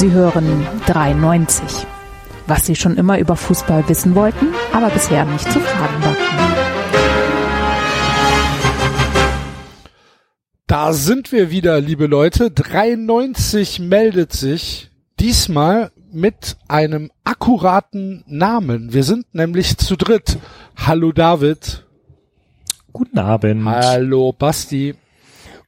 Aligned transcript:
Sie 0.00 0.12
hören 0.12 0.66
93. 0.86 1.86
Was 2.46 2.64
Sie 2.64 2.74
schon 2.74 2.96
immer 2.96 3.18
über 3.18 3.36
Fußball 3.36 3.86
wissen 3.86 4.14
wollten, 4.14 4.46
aber 4.72 4.88
bisher 4.88 5.26
nicht 5.26 5.44
zu 5.52 5.60
fragen 5.60 6.02
war. 6.02 6.16
Da 10.66 10.94
sind 10.94 11.32
wir 11.32 11.50
wieder, 11.50 11.82
liebe 11.82 12.06
Leute. 12.06 12.50
93 12.50 13.80
meldet 13.80 14.32
sich 14.32 14.90
diesmal 15.18 15.90
mit 16.10 16.56
einem 16.66 17.10
akkuraten 17.24 18.24
Namen. 18.26 18.94
Wir 18.94 19.04
sind 19.04 19.34
nämlich 19.34 19.76
zu 19.76 19.96
dritt. 19.96 20.38
Hallo 20.76 21.12
David. 21.12 21.84
Guten 22.94 23.18
Abend. 23.18 23.66
Hallo 23.66 24.32
Basti. 24.32 24.94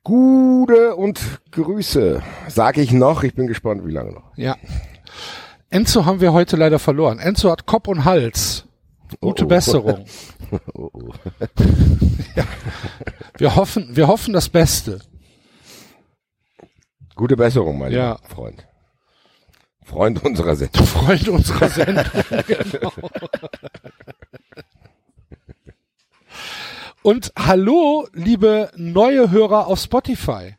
Gute 0.05 0.97
und 0.97 1.21
Grüße, 1.53 2.23
sage 2.49 2.81
ich 2.81 2.91
noch. 2.93 3.23
Ich 3.23 3.35
bin 3.35 3.47
gespannt, 3.47 3.87
wie 3.87 3.93
lange 3.93 4.13
noch. 4.13 4.37
Ja. 4.37 4.57
Enzo 5.71 6.05
haben 6.05 6.21
wir 6.21 6.33
heute 6.33 6.57
leider 6.57 6.79
verloren. 6.79 7.19
Enzo 7.21 7.51
hat 7.51 7.67
Kopf 7.67 7.87
und 7.89 8.05
Hals. 8.05 8.65
Gute 9.21 9.45
Oh, 9.45 9.47
oh. 9.47 9.49
Besserung. 9.49 10.05
Oh, 10.75 10.91
oh. 10.93 11.13
Ja. 12.37 12.45
Wir 13.39 13.57
hoffen, 13.57 13.97
wir 13.97 14.07
hoffen 14.07 14.35
das 14.35 14.51
Beste. 14.51 14.99
Gute 17.15 17.37
Besserung, 17.37 17.79
mein 17.79 17.91
Ja. 17.93 18.19
Freund. 18.29 18.67
Freund 19.83 20.23
unserer 20.23 20.57
Sendung. 20.57 20.85
Freund 20.87 21.29
unserer 21.29 21.69
Sendung. 21.71 22.05
genau. 22.47 22.93
Und 27.03 27.33
hallo, 27.37 28.07
liebe 28.13 28.71
neue 28.77 29.31
Hörer 29.31 29.67
auf 29.67 29.81
Spotify. 29.81 30.57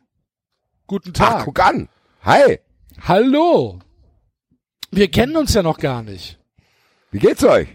Guten 0.86 1.12
Ach, 1.18 1.32
Tag. 1.36 1.44
guck 1.44 1.60
an. 1.60 1.88
Hi, 2.22 2.60
hallo. 3.00 3.78
Wir 4.90 5.10
kennen 5.10 5.36
uns 5.36 5.54
ja 5.54 5.62
noch 5.62 5.78
gar 5.78 6.02
nicht. 6.02 6.38
wie 7.10 7.18
geht's 7.18 7.44
euch? 7.44 7.68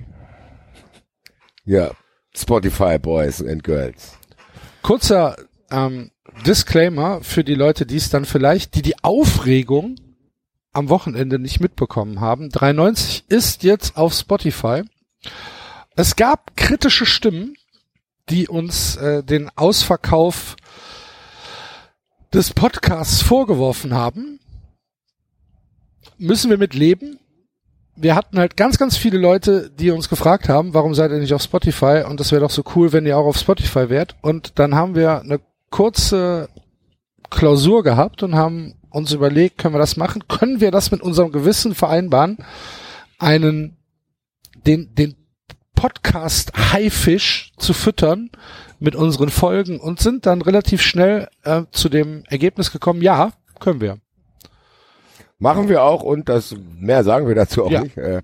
Ja, 1.66 1.92
Spotify 2.36 3.00
Boys 3.00 3.42
and 3.42 3.64
Girls. 3.64 4.17
Kurzer 4.84 5.36
ähm, 5.72 6.12
Disclaimer 6.45 7.22
für 7.22 7.44
die 7.44 7.56
Leute, 7.56 7.86
die 7.86 7.97
es 7.97 8.09
dann 8.09 8.25
vielleicht, 8.25 8.75
die 8.75 8.81
die 8.81 9.03
Aufregung 9.03 9.95
am 10.72 10.90
Wochenende 10.90 11.40
nicht 11.40 11.59
mitbekommen 11.59 12.22
haben. 12.22 12.50
93 12.50 13.25
ist 13.28 13.64
jetzt 13.64 13.97
auf 13.97 14.14
Spotify. 14.14 14.84
Es 15.95 16.16
gab 16.16 16.56
kritische 16.56 17.06
Stimmen, 17.06 17.56
die 18.30 18.47
uns 18.47 18.95
äh, 18.97 19.23
den 19.23 19.49
Ausverkauf 19.55 20.55
des 22.33 22.53
Podcasts 22.53 23.22
vorgeworfen 23.22 23.94
haben. 23.94 24.39
Müssen 26.17 26.50
wir 26.50 26.57
mit 26.57 26.73
leben? 26.73 27.19
Wir 27.95 28.16
hatten 28.16 28.38
halt 28.39 28.55
ganz, 28.55 28.77
ganz 28.77 28.95
viele 28.95 29.17
Leute, 29.17 29.72
die 29.72 29.91
uns 29.91 30.09
gefragt 30.09 30.47
haben, 30.47 30.73
warum 30.73 30.94
seid 30.94 31.11
ihr 31.11 31.19
nicht 31.19 31.33
auf 31.33 31.41
Spotify? 31.41 32.03
Und 32.07 32.19
das 32.19 32.31
wäre 32.31 32.41
doch 32.41 32.50
so 32.50 32.63
cool, 32.75 32.94
wenn 32.94 33.05
ihr 33.05 33.17
auch 33.17 33.25
auf 33.25 33.38
Spotify 33.38 33.89
wärt. 33.89 34.16
Und 34.22 34.57
dann 34.59 34.75
haben 34.75 34.95
wir 34.95 35.22
eine 35.22 35.39
kurze 35.69 36.50
Klausur 37.30 37.83
gehabt 37.83 38.23
und 38.23 38.35
haben 38.35 38.75
uns 38.89 39.11
überlegt, 39.11 39.57
können 39.57 39.75
wir 39.75 39.80
das 39.80 39.97
machen? 39.97 40.27
Können 40.27 40.61
wir 40.61 40.72
das 40.72 40.91
mit 40.91 41.02
unserem 41.02 41.31
Gewissen 41.31 41.75
vereinbaren? 41.75 42.38
Einen, 43.17 43.77
den, 44.66 44.95
den 44.95 45.16
Podcast 45.79 46.51
Haifisch 46.73 47.53
zu 47.57 47.72
füttern 47.73 48.29
mit 48.79 48.95
unseren 48.95 49.29
Folgen 49.29 49.79
und 49.79 50.01
sind 50.01 50.25
dann 50.25 50.41
relativ 50.41 50.81
schnell 50.81 51.29
äh, 51.44 51.62
zu 51.72 51.88
dem 51.88 52.25
Ergebnis 52.28 52.72
gekommen, 52.73 53.01
ja, 53.01 53.31
können 53.62 53.79
wir. 53.79 53.97
Machen 55.38 55.69
wir 55.69 55.84
auch 55.84 56.03
und 56.03 56.28
das 56.28 56.53
mehr 56.78 57.06
sagen 57.06 57.29
wir 57.29 57.35
dazu 57.35 57.63
auch 57.63 57.72
Ja. 57.72 57.81
nicht. 57.84 57.95
Äh, 57.97 58.22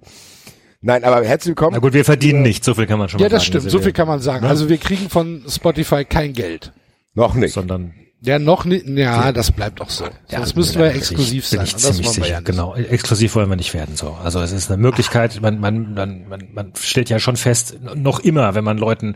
nein, 0.81 1.05
aber 1.05 1.23
herzlich 1.25 1.55
Na 1.55 1.61
willkommen. 1.61 1.79
gut, 1.81 1.93
wir 1.93 2.03
verdienen 2.03 2.41
nicht, 2.41 2.65
so 2.65 2.73
viel 2.73 2.87
kann 2.87 2.99
man 2.99 3.07
schon 3.07 3.21
Ja, 3.21 3.27
mal 3.27 3.29
das 3.29 3.43
sagen. 3.43 3.47
stimmt, 3.47 3.63
Also 3.65 3.77
so 3.77 3.83
viel 3.85 3.93
kann 3.93 4.07
man 4.09 4.19
sagen. 4.19 4.45
Also 4.45 4.67
wir 4.67 4.77
kriegen 4.77 5.09
von 5.09 5.43
Spotify 5.47 6.03
kein 6.03 6.33
Geld. 6.33 6.73
Noch 7.13 7.35
nicht. 7.35 7.53
Sondern 7.53 7.93
Ja, 8.25 8.39
noch 8.39 8.65
nicht, 8.65 8.87
ja, 8.87 9.31
das 9.31 9.51
bleibt 9.51 9.81
auch 9.81 9.89
so. 9.89 10.05
Sonst 10.27 10.55
müssen 10.55 10.79
wir 10.79 10.93
exklusiv 10.93 11.45
sein. 11.45 11.65
Ich 11.65 11.73
das 11.73 11.81
ziemlich 11.83 12.05
wollen 12.05 12.17
wir 12.17 12.23
sicher. 12.23 12.35
ja. 12.35 12.39
Genau, 12.41 12.75
exklusiv 12.75 13.35
wollen 13.35 13.49
wir 13.49 13.55
nicht 13.55 13.73
werden. 13.73 13.95
So, 13.95 14.17
also 14.23 14.41
es 14.41 14.51
ist 14.51 14.71
eine 14.71 14.81
Möglichkeit. 14.81 15.41
Man, 15.41 15.59
man, 15.59 15.93
man, 15.93 16.27
man, 16.27 16.47
man 16.53 16.73
stellt 16.79 17.09
ja 17.09 17.19
schon 17.19 17.37
fest, 17.37 17.77
noch 17.95 18.19
immer, 18.19 18.55
wenn 18.55 18.63
man 18.63 18.77
Leuten 18.77 19.15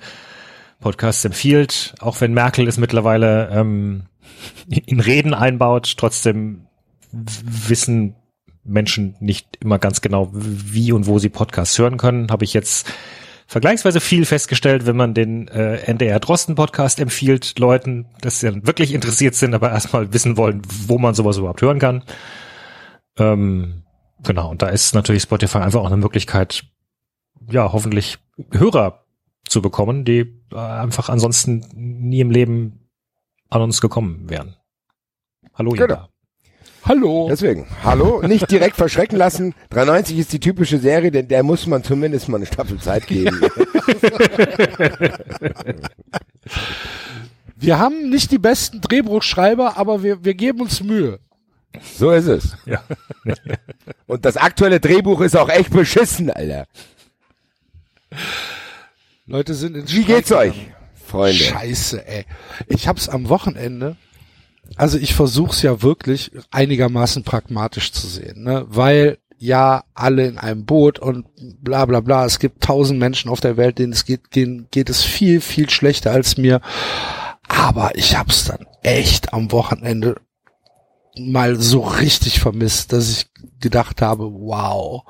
Podcasts 0.79 1.25
empfiehlt, 1.25 1.95
auch 1.99 2.21
wenn 2.21 2.33
Merkel 2.33 2.67
es 2.67 2.77
mittlerweile 2.77 3.49
ähm, 3.51 4.03
in 4.67 4.99
Reden 4.99 5.33
einbaut, 5.33 5.95
trotzdem 5.97 6.67
wissen 7.11 8.15
Menschen 8.63 9.15
nicht 9.19 9.57
immer 9.59 9.79
ganz 9.79 10.01
genau, 10.01 10.29
wie 10.33 10.91
und 10.91 11.07
wo 11.07 11.19
sie 11.19 11.29
Podcasts 11.29 11.77
hören 11.77 11.97
können. 11.97 12.29
Habe 12.29 12.45
ich 12.45 12.53
jetzt 12.53 12.87
vergleichsweise 13.49 13.99
viel 13.99 14.25
festgestellt, 14.25 14.85
wenn 14.85 14.95
man 14.95 15.15
den 15.15 15.47
äh, 15.47 15.77
NDR 15.77 16.19
Drosten 16.19 16.53
Podcast 16.53 16.99
empfiehlt, 16.99 17.57
Leuten, 17.57 18.05
dass 18.21 18.39
sie 18.39 18.51
dann 18.51 18.67
wirklich 18.67 18.93
interessiert 18.93 19.33
sind, 19.33 19.55
aber 19.55 19.71
erstmal 19.71 20.13
wissen 20.13 20.37
wollen, 20.37 20.61
wo 20.85 20.99
man 20.99 21.15
sowas 21.15 21.37
überhaupt 21.37 21.61
hören 21.63 21.79
kann. 21.79 22.03
Ähm, 23.17 23.83
genau, 24.23 24.51
und 24.51 24.61
da 24.61 24.69
ist 24.69 24.93
natürlich 24.93 25.23
Spotify 25.23 25.57
einfach 25.57 25.81
auch 25.81 25.87
eine 25.87 25.97
Möglichkeit, 25.97 26.63
ja, 27.49 27.73
hoffentlich 27.73 28.19
Hörer 28.51 29.03
zu 29.47 29.63
bekommen, 29.63 30.05
die 30.05 30.43
äh, 30.51 30.55
einfach 30.55 31.09
ansonsten 31.09 31.65
nie 31.73 32.19
im 32.19 32.29
Leben 32.29 32.87
an 33.49 33.63
uns 33.63 33.81
gekommen 33.81 34.29
wären. 34.29 34.57
Hallo, 35.55 35.71
Genau. 35.71 35.85
Ida. 35.85 36.09
Hallo. 36.85 37.27
Deswegen, 37.29 37.67
hallo, 37.83 38.21
nicht 38.25 38.49
direkt 38.49 38.75
verschrecken 38.75 39.17
lassen. 39.17 39.53
93 39.69 40.17
ist 40.17 40.33
die 40.33 40.39
typische 40.39 40.79
Serie, 40.79 41.11
denn 41.11 41.27
der 41.27 41.43
muss 41.43 41.67
man 41.67 41.83
zumindest 41.83 42.29
mal 42.29 42.37
eine 42.37 42.45
Staffel 42.45 42.79
Zeit 42.79 43.05
geben. 43.07 43.39
Wir 47.55 47.77
haben 47.77 48.09
nicht 48.09 48.31
die 48.31 48.37
besten 48.37 48.79
Drehbuchschreiber, 48.79 49.75
aber 49.77 50.01
wir, 50.01 50.23
wir 50.23 50.33
geben 50.33 50.61
uns 50.61 50.81
Mühe. 50.81 51.19
so 51.97 52.11
ist 52.11 52.27
es. 52.27 52.55
Ja. 52.65 52.81
Und 54.07 54.23
das 54.23 54.37
aktuelle 54.37 54.79
Drehbuch 54.79 55.19
ist 55.19 55.35
auch 55.35 55.49
echt 55.49 55.71
beschissen, 55.71 56.29
Alter. 56.31 56.65
Leute 59.25 59.53
sind 59.53 59.75
ins 59.75 59.91
Wie 59.93 60.03
Streik 60.03 60.15
geht's 60.19 60.31
euch. 60.31 60.67
Freunde? 61.05 61.43
Scheiße, 61.43 62.07
ey. 62.07 62.25
Ich 62.67 62.87
hab's 62.87 63.09
am 63.09 63.27
Wochenende, 63.27 63.97
also 64.75 64.97
ich 64.97 65.15
versuch's 65.15 65.61
ja 65.61 65.81
wirklich 65.81 66.31
einigermaßen 66.51 67.23
pragmatisch 67.23 67.91
zu 67.91 68.07
sehen, 68.07 68.43
ne? 68.43 68.65
Weil 68.67 69.17
ja 69.37 69.85
alle 69.93 70.27
in 70.27 70.37
einem 70.37 70.65
Boot 70.65 70.99
und 70.99 71.25
bla 71.61 71.85
bla 71.85 72.01
bla. 72.01 72.25
Es 72.25 72.39
gibt 72.39 72.63
tausend 72.63 72.99
Menschen 72.99 73.31
auf 73.31 73.39
der 73.39 73.57
Welt, 73.57 73.79
denen 73.79 73.93
es 73.93 74.05
geht, 74.05 74.35
denen 74.35 74.67
geht 74.69 74.89
es 74.89 75.03
viel, 75.03 75.41
viel 75.41 75.69
schlechter 75.69 76.11
als 76.11 76.37
mir. 76.37 76.61
Aber 77.47 77.95
ich 77.95 78.17
hab's 78.17 78.45
dann 78.45 78.67
echt 78.83 79.33
am 79.33 79.51
Wochenende 79.51 80.17
mal 81.17 81.55
so 81.55 81.81
richtig 81.81 82.39
vermisst, 82.39 82.93
dass 82.93 83.09
ich 83.09 83.27
gedacht 83.59 84.01
habe, 84.01 84.31
wow, 84.31 85.03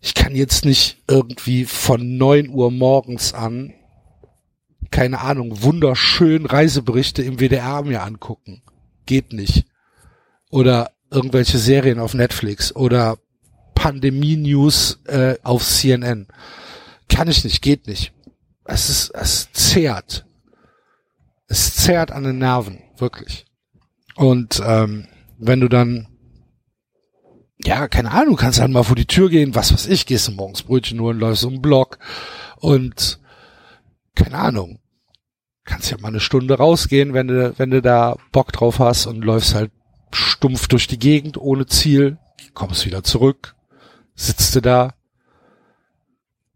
ich 0.00 0.14
kann 0.14 0.34
jetzt 0.34 0.64
nicht 0.64 1.02
irgendwie 1.08 1.64
von 1.64 2.16
neun 2.16 2.48
Uhr 2.48 2.70
morgens 2.70 3.34
an 3.34 3.74
keine 4.90 5.20
Ahnung, 5.20 5.62
wunderschön 5.62 6.46
Reiseberichte 6.46 7.22
im 7.22 7.38
WDR 7.38 7.82
mir 7.82 8.02
angucken. 8.02 8.62
Geht 9.06 9.32
nicht. 9.32 9.66
Oder 10.50 10.90
irgendwelche 11.10 11.58
Serien 11.58 11.98
auf 11.98 12.14
Netflix 12.14 12.74
oder 12.74 13.18
Pandemie-News 13.74 15.00
äh, 15.06 15.36
auf 15.42 15.64
CNN. 15.64 16.26
Kann 17.08 17.28
ich 17.28 17.44
nicht, 17.44 17.62
geht 17.62 17.86
nicht. 17.86 18.12
Es 18.64 18.88
ist, 18.88 19.10
es 19.10 19.52
zehrt. 19.52 20.26
Es 21.46 21.74
zehrt 21.74 22.12
an 22.12 22.24
den 22.24 22.38
Nerven, 22.38 22.82
wirklich. 22.98 23.46
Und 24.16 24.62
ähm, 24.64 25.08
wenn 25.38 25.60
du 25.60 25.68
dann, 25.68 26.08
ja, 27.64 27.88
keine 27.88 28.12
Ahnung, 28.12 28.36
kannst 28.36 28.60
halt 28.60 28.70
mal 28.70 28.82
vor 28.82 28.96
die 28.96 29.06
Tür 29.06 29.30
gehen, 29.30 29.54
was 29.54 29.72
weiß 29.72 29.86
ich, 29.86 30.06
gehst 30.06 30.28
du 30.28 30.32
morgens 30.32 30.62
Brötchen 30.62 31.00
holen, 31.00 31.18
läufst 31.18 31.44
um 31.44 31.54
den 31.54 31.62
Block 31.62 31.98
und 32.56 33.18
keine 34.22 34.38
Ahnung, 34.38 34.78
kannst 35.64 35.90
ja 35.90 35.98
mal 35.98 36.08
eine 36.08 36.20
Stunde 36.20 36.54
rausgehen, 36.54 37.14
wenn 37.14 37.28
du, 37.28 37.58
wenn 37.58 37.70
du 37.70 37.80
da 37.80 38.16
Bock 38.32 38.52
drauf 38.52 38.78
hast 38.78 39.06
und 39.06 39.24
läufst 39.24 39.54
halt 39.54 39.70
stumpf 40.12 40.68
durch 40.68 40.86
die 40.86 40.98
Gegend 40.98 41.36
ohne 41.38 41.66
Ziel, 41.66 42.18
kommst 42.54 42.86
wieder 42.86 43.02
zurück, 43.02 43.54
sitzt 44.14 44.54
du 44.54 44.60
da. 44.60 44.94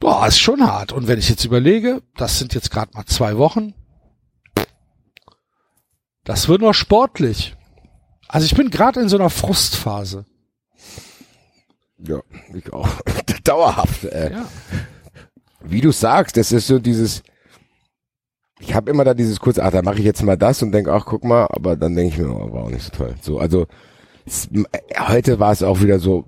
Boah, 0.01 0.27
ist 0.27 0.41
schon 0.41 0.67
hart. 0.67 0.93
Und 0.93 1.07
wenn 1.07 1.19
ich 1.19 1.29
jetzt 1.29 1.45
überlege, 1.45 2.03
das 2.17 2.39
sind 2.39 2.55
jetzt 2.55 2.71
gerade 2.71 2.93
mal 2.95 3.07
zwei 3.07 3.39
Wochen, 3.39 3.75
das 6.25 6.49
wird 6.49 6.61
noch 6.61 6.75
sportlich. 6.75 7.55
Also 8.29 8.47
ich 8.47 8.55
bin 8.55 8.71
gerade 8.71 9.01
in 9.01 9.09
so 9.09 9.17
einer 9.17 9.31
Frustphase. 9.31 10.27
Ja, 11.99 12.21
ich 12.53 12.73
auch. 12.73 12.89
Dauerhaft. 13.45 14.05
Äh. 14.05 14.33
Ja. 14.33 14.49
Wie 15.61 15.81
du 15.81 15.93
sagst, 15.93 16.37
das 16.37 16.53
ist 16.53 16.67
so 16.67 16.79
dieses, 16.79 17.23
ich 18.61 18.75
habe 18.75 18.91
immer 18.91 19.05
da 19.05 19.15
dieses 19.15 19.41
kurze, 19.41 19.65
ach, 19.65 19.73
da 19.73 19.83
mache 19.83 19.99
ich 19.99 20.05
jetzt 20.05 20.23
mal 20.23 20.37
das 20.37 20.63
und 20.63 20.73
denk, 20.73 20.89
ach, 20.89 21.07
guck 21.07 21.25
mal, 21.25 21.47
aber 21.51 21.77
dann 21.77 21.95
denke 21.95 22.15
ich 22.15 22.19
mir, 22.19 22.31
oh, 22.31 22.53
war 22.53 22.65
auch 22.65 22.71
nicht 22.71 22.85
so 22.85 22.91
toll. 22.91 23.15
So, 23.21 23.39
also 23.39 23.67
Es, 24.25 24.49
heute 25.09 25.39
war 25.39 25.53
es 25.53 25.63
auch 25.63 25.81
wieder 25.81 25.99
so, 25.99 26.25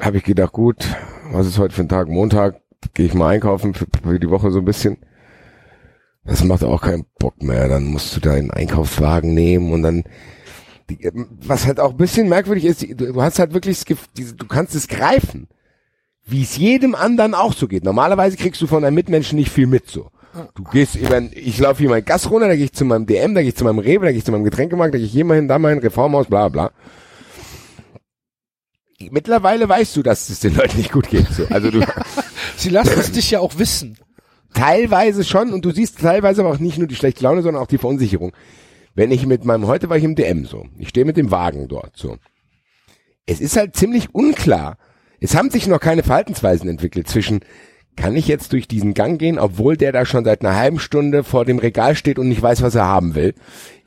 habe 0.00 0.18
ich 0.18 0.24
gedacht, 0.24 0.52
gut, 0.52 0.86
was 1.32 1.46
ist 1.46 1.58
heute 1.58 1.74
für 1.74 1.82
ein 1.82 1.88
Tag? 1.88 2.08
Montag, 2.08 2.60
gehe 2.94 3.06
ich 3.06 3.14
mal 3.14 3.30
einkaufen 3.30 3.74
für, 3.74 3.86
für 4.02 4.20
die 4.20 4.30
Woche 4.30 4.50
so 4.50 4.60
ein 4.60 4.64
bisschen. 4.64 4.98
Das 6.24 6.42
macht 6.42 6.64
auch 6.64 6.82
keinen 6.82 7.06
Bock 7.18 7.42
mehr. 7.42 7.68
Dann 7.68 7.84
musst 7.84 8.14
du 8.16 8.20
deinen 8.20 8.50
Einkaufswagen 8.50 9.32
nehmen 9.34 9.72
und 9.72 9.82
dann, 9.82 10.04
die, 10.90 11.10
was 11.12 11.66
halt 11.66 11.80
auch 11.80 11.90
ein 11.90 11.96
bisschen 11.96 12.28
merkwürdig 12.28 12.64
ist, 12.64 12.86
du 13.00 13.20
hast 13.22 13.38
halt 13.38 13.52
wirklich, 13.52 13.84
du 13.84 14.46
kannst 14.46 14.74
es 14.74 14.88
greifen, 14.88 15.48
wie 16.24 16.42
es 16.42 16.56
jedem 16.56 16.94
anderen 16.94 17.34
auch 17.34 17.52
so 17.52 17.68
geht. 17.68 17.84
Normalerweise 17.84 18.36
kriegst 18.36 18.60
du 18.60 18.66
von 18.66 18.82
deinen 18.82 18.94
Mitmenschen 18.94 19.38
nicht 19.38 19.50
viel 19.50 19.66
mit 19.66 19.88
so. 19.88 20.10
Du 20.54 20.64
gehst, 20.64 20.96
ich, 20.96 21.08
mein, 21.08 21.30
ich 21.34 21.58
laufe 21.58 21.80
hier 21.80 21.90
mein 21.90 22.04
Gas 22.04 22.30
runter, 22.30 22.48
da 22.48 22.56
gehe 22.56 22.64
ich 22.66 22.72
zu 22.72 22.84
meinem 22.84 23.06
DM, 23.06 23.34
da 23.34 23.40
gehe 23.40 23.50
ich 23.50 23.56
zu 23.56 23.64
meinem 23.64 23.78
Rewe, 23.78 24.04
da 24.04 24.10
gehe 24.10 24.18
ich 24.18 24.24
zu 24.24 24.32
meinem 24.32 24.44
Getränkemarkt, 24.44 24.94
da 24.94 24.98
gehe 24.98 25.06
ich 25.06 25.12
hier 25.12 25.24
mal 25.24 25.34
hin, 25.34 25.48
da 25.48 25.58
mal 25.58 25.70
hin, 25.70 25.78
Reformhaus, 25.78 26.26
bla 26.26 26.48
bla. 26.48 26.72
Mittlerweile 29.10 29.68
weißt 29.68 29.96
du, 29.96 30.02
dass 30.02 30.28
es 30.30 30.40
den 30.40 30.54
Leuten 30.54 30.78
nicht 30.78 30.92
gut 30.92 31.08
geht. 31.08 31.28
So. 31.28 31.46
Also 31.50 31.70
du 31.70 31.80
Sie 32.56 32.70
lassen 32.70 32.98
es 32.98 33.12
dich 33.12 33.30
ja 33.30 33.40
auch 33.40 33.58
wissen. 33.58 33.98
teilweise 34.54 35.22
schon 35.24 35.52
und 35.52 35.64
du 35.64 35.70
siehst 35.70 36.00
teilweise 36.00 36.42
aber 36.42 36.50
auch 36.50 36.58
nicht 36.58 36.78
nur 36.78 36.88
die 36.88 36.96
schlechte 36.96 37.22
Laune, 37.22 37.42
sondern 37.42 37.62
auch 37.62 37.68
die 37.68 37.78
Verunsicherung. 37.78 38.32
Wenn 38.94 39.10
ich 39.10 39.26
mit 39.26 39.44
meinem, 39.44 39.66
heute 39.66 39.90
war 39.90 39.98
ich 39.98 40.04
im 40.04 40.14
DM 40.14 40.46
so, 40.46 40.66
ich 40.78 40.88
stehe 40.88 41.04
mit 41.04 41.18
dem 41.18 41.30
Wagen 41.30 41.68
dort 41.68 41.96
so. 41.96 42.16
Es 43.26 43.40
ist 43.40 43.56
halt 43.56 43.76
ziemlich 43.76 44.14
unklar. 44.14 44.78
Es 45.20 45.34
haben 45.34 45.50
sich 45.50 45.66
noch 45.66 45.80
keine 45.80 46.02
Verhaltensweisen 46.02 46.68
entwickelt 46.68 47.08
zwischen, 47.08 47.40
kann 47.96 48.16
ich 48.16 48.28
jetzt 48.28 48.52
durch 48.52 48.68
diesen 48.68 48.94
Gang 48.94 49.18
gehen, 49.18 49.38
obwohl 49.38 49.76
der 49.76 49.92
da 49.92 50.04
schon 50.04 50.24
seit 50.24 50.42
einer 50.42 50.54
halben 50.54 50.78
Stunde 50.78 51.24
vor 51.24 51.44
dem 51.44 51.58
Regal 51.58 51.96
steht 51.96 52.18
und 52.18 52.28
nicht 52.28 52.42
weiß, 52.42 52.62
was 52.62 52.74
er 52.74 52.86
haben 52.86 53.14
will. 53.14 53.34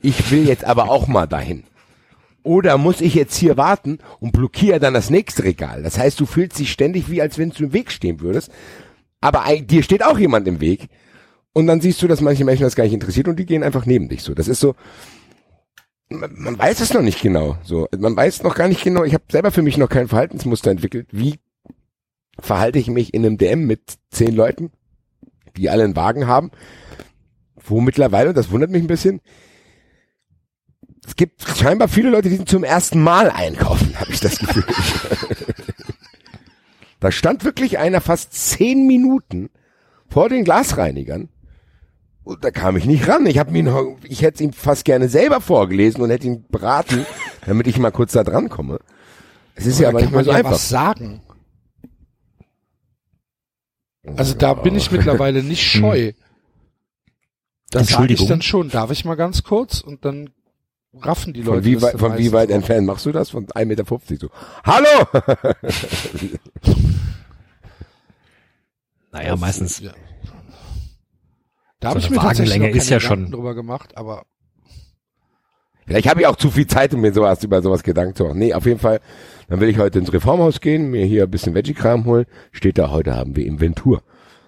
Ich 0.02 0.30
will 0.30 0.46
jetzt 0.46 0.64
aber 0.64 0.90
auch 0.90 1.06
mal 1.06 1.26
dahin. 1.26 1.64
Oder 2.42 2.78
muss 2.78 3.00
ich 3.00 3.14
jetzt 3.14 3.36
hier 3.36 3.56
warten 3.56 3.98
und 4.18 4.32
blockiere 4.32 4.80
dann 4.80 4.94
das 4.94 5.10
nächste 5.10 5.44
Regal? 5.44 5.82
Das 5.82 5.98
heißt, 5.98 6.18
du 6.18 6.26
fühlst 6.26 6.58
dich 6.58 6.72
ständig 6.72 7.10
wie, 7.10 7.20
als 7.20 7.38
wenn 7.38 7.50
du 7.50 7.64
im 7.64 7.72
Weg 7.72 7.90
stehen 7.92 8.20
würdest. 8.20 8.50
Aber 9.20 9.44
dir 9.60 9.82
steht 9.82 10.04
auch 10.04 10.18
jemand 10.18 10.48
im 10.48 10.60
Weg. 10.60 10.88
Und 11.52 11.66
dann 11.66 11.80
siehst 11.80 12.00
du, 12.00 12.08
dass 12.08 12.20
manche 12.20 12.44
Menschen 12.44 12.62
das 12.62 12.76
gar 12.76 12.84
nicht 12.84 12.94
interessiert 12.94 13.28
und 13.28 13.36
die 13.36 13.46
gehen 13.46 13.62
einfach 13.62 13.84
neben 13.84 14.08
dich 14.08 14.22
so. 14.22 14.34
Das 14.34 14.48
ist 14.48 14.60
so, 14.60 14.74
man, 16.08 16.32
man 16.36 16.58
weiß 16.58 16.80
es 16.80 16.94
noch 16.94 17.02
nicht 17.02 17.20
genau. 17.20 17.56
So, 17.62 17.88
man 17.96 18.16
weiß 18.16 18.42
noch 18.42 18.54
gar 18.54 18.68
nicht 18.68 18.82
genau. 18.82 19.04
Ich 19.04 19.14
habe 19.14 19.24
selber 19.30 19.50
für 19.50 19.62
mich 19.62 19.76
noch 19.76 19.88
kein 19.88 20.08
Verhaltensmuster 20.08 20.70
entwickelt. 20.70 21.08
Wie 21.10 21.38
verhalte 22.40 22.78
ich 22.78 22.88
mich 22.88 23.14
in 23.14 23.24
einem 23.24 23.38
DM 23.38 23.66
mit 23.66 23.98
zehn 24.10 24.34
Leuten, 24.34 24.70
die 25.56 25.70
alle 25.70 25.84
einen 25.84 25.96
Wagen 25.96 26.26
haben, 26.26 26.50
wo 27.56 27.80
mittlerweile, 27.80 28.30
und 28.30 28.36
das 28.36 28.50
wundert 28.50 28.70
mich 28.70 28.82
ein 28.82 28.88
bisschen, 28.88 29.20
es 31.06 31.16
gibt 31.16 31.42
scheinbar 31.42 31.88
viele 31.88 32.10
Leute, 32.10 32.28
die 32.28 32.36
sind 32.36 32.48
zum 32.48 32.64
ersten 32.64 33.02
Mal 33.02 33.30
einkaufen, 33.30 33.98
habe 33.98 34.12
ich 34.12 34.20
das 34.20 34.38
Gefühl. 34.38 34.64
da 37.00 37.10
stand 37.10 37.44
wirklich 37.44 37.78
einer 37.78 38.00
fast 38.00 38.32
zehn 38.34 38.86
Minuten 38.86 39.50
vor 40.08 40.28
den 40.28 40.44
Glasreinigern 40.44 41.28
und 42.22 42.44
da 42.44 42.50
kam 42.50 42.76
ich 42.76 42.84
nicht 42.84 43.08
ran. 43.08 43.26
Ich 43.26 43.38
habe 43.38 43.56
ihn, 43.56 43.68
ich 44.04 44.22
hätte 44.22 44.44
ihm 44.44 44.52
fast 44.52 44.84
gerne 44.84 45.08
selber 45.08 45.40
vorgelesen 45.40 46.02
und 46.02 46.10
hätte 46.10 46.26
ihn 46.26 46.44
beraten, 46.48 47.06
damit 47.46 47.66
ich 47.66 47.78
mal 47.78 47.90
kurz 47.90 48.12
da 48.12 48.22
dran 48.22 48.48
komme. 48.48 48.78
Es 49.54 49.66
ist 49.66 49.80
ja 49.80 49.88
aber 49.88 50.00
nicht 50.00 50.12
kann 50.12 50.14
mal 50.14 50.18
man 50.18 50.24
so 50.26 50.30
einfach. 50.30 50.52
was 50.52 50.68
sagen. 50.68 51.22
Also 54.16 54.34
da 54.34 54.54
bin 54.54 54.74
ich 54.76 54.90
mittlerweile 54.90 55.42
nicht 55.42 55.62
scheu. 55.70 56.12
Das 57.70 57.88
sage 57.88 58.12
ich 58.14 58.26
dann 58.26 58.42
schon. 58.42 58.68
Darf 58.70 58.90
ich 58.90 59.04
mal 59.04 59.14
ganz 59.14 59.42
kurz? 59.42 59.80
Und 59.80 60.04
dann 60.04 60.30
raffen 60.94 61.32
die 61.32 61.42
Leute. 61.42 61.58
Von 61.58 61.64
wie, 61.64 61.74
das 61.74 61.82
weit, 61.82 61.92
dann 61.94 62.00
von 62.00 62.18
wie 62.18 62.32
weit 62.32 62.50
entfernt 62.50 62.86
machst 62.86 63.06
du 63.06 63.12
das? 63.12 63.30
Von 63.30 63.46
1,50 63.46 63.64
Meter 63.66 63.84
so. 64.18 64.30
Hallo! 64.64 65.06
Naja, 69.12 69.34
meistens. 69.36 69.80
Ja. 69.80 69.92
Da 71.80 71.88
habe 71.90 72.00
So 72.00 72.06
ich 72.06 72.12
eine 72.12 72.16
mir 72.16 72.22
tatsächlich 72.22 72.54
Wagenlänge 72.54 72.64
noch 72.64 72.68
keine 72.70 72.78
ist 72.78 72.90
ja 72.90 72.98
Gedanken 72.98 73.24
schon- 73.26 73.32
drüber 73.32 73.54
gemacht, 73.54 73.96
aber 73.96 74.24
Vielleicht 75.86 76.08
habe 76.08 76.20
ich 76.20 76.26
auch 76.28 76.36
zu 76.36 76.52
viel 76.52 76.68
Zeit, 76.68 76.94
um 76.94 77.00
mir 77.00 77.12
sowas 77.12 77.42
über 77.42 77.60
sowas 77.62 77.82
Gedanken 77.82 78.14
zu 78.14 78.22
machen. 78.22 78.38
Nee, 78.38 78.54
auf 78.54 78.64
jeden 78.66 78.78
Fall. 78.78 79.00
Dann 79.50 79.58
will 79.58 79.68
ich 79.68 79.78
heute 79.78 79.98
ins 79.98 80.12
Reformhaus 80.12 80.60
gehen, 80.60 80.92
mir 80.92 81.04
hier 81.04 81.24
ein 81.24 81.30
bisschen 81.30 81.54
Veggie-Kram 81.54 82.04
holen. 82.04 82.24
Steht 82.52 82.78
da, 82.78 82.90
heute 82.90 83.16
haben 83.16 83.34
wir 83.34 83.44
Inventur. 83.44 84.00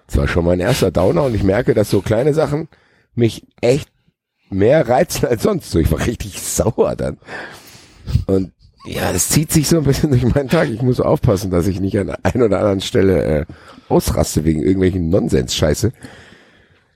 Das 0.06 0.16
war 0.16 0.28
schon 0.28 0.44
mein 0.44 0.60
erster 0.60 0.92
Downer 0.92 1.24
und 1.24 1.34
ich 1.34 1.42
merke, 1.42 1.74
dass 1.74 1.90
so 1.90 2.00
kleine 2.02 2.32
Sachen 2.34 2.68
mich 3.16 3.44
echt 3.60 3.90
mehr 4.48 4.88
reizen 4.88 5.26
als 5.26 5.42
sonst. 5.42 5.72
So, 5.72 5.80
ich 5.80 5.90
war 5.90 6.06
richtig 6.06 6.40
sauer 6.40 6.94
dann. 6.94 7.18
Und 8.26 8.52
ja, 8.86 9.12
das 9.12 9.28
zieht 9.28 9.50
sich 9.50 9.68
so 9.68 9.78
ein 9.78 9.84
bisschen 9.84 10.10
durch 10.10 10.22
meinen 10.22 10.48
Tag. 10.48 10.70
Ich 10.70 10.82
muss 10.82 11.00
aufpassen, 11.00 11.50
dass 11.50 11.66
ich 11.66 11.80
nicht 11.80 11.98
an 11.98 12.06
der 12.06 12.18
einen 12.22 12.44
oder 12.44 12.58
anderen 12.58 12.80
Stelle 12.80 13.24
äh, 13.24 13.46
ausraste 13.88 14.44
wegen 14.44 14.62
irgendwelchen 14.62 15.08
Nonsens-Scheiße. 15.08 15.92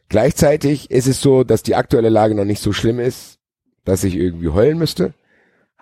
Gleichzeitig 0.08 0.92
ist 0.92 1.08
es 1.08 1.20
so, 1.20 1.42
dass 1.42 1.64
die 1.64 1.74
aktuelle 1.74 2.10
Lage 2.10 2.36
noch 2.36 2.44
nicht 2.44 2.62
so 2.62 2.72
schlimm 2.72 3.00
ist, 3.00 3.38
dass 3.84 4.04
ich 4.04 4.14
irgendwie 4.14 4.48
heulen 4.48 4.78
müsste, 4.78 5.12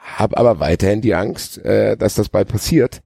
habe 0.05 0.37
aber 0.37 0.61
weiterhin 0.61 1.01
die 1.01 1.15
Angst, 1.15 1.59
äh, 1.65 1.97
dass 1.97 2.15
das 2.15 2.29
bald 2.29 2.49
passiert. 2.49 3.03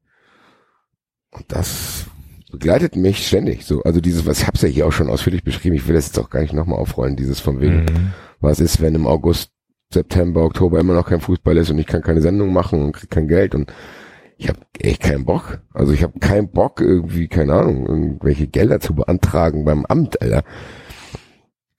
Und 1.31 1.45
das 1.49 2.07
begleitet 2.51 2.97
mich 2.97 3.27
ständig. 3.27 3.65
So, 3.65 3.83
also 3.83 4.01
dieses, 4.01 4.27
was 4.27 4.41
ich 4.41 4.47
hab's 4.47 4.63
ja 4.63 4.69
hier 4.69 4.87
auch 4.87 4.93
schon 4.93 5.09
ausführlich 5.09 5.45
beschrieben. 5.45 5.77
Ich 5.77 5.87
will 5.87 5.95
das 5.95 6.07
jetzt 6.07 6.19
auch 6.19 6.31
gar 6.31 6.41
nicht 6.41 6.55
nochmal 6.55 6.79
aufrollen. 6.79 7.17
Dieses 7.17 7.41
von 7.41 7.61
wegen, 7.61 7.85
Mhm. 7.85 8.13
was 8.41 8.61
ist, 8.61 8.81
wenn 8.81 8.95
im 8.95 9.07
August, 9.07 9.53
September, 9.93 10.43
Oktober 10.43 10.81
immer 10.81 10.95
noch 10.95 11.09
kein 11.09 11.21
Fußball 11.21 11.57
ist 11.57 11.71
und 11.71 11.79
ich 11.79 11.87
kann 11.87 12.03
keine 12.03 12.21
Sendung 12.21 12.53
machen 12.53 12.83
und 12.83 12.93
krieg 12.93 13.11
kein 13.11 13.27
Geld 13.29 13.55
und 13.55 13.73
ich 14.37 14.49
habe 14.49 14.59
echt 14.79 15.03
keinen 15.03 15.25
Bock. 15.25 15.61
Also 15.73 15.93
ich 15.93 16.03
habe 16.03 16.19
keinen 16.19 16.51
Bock 16.51 16.81
irgendwie, 16.81 17.27
keine 17.29 17.55
Ahnung, 17.55 17.87
irgendwelche 17.87 18.47
Gelder 18.49 18.81
zu 18.81 18.95
beantragen 18.95 19.65
beim 19.65 19.87
Amt, 19.87 20.21
Alter. 20.21 20.43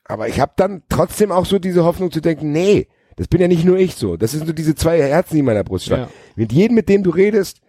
Aber 0.05 0.27
ich 0.27 0.39
habe 0.39 0.53
dann 0.55 0.81
trotzdem 0.89 1.31
auch 1.31 1.45
so 1.45 1.59
diese 1.59 1.83
Hoffnung 1.83 2.11
zu 2.11 2.19
denken, 2.19 2.51
nee, 2.51 2.87
das 3.19 3.27
bin 3.27 3.41
ja 3.41 3.49
nicht 3.49 3.65
nur 3.65 3.77
ich 3.77 3.95
so. 3.95 4.15
Das 4.15 4.31
sind 4.31 4.47
so 4.47 4.53
diese 4.53 4.75
zwei 4.75 5.01
Herzen, 5.01 5.33
die 5.33 5.39
in 5.39 5.45
meiner 5.45 5.65
Brust 5.65 5.85
schlagen. 5.85 6.03
Ja. 6.03 6.09
Mit 6.37 6.53
jedem, 6.53 6.75
mit 6.75 6.87
dem 6.87 7.03
du 7.03 7.09
redest, 7.09 7.59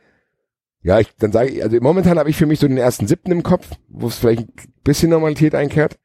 ja, 0.81 1.01
ich, 1.01 1.09
dann 1.19 1.33
sage 1.33 1.51
ich, 1.51 1.63
also 1.65 1.77
momentan 1.81 2.21
habe 2.21 2.31
ich 2.31 2.37
für 2.37 2.47
mich 2.47 2.61
so 2.61 2.69
den 2.69 2.77
ersten 2.77 3.09
siebten 3.09 3.33
im 3.33 3.43
Kopf, 3.43 3.69
wo 3.89 4.07
es 4.07 4.15
vielleicht 4.15 4.43
ein 4.43 4.73
bisschen 4.85 5.11
Normalität 5.11 5.57
einkehrt. 5.57 5.99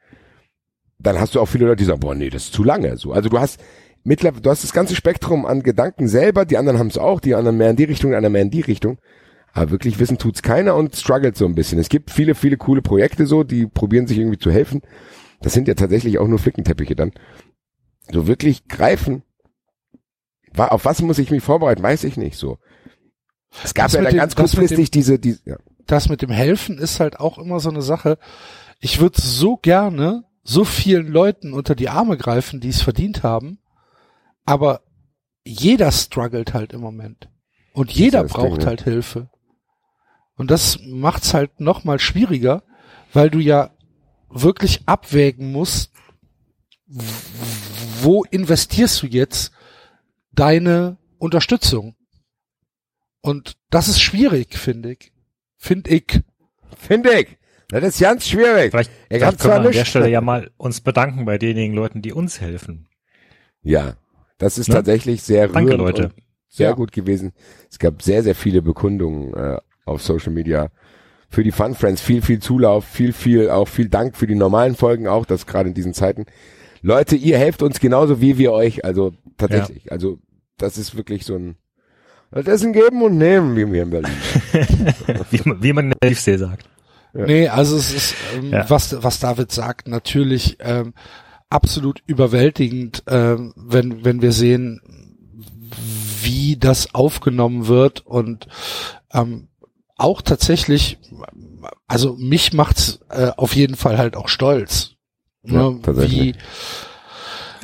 Dann 0.98 1.20
hast 1.20 1.36
du 1.36 1.40
auch 1.40 1.46
viele 1.46 1.66
Leute, 1.66 1.78
die 1.78 1.86
sagen, 1.86 2.00
boah, 2.00 2.16
nee, 2.16 2.32
das 2.32 2.46
ist 2.46 2.54
zu 2.54 2.64
lange. 2.64 2.98
So, 2.98 3.14
also 3.14 3.30
du 3.30 3.40
hast 3.40 3.60
mittlerweile, 4.04 4.42
du 4.42 4.50
hast 4.50 4.64
das 4.64 4.74
ganze 4.74 4.96
Spektrum 4.96 5.46
an 5.46 5.62
Gedanken 5.62 6.08
selber. 6.08 6.46
Die 6.46 6.58
anderen 6.58 6.80
haben 6.80 6.88
es 6.88 6.98
auch, 6.98 7.20
die 7.20 7.36
anderen 7.36 7.58
mehr 7.58 7.70
in 7.70 7.75
die 7.75 7.84
Richtung, 7.84 8.10
die 8.10 8.18
anderen 8.18 8.34
mehr 8.34 8.42
in 8.42 8.50
die 8.50 8.62
Richtung. 8.62 8.98
Aber 9.54 9.70
wirklich 9.70 10.00
wissen 10.00 10.18
tut's 10.18 10.42
keiner 10.42 10.75
und 10.75 10.96
struggelt 10.96 11.38
so 11.38 11.46
ein 11.46 11.54
bisschen. 11.54 11.78
Es 11.78 11.90
gibt 11.90 12.10
viele, 12.10 12.34
viele 12.34 12.58
coole 12.58 12.82
Projekte 12.82 13.28
so, 13.28 13.44
die 13.44 13.68
probieren 13.68 14.08
sich 14.08 14.18
irgendwie 14.18 14.40
zu 14.40 14.50
helfen. 14.50 14.82
Das 15.42 15.54
sind 15.54 15.68
ja 15.68 15.75
tatsächlich 15.75 16.18
auch 16.18 16.28
nur 16.28 16.40
Flickenteppiche 16.40 16.96
dann. 16.96 17.12
So 18.12 18.25
wirklich 18.28 18.68
greifen. 18.68 19.22
Auf 20.58 20.86
was 20.86 21.02
muss 21.02 21.20
ich 21.20 21.32
mich 21.32 21.44
vorbereiten? 21.44 21.84
Weiß 21.84 22.04
ich 22.04 22.18
nicht 22.18 22.38
so. 22.38 22.58
Es 23.64 23.74
gab 23.74 23.86
Das 23.86 23.94
ja 23.94 24.00
mit 24.00 24.08
dann 24.08 24.16
dem- 24.16 24.20
ganz 24.20 24.36
kurzfristig 24.36 24.92
diese, 24.92 25.18
diese 25.20 25.40
ja. 25.46 25.58
das 25.88 26.10
mit 26.10 26.22
dem 26.22 26.30
Helfen 26.32 26.78
ist 26.78 27.00
halt 27.00 27.20
auch 27.20 27.38
immer 27.38 27.60
so 27.60 27.70
eine 27.70 27.82
Sache. 27.82 28.18
Ich 28.80 29.00
würde 29.00 29.22
so 29.22 29.58
gerne 29.58 30.24
so 30.44 30.64
vielen 30.66 31.08
Leuten 31.08 31.54
unter 31.54 31.74
die 31.76 31.90
Arme 31.90 32.18
greifen, 32.18 32.60
die 32.60 32.70
es 32.70 32.82
verdient 32.82 33.24
haben, 33.24 33.60
aber 34.46 34.82
jeder 35.44 35.92
struggelt 35.92 36.54
halt 36.54 36.74
im 36.74 36.82
Moment. 36.82 37.30
Und 37.74 37.92
jeder 37.92 38.24
das 38.24 38.32
braucht 38.34 38.58
Ding, 38.58 38.62
ja. 38.62 38.66
halt 38.68 38.82
Hilfe. 38.84 39.30
Und 40.38 40.52
das 40.52 40.80
macht's 40.86 41.34
halt 41.34 41.60
noch 41.62 41.84
mal 41.84 41.98
schwieriger, 42.00 42.64
weil 43.14 43.30
du 43.30 43.40
ja 43.40 43.72
wirklich 44.30 44.82
abwägen 44.86 45.52
musst, 45.52 45.92
wo 48.02 48.24
investierst 48.26 49.02
du 49.02 49.08
jetzt 49.08 49.52
deine 50.36 50.98
Unterstützung? 51.18 51.96
Und 53.22 53.58
das 53.70 53.88
ist 53.88 54.00
schwierig, 54.01 54.58
finde 54.58 54.92
ich. 54.94 55.12
Finde 55.58 55.89
ich. 55.92 56.22
Finde 56.77 57.13
ich. 57.20 57.38
Das 57.70 57.84
ist 57.84 58.00
ganz 58.00 58.27
schwierig. 58.27 58.72
Vielleicht, 58.72 58.92
Er 59.10 59.20
vielleicht 59.20 59.39
können 59.39 59.54
wir 59.63 59.68
an 59.68 59.74
der 59.74 59.86
Stelle 59.86 60.10
ja 60.10 60.22
mal 60.22 60.51
uns 60.58 60.82
bedanken 60.82 61.25
bei 61.25 61.38
denjenigen 61.39 61.75
Leuten, 61.75 62.01
die 62.04 62.13
uns 62.13 62.39
helfen. 62.39 62.88
Ja, 63.63 63.96
das 64.38 64.60
ist 64.60 64.68
Ne? 64.68 64.75
tatsächlich 64.75 65.24
sehr 65.24 65.48
Danke, 65.48 65.72
rührend 65.72 65.80
Leute. 65.84 66.04
und 66.06 66.13
sehr 66.48 66.70
Ja. 66.70 66.75
gut 66.75 66.92
gewesen. 66.92 67.34
Es 67.72 67.80
gab 67.80 68.04
sehr, 68.04 68.22
sehr 68.22 68.36
viele 68.36 68.62
Bekundungen 68.62 69.34
äh, 69.34 69.58
auf 69.86 70.04
Social 70.04 70.32
Media 70.32 70.70
für 71.30 71.44
die 71.44 71.51
Fun 71.51 71.74
Friends. 71.74 72.01
Viel, 72.01 72.22
viel 72.22 72.39
Zulauf, 72.39 72.86
viel, 72.86 73.12
viel, 73.13 73.50
auch 73.50 73.68
viel 73.68 73.89
Dank 73.89 74.15
für 74.15 74.27
die 74.27 74.36
normalen 74.36 74.75
Folgen 74.75 75.08
auch, 75.08 75.25
das 75.25 75.48
gerade 75.48 75.70
in 75.70 75.74
diesen 75.75 75.96
Zeiten. 75.96 76.25
Leute, 76.84 77.15
ihr 77.15 77.39
helft 77.39 77.63
uns 77.63 77.80
genauso 77.80 78.22
wie 78.22 78.38
wir 78.38 78.51
euch. 78.51 78.86
Also 78.86 79.13
tatsächlich. 79.38 79.92
Also 79.92 80.20
das 80.58 80.78
ist 80.78 80.96
wirklich 80.96 81.26
so 81.26 81.36
ein 81.36 81.56
das 82.32 82.48
ist 82.48 82.64
ein 82.64 82.74
Geben 82.74 83.02
und 83.02 83.18
Nehmen, 83.18 83.56
wie 83.56 83.72
wir 83.72 83.84
in 83.84 83.90
Berlin. 83.92 84.12
wie, 85.32 85.42
man- 85.48 85.64
wie 85.64 85.74
man 85.74 85.86
in 85.92 85.94
der 86.02 86.10
Tiefsee 86.10 86.38
sagt. 86.38 86.68
Nee, 87.14 87.48
also 87.48 87.78
es 87.78 87.94
ist, 87.94 88.16
ähm, 88.36 88.52
Ja. 88.52 88.70
was, 88.70 89.02
was 89.02 89.20
David 89.20 89.52
sagt, 89.52 89.88
natürlich 89.88 90.58
ähm, 90.60 90.94
absolut 91.50 92.02
überwältigend, 92.08 93.04
ähm, 93.08 93.54
wenn, 93.56 94.04
wenn 94.04 94.22
wir 94.22 94.34
sehen, 94.34 94.82
wie 96.22 96.58
das 96.58 96.94
aufgenommen 96.94 97.68
wird 97.68 98.06
und 98.06 98.48
ähm, 99.14 99.48
auch 99.96 100.22
tatsächlich, 100.22 100.98
also 101.88 102.16
mich 102.18 102.52
macht's 102.52 103.00
äh, 103.10 103.32
auf 103.38 103.56
jeden 103.56 103.76
Fall 103.78 103.98
halt 103.98 104.18
auch 104.18 104.28
stolz. 104.28 104.96
Ja, 105.44 105.70
ne, 105.70 105.80
tatsächlich. 105.84 106.36
wie, 106.36 106.36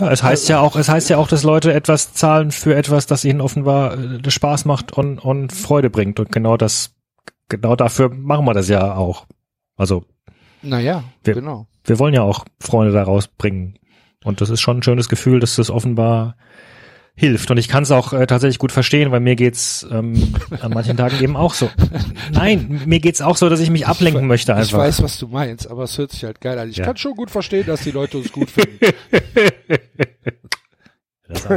Ja, 0.01 0.11
es 0.11 0.23
heißt 0.23 0.49
ja 0.49 0.59
auch, 0.59 0.75
es 0.75 0.89
heißt 0.89 1.09
ja 1.09 1.17
auch, 1.17 1.27
dass 1.27 1.43
Leute 1.43 1.73
etwas 1.73 2.13
zahlen 2.13 2.51
für 2.51 2.75
etwas, 2.75 3.05
das 3.05 3.23
ihnen 3.23 3.39
offenbar 3.41 3.97
äh, 3.97 4.29
Spaß 4.29 4.65
macht 4.65 4.91
und, 4.91 5.19
und 5.19 5.53
Freude 5.53 5.89
bringt. 5.89 6.19
Und 6.19 6.31
genau 6.31 6.57
das, 6.57 6.93
genau 7.49 7.75
dafür 7.75 8.09
machen 8.09 8.45
wir 8.45 8.53
das 8.53 8.67
ja 8.67 8.95
auch. 8.95 9.25
Also, 9.77 10.03
naja, 10.61 11.03
Wir- 11.23 11.35
genau. 11.35 11.67
wir 11.85 11.99
wollen 11.99 12.13
ja 12.13 12.23
auch 12.23 12.45
Freunde 12.59 12.91
daraus 12.91 13.27
bringen. 13.27 13.75
Und 14.23 14.41
das 14.41 14.49
ist 14.49 14.61
schon 14.61 14.77
ein 14.79 14.83
schönes 14.83 15.09
Gefühl, 15.09 15.39
dass 15.39 15.55
das 15.55 15.69
offenbar 15.71 16.35
hilft. 17.21 17.49
Und 17.51 17.57
ich 17.57 17.69
kann 17.69 17.83
es 17.83 17.91
auch 17.91 18.11
äh, 18.11 18.27
tatsächlich 18.27 18.59
gut 18.59 18.73
verstehen, 18.73 19.11
weil 19.11 19.21
mir 19.21 19.37
geht's 19.37 19.87
ähm, 19.89 20.33
an 20.59 20.73
manchen 20.73 20.97
Tagen 20.97 21.23
eben 21.23 21.37
auch 21.37 21.53
so. 21.53 21.69
Nein, 22.33 22.81
mir 22.85 22.99
geht's 22.99 23.21
auch 23.21 23.37
so, 23.37 23.47
dass 23.47 23.61
ich 23.61 23.69
mich 23.69 23.87
ablenken 23.87 24.27
möchte 24.27 24.51
Ich 24.51 24.57
einfach. 24.57 24.79
weiß, 24.79 25.01
was 25.03 25.17
du 25.17 25.27
meinst, 25.29 25.69
aber 25.71 25.83
es 25.83 25.97
hört 25.97 26.11
sich 26.11 26.25
halt 26.25 26.41
geil 26.41 26.59
an. 26.59 26.69
Ich 26.69 26.77
Ja. 26.77 26.85
kann 26.85 26.97
schon 26.97 27.15
gut 27.15 27.31
verstehen, 27.31 27.65
dass 27.65 27.81
die 27.81 27.91
Leute 27.91 28.17
uns 28.17 28.31
gut 28.33 28.49
finden. 28.51 28.77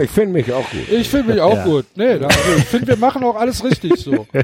Ich 0.02 0.10
finde 0.10 0.34
mich 0.34 0.52
auch 0.52 0.70
gut. 0.70 0.88
Ich 0.88 1.08
finde 1.08 1.32
mich 1.32 1.40
auch 1.40 1.56
Ja. 1.56 1.64
gut. 1.64 1.86
Nee, 1.96 2.20
da, 2.20 2.28
also 2.28 2.54
ich 2.58 2.64
finde, 2.64 2.86
wir 2.86 2.96
machen 2.96 3.24
auch 3.24 3.34
alles 3.34 3.64
richtig 3.64 3.96
so. 3.96 4.28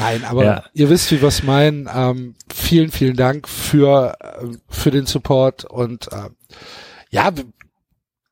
Nein, 0.00 0.24
aber 0.24 0.44
Ja. 0.44 0.64
ihr 0.72 0.90
wisst, 0.90 1.12
wie 1.12 1.20
wir 1.20 1.28
es 1.28 1.44
meinen. 1.44 1.88
Ähm, 1.94 2.34
vielen, 2.52 2.90
vielen 2.90 3.14
Dank 3.16 3.46
für, 3.48 4.16
äh, 4.20 4.46
für 4.68 4.90
den 4.90 5.06
Support 5.06 5.64
und 5.64 6.08
ähm, 6.12 6.34
ja, 7.10 7.30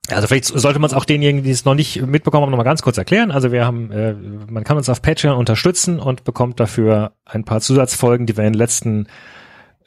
Also 0.09 0.27
vielleicht 0.27 0.47
sollte 0.47 0.79
man 0.79 0.89
es 0.89 0.95
auch 0.95 1.05
denjenigen, 1.05 1.45
die 1.45 1.51
es 1.51 1.65
noch 1.65 1.75
nicht 1.75 2.03
mitbekommen 2.03 2.43
haben, 2.43 2.51
noch 2.51 2.59
mal 2.59 2.65
ganz 2.65 2.83
kurz 2.83 2.99
erklären. 2.99 3.31
Also 3.31 3.53
wir 3.53 3.65
haben, 3.65 3.91
äh, 3.93 4.15
man 4.15 4.65
kann 4.65 4.77
uns 4.77 4.89
auf 4.89 5.03
Patreon 5.03 5.37
unterstützen 5.37 6.01
und 6.01 6.25
bekommt 6.25 6.59
dafür 6.59 7.13
ein 7.25 7.45
paar 7.45 7.61
Zusatzfolgen, 7.61 8.27
die 8.27 8.37
wir 8.37 8.45
in 8.45 8.53
den 8.53 8.59
letzten 8.59 9.07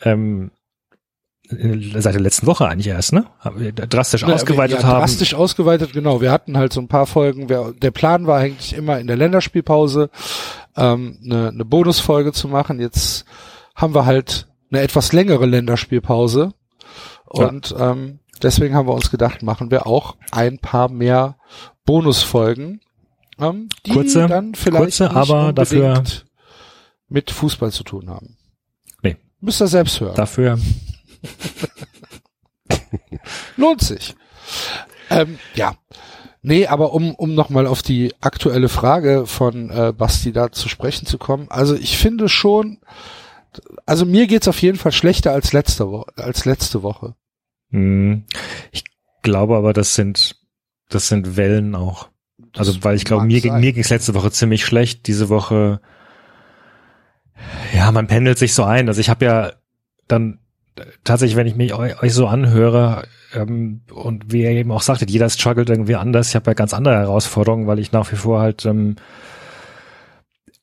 ähm, 0.04 0.52
äh, 1.50 2.00
seit 2.00 2.14
der 2.14 2.22
letzten 2.22 2.48
Woche 2.48 2.68
eigentlich 2.68 2.88
erst, 2.88 3.14
ne? 3.14 3.26
Drastisch 3.90 4.24
ausgeweitet 4.24 4.82
ja, 4.82 4.88
haben. 4.88 5.00
Drastisch 5.00 5.34
ausgeweitet, 5.34 5.94
genau. 5.94 6.22
Wir 6.22 6.32
hatten 6.32 6.58
halt 6.58 6.72
so 6.72 6.80
ein 6.80 6.88
paar 6.88 7.06
Folgen. 7.06 7.48
Der 7.48 7.92
Plan 7.92 8.28
war 8.28 8.40
eigentlich 8.40 8.74
immer 8.76 9.00
in 9.00 9.08
der 9.08 9.18
Länderspielpause 9.18 10.10
ähm, 10.78 11.18
eine, 11.24 11.50
eine 11.50 11.66
Bonusfolge 11.66 12.32
zu 12.32 12.48
machen. 12.48 12.80
Jetzt 12.80 13.26
haben 13.76 13.94
wir 13.94 14.06
halt 14.06 14.48
eine 14.72 14.82
etwas 14.82 15.12
längere 15.12 15.46
Länderspielpause. 15.46 16.54
Ja. 17.34 17.48
Und 17.48 17.76
ähm, 17.78 18.20
deswegen 18.44 18.76
haben 18.76 18.88
wir 18.88 18.94
uns 18.94 19.10
gedacht, 19.12 19.42
machen 19.44 19.72
wir 19.72 19.88
auch 19.88 20.16
ein 20.32 20.60
paar 20.60 20.90
mehr 20.90 21.38
Bonusfolgen, 21.86 22.82
ähm, 23.40 23.70
die 23.86 23.92
Kurze- 23.92 24.28
dann 24.28 24.56
vielleicht 24.56 24.98
kurze, 25.00 25.12
aber 25.12 25.54
dafür- 25.54 26.04
mit 27.10 27.32
Fußball 27.32 27.72
zu 27.72 27.84
tun 27.84 28.10
haben. 28.10 28.38
Nee. 29.02 29.18
Müsst 29.40 29.62
ihr 29.62 29.68
selbst 29.68 30.00
hören. 30.00 30.16
Dafür 30.16 30.58
Lohnt 33.58 33.82
sich. 33.82 34.16
Ähm, 35.10 35.40
ja. 35.56 35.76
Nee, 36.42 36.68
aber 36.68 36.94
um, 36.94 37.16
um 37.16 37.36
nochmal 37.36 37.68
auf 37.68 37.82
die 37.82 38.14
aktuelle 38.20 38.68
Frage 38.68 39.26
von 39.26 39.70
äh, 39.70 39.94
Basti 39.98 40.34
da 40.34 40.52
zu 40.52 40.68
sprechen 40.68 41.06
zu 41.06 41.18
kommen. 41.18 41.48
Also 41.50 41.76
ich 41.76 41.98
finde 41.98 42.28
schon, 42.28 42.80
also 43.86 44.06
mir 44.06 44.28
geht's 44.28 44.48
auf 44.50 44.62
jeden 44.62 44.78
Fall 44.78 44.92
schlechter 44.92 45.32
als 45.32 45.54
letzte, 45.54 45.88
Wo 45.90 46.06
als 46.18 46.44
letzte 46.44 46.84
Woche. 46.84 47.16
Hm. 47.74 48.24
Ich 48.72 48.86
glaube 49.22 49.58
aber, 49.58 49.74
das 49.74 49.96
sind, 49.96 50.38
das 50.90 51.08
sind 51.08 51.36
Wellen 51.36 51.76
auch. 51.76 52.10
Also, 52.56 52.84
weil 52.84 52.96
ich 52.96 53.04
glaube, 53.04 53.26
mir, 53.26 53.42
sein. 53.42 53.42
ging 53.42 53.60
mir 53.60 53.74
ging 53.74 53.84
es 53.84 53.90
letzte 53.90 54.14
Woche 54.14 54.32
ziemlich 54.32 54.64
schlecht. 54.64 55.08
Diese 55.08 55.30
Woche, 55.30 55.82
ja, 57.76 57.92
man 57.92 58.08
pendelt 58.08 58.38
sich 58.38 58.54
so 58.54 58.64
ein. 58.64 58.88
Also 58.88 59.02
ich 59.02 59.10
habe 59.10 59.26
ja 59.26 59.54
dann 60.08 60.40
tatsächlich, 61.04 61.36
wenn 61.36 61.48
ich 61.48 61.56
mich 61.56 61.74
eu 61.74 61.90
euch 62.02 62.14
so 62.14 62.28
anhöre, 62.28 63.08
ähm, 63.34 63.82
und 63.92 64.32
wie 64.32 64.44
ihr 64.44 64.52
eben 64.52 64.72
auch 64.72 64.82
sagtet, 64.82 65.10
jeder 65.10 65.30
struggelt 65.30 65.70
irgendwie 65.70 65.96
anders. 65.96 66.30
Ich 66.30 66.36
habe 66.36 66.52
ja 66.52 66.54
ganz 66.54 66.74
andere 66.74 66.96
Herausforderungen, 66.96 67.68
weil 67.68 67.80
ich 67.80 67.92
nach 67.92 68.12
wie 68.12 68.16
vor 68.16 68.40
halt, 68.40 68.66
ähm, 68.66 68.96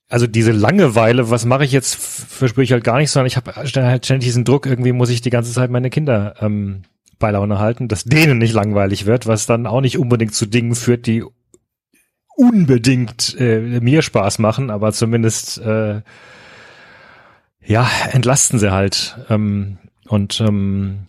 also 0.09 0.27
diese 0.27 0.53
Langeweile, 0.53 1.31
was 1.31 1.45
mache 1.45 1.65
ich 1.65 1.73
jetzt, 1.73 1.97
verspüre 1.97 2.65
ich 2.65 2.73
halt 2.73 2.85
gar 2.85 2.99
nicht, 2.99 3.11
sondern 3.11 3.27
ich 3.27 3.37
habe 3.37 3.55
halt 3.55 3.69
ständig 4.05 4.27
diesen 4.27 4.45
Druck, 4.45 4.67
irgendwie 4.67 4.93
muss 4.93 5.11
ich 5.11 5.21
die 5.21 5.31
ganze 5.31 5.53
Zeit 5.53 5.71
meine 5.71 5.91
Kinder 5.91 6.35
ähm, 6.41 6.83
bei 7.21 7.31
Laune 7.31 7.61
halten, 7.61 7.87
dass 7.87 8.03
denen 8.03 8.39
nicht 8.39 8.53
langweilig 8.53 9.07
wird, 9.07 9.29
was 9.29 9.47
dann 9.47 9.69
auch 9.69 9.81
nicht 9.81 9.99
unbedingt 9.99 10.35
zu 10.35 10.47
Dingen 10.47 10.75
führt, 10.75 11.07
die 11.07 11.25
unbedingt 12.35 13.37
äh, 13.39 13.81
mir 13.81 14.03
Spaß 14.03 14.41
machen, 14.41 14.71
aber 14.71 14.93
zumindest 14.93 15.59
äh, 15.59 16.01
ja, 17.65 17.89
entlasten 18.11 18.59
sie 18.59 18.73
halt. 18.73 19.19
Ähm, 19.29 19.79
und 20.09 20.41
ähm, 20.41 21.07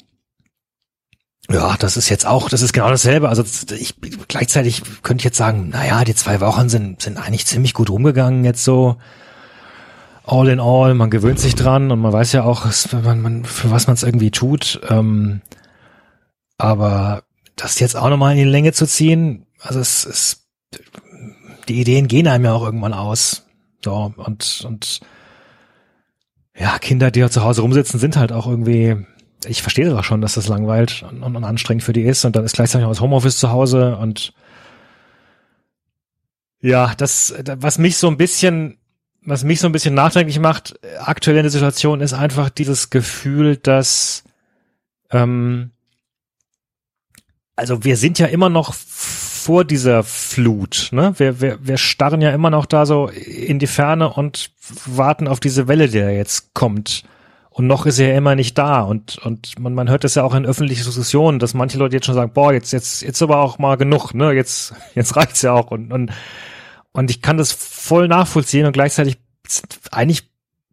ja, 1.49 1.75
das 1.79 1.97
ist 1.97 2.09
jetzt 2.09 2.27
auch, 2.27 2.49
das 2.49 2.61
ist 2.61 2.73
genau 2.73 2.89
dasselbe. 2.89 3.29
Also 3.29 3.43
ich 3.73 3.95
gleichzeitig 4.27 4.83
könnte 5.03 5.21
ich 5.21 5.25
jetzt 5.25 5.37
sagen, 5.37 5.69
naja, 5.69 6.03
die 6.03 6.15
zwei 6.15 6.39
Wochen 6.39 6.69
sind, 6.69 7.01
sind 7.01 7.17
eigentlich 7.17 7.45
ziemlich 7.45 7.73
gut 7.73 7.89
rumgegangen 7.89 8.43
jetzt 8.43 8.63
so. 8.63 8.97
All 10.23 10.47
in 10.49 10.59
all, 10.59 10.93
man 10.93 11.09
gewöhnt 11.09 11.39
sich 11.39 11.55
dran 11.55 11.91
und 11.91 11.99
man 11.99 12.13
weiß 12.13 12.31
ja 12.33 12.43
auch, 12.43 12.67
man, 13.03 13.21
man, 13.21 13.43
für 13.43 13.71
was 13.71 13.87
man 13.87 13.95
es 13.95 14.03
irgendwie 14.03 14.31
tut. 14.31 14.79
Ähm, 14.87 15.41
aber 16.61 17.23
das 17.55 17.79
jetzt 17.79 17.95
auch 17.95 18.09
nochmal 18.09 18.33
in 18.33 18.37
die 18.37 18.51
Länge 18.51 18.71
zu 18.71 18.85
ziehen, 18.85 19.47
also 19.59 19.79
es 19.79 20.05
ist, 20.05 20.47
die 21.67 21.81
Ideen 21.81 22.07
gehen 22.07 22.27
einem 22.27 22.45
ja 22.45 22.53
auch 22.53 22.63
irgendwann 22.63 22.93
aus. 22.93 23.47
So, 23.83 24.13
und, 24.15 24.63
und 24.67 24.99
ja, 26.55 26.77
Kinder, 26.77 27.09
die 27.09 27.19
ja 27.19 27.31
zu 27.31 27.43
Hause 27.43 27.61
rumsitzen, 27.61 27.99
sind 27.99 28.15
halt 28.15 28.31
auch 28.31 28.45
irgendwie, 28.45 29.07
ich 29.47 29.63
verstehe 29.63 29.97
auch 29.97 30.03
schon, 30.03 30.21
dass 30.21 30.35
das 30.35 30.47
langweilt 30.47 31.03
und, 31.09 31.23
und, 31.23 31.43
anstrengend 31.43 31.83
für 31.83 31.93
die 31.93 32.03
ist 32.03 32.25
und 32.25 32.35
dann 32.35 32.45
ist 32.45 32.53
gleichzeitig 32.53 32.83
noch 32.83 32.91
das 32.91 33.01
Homeoffice 33.01 33.37
zu 33.37 33.49
Hause 33.49 33.97
und 33.97 34.33
ja, 36.59 36.93
das, 36.95 37.33
was 37.55 37.79
mich 37.79 37.97
so 37.97 38.07
ein 38.07 38.17
bisschen, 38.17 38.77
was 39.23 39.43
mich 39.43 39.59
so 39.59 39.67
ein 39.67 39.71
bisschen 39.71 39.95
nachdenklich 39.95 40.37
macht, 40.37 40.79
aktuell 40.99 41.37
in 41.37 41.43
der 41.43 41.51
Situation, 41.51 42.01
ist 42.01 42.13
einfach 42.13 42.51
dieses 42.51 42.91
Gefühl, 42.91 43.57
dass, 43.57 44.23
ähm, 45.09 45.71
also 47.61 47.83
wir 47.83 47.95
sind 47.95 48.17
ja 48.17 48.25
immer 48.25 48.49
noch 48.49 48.73
vor 48.73 49.65
dieser 49.65 50.03
Flut, 50.03 50.89
ne? 50.91 51.13
Wir, 51.17 51.41
wir, 51.41 51.59
wir 51.61 51.77
starren 51.77 52.19
ja 52.19 52.31
immer 52.31 52.49
noch 52.49 52.65
da 52.65 52.87
so 52.87 53.07
in 53.07 53.59
die 53.59 53.67
Ferne 53.67 54.11
und 54.11 54.51
warten 54.87 55.27
auf 55.27 55.39
diese 55.39 55.67
Welle, 55.67 55.87
die 55.87 55.99
da 55.99 56.09
jetzt 56.09 56.55
kommt. 56.55 57.03
Und 57.51 57.67
noch 57.67 57.85
ist 57.85 57.99
er 57.99 58.09
ja 58.09 58.17
immer 58.17 58.33
nicht 58.33 58.57
da. 58.57 58.81
Und, 58.81 59.19
und 59.19 59.59
man, 59.59 59.75
man 59.75 59.89
hört 59.89 60.03
das 60.03 60.15
ja 60.15 60.23
auch 60.23 60.33
in 60.33 60.45
öffentlichen 60.45 60.83
Diskussionen, 60.83 61.37
dass 61.37 61.53
manche 61.53 61.77
Leute 61.77 61.97
jetzt 61.97 62.07
schon 62.07 62.15
sagen, 62.15 62.33
boah, 62.33 62.51
jetzt, 62.51 62.71
jetzt, 62.73 63.03
jetzt 63.03 63.21
aber 63.21 63.37
auch 63.37 63.59
mal 63.59 63.77
genug, 63.77 64.15
ne? 64.15 64.31
Jetzt, 64.31 64.73
jetzt 64.95 65.15
reicht's 65.15 65.43
ja 65.43 65.53
auch. 65.53 65.69
Und, 65.69 65.93
und, 65.93 66.11
und 66.93 67.11
ich 67.11 67.21
kann 67.21 67.37
das 67.37 67.51
voll 67.51 68.07
nachvollziehen 68.07 68.65
und 68.65 68.73
gleichzeitig 68.73 69.19
eigentlich, 69.91 70.27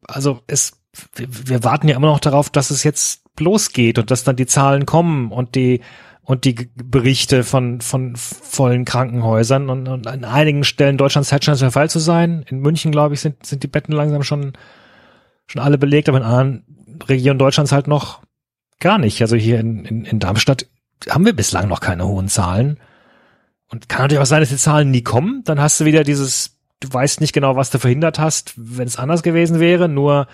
also 0.06 0.40
es, 0.46 0.72
wir, 1.16 1.28
wir 1.28 1.64
warten 1.64 1.88
ja 1.88 1.96
immer 1.96 2.08
noch 2.08 2.20
darauf, 2.20 2.48
dass 2.48 2.70
es 2.70 2.82
jetzt 2.82 3.24
losgeht 3.38 3.98
und 3.98 4.10
dass 4.10 4.24
dann 4.24 4.36
die 4.36 4.46
Zahlen 4.46 4.86
kommen 4.86 5.32
und 5.32 5.54
die, 5.54 5.82
und 6.28 6.44
die 6.44 6.68
Berichte 6.74 7.42
von, 7.42 7.80
von 7.80 8.14
vollen 8.14 8.84
Krankenhäusern 8.84 9.70
und, 9.70 9.88
und 9.88 10.06
an 10.06 10.26
einigen 10.26 10.62
Stellen 10.62 10.98
Deutschlands 10.98 11.30
scheint 11.30 11.42
schon 11.42 11.56
der 11.56 11.70
Fall 11.70 11.88
zu 11.88 12.00
sein. 12.00 12.44
In 12.50 12.60
München, 12.60 12.92
glaube 12.92 13.14
ich, 13.14 13.20
sind, 13.20 13.46
sind 13.46 13.62
die 13.62 13.66
Betten 13.66 13.94
langsam 13.94 14.22
schon, 14.22 14.52
schon 15.46 15.62
alle 15.62 15.78
belegt, 15.78 16.06
aber 16.06 16.18
in 16.18 16.24
anderen 16.24 16.64
Regionen 17.08 17.38
Deutschlands 17.38 17.72
halt 17.72 17.86
noch 17.86 18.20
gar 18.78 18.98
nicht. 18.98 19.22
Also 19.22 19.36
hier 19.36 19.58
in, 19.58 19.86
in, 19.86 20.04
in 20.04 20.18
Darmstadt 20.18 20.66
haben 21.08 21.24
wir 21.24 21.32
bislang 21.32 21.66
noch 21.66 21.80
keine 21.80 22.06
hohen 22.06 22.28
Zahlen. 22.28 22.78
Und 23.70 23.88
kann 23.88 24.02
natürlich 24.02 24.20
auch 24.20 24.26
sein, 24.26 24.40
dass 24.40 24.50
die 24.50 24.56
Zahlen 24.56 24.90
nie 24.90 25.02
kommen. 25.02 25.44
Dann 25.46 25.58
hast 25.58 25.80
du 25.80 25.86
wieder 25.86 26.04
dieses, 26.04 26.58
du 26.80 26.92
weißt 26.92 27.22
nicht 27.22 27.32
genau, 27.32 27.56
was 27.56 27.70
du 27.70 27.78
verhindert 27.78 28.18
hast, 28.18 28.52
wenn 28.54 28.86
es 28.86 28.98
anders 28.98 29.22
gewesen 29.22 29.60
wäre. 29.60 29.88
Nur, 29.88 30.26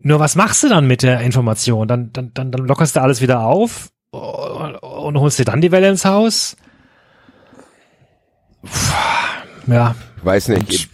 nur 0.00 0.18
was 0.18 0.34
machst 0.34 0.64
du 0.64 0.68
dann 0.68 0.88
mit 0.88 1.04
der 1.04 1.20
Information? 1.20 1.86
Dann, 1.86 2.12
dann, 2.12 2.32
dann, 2.34 2.50
dann 2.50 2.66
lockerst 2.66 2.96
du 2.96 3.02
alles 3.02 3.20
wieder 3.20 3.42
auf 3.42 3.92
und 4.98 5.18
holst 5.18 5.38
dir 5.38 5.44
dann 5.44 5.60
die 5.60 5.72
Welle 5.72 5.88
ins 5.88 6.04
Haus. 6.04 6.56
Puh, 8.62 9.72
Ja, 9.72 9.94
Ich 10.18 10.24
weiß 10.24 10.48
nicht. 10.48 10.72
Ich, 10.72 10.88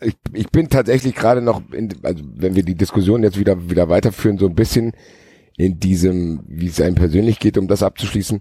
ich, 0.00 0.16
ich 0.32 0.50
bin 0.50 0.68
tatsächlich 0.68 1.14
gerade 1.14 1.40
noch, 1.40 1.62
in, 1.72 1.90
also 2.02 2.22
wenn 2.36 2.54
wir 2.54 2.62
die 2.62 2.74
Diskussion 2.74 3.22
jetzt 3.22 3.38
wieder 3.38 3.70
wieder 3.70 3.88
weiterführen, 3.88 4.38
so 4.38 4.46
ein 4.46 4.54
bisschen 4.54 4.92
in 5.56 5.78
diesem, 5.78 6.42
wie 6.46 6.66
es 6.66 6.80
einem 6.80 6.94
persönlich 6.94 7.38
geht, 7.38 7.58
um 7.58 7.68
das 7.68 7.82
abzuschließen. 7.82 8.40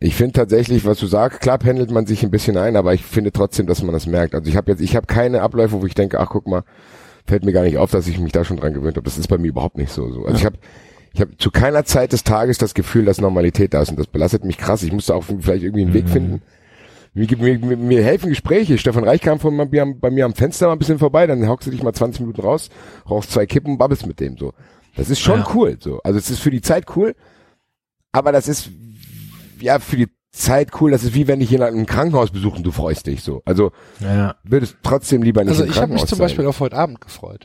Ich 0.00 0.16
finde 0.16 0.32
tatsächlich, 0.32 0.84
was 0.84 0.98
du 0.98 1.06
sagst, 1.06 1.40
klar 1.40 1.58
pendelt 1.58 1.92
man 1.92 2.06
sich 2.06 2.24
ein 2.24 2.32
bisschen 2.32 2.56
ein, 2.56 2.74
aber 2.74 2.92
ich 2.92 3.04
finde 3.04 3.30
trotzdem, 3.30 3.68
dass 3.68 3.82
man 3.82 3.92
das 3.92 4.06
merkt. 4.06 4.34
Also 4.34 4.50
ich 4.50 4.56
habe 4.56 4.72
jetzt, 4.72 4.80
ich 4.80 4.96
habe 4.96 5.06
keine 5.06 5.42
Abläufe, 5.42 5.80
wo 5.80 5.86
ich 5.86 5.94
denke, 5.94 6.18
ach 6.18 6.30
guck 6.30 6.48
mal, 6.48 6.64
fällt 7.24 7.44
mir 7.44 7.52
gar 7.52 7.62
nicht 7.62 7.78
auf, 7.78 7.92
dass 7.92 8.08
ich 8.08 8.18
mich 8.18 8.32
da 8.32 8.44
schon 8.44 8.56
dran 8.56 8.74
gewöhnt 8.74 8.96
habe. 8.96 9.04
Das 9.04 9.16
ist 9.16 9.28
bei 9.28 9.38
mir 9.38 9.48
überhaupt 9.48 9.78
nicht 9.78 9.92
so. 9.92 10.10
so. 10.10 10.24
Also 10.24 10.36
ich 10.38 10.44
habe 10.44 10.58
ich 11.14 11.20
habe 11.20 11.36
zu 11.36 11.50
keiner 11.50 11.84
Zeit 11.84 12.12
des 12.12 12.24
Tages 12.24 12.58
das 12.58 12.74
Gefühl, 12.74 13.04
dass 13.04 13.20
Normalität 13.20 13.74
da 13.74 13.82
ist 13.82 13.90
und 13.90 13.98
das 13.98 14.06
belastet 14.06 14.44
mich 14.44 14.58
krass. 14.58 14.82
Ich 14.82 14.92
musste 14.92 15.14
auch 15.14 15.24
vielleicht 15.24 15.62
irgendwie 15.64 15.82
einen 15.82 15.94
Weg 15.94 16.08
finden, 16.08 16.42
Mir, 17.14 17.26
mir, 17.36 17.76
mir, 17.76 18.02
helfen 18.02 18.30
Gespräche. 18.30 18.78
Stefan 18.78 19.04
Reich 19.04 19.20
kam 19.20 19.38
von 19.38 19.54
bei, 19.56 19.66
bei 19.66 20.10
mir 20.10 20.24
am 20.24 20.32
Fenster 20.34 20.66
mal 20.66 20.72
ein 20.72 20.78
bisschen 20.78 20.98
vorbei, 20.98 21.26
dann 21.26 21.46
hockst 21.46 21.66
du 21.66 21.70
dich 21.70 21.82
mal 21.82 21.92
20 21.92 22.20
Minuten 22.20 22.40
raus, 22.40 22.70
rauchst 23.08 23.32
zwei 23.32 23.44
Kippen 23.44 23.72
und 23.72 23.78
babbelst 23.78 24.06
mit 24.06 24.18
dem 24.20 24.38
so. 24.38 24.54
Das 24.96 25.10
ist 25.10 25.20
schon 25.20 25.40
Ja. 25.40 25.48
cool. 25.54 25.76
So. 25.78 26.00
Also 26.04 26.18
es 26.18 26.30
ist 26.30 26.40
für 26.40 26.50
die 26.50 26.62
Zeit 26.62 26.86
cool, 26.96 27.14
aber 28.12 28.32
das 28.32 28.48
ist 28.48 28.70
ja 29.60 29.78
für 29.78 29.96
die 29.96 30.08
Zeit 30.30 30.70
cool, 30.80 30.90
das 30.90 31.04
ist 31.04 31.14
wie 31.14 31.28
wenn 31.28 31.40
dich 31.40 31.50
jemand 31.50 31.76
im 31.76 31.84
Krankenhaus 31.84 32.30
besucht 32.30 32.56
und 32.56 32.62
du 32.62 32.70
freust 32.72 33.06
dich 33.06 33.22
so. 33.22 33.42
Also 33.44 33.72
Ja. 34.00 34.36
würdest 34.44 34.78
trotzdem 34.82 35.22
lieber 35.22 35.42
nicht 35.44 35.50
Also 35.50 35.64
im 35.64 35.70
ich 35.70 35.76
habe 35.76 35.92
mich 35.92 36.06
zum 36.06 36.16
sein. 36.16 36.24
Beispiel 36.26 36.46
auf 36.46 36.60
heute 36.60 36.76
Abend 36.76 37.02
gefreut. 37.02 37.44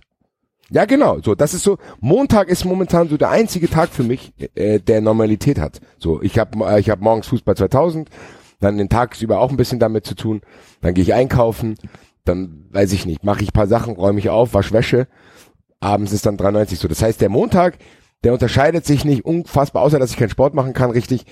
Ja, 0.70 0.86
genau. 0.86 1.20
So, 1.22 1.34
das 1.34 1.54
ist 1.54 1.64
so. 1.64 1.78
Montag 2.00 2.50
ist 2.50 2.66
momentan 2.66 3.08
so 3.08 3.18
der 3.18 3.30
einzige 3.30 3.70
Tag 3.70 3.90
für 3.90 4.04
mich, 4.04 4.34
äh, 4.56 4.80
der 4.80 5.02
Normalität 5.02 5.60
hat. 5.60 5.80
So, 5.98 6.22
ich 6.22 6.38
habe 6.38 6.66
äh, 6.66 6.80
ich 6.80 6.90
hab 6.90 7.00
morgens 7.00 7.28
Fußball 7.28 7.56
2000, 7.56 8.10
dann 8.60 8.78
den 8.78 8.90
tagsüber 8.90 9.40
auch 9.40 9.50
ein 9.50 9.58
bisschen 9.58 9.80
damit 9.80 10.06
zu 10.06 10.16
tun. 10.16 10.42
Dann 10.82 10.94
gehe 10.94 11.04
ich 11.04 11.14
einkaufen, 11.14 11.76
dann 12.26 12.66
weiß 12.72 12.92
ich 12.92 13.06
nicht, 13.06 13.24
mache 13.24 13.44
ich 13.44 13.54
paar 13.54 13.68
Sachen, 13.68 13.96
räume 13.96 14.20
ich 14.20 14.30
auf, 14.30 14.54
wasch 14.54 14.74
Wäsche. 14.74 15.08
Abends 15.80 16.12
ist 16.12 16.26
dann 16.26 16.38
93 16.38 16.80
so. 16.80 16.88
Das 16.88 17.02
heißt, 17.02 17.22
der 17.22 17.30
Montag, 17.30 17.78
der 18.24 18.34
unterscheidet 18.34 18.86
sich 18.86 19.06
nicht 19.06 19.24
unfassbar, 19.24 19.84
außer 19.84 20.00
dass 20.00 20.12
ich 20.12 20.18
keinen 20.18 20.30
Sport 20.30 20.54
machen 20.54 20.74
kann, 20.74 20.92
richtig. 20.92 21.26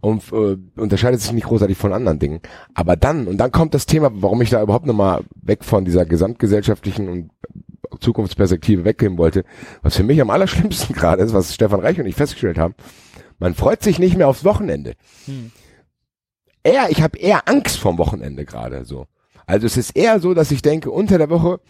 Und 0.00 0.22
äh, 0.32 0.56
unterscheidet 0.78 1.20
sich 1.20 1.32
nicht 1.32 1.46
großartig 1.46 1.76
von 1.76 1.92
anderen 1.92 2.18
Dingen. 2.18 2.40
Aber 2.74 2.96
dann, 2.96 3.26
und 3.26 3.38
dann 3.38 3.50
kommt 3.50 3.74
das 3.74 3.86
Thema, 3.86 4.10
warum 4.12 4.42
ich 4.42 4.50
da 4.50 4.62
überhaupt 4.62 4.86
nochmal 4.86 5.24
weg 5.34 5.64
von 5.64 5.86
dieser 5.86 6.04
gesamtgesellschaftlichen 6.04 7.08
und 7.08 7.30
Zukunftsperspektive 8.00 8.84
weggehen 8.84 9.18
wollte, 9.18 9.44
was 9.82 9.96
für 9.96 10.02
mich 10.02 10.20
am 10.20 10.30
allerschlimmsten 10.30 10.94
gerade 10.96 11.22
ist, 11.22 11.32
was 11.32 11.54
Stefan 11.54 11.80
Reich 11.80 11.98
und 12.00 12.06
ich 12.06 12.14
festgestellt 12.14 12.58
haben, 12.58 12.74
man 13.38 13.54
freut 13.54 13.82
sich 13.82 13.98
nicht 13.98 14.16
mehr 14.16 14.28
aufs 14.28 14.44
Wochenende. 14.44 14.94
Eher, 16.62 16.90
ich 16.90 17.02
habe 17.02 17.18
eher 17.18 17.48
Angst 17.48 17.78
vorm 17.78 17.98
Wochenende 17.98 18.44
gerade 18.44 18.84
so. 18.84 19.06
Also 19.46 19.66
es 19.66 19.76
ist 19.76 19.96
eher 19.96 20.20
so, 20.20 20.34
dass 20.34 20.50
ich 20.50 20.62
denke, 20.62 20.90
unter 20.90 21.18
der 21.18 21.30
Woche 21.30 21.60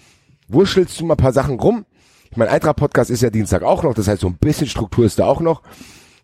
wurschelst 0.49 0.99
du 0.99 1.05
mal 1.05 1.15
ein 1.15 1.19
paar 1.19 1.33
Sachen 1.33 1.61
rum. 1.61 1.85
Ich 2.31 2.37
meine, 2.37 2.51
Eintracht-Podcast 2.51 3.11
ist 3.11 3.23
ja 3.23 3.31
Dienstag 3.31 3.63
auch 3.63 3.83
noch, 3.83 3.95
das 3.95 4.09
heißt, 4.09 4.21
so 4.21 4.27
ein 4.29 4.39
bisschen 4.39 4.67
Struktur 4.67 5.05
ist 5.05 5.19
da 5.19 5.27
auch 5.27 5.41
noch. 5.41 5.63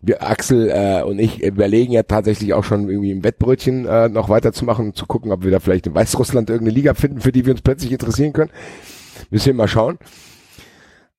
Wir, 0.01 0.23
Axel 0.23 0.69
äh, 0.69 1.03
und 1.03 1.21
ich 1.21 1.43
überlegen 1.43 1.93
ja 1.93 2.03
tatsächlich 2.03 2.55
auch 2.55 2.65
schon 2.65 2.89
irgendwie 2.89 3.13
im 3.13 3.23
Wettbrötchen 3.23 3.87
äh, 3.87 4.09
noch 4.09 4.29
weiterzumachen 4.29 4.87
und 4.87 4.97
zu 4.97 5.07
gucken, 5.07 5.31
ob 5.31 5.45
wir 5.45 5.53
da 5.53 5.61
vielleicht 5.61 5.87
in 5.87 5.95
Weißrussland 5.95 6.51
irgendeine 6.51 6.75
Liga 6.75 6.95
finden, 6.95 7.21
für 7.21 7.31
die 7.31 7.47
wir 7.47 7.53
uns 7.53 7.63
plötzlich 7.63 7.93
interessieren 7.93 8.33
können. 8.33 8.51
Müssen 9.31 9.47
wir 9.47 9.55
mal 9.55 9.69
schauen. 9.69 9.99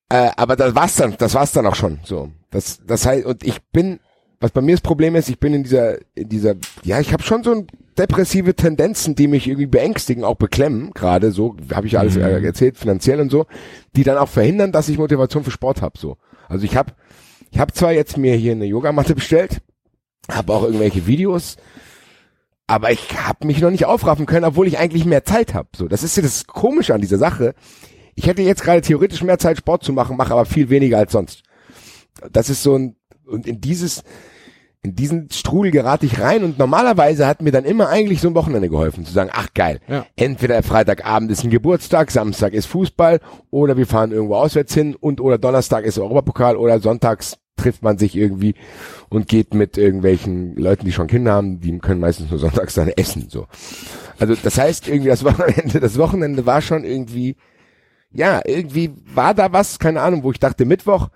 Äh, 0.08 0.30
aber 0.36 0.56
das 0.56 0.74
war's 0.74 0.96
dann, 0.96 1.16
das 1.18 1.34
war's 1.34 1.52
dann 1.52 1.66
auch 1.66 1.74
schon. 1.74 2.00
So, 2.04 2.30
das, 2.50 2.80
das 2.86 3.06
heißt, 3.06 3.26
und 3.26 3.44
ich 3.44 3.62
bin, 3.72 4.00
was 4.40 4.50
bei 4.50 4.60
mir 4.60 4.72
das 4.72 4.80
Problem 4.80 5.16
ist, 5.16 5.28
ich 5.28 5.38
bin 5.38 5.54
in 5.54 5.62
dieser, 5.62 5.98
in 6.14 6.28
dieser, 6.28 6.54
ja, 6.82 7.00
ich 7.00 7.12
habe 7.12 7.22
schon 7.22 7.42
so 7.42 7.52
ein 7.52 7.66
depressive 7.98 8.54
Tendenzen, 8.54 9.14
die 9.14 9.28
mich 9.28 9.46
irgendwie 9.46 9.66
beängstigen, 9.66 10.24
auch 10.24 10.36
beklemmen, 10.36 10.92
gerade 10.92 11.32
so, 11.32 11.56
habe 11.72 11.86
ich 11.86 11.98
alles 11.98 12.16
äh, 12.16 12.42
erzählt, 12.42 12.76
finanziell 12.76 13.20
und 13.20 13.30
so, 13.30 13.46
die 13.96 14.04
dann 14.04 14.18
auch 14.18 14.28
verhindern, 14.28 14.72
dass 14.72 14.88
ich 14.88 14.98
Motivation 14.98 15.44
für 15.44 15.50
Sport 15.50 15.80
habe. 15.80 15.98
So, 15.98 16.16
also 16.48 16.64
ich 16.64 16.76
habe, 16.76 16.92
ich 17.50 17.58
habe 17.58 17.72
zwar 17.72 17.92
jetzt 17.92 18.16
mir 18.16 18.34
hier 18.34 18.52
eine 18.52 18.66
Yogamatte 18.66 19.14
bestellt, 19.14 19.62
habe 20.30 20.52
auch 20.52 20.64
irgendwelche 20.64 21.06
Videos, 21.06 21.56
aber 22.66 22.90
ich 22.90 23.18
habe 23.18 23.46
mich 23.46 23.60
noch 23.60 23.70
nicht 23.70 23.84
aufraffen 23.84 24.26
können, 24.26 24.44
obwohl 24.44 24.66
ich 24.66 24.78
eigentlich 24.78 25.04
mehr 25.04 25.24
Zeit 25.24 25.54
habe. 25.54 25.68
So, 25.76 25.88
das 25.88 26.02
ist 26.02 26.16
ja 26.16 26.22
das 26.22 26.46
Komische 26.46 26.94
an 26.94 27.00
dieser 27.00 27.18
Sache. 27.18 27.54
Ich 28.14 28.26
hätte 28.26 28.42
jetzt 28.42 28.62
gerade 28.62 28.80
theoretisch 28.80 29.22
mehr 29.22 29.38
Zeit, 29.38 29.58
Sport 29.58 29.84
zu 29.84 29.92
machen, 29.92 30.16
mache 30.16 30.32
aber 30.32 30.46
viel 30.46 30.70
weniger 30.70 30.98
als 30.98 31.12
sonst. 31.12 31.42
Das 32.32 32.48
ist 32.48 32.62
so 32.62 32.76
ein 32.76 32.96
und 33.26 33.46
in 33.46 33.60
dieses 33.60 34.02
in 34.84 34.94
diesen 34.94 35.30
Strudel 35.30 35.70
gerate 35.72 36.04
ich 36.04 36.20
rein 36.20 36.44
und 36.44 36.58
normalerweise 36.58 37.26
hat 37.26 37.40
mir 37.40 37.50
dann 37.52 37.64
immer 37.64 37.88
eigentlich 37.88 38.20
so 38.20 38.28
ein 38.28 38.34
Wochenende 38.34 38.68
geholfen, 38.68 39.06
zu 39.06 39.12
sagen, 39.12 39.30
ach 39.32 39.48
geil, 39.54 39.80
Ja. 39.88 40.04
entweder 40.14 40.62
Freitagabend 40.62 41.30
ist 41.30 41.42
ein 41.42 41.48
Geburtstag, 41.50 42.10
Samstag 42.10 42.52
ist 42.52 42.66
Fußball 42.66 43.20
oder 43.50 43.78
wir 43.78 43.86
fahren 43.86 44.12
irgendwo 44.12 44.36
auswärts 44.36 44.74
hin 44.74 44.94
und 44.94 45.22
oder 45.22 45.38
Donnerstag 45.38 45.84
ist 45.86 45.98
Europapokal 45.98 46.56
oder 46.56 46.80
sonntags 46.80 47.38
trifft 47.56 47.82
man 47.82 47.96
sich 47.96 48.14
irgendwie 48.14 48.56
und 49.08 49.26
geht 49.26 49.54
mit 49.54 49.78
irgendwelchen 49.78 50.54
Leuten, 50.56 50.84
die 50.84 50.92
schon 50.92 51.06
Kinder 51.06 51.32
haben, 51.32 51.60
die 51.60 51.78
können 51.78 52.00
meistens 52.00 52.28
nur 52.28 52.38
sonntags 52.38 52.74
dann 52.74 52.88
essen, 52.88 53.28
so. 53.30 53.46
Also 54.18 54.34
das 54.34 54.58
heißt 54.58 54.86
irgendwie 54.88 55.08
das 55.08 55.24
Wochenende, 55.24 55.80
das 55.80 55.96
Wochenende 55.96 56.44
war 56.44 56.60
schon 56.60 56.84
irgendwie, 56.84 57.36
ja, 58.12 58.42
irgendwie 58.44 58.92
war 59.14 59.32
da 59.32 59.50
was, 59.50 59.78
keine 59.78 60.02
Ahnung, 60.02 60.24
wo 60.24 60.30
ich 60.30 60.40
dachte 60.40 60.66
Mittwoch, 60.66 61.08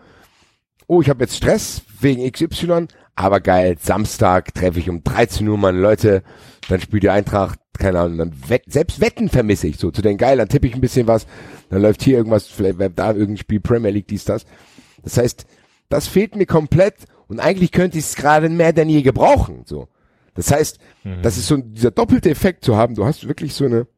oh, 0.86 1.02
ich 1.02 1.10
habe 1.10 1.24
jetzt 1.24 1.36
Stress 1.36 1.82
wegen 2.00 2.30
XY, 2.32 2.86
aber 3.18 3.40
geil, 3.40 3.76
Samstag 3.80 4.54
treffe 4.54 4.78
ich 4.78 4.88
um 4.88 5.02
13 5.02 5.48
Uhr 5.48 5.58
meine 5.58 5.80
Leute, 5.80 6.22
dann 6.68 6.80
spielt 6.80 7.02
die 7.02 7.10
Eintracht, 7.10 7.58
keine 7.76 7.98
Ahnung, 7.98 8.18
dann 8.18 8.48
wett, 8.48 8.62
selbst 8.68 9.00
Wetten 9.00 9.28
vermisse 9.28 9.66
ich 9.66 9.78
so, 9.78 9.90
zu 9.90 10.02
den 10.02 10.18
geil, 10.18 10.38
dann 10.38 10.48
tippe 10.48 10.68
ich 10.68 10.74
ein 10.76 10.80
bisschen 10.80 11.08
was, 11.08 11.26
dann 11.68 11.82
läuft 11.82 12.04
hier 12.04 12.16
irgendwas, 12.16 12.46
vielleicht 12.46 12.78
da 12.94 13.08
irgendein 13.08 13.36
Spiel, 13.38 13.58
Premier 13.58 13.90
League, 13.90 14.06
dies, 14.06 14.24
das. 14.24 14.46
Das 15.02 15.18
heißt, 15.18 15.46
das 15.88 16.06
fehlt 16.06 16.36
mir 16.36 16.46
komplett 16.46 16.94
und 17.26 17.40
eigentlich 17.40 17.72
könnte 17.72 17.98
ich 17.98 18.04
es 18.04 18.14
gerade 18.14 18.48
mehr 18.48 18.72
denn 18.72 18.88
je 18.88 19.02
gebrauchen, 19.02 19.62
so. 19.64 19.88
Das 20.34 20.52
heißt, 20.52 20.78
das 21.20 21.38
ist 21.38 21.48
so 21.48 21.56
dieser 21.56 21.90
doppelte 21.90 22.30
Effekt 22.30 22.64
zu 22.64 22.76
haben, 22.76 22.94
du 22.94 23.04
hast 23.04 23.26
wirklich 23.26 23.52
so 23.52 23.64
eine, 23.64 23.88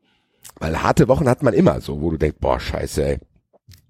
weil 0.61 0.83
harte 0.83 1.09
Wochen 1.09 1.28
hat 1.28 1.42
man 1.42 1.52
immer 1.52 1.83
so, 1.83 2.00
wo 2.00 2.11
du 2.11 2.16
denkst, 2.16 2.38
boah, 2.40 2.59
scheiße, 2.59 3.04
ey. 3.04 3.18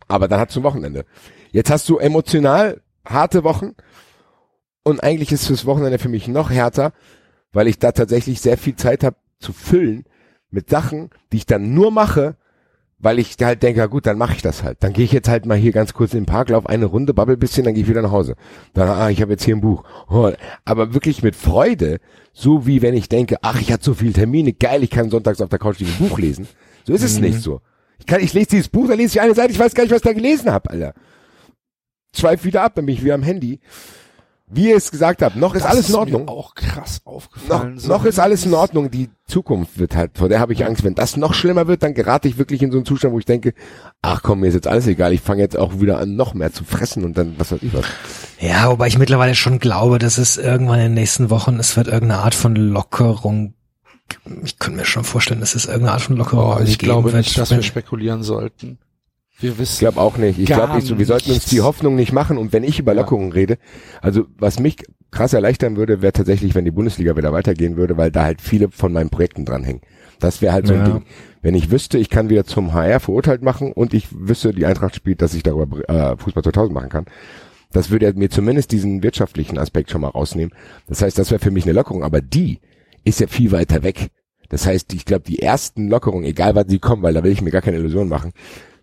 Aber 0.09 0.27
dann 0.27 0.41
hast 0.41 0.57
du 0.57 0.61
ein 0.61 0.65
Wochenende. 0.65 1.05
Jetzt 1.53 1.71
hast 1.71 1.89
du 1.89 1.99
emotional 1.99 2.81
harte 3.05 3.45
Wochen 3.45 3.77
und 4.83 5.03
eigentlich 5.03 5.33
ist 5.33 5.47
fürs 5.47 5.67
Wochenende 5.67 5.99
für 5.99 6.09
mich 6.09 6.29
noch 6.29 6.51
härter, 6.51 6.93
weil 7.53 7.69
ich 7.69 7.79
da 7.79 7.93
tatsächlich 7.93 8.41
sehr 8.41 8.57
viel 8.57 8.77
Zeit 8.77 9.05
habe 9.05 9.17
zu 9.39 9.53
füllen 9.53 10.05
mit 10.51 10.69
Sachen, 10.71 11.11
die 11.33 11.39
ich 11.39 11.47
dann 11.47 11.75
nur 11.75 11.91
mache, 11.91 12.37
weil 12.99 13.19
ich 13.19 13.37
halt 13.41 13.63
denke, 13.63 13.81
ja 13.81 13.87
gut, 13.87 14.07
dann 14.07 14.19
mache 14.19 14.35
ich 14.35 14.43
das 14.43 14.63
halt. 14.63 14.83
Dann 14.83 14.93
gehe 14.93 15.05
ich 15.05 15.13
jetzt 15.13 15.29
halt 15.29 15.47
mal 15.47 15.57
hier 15.57 15.73
ganz 15.73 15.95
kurz 15.95 16.13
in 16.13 16.21
den 16.21 16.27
Park, 16.27 16.51
lauf 16.51 16.67
eine 16.67 16.85
Runde, 16.85 17.15
babbel 17.15 17.37
ein 17.37 17.39
bisschen, 17.39 17.65
dann 17.65 17.75
gehe 17.75 17.83
ich 17.83 17.89
wieder 17.89 18.03
nach 18.03 18.11
Hause. 18.11 18.37
Dann, 18.75 18.89
ah, 18.89 19.09
ich 19.09 19.23
habe 19.23 19.33
jetzt 19.33 19.45
hier 19.45 19.57
ein 19.57 19.63
Buch. 19.63 19.85
Oh, 20.09 20.31
aber 20.65 20.93
wirklich 20.93 21.23
mit 21.23 21.35
Freude, 21.35 21.99
so 22.33 22.67
wie 22.67 22.83
wenn 22.83 22.95
ich 22.95 23.09
denke, 23.09 23.39
ach, 23.41 23.61
ich 23.61 23.73
hatte 23.73 23.85
so 23.85 23.95
viele 23.95 24.13
Termine, 24.13 24.53
geil, 24.53 24.83
ich 24.83 24.91
kann 24.91 25.09
sonntags 25.09 25.41
auf 25.41 25.49
der 25.49 25.59
Couch 25.59 25.81
ein 25.81 25.87
Buch 25.99 26.19
lesen. 26.19 26.47
So 26.85 26.93
ist 26.93 27.03
es 27.03 27.19
nicht 27.21 27.41
so. 27.41 27.63
Ich 27.99 28.07
kann, 28.07 28.21
ich 28.21 28.35
lese 28.35 28.49
dieses 28.49 28.69
Buch, 28.69 28.89
dann 28.89 28.99
lese 28.99 29.17
ich 29.17 29.21
eine 29.21 29.35
Seite, 29.35 29.53
ich 29.53 29.59
weiß 29.59 29.75
gar 29.75 29.83
nicht, 29.83 29.93
was 29.93 29.99
ich 29.99 30.05
da 30.09 30.13
gelesen 30.13 30.53
habe, 30.53 30.71
Alter. 30.71 30.95
Schweif 32.15 32.45
wieder 32.45 32.63
ab, 32.63 32.75
dann 32.75 32.87
bin 32.87 32.95
ich 32.95 33.05
wieder 33.05 33.15
am 33.15 33.23
Handy. 33.23 33.61
Wie 34.53 34.71
ihr 34.71 34.77
es 34.77 34.91
gesagt 34.91 35.23
habt, 35.23 35.37
noch 35.37 35.55
ist 35.55 35.65
Das 35.65 35.71
alles 35.71 35.87
in 35.89 35.93
mir 35.95 35.99
Ordnung. 36.01 36.29
auch 36.29 36.55
krass 36.55 37.01
Noch, 37.05 37.13
aufgefallen. 37.13 37.79
So 37.79 37.89
noch 37.89 38.05
ist 38.05 38.19
alles 38.19 38.45
in 38.45 38.53
Ordnung. 38.55 38.91
Die 38.91 39.09
Zukunft 39.27 39.79
wird 39.79 39.95
halt, 39.95 40.19
vor 40.19 40.29
der 40.29 40.41
habe 40.41 40.53
ich 40.53 40.65
Angst. 40.65 40.83
Wenn 40.83 40.95
das 40.97 41.17
noch 41.17 41.35
schlimmer 41.35 41.69
wird, 41.69 41.83
dann 41.85 41.95
gerate 41.95 42.27
ich 42.27 42.37
wirklich 42.37 42.61
in 42.63 42.73
so 42.73 42.79
einen 42.79 42.85
Zustand, 42.85 43.15
wo 43.15 43.19
ich 43.21 43.25
denke, 43.27 43.55
ach 44.03 44.23
komm, 44.23 44.41
mir 44.41 44.49
ist 44.49 44.55
jetzt 44.55 44.67
alles 44.67 44.87
egal. 44.89 45.13
Ich 45.13 45.21
fange 45.21 45.41
jetzt 45.43 45.57
auch 45.57 45.81
wieder 45.81 45.99
an, 45.99 46.17
noch 46.17 46.35
mehr 46.35 46.53
zu 46.53 46.65
fressen 46.65 47.05
und 47.05 47.17
dann, 47.17 47.35
was 47.39 47.53
weiß 47.53 47.63
ich 47.63 47.73
was. 47.73 47.85
Ja, 48.41 48.69
wobei 48.71 48.89
ich 48.89 48.99
mittlerweile 48.99 49.35
schon 49.37 49.61
glaube, 49.61 49.99
dass 50.01 50.19
es 50.19 50.37
irgendwann 50.37 50.81
in 50.81 50.87
den 50.87 50.95
nächsten 50.95 51.31
Wochen, 51.31 51.59
es 51.61 51.77
wird 51.77 51.87
irgendeine 51.87 52.23
Art 52.23 52.35
von 52.35 52.57
Lockerung. 52.57 53.55
Ich 54.43 54.59
könnte 54.59 54.79
mir 54.81 54.85
schon 54.85 55.05
vorstellen, 55.05 55.39
dass 55.39 55.55
es 55.55 55.67
irgendeine 55.67 55.93
Art 55.93 56.03
von 56.03 56.17
Lockerung 56.17 56.57
Oh, 56.57 56.61
ich 56.61 56.79
geben 56.79 56.87
glaube 56.91 57.13
wird. 57.13 57.25
nicht, 57.25 57.39
dass 57.39 57.51
wir 57.53 57.63
spekulieren 57.63 58.25
sollten. 58.25 58.79
Wir 59.41 59.59
wissen. 59.59 59.73
Ich 59.75 59.79
glaube 59.81 60.01
auch 60.01 60.17
nicht. 60.17 60.39
Ich 60.39 60.47
glaube 60.47 60.75
nicht 60.75 60.87
so. 60.87 60.99
Wir 60.99 61.07
sollten 61.07 61.31
uns 61.33 61.47
die 61.47 61.61
Hoffnung 61.61 61.95
nicht 61.97 62.13
machen. 62.13 62.37
Und 62.39 62.53
wenn 62.53 62.65
ich 62.65 62.79
über 62.79 62.95
Lockerungen 62.95 63.33
rede, 63.33 63.59
also 64.03 64.25
was 64.39 64.59
mich 64.59 64.77
krass 65.11 65.33
erleichtern 65.33 65.77
würde, 65.77 66.03
wäre 66.03 66.13
tatsächlich, 66.13 66.55
wenn 66.55 66.65
die 66.65 66.71
Bundesliga 66.71 67.17
wieder 67.17 67.33
weitergehen 67.33 67.77
würde, 67.77 67.97
weil 67.97 68.11
da 68.11 68.25
halt 68.25 68.41
viele 68.41 68.71
von 68.71 68.93
meinen 68.93 69.11
Projekten 69.11 69.45
dranhängen. 69.45 69.81
Das 70.21 70.43
wäre 70.43 70.53
halt 70.53 70.67
so 70.67 70.75
ein 70.75 70.81
Ja. 70.81 70.85
Ding. 70.89 71.03
Wenn 71.43 71.55
ich 71.55 71.71
wüsste, 71.71 71.97
ich 71.99 72.11
kann 72.11 72.29
wieder 72.29 72.45
zum 72.45 72.75
HR 72.75 73.01
verurteilt 73.01 73.43
machen 73.43 73.73
und 73.73 73.95
ich 73.95 74.09
wüsste, 74.13 74.53
die 74.53 74.67
Eintracht 74.67 74.95
spielt, 74.95 75.23
dass 75.23 75.33
ich 75.35 75.43
darüber 75.43 75.89
äh, 75.89 76.17
Fußball 76.19 76.43
2000 76.43 76.75
machen 76.75 76.91
kann. 76.91 77.07
Das 77.73 77.91
würde 77.91 78.07
ja 78.07 78.13
mir 78.13 78.29
zumindest 78.29 78.73
diesen 78.73 79.03
wirtschaftlichen 79.03 79.57
Aspekt 79.57 79.91
schon 79.91 80.03
mal 80.03 80.09
rausnehmen. 80.09 80.55
Das 80.87 81.01
heißt, 81.03 81.19
das 81.19 81.31
wäre 81.31 81.41
für 81.41 81.51
mich 81.51 81.65
eine 81.65 81.73
Lockerung. 81.73 82.05
Aber 82.05 82.21
die 82.21 82.59
ist 83.05 83.21
ja 83.21 83.27
viel 83.27 83.53
weiter 83.53 83.83
weg. 83.83 84.09
Das 84.51 84.67
heißt, 84.67 84.93
ich 84.93 85.05
glaube, 85.05 85.23
die 85.27 85.41
ersten 85.41 85.89
Lockerungen, 85.89 86.25
egal 86.25 86.55
wann 86.57 86.69
sie 86.69 86.81
kommen, 86.81 87.03
weil 87.03 87.15
da 87.15 87.23
will 87.23 87.33
ich 87.33 87.41
mir 87.41 87.53
gar 87.53 87.63
keine 87.63 87.79
Illusion 87.79 88.09
machen, 88.09 88.33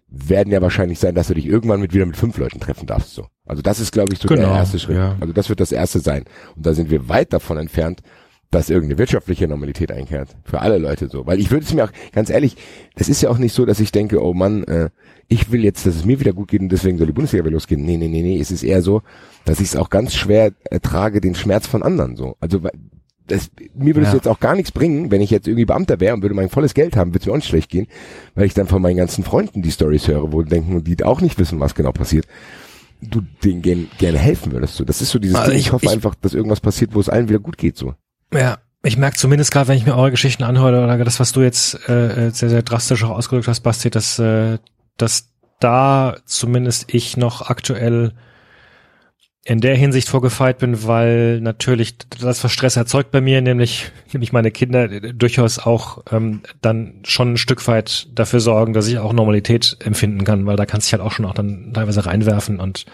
werden 0.10 0.52
ja 0.54 0.62
wahrscheinlich 0.62 1.00
sein, 1.00 1.16
dass 1.16 1.28
du 1.28 1.34
dich 1.34 1.46
irgendwann 1.46 1.82
mit 1.82 1.94
wieder 1.94 2.06
mit 2.06 2.18
fünf 2.18 2.38
Leuten 2.38 2.60
treffen 2.60 2.86
darfst. 2.86 3.14
So. 3.14 3.28
Also 3.46 3.62
das 3.62 3.80
ist, 3.80 3.92
glaube 3.92 4.14
ich, 4.14 4.20
so 4.20 4.28
der 4.28 4.38
Genau, 4.38 4.54
erste 4.56 4.80
Schritt. 4.80 4.96
ja. 4.98 5.16
Also 5.20 5.34
das 5.34 5.50
wird 5.50 5.60
das 5.60 5.72
erste 5.72 6.00
sein. 6.00 6.24
Und 6.56 6.66
da 6.66 6.74
sind 6.74 6.90
wir 6.90 7.10
weit 7.10 7.34
davon 7.34 7.58
entfernt, 7.58 8.02
dass 8.50 8.70
irgendeine 8.70 8.98
wirtschaftliche 8.98 9.46
Normalität 9.50 9.92
einkehrt. 9.92 10.30
Für 10.46 10.62
alle 10.62 10.78
Leute 10.78 11.10
so. 11.10 11.28
Weil 11.28 11.40
ich 11.40 11.52
würde 11.52 11.66
es 11.66 11.74
mir 11.74 11.84
auch, 11.84 11.92
ganz 12.14 12.30
ehrlich, 12.30 12.56
das 12.96 13.10
ist 13.10 13.22
ja 13.22 13.30
auch 13.30 13.38
nicht 13.38 13.54
so, 13.54 13.66
dass 13.66 13.82
ich 13.82 13.92
denke, 13.92 14.24
oh 14.24 14.34
Mann, 14.34 14.64
äh, 14.64 14.90
ich 15.28 15.52
will 15.52 15.66
jetzt, 15.66 15.86
dass 15.86 15.96
es 15.98 16.06
mir 16.06 16.22
wieder 16.22 16.32
gut 16.32 16.48
geht 16.48 16.62
und 16.62 16.70
deswegen 16.70 16.98
soll 16.98 17.08
die 17.08 17.14
Bundesliga 17.14 17.44
wieder 17.44 17.52
losgehen. 17.56 17.84
Nee, 17.84 17.98
nee, 17.98 18.08
nee, 18.08 18.22
nee. 18.22 18.40
Es 18.40 18.50
ist 18.52 18.64
eher 18.64 18.82
so, 18.82 19.02
dass 19.44 19.60
ich 19.60 19.68
es 19.68 19.76
auch 19.76 19.90
ganz 19.90 20.16
schwer 20.16 20.54
ertrage, 20.64 21.20
den 21.20 21.36
Schmerz 21.36 21.68
von 21.68 21.84
anderen 21.84 22.16
so. 22.16 22.38
Also 22.40 22.64
weil- 22.64 22.72
das, 23.28 23.50
mir 23.76 23.96
würde 23.96 24.08
es 24.08 24.14
Ja. 24.14 24.16
jetzt 24.16 24.28
auch 24.28 24.40
gar 24.40 24.56
nichts 24.56 24.72
bringen, 24.72 25.12
wenn 25.12 25.22
ich 25.22 25.30
jetzt 25.30 25.48
irgendwie 25.48 25.66
Beamter 25.66 26.00
wäre 26.00 26.14
und 26.16 26.22
würde 26.22 26.36
mein 26.36 26.50
volles 26.50 26.74
Geld 26.74 26.96
haben, 26.96 27.12
würde 27.12 27.20
es 27.20 27.26
mir 27.26 27.32
auch 27.34 27.38
nicht 27.38 27.48
schlecht 27.48 27.70
gehen, 27.70 27.88
weil 28.36 28.46
ich 28.46 28.54
dann 28.54 28.68
von 28.68 28.82
meinen 28.82 28.98
ganzen 28.98 29.24
Freunden 29.24 29.62
die 29.62 29.72
Stories 29.72 30.08
höre, 30.08 30.32
wo 30.32 30.42
die 30.42 30.50
denken, 30.50 30.84
die 30.84 31.04
auch 31.04 31.22
nicht 31.22 31.38
wissen, 31.38 31.60
was 31.60 31.76
genau 31.76 31.92
passiert. 31.92 32.26
Du 33.02 33.22
denen 33.44 33.62
gern, 33.62 33.88
gerne 34.00 34.18
helfen 34.18 34.52
würdest. 34.52 34.76
So, 34.76 34.84
das 34.84 35.02
ist 35.02 35.12
so 35.12 35.20
dieses 35.20 35.36
Also 35.36 35.52
Ding. 35.52 35.60
Ich, 35.60 35.68
ich- 35.68 35.72
hoffe 35.72 35.86
ich- 35.86 35.92
einfach, 35.92 36.16
dass 36.16 36.34
irgendwas 36.34 36.62
passiert, 36.62 36.96
wo 36.96 37.00
es 37.00 37.10
allen 37.10 37.30
wieder 37.30 37.40
gut 37.40 37.58
geht. 37.58 37.78
So. 37.78 37.94
Ja, 38.34 38.58
ich 38.84 38.98
merke 38.98 39.18
zumindest 39.18 39.52
gerade, 39.52 39.68
wenn 39.68 39.78
ich 39.78 39.86
mir 39.86 39.96
eure 39.96 40.12
Geschichten 40.12 40.44
anhöre 40.44 40.84
oder 40.84 40.98
das, 41.04 41.20
was 41.20 41.32
du 41.32 41.42
jetzt 41.42 41.76
äh, 41.90 42.32
sehr, 42.32 42.50
sehr 42.50 42.64
drastisch 42.64 43.04
auch 43.04 43.12
ausgedrückt 43.12 43.48
hast, 43.48 43.60
Basti, 43.62 43.90
dass, 43.90 44.18
äh, 44.20 44.58
dass 44.98 45.30
da 45.60 46.18
zumindest 46.26 46.94
ich 46.94 47.18
noch 47.18 47.50
aktuell 47.50 48.14
in 49.48 49.62
der 49.62 49.78
Hinsicht 49.78 50.10
vorgefeit 50.10 50.58
bin, 50.58 50.86
weil 50.86 51.40
natürlich 51.40 51.98
das, 51.98 52.44
was 52.44 52.52
Stress 52.52 52.76
erzeugt 52.76 53.12
bei 53.12 53.22
mir, 53.22 53.42
nämlich, 53.42 53.92
nämlich 54.12 54.34
meine 54.34 54.52
Kinder 54.52 54.90
durchaus 55.14 55.58
auch 55.58 56.04
ähm, 56.12 56.42
dann 56.62 56.96
schon 57.06 57.34
ein 57.34 57.38
Stück 57.38 57.66
weit 57.66 58.10
dafür 58.14 58.42
sorgen, 58.42 58.74
dass 58.74 58.88
ich 58.88 59.00
auch 59.00 59.14
Normalität 59.14 59.78
empfinden 59.80 60.26
kann, 60.26 60.46
weil 60.46 60.58
da 60.58 60.66
kannst 60.66 60.90
du 60.90 60.92
halt 60.92 61.02
auch 61.02 61.14
schon 61.14 61.24
auch 61.24 61.34
dann 61.34 61.72
teilweise 61.74 62.06
reinwerfen 62.06 62.60
und 62.60 62.86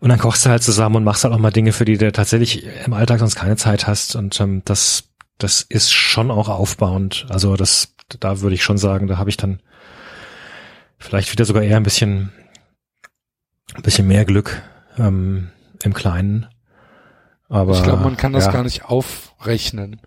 und 0.00 0.10
dann 0.10 0.18
kochst 0.18 0.44
du 0.44 0.50
halt 0.50 0.62
zusammen 0.62 0.96
und 0.96 1.04
machst 1.04 1.24
halt 1.24 1.34
auch 1.34 1.38
mal 1.38 1.50
Dinge, 1.50 1.72
für 1.72 1.84
die 1.84 1.98
du 1.98 2.10
tatsächlich 2.12 2.64
im 2.84 2.92
Alltag 2.92 3.18
sonst 3.18 3.34
keine 3.34 3.56
Zeit 3.56 3.88
hast. 3.88 4.14
Und 4.14 4.40
ähm, 4.40 4.62
das, 4.64 5.08
das 5.38 5.62
ist 5.62 5.92
schon 5.92 6.30
auch 6.30 6.48
aufbauend. 6.48 7.26
Also 7.30 7.56
das, 7.56 7.96
da 8.20 8.40
würde 8.40 8.54
ich 8.54 8.62
schon 8.62 8.78
sagen, 8.78 9.08
da 9.08 9.18
habe 9.18 9.28
ich 9.28 9.36
dann 9.36 9.58
vielleicht 10.98 11.32
wieder 11.32 11.44
sogar 11.44 11.64
eher 11.64 11.78
ein 11.78 11.82
bisschen, 11.82 12.30
ein 13.74 13.82
bisschen 13.82 14.06
mehr 14.06 14.24
Glück 14.24 14.62
ähm, 14.98 15.50
im 15.82 15.94
Kleinen. 15.94 16.46
Aber 17.48 17.72
ich 17.72 17.82
glaube, 17.82 18.02
man 18.02 18.16
kann 18.16 18.32
das 18.32 18.46
ja. 18.46 18.52
gar 18.52 18.62
nicht 18.62 18.84
aufrechnen. 18.84 20.00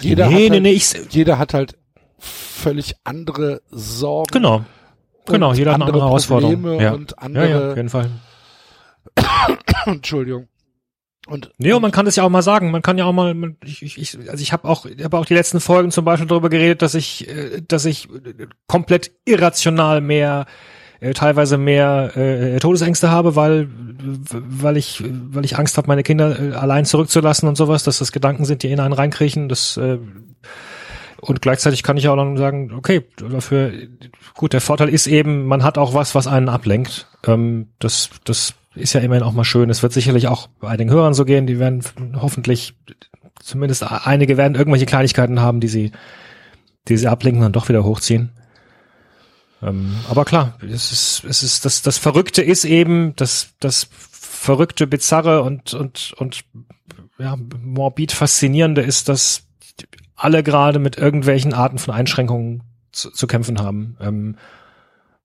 Jeder, 0.00 0.28
nee, 0.28 0.32
hat 0.34 0.40
nee, 0.40 0.50
halt, 0.50 0.62
nee, 0.62 0.72
ich, 0.72 0.94
jeder 1.10 1.38
hat 1.38 1.54
halt 1.54 1.76
völlig 2.18 2.94
andere 3.04 3.62
Sorgen. 3.70 4.30
genau. 4.32 4.64
Genau, 5.26 5.54
jeder 5.54 5.72
hat 5.72 5.76
eine 5.76 5.86
andere 5.86 6.04
Herausforderung. 6.04 6.80
Ja. 6.80 6.92
und 6.92 7.12
ja, 7.12 7.18
andere, 7.18 7.48
ja, 7.48 7.70
auf 7.70 7.76
jeden 7.76 7.88
Fall. 7.88 8.10
Entschuldigung. 9.86 10.48
Und, 11.26 11.50
Nee, 11.56 11.72
und 11.72 11.80
man 11.80 11.90
kann 11.90 12.04
das 12.04 12.16
ja 12.16 12.24
auch 12.24 12.28
mal 12.28 12.42
sagen. 12.42 12.70
Man 12.70 12.82
kann 12.82 12.98
ja 12.98 13.06
auch 13.06 13.12
mal, 13.12 13.34
ich, 13.64 13.82
ich 13.82 14.18
also 14.28 14.42
ich 14.42 14.52
habe 14.52 14.68
auch, 14.68 14.84
ich 14.84 15.02
habe 15.02 15.16
auch 15.16 15.24
die 15.24 15.34
letzten 15.34 15.60
Folgen 15.60 15.90
zum 15.90 16.04
Beispiel 16.04 16.28
darüber 16.28 16.50
geredet, 16.50 16.82
dass 16.82 16.94
ich, 16.94 17.26
äh, 17.28 17.62
dass 17.66 17.86
ich 17.86 18.10
äh, 18.10 18.46
komplett 18.66 19.12
irrational 19.24 20.02
mehr, 20.02 20.44
äh, 21.04 21.14
teilweise 21.14 21.58
mehr 21.58 22.16
äh, 22.16 22.58
Todesängste 22.58 23.10
habe, 23.10 23.36
weil, 23.36 23.68
weil 24.30 24.76
ich, 24.76 25.04
weil 25.30 25.44
ich 25.44 25.58
Angst 25.58 25.76
habe, 25.76 25.88
meine 25.88 26.02
Kinder 26.02 26.38
äh, 26.38 26.52
allein 26.54 26.84
zurückzulassen 26.84 27.48
und 27.48 27.56
sowas, 27.56 27.84
dass 27.84 27.98
das 27.98 28.12
Gedanken 28.12 28.44
sind, 28.44 28.62
die 28.62 28.70
in 28.70 28.80
einen 28.80 28.94
reinkriechen. 28.94 29.48
Das 29.48 29.76
äh, 29.76 29.98
und 31.20 31.40
gleichzeitig 31.40 31.82
kann 31.82 31.96
ich 31.96 32.08
auch 32.08 32.16
dann 32.16 32.36
sagen, 32.36 32.72
okay, 32.76 33.02
dafür, 33.16 33.72
gut, 34.34 34.52
der 34.52 34.60
Vorteil 34.60 34.90
ist 34.90 35.06
eben, 35.06 35.46
man 35.46 35.62
hat 35.62 35.78
auch 35.78 35.94
was, 35.94 36.14
was 36.14 36.26
einen 36.26 36.48
ablenkt. 36.48 37.06
Ähm, 37.26 37.68
das, 37.78 38.10
das 38.24 38.54
ist 38.74 38.92
ja 38.92 39.00
immerhin 39.00 39.24
auch 39.24 39.32
mal 39.32 39.44
schön. 39.44 39.70
Es 39.70 39.82
wird 39.82 39.92
sicherlich 39.92 40.28
auch 40.28 40.48
bei 40.60 40.68
einigen 40.68 40.90
Hörern 40.90 41.14
so 41.14 41.24
gehen, 41.24 41.46
die 41.46 41.58
werden 41.58 41.82
hoffentlich, 42.16 42.74
zumindest 43.40 43.84
einige 44.06 44.36
werden 44.36 44.54
irgendwelche 44.54 44.86
Kleinigkeiten 44.86 45.40
haben, 45.40 45.60
die 45.60 45.68
sie, 45.68 45.92
die 46.88 46.96
sie 46.96 47.08
ablenken 47.08 47.40
und 47.40 47.44
dann 47.46 47.52
doch 47.52 47.68
wieder 47.68 47.84
hochziehen. 47.84 48.32
Ähm, 49.64 49.96
aber 50.08 50.24
klar, 50.24 50.58
es 50.60 50.92
ist, 50.92 51.24
es 51.24 51.42
ist, 51.42 51.64
das, 51.64 51.82
das 51.82 51.98
Verrückte 51.98 52.42
ist 52.42 52.64
eben, 52.64 53.16
das, 53.16 53.54
das 53.60 53.88
Verrückte, 53.90 54.86
Bizarre 54.86 55.42
und, 55.42 55.72
und, 55.72 56.12
und, 56.18 56.44
ja, 57.18 57.36
morbid 57.62 58.12
Faszinierende 58.12 58.82
ist, 58.82 59.08
dass 59.08 59.46
alle 60.16 60.42
gerade 60.42 60.78
mit 60.78 60.98
irgendwelchen 60.98 61.54
Arten 61.54 61.78
von 61.78 61.94
Einschränkungen 61.94 62.62
zu, 62.92 63.10
zu 63.10 63.26
kämpfen 63.26 63.60
haben. 63.60 63.96
Ähm, 64.00 64.36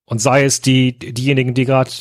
und 0.05 0.19
sei 0.19 0.43
es 0.43 0.61
die, 0.61 0.97
diejenigen, 0.97 1.53
die 1.53 1.65
gerade 1.65 1.91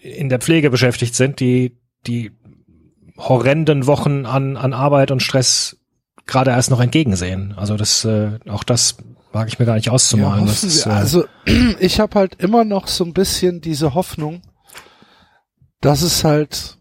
in 0.00 0.28
der 0.28 0.38
Pflege 0.38 0.70
beschäftigt 0.70 1.14
sind, 1.14 1.40
die, 1.40 1.76
die 2.06 2.30
horrenden 3.18 3.86
Wochen 3.86 4.24
an, 4.24 4.56
an 4.56 4.72
Arbeit 4.72 5.10
und 5.10 5.22
Stress 5.22 5.76
gerade 6.26 6.50
erst 6.52 6.70
noch 6.70 6.80
entgegensehen. 6.80 7.54
Also 7.56 7.76
das, 7.76 8.04
äh, 8.04 8.38
auch 8.48 8.64
das 8.64 8.96
wage 9.36 9.48
ich 9.50 9.58
mir 9.60 9.66
gar 9.66 9.74
nicht 9.76 9.90
auszumalen. 9.90 10.46
Ja, 10.46 10.52
ist, 10.52 10.86
äh, 10.86 10.90
also 10.90 11.24
ich 11.78 12.00
habe 12.00 12.18
halt 12.18 12.34
immer 12.42 12.64
noch 12.64 12.88
so 12.88 13.04
ein 13.04 13.12
bisschen 13.12 13.60
diese 13.60 13.94
Hoffnung, 13.94 14.42
dass 15.80 16.02
es 16.02 16.24
halt, 16.24 16.78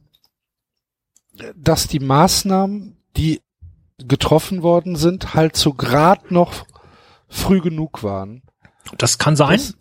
dass 1.55 1.87
die 1.87 1.99
Maßnahmen, 1.99 2.97
die 3.17 3.41
getroffen 3.97 4.63
worden 4.63 4.95
sind, 4.95 5.33
halt 5.35 5.55
so 5.55 5.73
grad 5.73 6.31
noch 6.31 6.65
früh 7.27 7.61
genug 7.61 8.03
waren. 8.03 8.41
das 8.97 9.17
kann 9.17 9.35
sein. 9.35 9.57
Das- 9.59 9.75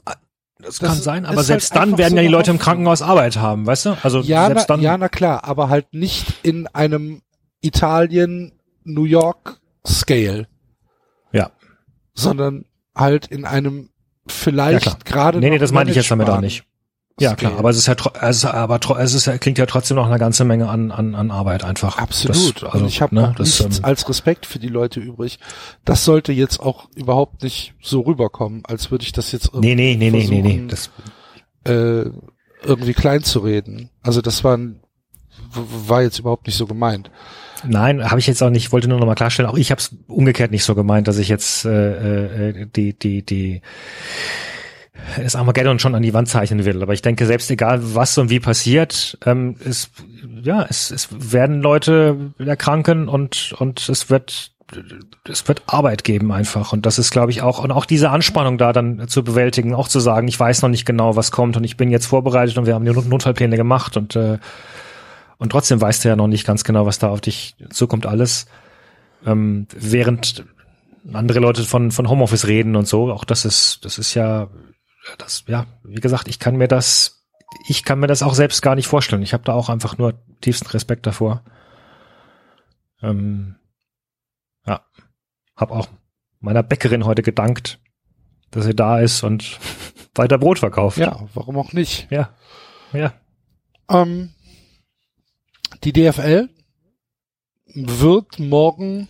Das, 0.58 0.78
das 0.78 0.88
kann 0.88 1.00
sein, 1.02 1.26
aber 1.26 1.36
halt 1.38 1.46
selbst 1.46 1.74
dann 1.76 1.82
einfach 1.82 1.98
werden 1.98 2.10
so 2.12 2.16
ja 2.16 2.22
die 2.22 2.28
Leute 2.28 2.50
im. 2.52 2.58
Krankenhaus 2.58 3.02
Arbeit 3.02 3.36
haben, 3.36 3.66
weißt 3.66 3.86
du? 3.86 3.96
Also 4.02 4.20
Ja, 4.20 4.42
na, 4.42 4.46
selbst 4.54 4.70
dann. 4.70 4.80
ja, 4.80 4.96
na 4.96 5.08
klar, 5.10 5.44
aber 5.44 5.68
halt 5.68 5.92
nicht 5.92 6.32
in 6.42 6.66
einem 6.68 7.20
Italien, 7.60 8.52
New 8.84 9.04
York 9.04 9.60
Scale. 9.86 10.46
Sondern 12.14 12.64
halt 12.94 13.26
in 13.26 13.44
einem 13.44 13.90
vielleicht 14.26 14.86
Ja, 14.86 14.96
gerade 15.04 15.38
Nee, 15.38 15.50
nee, 15.50 15.58
das 15.58 15.72
meine 15.72 15.90
ich 15.90 15.96
jetzt 15.96 16.10
damit 16.10 16.28
auch 16.28 16.40
nicht. 16.40 16.64
Ja, 17.20 17.30
Scale. 17.30 17.50
klar, 17.50 17.58
aber 17.60 17.70
es 17.70 17.76
ist 17.76 17.86
ja, 17.86 17.94
ist, 18.28 18.44
aber 18.44 18.80
es 18.98 19.14
ist 19.14 19.26
ja, 19.26 19.38
klingt 19.38 19.58
ja 19.58 19.66
trotzdem 19.66 19.96
noch 19.96 20.06
eine 20.06 20.18
ganze 20.18 20.44
Menge 20.44 20.68
an, 20.68 20.90
an, 20.90 21.14
an 21.14 21.30
Arbeit 21.30 21.62
einfach. 21.62 21.98
Absolut. 21.98 22.62
Das, 22.62 22.64
also, 22.64 22.78
und 22.78 22.88
ich 22.88 23.00
habe 23.00 23.14
ne, 23.14 23.32
das, 23.38 23.60
nichts 23.60 23.78
ähm, 23.78 23.84
als 23.84 24.08
Respekt 24.08 24.46
für 24.46 24.58
die 24.58 24.68
Leute 24.68 24.98
übrig. 24.98 25.38
Das 25.84 26.04
sollte 26.04 26.32
jetzt 26.32 26.58
auch 26.58 26.88
überhaupt 26.96 27.44
nicht 27.44 27.74
so 27.80 28.00
rüberkommen, 28.00 28.64
als 28.66 28.90
würde 28.90 29.04
ich 29.04 29.12
das 29.12 29.30
jetzt 29.30 29.54
Nee, 29.54 29.76
nee, 29.76 29.94
nee, 29.94 30.10
nee, 30.10 30.26
nee, 30.28 30.42
nee. 30.42 30.66
versuchen, 30.66 30.68
Das, 30.68 30.90
äh, 31.72 32.10
irgendwie 32.64 32.94
klein 32.94 33.22
zu 33.22 33.40
reden. 33.40 33.90
Also 34.02 34.20
das 34.20 34.42
war, 34.42 34.58
war 35.52 36.02
jetzt 36.02 36.18
überhaupt 36.18 36.48
nicht 36.48 36.56
so 36.56 36.66
gemeint. 36.66 37.12
Nein, 37.66 38.10
habe 38.10 38.20
ich 38.20 38.26
jetzt 38.26 38.42
auch 38.42 38.50
nicht, 38.50 38.72
wollte 38.72 38.88
nur 38.88 38.98
noch 38.98 39.06
mal 39.06 39.14
klarstellen, 39.14 39.50
auch 39.50 39.56
ich 39.56 39.70
habe 39.70 39.80
es 39.80 39.96
umgekehrt 40.06 40.50
nicht 40.50 40.64
so 40.64 40.74
gemeint, 40.74 41.08
dass 41.08 41.18
ich 41.18 41.28
jetzt 41.28 41.64
äh, 41.64 42.50
äh, 42.50 42.66
die, 42.66 42.98
die, 42.98 43.22
die 43.24 43.62
das 45.20 45.36
Armageddon 45.36 45.78
schon 45.78 45.94
an 45.94 46.02
die 46.02 46.14
Wand 46.14 46.28
zeichnen 46.28 46.64
will. 46.64 46.82
Aber 46.82 46.94
ich 46.94 47.02
denke, 47.02 47.26
selbst 47.26 47.50
egal 47.50 47.80
was 47.94 48.16
und 48.16 48.30
wie 48.30 48.40
passiert, 48.40 49.18
ähm, 49.26 49.56
es, 49.64 49.90
ja, 50.42 50.64
es, 50.68 50.90
es 50.90 51.08
werden 51.32 51.60
Leute 51.60 52.32
erkranken 52.38 53.08
und, 53.08 53.54
und 53.58 53.88
es 53.88 54.10
wird 54.10 54.52
es 55.28 55.46
wird 55.46 55.62
Arbeit 55.66 56.04
geben 56.04 56.32
einfach 56.32 56.72
und 56.72 56.86
das 56.86 56.98
ist 56.98 57.10
glaube 57.10 57.30
ich 57.30 57.42
auch 57.42 57.62
und 57.62 57.70
auch 57.70 57.84
diese 57.84 58.10
Anspannung 58.10 58.56
da 58.56 58.72
dann 58.72 59.06
zu 59.08 59.22
bewältigen, 59.22 59.74
auch 59.74 59.88
zu 59.88 60.00
sagen, 60.00 60.26
ich 60.26 60.40
weiß 60.40 60.62
noch 60.62 60.70
nicht 60.70 60.86
genau, 60.86 61.16
was 61.16 61.30
kommt 61.30 61.56
und 61.56 61.64
ich 61.64 61.76
bin 61.76 61.90
jetzt 61.90 62.06
vorbereitet 62.06 62.56
und 62.56 62.66
wir 62.66 62.74
haben 62.74 62.84
die 62.84 62.90
Not- 62.90 63.06
Notfallpläne 63.06 63.56
gemacht 63.56 63.96
und 63.96 64.16
äh, 64.16 64.38
und 65.38 65.50
trotzdem 65.50 65.80
weißt 65.80 66.04
du 66.04 66.08
ja 66.08 66.16
noch 66.16 66.28
nicht 66.28 66.46
ganz 66.46 66.64
genau, 66.64 66.86
was 66.86 66.98
da 66.98 67.08
auf 67.08 67.20
dich 67.20 67.56
zukommt 67.70 68.06
alles. 68.06 68.46
Ähm, 69.26 69.66
während 69.74 70.44
andere 71.12 71.40
Leute 71.40 71.64
von 71.64 71.90
von 71.90 72.08
Homeoffice 72.08 72.46
reden 72.46 72.76
und 72.76 72.86
so, 72.86 73.12
auch 73.12 73.24
das 73.24 73.44
ist 73.44 73.84
das 73.84 73.98
ist 73.98 74.14
ja 74.14 74.48
das 75.18 75.44
ja, 75.46 75.66
wie 75.82 76.00
gesagt, 76.00 76.28
ich 76.28 76.38
kann 76.38 76.56
mir 76.56 76.68
das 76.68 77.24
ich 77.68 77.84
kann 77.84 78.00
mir 78.00 78.06
das 78.06 78.22
auch 78.22 78.34
selbst 78.34 78.62
gar 78.62 78.74
nicht 78.74 78.86
vorstellen. 78.86 79.22
Ich 79.22 79.32
habe 79.32 79.44
da 79.44 79.52
auch 79.52 79.68
einfach 79.68 79.98
nur 79.98 80.14
tiefsten 80.40 80.68
Respekt 80.68 81.06
davor. 81.06 81.42
Ähm, 83.02 83.56
ja, 84.66 84.84
hab 85.56 85.70
auch 85.70 85.88
meiner 86.40 86.62
Bäckerin 86.62 87.04
heute 87.04 87.22
gedankt, 87.22 87.78
dass 88.50 88.64
sie 88.64 88.74
da 88.74 89.00
ist 89.00 89.22
und 89.22 89.58
weiter 90.14 90.38
Brot 90.38 90.58
verkauft. 90.58 90.98
Ja, 90.98 91.26
warum 91.34 91.58
auch 91.58 91.72
nicht? 91.72 92.10
ja, 92.10 92.30
ja. 92.92 93.12
Ähm, 93.88 94.33
die 95.84 95.92
DFL 95.92 96.48
wird 97.74 98.38
morgen 98.38 99.08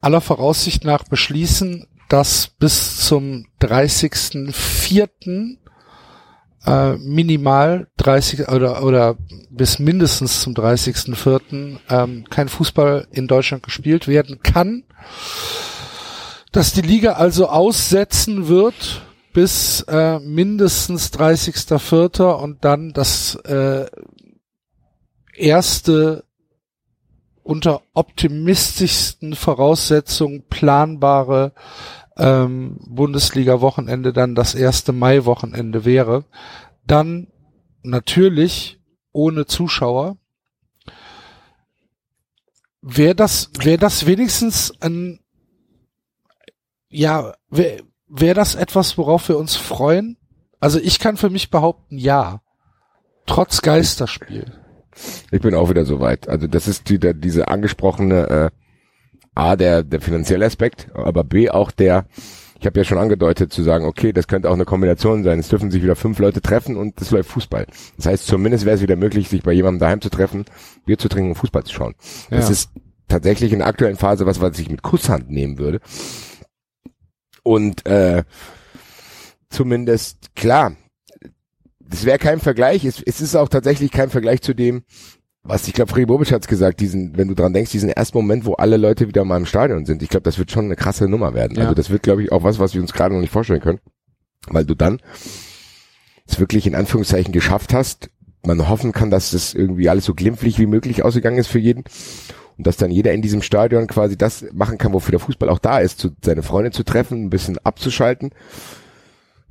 aller 0.00 0.20
Voraussicht 0.20 0.84
nach 0.84 1.04
beschließen, 1.04 1.86
dass 2.08 2.48
bis 2.58 3.06
zum 3.06 3.46
30.04. 3.60 5.56
Äh, 6.66 6.96
minimal 6.98 7.88
30 7.96 8.48
oder 8.48 8.82
oder 8.82 9.16
bis 9.50 9.78
mindestens 9.78 10.42
zum 10.42 10.52
30.04. 10.54 11.78
Ähm, 11.88 12.24
kein 12.28 12.48
Fußball 12.48 13.08
in 13.12 13.26
Deutschland 13.28 13.62
gespielt 13.62 14.08
werden 14.08 14.42
kann. 14.42 14.84
Dass 16.52 16.72
die 16.72 16.82
Liga 16.82 17.12
also 17.12 17.48
aussetzen 17.48 18.48
wird 18.48 19.02
bis 19.32 19.82
äh, 19.88 20.18
mindestens 20.18 21.12
30.04. 21.12 22.24
und 22.24 22.64
dann 22.64 22.92
das 22.92 23.36
äh, 23.36 23.86
erste 25.40 26.24
unter 27.42 27.82
optimistischsten 27.94 29.34
Voraussetzungen 29.34 30.46
planbare 30.48 31.52
ähm, 32.16 32.78
Bundesliga-Wochenende 32.86 34.12
dann 34.12 34.34
das 34.34 34.54
erste 34.54 34.92
Mai-Wochenende 34.92 35.84
wäre. 35.84 36.24
Dann 36.86 37.28
natürlich 37.82 38.80
ohne 39.12 39.46
Zuschauer. 39.46 40.16
Wäre 42.82 43.14
das, 43.14 43.50
wäre 43.58 43.78
das 43.78 44.06
wenigstens 44.06 44.72
ein, 44.80 45.20
ja, 46.88 47.34
wäre 47.48 47.82
wär 48.10 48.34
das 48.34 48.54
etwas, 48.54 48.98
worauf 48.98 49.28
wir 49.28 49.38
uns 49.38 49.56
freuen? 49.56 50.16
Also 50.58 50.78
ich 50.78 50.98
kann 50.98 51.16
für 51.16 51.30
mich 51.30 51.50
behaupten, 51.50 51.96
ja. 51.96 52.42
Trotz 53.26 53.62
Geisterspiel. 53.62 54.59
Ich 55.30 55.40
bin 55.40 55.54
auch 55.54 55.70
wieder 55.70 55.84
so 55.84 56.00
weit. 56.00 56.28
Also 56.28 56.46
das 56.46 56.68
ist 56.68 56.88
die, 56.88 56.98
der, 56.98 57.14
diese 57.14 57.48
angesprochene 57.48 58.28
äh, 58.28 58.50
A, 59.34 59.56
der, 59.56 59.82
der 59.82 60.00
finanzielle 60.00 60.44
Aspekt, 60.46 60.88
aber 60.94 61.24
B 61.24 61.50
auch 61.50 61.70
der, 61.70 62.06
ich 62.58 62.66
habe 62.66 62.78
ja 62.78 62.84
schon 62.84 62.98
angedeutet 62.98 63.52
zu 63.52 63.62
sagen, 63.62 63.86
okay, 63.86 64.12
das 64.12 64.26
könnte 64.28 64.50
auch 64.50 64.54
eine 64.54 64.64
Kombination 64.66 65.24
sein. 65.24 65.38
Es 65.38 65.48
dürfen 65.48 65.70
sich 65.70 65.82
wieder 65.82 65.96
fünf 65.96 66.18
Leute 66.18 66.42
treffen 66.42 66.76
und 66.76 67.00
es 67.00 67.10
läuft 67.10 67.30
Fußball. 67.30 67.66
Das 67.96 68.06
heißt, 68.06 68.26
zumindest 68.26 68.66
wäre 68.66 68.76
es 68.76 68.82
wieder 68.82 68.96
möglich, 68.96 69.28
sich 69.28 69.42
bei 69.42 69.52
jemandem 69.52 69.78
daheim 69.80 70.00
zu 70.02 70.10
treffen, 70.10 70.44
Bier 70.84 70.98
zu 70.98 71.08
trinken 71.08 71.30
und 71.30 71.36
Fußball 71.36 71.64
zu 71.64 71.72
schauen. 71.72 71.94
Das 72.28 72.46
Ja. 72.46 72.50
ist 72.52 72.70
tatsächlich 73.08 73.52
in 73.52 73.60
der 73.60 73.68
aktuellen 73.68 73.96
Phase 73.96 74.26
was, 74.26 74.40
was 74.42 74.58
ich 74.58 74.68
mit 74.68 74.82
Kusshand 74.82 75.30
nehmen 75.30 75.58
würde. 75.58 75.80
Und 77.42 77.86
äh, 77.86 78.24
zumindest 79.48 80.34
klar, 80.34 80.72
das 81.90 82.04
wäre 82.04 82.18
kein 82.18 82.40
Vergleich. 82.40 82.84
Es, 82.84 83.02
es 83.02 83.20
ist 83.20 83.34
auch 83.36 83.48
tatsächlich 83.48 83.90
kein 83.90 84.10
Vergleich 84.10 84.40
zu 84.42 84.54
dem, 84.54 84.84
was 85.42 85.66
ich 85.66 85.74
glaube, 85.74 85.90
Freddy 85.90 86.06
Bobic 86.06 86.32
hat's 86.32 86.48
gesagt, 86.48 86.80
diesen, 86.80 87.16
wenn 87.16 87.28
du 87.28 87.34
dran 87.34 87.52
denkst, 87.52 87.72
diesen 87.72 87.88
ersten 87.88 88.16
Moment, 88.18 88.44
wo 88.44 88.54
alle 88.54 88.76
Leute 88.76 89.08
wieder 89.08 89.24
mal 89.24 89.38
im 89.38 89.46
Stadion 89.46 89.86
sind. 89.86 90.02
Ich 90.02 90.08
glaube, 90.10 90.24
das 90.24 90.38
wird 90.38 90.50
schon 90.50 90.66
eine 90.66 90.76
krasse 90.76 91.08
Nummer 91.08 91.34
werden. 91.34 91.56
Ja. 91.56 91.62
Also 91.64 91.74
das 91.74 91.90
wird, 91.90 92.02
glaube 92.02 92.22
ich, 92.22 92.30
auch 92.30 92.42
was, 92.42 92.58
was 92.58 92.74
wir 92.74 92.82
uns 92.82 92.92
gerade 92.92 93.14
noch 93.14 93.20
nicht 93.20 93.32
vorstellen 93.32 93.60
können. 93.60 93.80
Weil 94.48 94.64
du 94.64 94.74
dann 94.74 95.00
es 96.26 96.38
wirklich 96.38 96.66
in 96.66 96.74
Anführungszeichen 96.74 97.32
geschafft 97.32 97.74
hast. 97.74 98.10
Man 98.44 98.68
hoffen 98.68 98.92
kann, 98.92 99.10
dass 99.10 99.32
das 99.32 99.54
irgendwie 99.54 99.88
alles 99.88 100.04
so 100.04 100.14
glimpflich 100.14 100.58
wie 100.58 100.66
möglich 100.66 101.02
ausgegangen 101.04 101.38
ist 101.38 101.48
für 101.48 101.58
jeden. 101.58 101.84
Und 102.56 102.66
dass 102.66 102.76
dann 102.76 102.90
jeder 102.90 103.12
in 103.12 103.22
diesem 103.22 103.42
Stadion 103.42 103.86
quasi 103.86 104.16
das 104.16 104.44
machen 104.52 104.78
kann, 104.78 104.92
wofür 104.92 105.12
der 105.12 105.20
Fußball 105.20 105.48
auch 105.48 105.58
da 105.58 105.78
ist, 105.78 105.98
zu, 105.98 106.10
seine 106.22 106.42
Freunde 106.42 106.70
zu 106.70 106.84
treffen, 106.84 107.24
ein 107.24 107.30
bisschen 107.30 107.58
abzuschalten, 107.58 108.30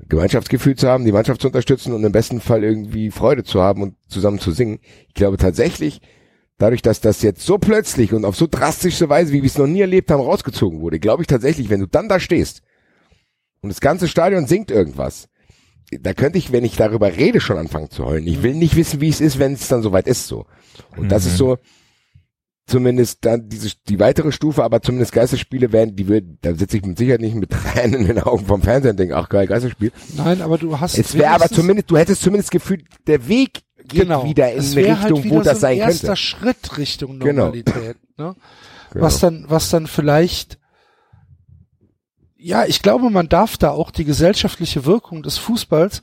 Gemeinschaftsgefühl 0.07 0.75
zu 0.75 0.87
haben, 0.87 1.05
die 1.05 1.11
Mannschaft 1.11 1.41
zu 1.41 1.47
unterstützen 1.47 1.93
und 1.93 2.03
im 2.03 2.11
besten 2.11 2.41
Fall 2.41 2.63
irgendwie 2.63 3.11
Freude 3.11 3.43
zu 3.43 3.61
haben 3.61 3.81
und 3.83 3.95
zusammen 4.07 4.39
zu 4.39 4.51
singen. 4.51 4.79
Ich 5.07 5.13
glaube 5.13 5.37
tatsächlich, 5.37 6.01
dadurch, 6.57 6.81
dass 6.81 7.01
das 7.01 7.21
jetzt 7.21 7.45
so 7.45 7.57
plötzlich 7.57 8.13
und 8.13 8.25
auf 8.25 8.35
so 8.35 8.47
drastische 8.49 9.09
Weise, 9.09 9.33
wie 9.33 9.41
wir 9.41 9.47
es 9.47 9.57
noch 9.57 9.67
nie 9.67 9.81
erlebt 9.81 10.09
haben, 10.11 10.21
rausgezogen 10.21 10.81
wurde, 10.81 10.99
glaube 10.99 11.23
ich 11.23 11.27
tatsächlich, 11.27 11.69
wenn 11.69 11.79
du 11.81 11.85
dann 11.87 12.09
da 12.09 12.19
stehst 12.19 12.61
und 13.61 13.69
das 13.69 13.81
ganze 13.81 14.07
Stadion 14.07 14.47
singt 14.47 14.71
irgendwas, 14.71 15.27
da 15.91 16.13
könnte 16.13 16.37
ich, 16.37 16.51
wenn 16.51 16.63
ich 16.63 16.75
darüber 16.75 17.15
rede, 17.17 17.41
schon 17.41 17.57
anfangen 17.57 17.89
zu 17.89 18.05
heulen. 18.05 18.27
Ich 18.27 18.43
will 18.43 18.53
nicht 18.53 18.75
wissen, 18.75 19.01
wie 19.01 19.09
es 19.09 19.21
ist, 19.21 19.39
wenn 19.39 19.53
es 19.53 19.67
dann 19.67 19.81
soweit 19.81 20.07
ist 20.07 20.27
so. 20.27 20.45
Und 20.95 21.11
das 21.11 21.25
Mhm. 21.25 21.29
ist 21.31 21.37
so, 21.37 21.57
zumindest 22.69 23.25
dann 23.25 23.49
diese 23.49 23.71
die 23.87 23.99
weitere 23.99 24.31
Stufe, 24.31 24.63
aber 24.63 24.81
zumindest 24.81 25.11
Geisterspiele 25.11 25.71
werden, 25.71 25.95
die 25.95 26.07
wird, 26.07 26.25
da 26.41 26.53
sitze 26.53 26.77
ich 26.77 26.85
mit 26.85 26.97
Sicherheit 26.97 27.21
nicht 27.21 27.35
mit 27.35 27.49
Tränen 27.73 28.01
in 28.01 28.07
den 28.07 28.19
Augen 28.19 28.45
vom 28.45 28.61
Fernseher 28.61 28.91
und 28.91 28.99
denke, 28.99 29.17
ach 29.17 29.29
geil, 29.29 29.47
Geisterspiel. 29.47 29.91
Nein, 30.15 30.41
aber 30.41 30.57
du 30.57 30.79
hast 30.79 30.97
Es 30.97 31.15
wäre 31.15 31.31
aber 31.31 31.49
zumindest, 31.49 31.91
du 31.91 31.97
hättest 31.97 32.21
zumindest 32.21 32.51
gefühlt, 32.51 32.85
der 33.07 33.27
Weg 33.27 33.63
geht 33.77 34.01
genau, 34.01 34.23
wieder 34.23 34.51
in 34.51 34.59
eine 34.59 34.75
wär 34.75 34.99
Richtung, 34.99 35.23
halt 35.23 35.31
wo 35.31 35.41
das 35.41 35.45
so 35.61 35.67
ein 35.67 35.77
sein 35.77 35.77
erster 35.77 36.07
könnte. 36.07 36.21
Schritt 36.21 36.77
Richtung 36.77 37.19
Genau. 37.19 37.45
Normalität, 37.45 37.97
ne? 38.17 38.35
Genau. 38.91 39.05
Was 39.05 39.19
dann, 39.19 39.45
was 39.47 39.69
dann 39.69 39.85
vielleicht, 39.85 40.57
ja, 42.37 42.65
ich 42.65 42.81
glaube, 42.81 43.11
man 43.11 43.29
darf 43.29 43.55
da 43.55 43.69
auch 43.69 43.91
die 43.91 44.03
gesellschaftliche 44.03 44.85
Wirkung 44.85 45.21
des 45.21 45.37
Fußballs 45.37 46.01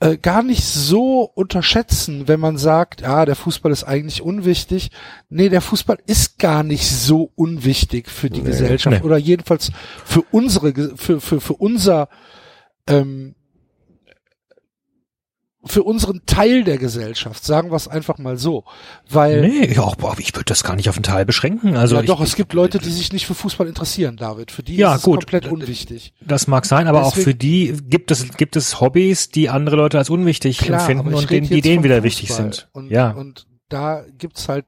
äh, 0.00 0.16
gar 0.16 0.42
nicht 0.42 0.64
so 0.64 1.22
unterschätzen, 1.22 2.26
wenn 2.26 2.40
man 2.40 2.56
sagt, 2.56 3.02
ja, 3.02 3.24
der 3.26 3.36
Fußball 3.36 3.70
ist 3.70 3.84
eigentlich 3.84 4.22
unwichtig. 4.22 4.90
Nee, 5.28 5.48
der 5.50 5.60
Fußball 5.60 5.98
ist 6.06 6.38
gar 6.38 6.62
nicht 6.62 6.88
so 6.88 7.30
unwichtig 7.34 8.08
für 8.08 8.30
die 8.30 8.40
Nee. 8.40 8.46
Gesellschaft 8.48 8.98
Nee. 9.00 9.06
oder 9.06 9.18
jedenfalls 9.18 9.70
für 10.04 10.22
unsere, 10.30 10.96
für, 10.96 11.20
für, 11.20 11.40
für 11.40 11.54
unser, 11.54 12.08
ähm, 12.86 13.34
für 15.64 15.82
unseren 15.82 16.22
Teil 16.24 16.64
der 16.64 16.78
Gesellschaft, 16.78 17.44
sagen 17.44 17.70
wir 17.70 17.76
es 17.76 17.86
einfach 17.86 18.16
mal 18.18 18.38
so, 18.38 18.64
weil 19.10 19.42
Nee, 19.46 19.74
ja, 19.74 19.90
boah, 19.98 20.14
ich 20.18 20.34
würde 20.34 20.46
das 20.46 20.64
gar 20.64 20.74
nicht 20.74 20.88
auf 20.88 20.96
einen 20.96 21.02
Teil 21.02 21.26
beschränken. 21.26 21.76
Also 21.76 21.96
ja, 21.96 22.00
ich, 22.00 22.06
doch, 22.06 22.20
es 22.22 22.34
gibt 22.34 22.54
Leute, 22.54 22.78
die 22.78 22.90
sich 22.90 23.12
nicht 23.12 23.26
für 23.26 23.34
Fußball 23.34 23.66
interessieren, 23.66 24.16
David. 24.16 24.50
Für 24.52 24.62
die 24.62 24.76
Ja, 24.76 24.92
ist 24.92 24.98
es 25.00 25.02
gut. 25.04 25.20
komplett 25.20 25.46
unwichtig. 25.46 26.14
Das 26.22 26.46
mag 26.46 26.64
sein, 26.64 26.86
aber 26.88 27.02
auch 27.04 27.10
Deswegen- 27.14 27.24
für 27.24 27.34
die 27.34 27.76
gibt 27.88 28.10
es 28.10 28.36
gibt 28.38 28.56
es 28.56 28.80
Hobbys, 28.80 29.28
die 29.28 29.50
andere 29.50 29.76
Leute 29.76 29.98
als 29.98 30.08
unwichtig 30.08 30.66
empfinden 30.68 31.00
aber 31.08 31.10
ich 31.12 31.16
und 31.18 31.30
denen 31.30 31.48
die 31.48 31.60
denen 31.60 31.84
wieder 31.84 31.96
Fußball. 31.96 32.04
wichtig 32.04 32.32
sind. 32.32 32.68
Und, 32.72 32.90
ja, 32.90 33.10
und 33.10 33.46
da 33.68 34.04
gibt's 34.18 34.48
halt 34.48 34.64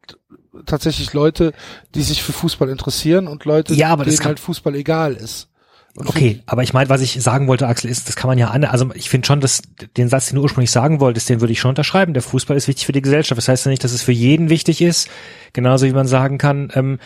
tatsächlich 0.66 1.14
Leute, 1.14 1.54
die 1.94 2.02
sich 2.02 2.22
für 2.22 2.32
Fußball 2.32 2.68
interessieren 2.68 3.28
und 3.28 3.46
Leute, 3.46 3.72
Ja, 3.74 3.88
aber 3.88 4.04
denen 4.04 4.16
kann- 4.18 4.26
halt 4.26 4.40
Fußball 4.40 4.74
egal 4.74 5.14
ist. 5.14 5.48
Okay. 5.94 6.40
Aber 6.46 6.62
ich 6.62 6.72
meine, 6.72 6.88
was 6.88 7.02
ich 7.02 7.22
sagen 7.22 7.48
wollte, 7.48 7.68
Axel, 7.68 7.90
ist, 7.90 8.08
das 8.08 8.16
kann 8.16 8.28
man 8.28 8.38
ja 8.38 8.48
an. 8.48 8.64
Also 8.64 8.90
ich 8.94 9.10
finde 9.10 9.26
schon, 9.26 9.40
dass 9.40 9.62
den 9.96 10.08
Satz, 10.08 10.28
den 10.28 10.36
du 10.36 10.42
ursprünglich 10.42 10.70
sagen 10.70 11.00
wolltest, 11.00 11.28
den 11.28 11.40
würde 11.40 11.52
ich 11.52 11.60
schon 11.60 11.68
unterschreiben. 11.68 12.14
Der 12.14 12.22
Fußball 12.22 12.56
ist 12.56 12.66
wichtig 12.66 12.86
für 12.86 12.92
die 12.92 13.02
Gesellschaft. 13.02 13.36
Das 13.36 13.48
heißt 13.48 13.66
ja 13.66 13.70
nicht, 13.70 13.84
dass 13.84 13.92
es 13.92 14.02
für 14.02 14.12
jeden 14.12 14.48
wichtig 14.48 14.80
ist. 14.80 15.10
Genauso 15.52 15.86
wie 15.86 15.92
man 15.92 16.06
sagen 16.06 16.38
kann, 16.38 16.72
ähm, 16.74 16.98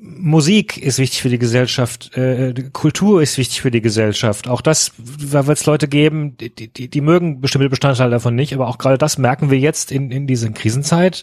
Musik 0.00 0.78
ist 0.78 0.98
wichtig 0.98 1.20
für 1.20 1.28
die 1.28 1.38
Gesellschaft, 1.38 2.16
äh, 2.16 2.54
Kultur 2.72 3.22
ist 3.22 3.36
wichtig 3.36 3.60
für 3.60 3.70
die 3.70 3.82
Gesellschaft. 3.82 4.48
Auch 4.48 4.62
das, 4.62 4.92
da 5.30 5.46
wird 5.46 5.58
es 5.58 5.66
Leute 5.66 5.88
geben, 5.88 6.36
die, 6.38 6.72
die, 6.72 6.88
die 6.88 7.00
mögen 7.02 7.40
bestimmte 7.40 7.68
Bestandteile 7.68 8.10
davon 8.10 8.34
nicht, 8.34 8.54
aber 8.54 8.66
auch 8.66 8.78
gerade 8.78 8.96
das 8.96 9.18
merken 9.18 9.50
wir 9.50 9.58
jetzt 9.58 9.92
in, 9.92 10.10
in 10.10 10.26
dieser 10.26 10.48
Krisenzeit. 10.50 11.22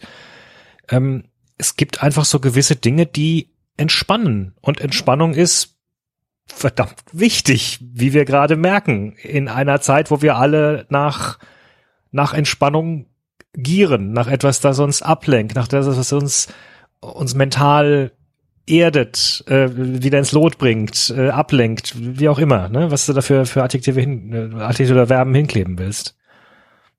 Ähm, 0.89 1.25
es 1.57 1.75
gibt 1.75 2.03
einfach 2.03 2.25
so 2.25 2.39
gewisse 2.39 2.75
Dinge, 2.75 3.07
die 3.07 3.49
entspannen. 3.77 4.53
Und 4.61 4.79
Entspannung 4.79 5.33
ist 5.33 5.74
verdammt 6.55 6.95
wichtig, 7.11 7.79
wie 7.81 8.13
wir 8.13 8.25
gerade 8.25 8.55
merken, 8.55 9.13
in 9.21 9.47
einer 9.47 9.81
Zeit, 9.81 10.09
wo 10.09 10.21
wir 10.21 10.37
alle 10.37 10.85
nach, 10.89 11.37
nach 12.11 12.33
Entspannung 12.33 13.07
gieren, 13.53 14.13
nach 14.13 14.27
etwas, 14.27 14.61
das 14.61 14.79
uns 14.79 15.01
ablenkt, 15.01 15.55
nach 15.55 15.67
etwas, 15.67 15.97
was 15.97 16.13
uns, 16.13 16.47
uns 17.01 17.35
mental 17.35 18.11
erdet, 18.67 19.43
äh, 19.47 19.69
wieder 19.75 20.17
ins 20.17 20.31
Lot 20.31 20.57
bringt, 20.57 21.13
äh, 21.15 21.29
ablenkt, 21.29 21.93
wie 21.95 22.29
auch 22.29 22.39
immer, 22.39 22.69
ne? 22.69 22.89
was 22.89 23.05
du 23.05 23.13
dafür 23.13 23.45
für 23.45 23.61
Adjektive 23.61 23.99
hin, 23.99 24.33
äh, 24.33 24.61
Adjektive 24.61 24.93
oder 24.93 25.07
Verben 25.07 25.35
hinkleben 25.35 25.77
willst. 25.77 26.15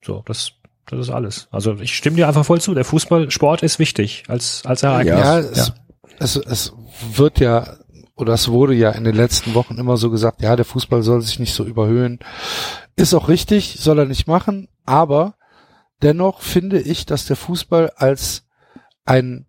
So, 0.03 0.23
das, 0.27 0.53
das 0.87 1.01
ist 1.01 1.11
alles. 1.11 1.49
Also 1.51 1.75
ich 1.81 1.97
stimme 1.97 2.17
dir 2.17 2.29
einfach 2.29 2.45
voll 2.45 2.61
zu. 2.61 2.75
Der 2.75 2.85
Fußball, 2.85 3.31
Sport 3.31 3.63
ist 3.63 3.79
wichtig 3.79 4.25
als, 4.29 4.65
als 4.65 4.83
Ereignis. 4.83 5.19
Ja, 5.19 5.39
es, 5.39 5.73
Es, 6.19 6.37
es 6.37 6.73
wird 7.15 7.41
ja, 7.41 7.77
oder 8.17 8.33
es 8.33 8.49
wurde 8.49 8.75
ja 8.75 8.91
in 8.91 9.05
den 9.05 9.15
letzten 9.15 9.55
Wochen 9.55 9.79
immer 9.79 9.99
so 9.99 10.11
gesagt, 10.11 10.41
ja, 10.43 10.57
der 10.57 10.65
Fußball 10.65 11.03
soll 11.03 11.21
sich 11.21 11.39
nicht 11.39 11.55
so 11.55 11.65
überhöhen. 11.65 12.19
Ist 12.97 13.15
auch 13.15 13.29
richtig, 13.29 13.77
soll 13.79 13.99
er 13.99 14.07
nicht 14.07 14.27
machen, 14.27 14.69
aber 14.87 15.35
dennoch 16.03 16.41
finde 16.41 16.81
ich, 16.81 17.05
dass 17.05 17.27
der 17.27 17.37
Fußball 17.37 17.91
als 17.91 18.47
ein 19.05 19.47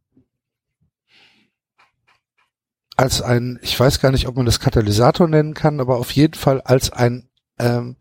als 2.97 3.21
ein, 3.21 3.59
ich 3.61 3.79
weiß 3.79 3.99
gar 3.99 4.11
nicht, 4.11 4.27
ob 4.27 4.35
man 4.35 4.47
das 4.47 4.59
Katalysator 4.59 5.27
nennen 5.27 5.53
kann, 5.53 5.79
aber 5.79 5.97
auf 5.97 6.11
jeden 6.11 6.33
Fall 6.33 6.61
als 6.61 6.91
ein 6.91 7.29
ähm, 7.59 7.95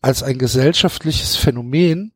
als 0.00 0.22
ein 0.22 0.38
gesellschaftliches 0.38 1.36
Phänomen 1.36 2.12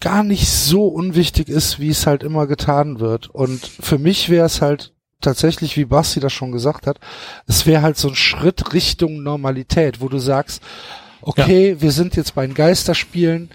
gar 0.00 0.24
nicht 0.24 0.48
so 0.48 0.88
unwichtig 0.88 1.48
ist, 1.48 1.78
wie 1.78 1.88
es 1.88 2.06
halt 2.06 2.24
immer 2.24 2.46
getan 2.46 2.98
wird. 3.00 3.30
Und 3.30 3.64
für 3.64 3.98
mich 3.98 4.28
wäre 4.28 4.46
es 4.46 4.60
halt 4.60 4.93
tatsächlich, 5.20 5.76
wie 5.76 5.84
Basti 5.86 6.20
das 6.20 6.32
schon 6.32 6.52
gesagt 6.52 6.86
hat, 6.86 6.98
es 7.46 7.66
wäre 7.66 7.82
halt 7.82 7.96
so 7.96 8.08
ein 8.08 8.14
Schritt 8.14 8.72
Richtung 8.72 9.22
Normalität, 9.22 10.00
wo 10.00 10.08
du 10.08 10.18
sagst, 10.18 10.62
okay, 11.22 11.76
wir 11.80 11.92
sind 11.92 12.16
jetzt 12.16 12.34
bei 12.34 12.46
den 12.46 12.54
Geisterspielen. 12.54 13.50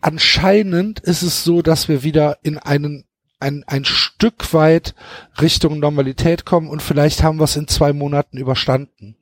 Anscheinend 0.00 1.00
ist 1.00 1.22
es 1.22 1.42
so, 1.44 1.62
dass 1.62 1.88
wir 1.88 2.02
wieder 2.02 2.38
in 2.42 2.58
einen 2.58 3.04
ein, 3.38 3.64
ein 3.66 3.84
Stück 3.84 4.54
weit 4.54 4.94
Richtung 5.42 5.78
Normalität 5.78 6.46
kommen 6.46 6.68
und 6.68 6.82
vielleicht 6.82 7.22
haben 7.22 7.38
wir 7.38 7.44
es 7.44 7.56
in 7.56 7.68
zwei 7.68 7.92
Monaten 7.92 8.38
überstanden. 8.38 9.14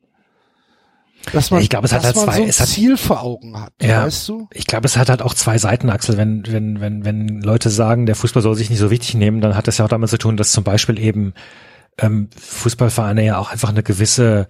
Dass 1.33 1.51
man, 1.51 1.59
Ja, 1.59 1.63
ich 1.63 1.69
glaube, 1.69 1.87
es 1.87 1.91
hat 1.93 2.03
halt 2.05 2.15
zwei- 2.15 2.37
so 2.37 2.43
ein 2.43 2.47
es 2.49 2.59
hat- 2.61 2.67
Ziel 2.69 2.95
vor 2.97 3.23
Augen 3.23 3.59
hat, 3.59 3.73
Ja. 3.81 4.05
weißt 4.05 4.29
du? 4.29 4.47
Ich 4.53 4.67
glaube, 4.67 4.85
es 4.85 4.95
hat 4.95 5.09
halt 5.09 5.21
auch 5.21 5.33
zwei 5.33 5.57
Seiten, 5.57 5.89
Axel. 5.89 6.17
Wenn, 6.17 6.43
wenn, 6.47 6.79
wenn, 6.79 7.03
wenn 7.03 7.41
Leute 7.41 7.69
sagen, 7.69 8.05
der 8.05 8.15
Fußball 8.15 8.41
soll 8.43 8.55
sich 8.55 8.69
nicht 8.69 8.79
so 8.79 8.89
wichtig 8.91 9.15
nehmen, 9.15 9.41
dann 9.41 9.55
hat 9.55 9.67
das 9.67 9.79
ja 9.79 9.85
auch 9.85 9.89
damit 9.89 10.09
zu 10.09 10.17
tun, 10.17 10.37
dass 10.37 10.51
zum 10.53 10.63
Beispiel 10.63 10.97
eben 10.99 11.33
ähm, 11.97 12.29
Fußballvereine 12.37 13.25
ja 13.25 13.37
auch 13.37 13.51
einfach 13.51 13.69
eine 13.69 13.83
gewisse 13.83 14.47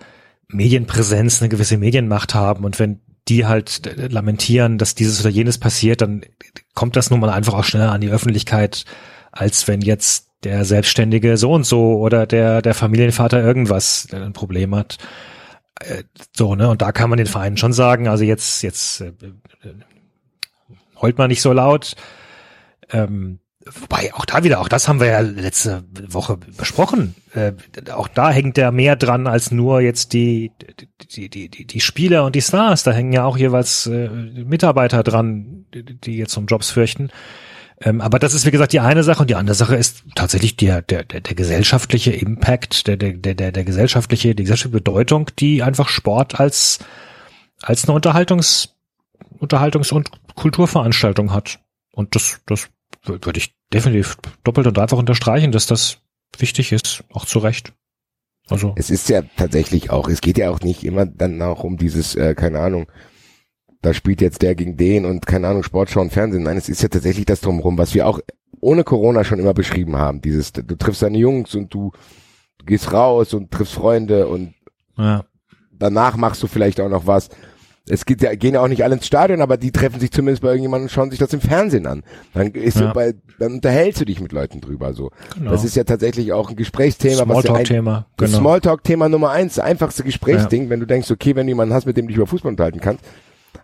Medienpräsenz, 0.48 1.42
eine 1.42 1.50
gewisse 1.50 1.78
Medienmacht 1.78 2.34
haben. 2.36 2.66
Und 2.66 2.80
wenn 2.80 3.02
die 3.28 3.46
halt 3.46 3.88
äh, 3.88 4.08
lamentieren, 4.08 4.78
dass 4.78 4.96
dieses 4.96 5.22
oder 5.22 5.30
jenes 5.30 5.58
passiert, 5.58 6.02
dann 6.02 6.22
kommt 6.74 6.96
das 6.96 7.10
nun 7.10 7.20
mal 7.20 7.30
einfach 7.30 7.54
auch 7.54 7.64
schneller 7.64 7.92
an 7.92 8.02
die 8.02 8.10
Öffentlichkeit, 8.10 8.86
als 9.32 9.68
wenn 9.68 9.82
jetzt 9.82 10.30
der 10.44 10.64
Selbstständige 10.64 11.38
so 11.38 11.52
und 11.52 11.66
so 11.66 11.98
oder 11.98 12.28
der, 12.28 12.62
der 12.62 12.76
Familienvater 12.76 13.42
irgendwas 13.42 14.08
äh, 14.12 14.18
ein 14.18 14.34
Problem 14.34 14.76
hat. 14.76 14.98
Äh, 15.80 16.04
So, 16.36 16.56
ne? 16.56 16.70
Und 16.70 16.82
da 16.82 16.92
kann 16.92 17.10
man 17.10 17.18
den 17.18 17.28
Vereinen 17.28 17.58
schon 17.58 17.74
sagen, 17.74 18.08
also 18.08 18.24
jetzt, 18.24 18.62
jetzt 18.62 19.02
äh, 19.02 19.14
heult 21.02 21.18
man 21.18 21.30
nicht 21.30 21.42
so 21.42 21.52
laut. 21.52 21.96
Ähm, 22.92 23.40
Wobei, 23.68 24.14
auch 24.14 24.26
da 24.26 24.44
wieder, 24.44 24.62
auch 24.62 24.68
das 24.68 24.88
haben 24.88 25.00
wir 25.00 25.08
ja 25.08 25.22
letzte 25.22 25.86
Woche 26.08 26.38
besprochen. 26.38 27.16
Äh, 27.34 27.54
auch 27.92 28.08
da 28.08 28.30
hängt 28.30 28.60
ja 28.60 28.70
mehr 28.70 28.96
dran 28.96 29.26
als 29.26 29.50
nur 29.50 29.82
jetzt 29.82 30.14
die, 30.14 30.52
die, 31.16 31.30
die, 31.30 31.50
die, 31.50 31.66
die 31.66 31.80
Spieler 31.80 32.26
und 32.26 32.36
die 32.36 32.44
Stars. 32.44 32.84
Da 32.84 32.92
hängen 32.92 33.12
ja 33.12 33.26
auch 33.26 33.38
jeweils 33.38 33.88
äh, 33.88 34.08
Mitarbeiter 34.10 35.02
dran, 35.02 35.66
die, 35.74 36.18
jetzt 36.18 36.38
um 36.38 36.46
Jobs 36.46 36.70
fürchten. 36.70 37.10
Ähm, 37.82 38.02
aber 38.02 38.20
das 38.20 38.36
ist, 38.36 38.46
wie 38.46 38.52
gesagt, 38.52 38.72
die 38.72 38.82
eine 38.82 39.04
Sache 39.04 39.22
und 39.22 39.32
die 39.32 39.36
andere 39.36 39.56
Sache 39.56 39.76
ist 39.76 40.04
tatsächlich 40.14 40.56
der, 40.58 40.84
der, 40.84 41.04
der, 41.04 41.22
der 41.22 41.36
gesellschaftliche 41.36 42.12
Impact, 42.12 42.86
der, 42.86 42.98
der, 42.98 43.14
der, 43.14 43.52
der 43.52 43.64
gesellschaftliche, 43.64 44.36
die 44.36 44.44
gesellschaftliche 44.44 44.84
Bedeutung, 44.84 45.32
die 45.40 45.64
einfach 45.64 45.90
Sport 45.90 46.40
als, 46.40 46.80
als 47.64 47.86
eine 47.86 47.96
Unterhaltungs, 47.96 48.76
Unterhaltungs- 49.40 49.92
und 49.92 50.12
Kulturveranstaltung 50.36 51.34
hat. 51.34 51.60
Und 51.92 52.16
das, 52.16 52.42
das 52.46 52.70
würde 53.08 53.38
ich 53.38 53.56
definitiv 53.74 54.18
doppelt 54.44 54.68
und 54.68 54.78
dreifach 54.78 54.98
unterstreichen, 54.98 55.52
dass 55.52 55.68
das 55.68 56.00
wichtig 56.38 56.72
ist, 56.72 57.04
auch 57.12 57.26
zu 57.26 57.40
Recht. 57.40 57.74
Also. 58.48 58.74
Es 58.76 58.90
ist 58.90 59.10
ja 59.10 59.24
tatsächlich 59.38 59.90
auch, 59.90 60.08
es 60.08 60.22
geht 60.22 60.38
ja 60.38 60.52
auch 60.52 60.60
nicht 60.60 60.84
immer 60.84 61.06
dann 61.06 61.42
auch 61.42 61.64
um 61.64 61.78
dieses, 61.78 62.16
äh, 62.16 62.36
keine 62.36 62.60
Ahnung, 62.60 62.92
da 63.82 63.94
spielt 63.94 64.22
jetzt 64.22 64.42
der 64.42 64.56
gegen 64.56 64.78
den 64.78 65.06
und 65.06 65.26
keine 65.26 65.48
Ahnung, 65.48 65.64
Sportschau 65.64 66.02
und 66.02 66.12
Fernsehen. 66.12 66.44
Nein, 66.44 66.58
es 66.58 66.70
ist 66.70 66.82
ja 66.82 66.90
tatsächlich 66.90 67.26
das 67.26 67.42
drumherum, 67.42 67.78
was 67.78 67.94
wir 67.94 68.08
auch 68.08 68.20
ohne 68.60 68.84
Corona 68.84 69.24
schon 69.24 69.40
immer 69.40 69.54
beschrieben 69.54 69.96
haben. 69.96 70.22
Dieses, 70.22 70.52
du 70.54 70.76
triffst 70.76 71.02
deine 71.02 71.18
Jungs 71.18 71.56
und 71.56 71.74
du, 71.74 71.92
du 72.58 72.66
gehst 72.66 72.92
raus 72.92 73.34
und 73.34 73.52
triffst 73.52 73.74
Freunde 73.74 74.28
und 74.28 74.54
ja. 74.98 75.26
danach 75.72 76.18
machst 76.18 76.42
du 76.42 76.48
vielleicht 76.48 76.80
auch 76.80 76.90
noch 76.90 77.06
was. 77.06 77.30
Es 77.88 78.06
geht 78.06 78.22
ja, 78.24 78.34
gehen 78.34 78.56
ja 78.56 78.62
auch 78.62 78.68
nicht 78.68 78.84
alle 78.84 78.96
ins 78.96 79.06
Stadion, 79.06 79.42
aber 79.42 79.58
die 79.58 79.72
treffen 79.72 80.00
sich 80.00 80.12
zumindest 80.12 80.42
bei 80.42 80.48
irgendjemandem 80.48 80.86
und 80.86 80.90
schauen 80.92 81.12
sich 81.12 81.20
das 81.20 81.32
im 81.34 81.42
Fernsehen 81.42 81.86
an. 81.86 82.04
Dann 82.34 82.52
ist 82.52 82.80
Ja. 82.80 82.88
so 82.88 82.94
bei, 82.94 83.14
dann 83.38 83.54
unterhältst 83.54 84.02
du 84.02 84.06
dich 84.06 84.20
mit 84.20 84.32
Leuten 84.32 84.60
drüber, 84.60 84.94
so. 84.94 85.12
Genau. 85.38 85.52
Das 85.52 85.64
ist 85.64 85.76
ja 85.76 85.84
tatsächlich 85.84 86.34
auch 86.34 86.50
ein 86.50 86.56
Gesprächsthema, 86.56 87.18
ja 87.18 87.24
Smalltalk-Thema. 87.26 88.08
das 88.18 88.32
Genau. 88.32 88.40
Smalltalk-Thema 88.42 89.08
Nummer 89.10 89.30
eins, 89.30 89.56
das 89.56 89.66
einfachste 89.66 90.04
Gesprächsding, 90.04 90.70
wenn 90.72 90.80
du 90.80 90.88
denkst, 90.88 91.12
okay, 91.12 91.36
wenn 91.36 91.46
du 91.46 91.52
jemanden 91.52 91.76
hast, 91.76 91.86
mit 91.86 91.96
dem 91.96 92.06
du 92.06 92.08
dich 92.08 92.18
über 92.18 92.26
Fußball 92.28 92.50
unterhalten 92.52 92.80
kannst, 92.82 93.04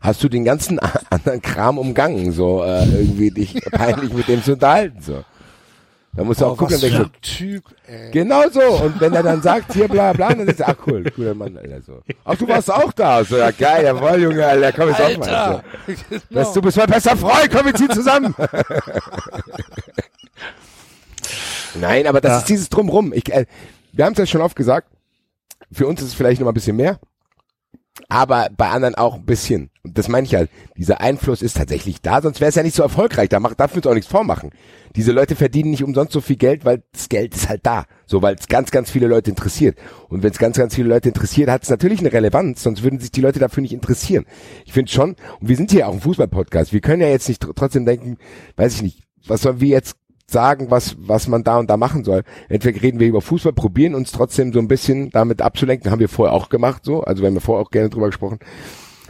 hast 0.01 0.23
du 0.23 0.29
den 0.29 0.45
ganzen 0.45 0.77
anderen 1.09 1.41
Kram 1.41 1.79
umgangen, 1.79 2.31
so 2.31 2.63
äh, 2.63 2.83
irgendwie 2.85 3.31
dich 3.31 3.55
peinlich 3.71 4.13
mit 4.13 4.27
dem 4.27 4.43
zu 4.43 4.53
unterhalten, 4.53 5.01
so. 5.01 5.23
Da 6.13 6.25
musst 6.25 6.41
du 6.41 6.45
auch 6.45 6.57
gucken, 6.57 6.75
ein 6.83 7.09
Typ, 7.21 7.63
ey. 7.87 8.11
Genau 8.11 8.49
so. 8.49 8.59
Und 8.59 8.99
wenn 8.99 9.13
er 9.13 9.23
dann 9.23 9.41
sagt, 9.41 9.71
hier 9.73 9.87
bla 9.87 10.11
bla, 10.11 10.33
dann 10.33 10.45
ist 10.47 10.59
er, 10.59 10.69
ach 10.69 10.75
cool, 10.85 11.05
cooler 11.15 11.33
Mann, 11.33 11.57
Alter. 11.57 11.81
So. 11.81 12.01
Ach, 12.25 12.35
du 12.35 12.45
warst 12.49 12.69
auch 12.69 12.91
da. 12.91 13.23
So, 13.23 13.37
ja 13.37 13.51
geil, 13.51 13.85
jawohl, 13.85 14.21
Junge, 14.21 14.45
Alter, 14.45 14.73
komm 14.73 14.89
jetzt 14.89 15.01
auch 15.01 15.17
mal. 15.17 15.29
Alter. 15.29 15.63
So. 15.87 15.93
Genau. 16.09 16.21
Das, 16.31 16.51
du 16.53 16.61
bist 16.61 16.75
mein 16.77 16.87
bester 16.87 17.15
Freund, 17.15 17.49
komm, 17.49 17.65
wir 17.65 17.73
ziehen 17.75 17.91
zusammen. 17.91 18.35
Nein, 21.75 22.07
aber 22.07 22.19
das 22.21 22.31
Ja. 22.31 22.37
ist 22.39 22.49
dieses 22.49 22.69
Drumrum. 22.69 23.13
Ich, 23.13 23.31
äh, 23.31 23.45
wir 23.93 24.05
haben 24.05 24.11
es 24.13 24.19
ja 24.19 24.25
schon 24.25 24.41
oft 24.41 24.55
gesagt, 24.55 24.87
für 25.71 25.87
uns 25.87 26.01
ist 26.01 26.07
es 26.09 26.13
vielleicht 26.13 26.41
noch 26.41 26.45
mal 26.45 26.51
ein 26.51 26.55
bisschen 26.55 26.75
mehr, 26.75 26.99
aber 28.09 28.49
bei 28.55 28.69
anderen 28.69 28.95
auch 28.95 29.15
ein 29.15 29.25
bisschen. 29.25 29.69
Und 29.83 29.97
das 29.97 30.07
meine 30.07 30.25
ich 30.27 30.35
halt, 30.35 30.49
dieser 30.77 31.01
Einfluss 31.01 31.41
ist 31.41 31.57
tatsächlich 31.57 32.01
da, 32.01 32.21
sonst 32.21 32.39
wäre 32.39 32.49
es 32.49 32.55
ja 32.55 32.63
nicht 32.63 32.75
so 32.75 32.83
erfolgreich. 32.83 33.29
Da 33.29 33.39
macht, 33.39 33.59
darf 33.59 33.75
uns 33.75 33.87
auch 33.87 33.93
nichts 33.93 34.09
vormachen. 34.09 34.51
Diese 34.95 35.11
Leute 35.11 35.35
verdienen 35.35 35.71
nicht 35.71 35.83
umsonst 35.83 36.13
so 36.13 36.21
viel 36.21 36.35
Geld, 36.35 36.65
weil 36.65 36.83
das 36.91 37.09
Geld 37.09 37.33
ist 37.33 37.49
halt 37.49 37.65
da. 37.65 37.85
So, 38.05 38.21
weil 38.21 38.35
es 38.35 38.47
ganz, 38.47 38.71
ganz 38.71 38.91
viele 38.91 39.07
Leute 39.07 39.29
interessiert. 39.29 39.77
Und 40.09 40.21
wenn 40.23 40.31
es 40.31 40.37
ganz, 40.37 40.57
ganz 40.57 40.75
viele 40.75 40.89
Leute 40.89 41.09
interessiert, 41.09 41.49
hat 41.49 41.63
es 41.63 41.69
natürlich 41.69 41.99
eine 41.99 42.11
Relevanz, 42.11 42.63
sonst 42.63 42.83
würden 42.83 42.99
sich 42.99 43.11
die 43.11 43.21
Leute 43.21 43.39
dafür 43.39 43.61
nicht 43.61 43.73
interessieren. 43.73 44.25
Ich 44.65 44.73
finde 44.73 44.91
schon, 44.91 45.15
und 45.39 45.47
wir 45.47 45.55
sind 45.55 45.71
hier 45.71 45.87
auch 45.87 45.93
ein 45.93 46.01
Fußball-Podcast, 46.01 46.73
wir 46.73 46.81
können 46.81 47.01
ja 47.01 47.07
jetzt 47.07 47.29
nicht 47.29 47.43
tr- 47.43 47.53
trotzdem 47.55 47.85
denken, 47.85 48.17
weiß 48.57 48.75
ich 48.75 48.81
nicht, 48.81 49.03
was 49.27 49.41
sollen 49.43 49.61
wir 49.61 49.69
jetzt 49.69 49.95
sagen, 50.31 50.67
was, 50.69 50.95
was 50.99 51.27
man 51.27 51.43
da 51.43 51.57
und 51.57 51.69
da 51.69 51.77
machen 51.77 52.03
soll. 52.03 52.23
Entweder 52.49 52.81
reden 52.81 52.99
wir 52.99 53.07
über 53.07 53.21
Fußball, 53.21 53.53
probieren 53.53 53.95
uns 53.95 54.11
trotzdem 54.11 54.53
so 54.53 54.59
ein 54.59 54.67
bisschen 54.67 55.09
damit 55.11 55.41
abzulenken, 55.41 55.91
haben 55.91 55.99
wir 55.99 56.09
vorher 56.09 56.33
auch 56.33 56.49
gemacht, 56.49 56.83
so, 56.85 57.01
also 57.01 57.23
wir 57.23 57.29
haben 57.29 57.39
vorher 57.39 57.65
auch 57.65 57.71
gerne 57.71 57.89
drüber 57.89 58.07
gesprochen. 58.07 58.39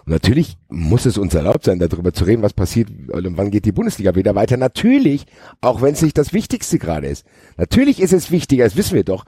Und 0.05 0.13
natürlich 0.13 0.57
muss 0.69 1.05
es 1.05 1.17
uns 1.17 1.33
erlaubt 1.33 1.63
sein, 1.63 1.79
darüber 1.79 2.11
zu 2.13 2.23
reden, 2.23 2.41
was 2.41 2.53
passiert 2.53 2.89
und 3.11 3.37
wann 3.37 3.51
geht 3.51 3.65
die 3.65 3.71
Bundesliga 3.71 4.15
wieder 4.15 4.33
weiter. 4.33 4.57
Natürlich, 4.57 5.25
auch 5.61 5.81
wenn 5.81 5.93
es 5.93 6.01
nicht 6.01 6.17
das 6.17 6.33
Wichtigste 6.33 6.79
gerade 6.79 7.07
ist. 7.07 7.25
Natürlich 7.57 8.01
ist 8.01 8.13
es 8.13 8.31
wichtiger, 8.31 8.63
das 8.63 8.75
wissen 8.75 8.95
wir 8.95 9.03
doch, 9.03 9.25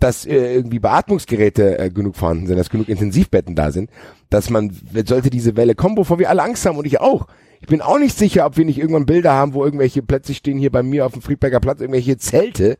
dass 0.00 0.24
äh, 0.26 0.54
irgendwie 0.54 0.78
Beatmungsgeräte 0.78 1.78
äh, 1.78 1.90
genug 1.90 2.16
vorhanden 2.16 2.46
sind, 2.46 2.56
dass 2.56 2.70
genug 2.70 2.88
Intensivbetten 2.88 3.54
da 3.54 3.70
sind, 3.70 3.90
dass 4.30 4.50
man, 4.50 4.72
sollte 5.04 5.30
diese 5.30 5.56
Welle 5.56 5.74
kommen, 5.74 5.96
wovor 5.96 6.18
wir 6.18 6.30
alle 6.30 6.42
Angst 6.42 6.66
haben 6.66 6.78
und 6.78 6.86
ich 6.86 7.00
auch. 7.00 7.26
Ich 7.60 7.66
bin 7.66 7.82
auch 7.82 7.98
nicht 7.98 8.16
sicher, 8.16 8.46
ob 8.46 8.56
wir 8.56 8.64
nicht 8.64 8.78
irgendwann 8.78 9.06
Bilder 9.06 9.32
haben, 9.32 9.54
wo 9.54 9.64
irgendwelche, 9.64 10.02
plötzlich 10.02 10.38
stehen 10.38 10.58
hier 10.58 10.70
bei 10.70 10.82
mir 10.82 11.04
auf 11.06 11.12
dem 11.12 11.22
Friedberger 11.22 11.60
Platz 11.60 11.80
irgendwelche 11.80 12.16
Zelte, 12.16 12.78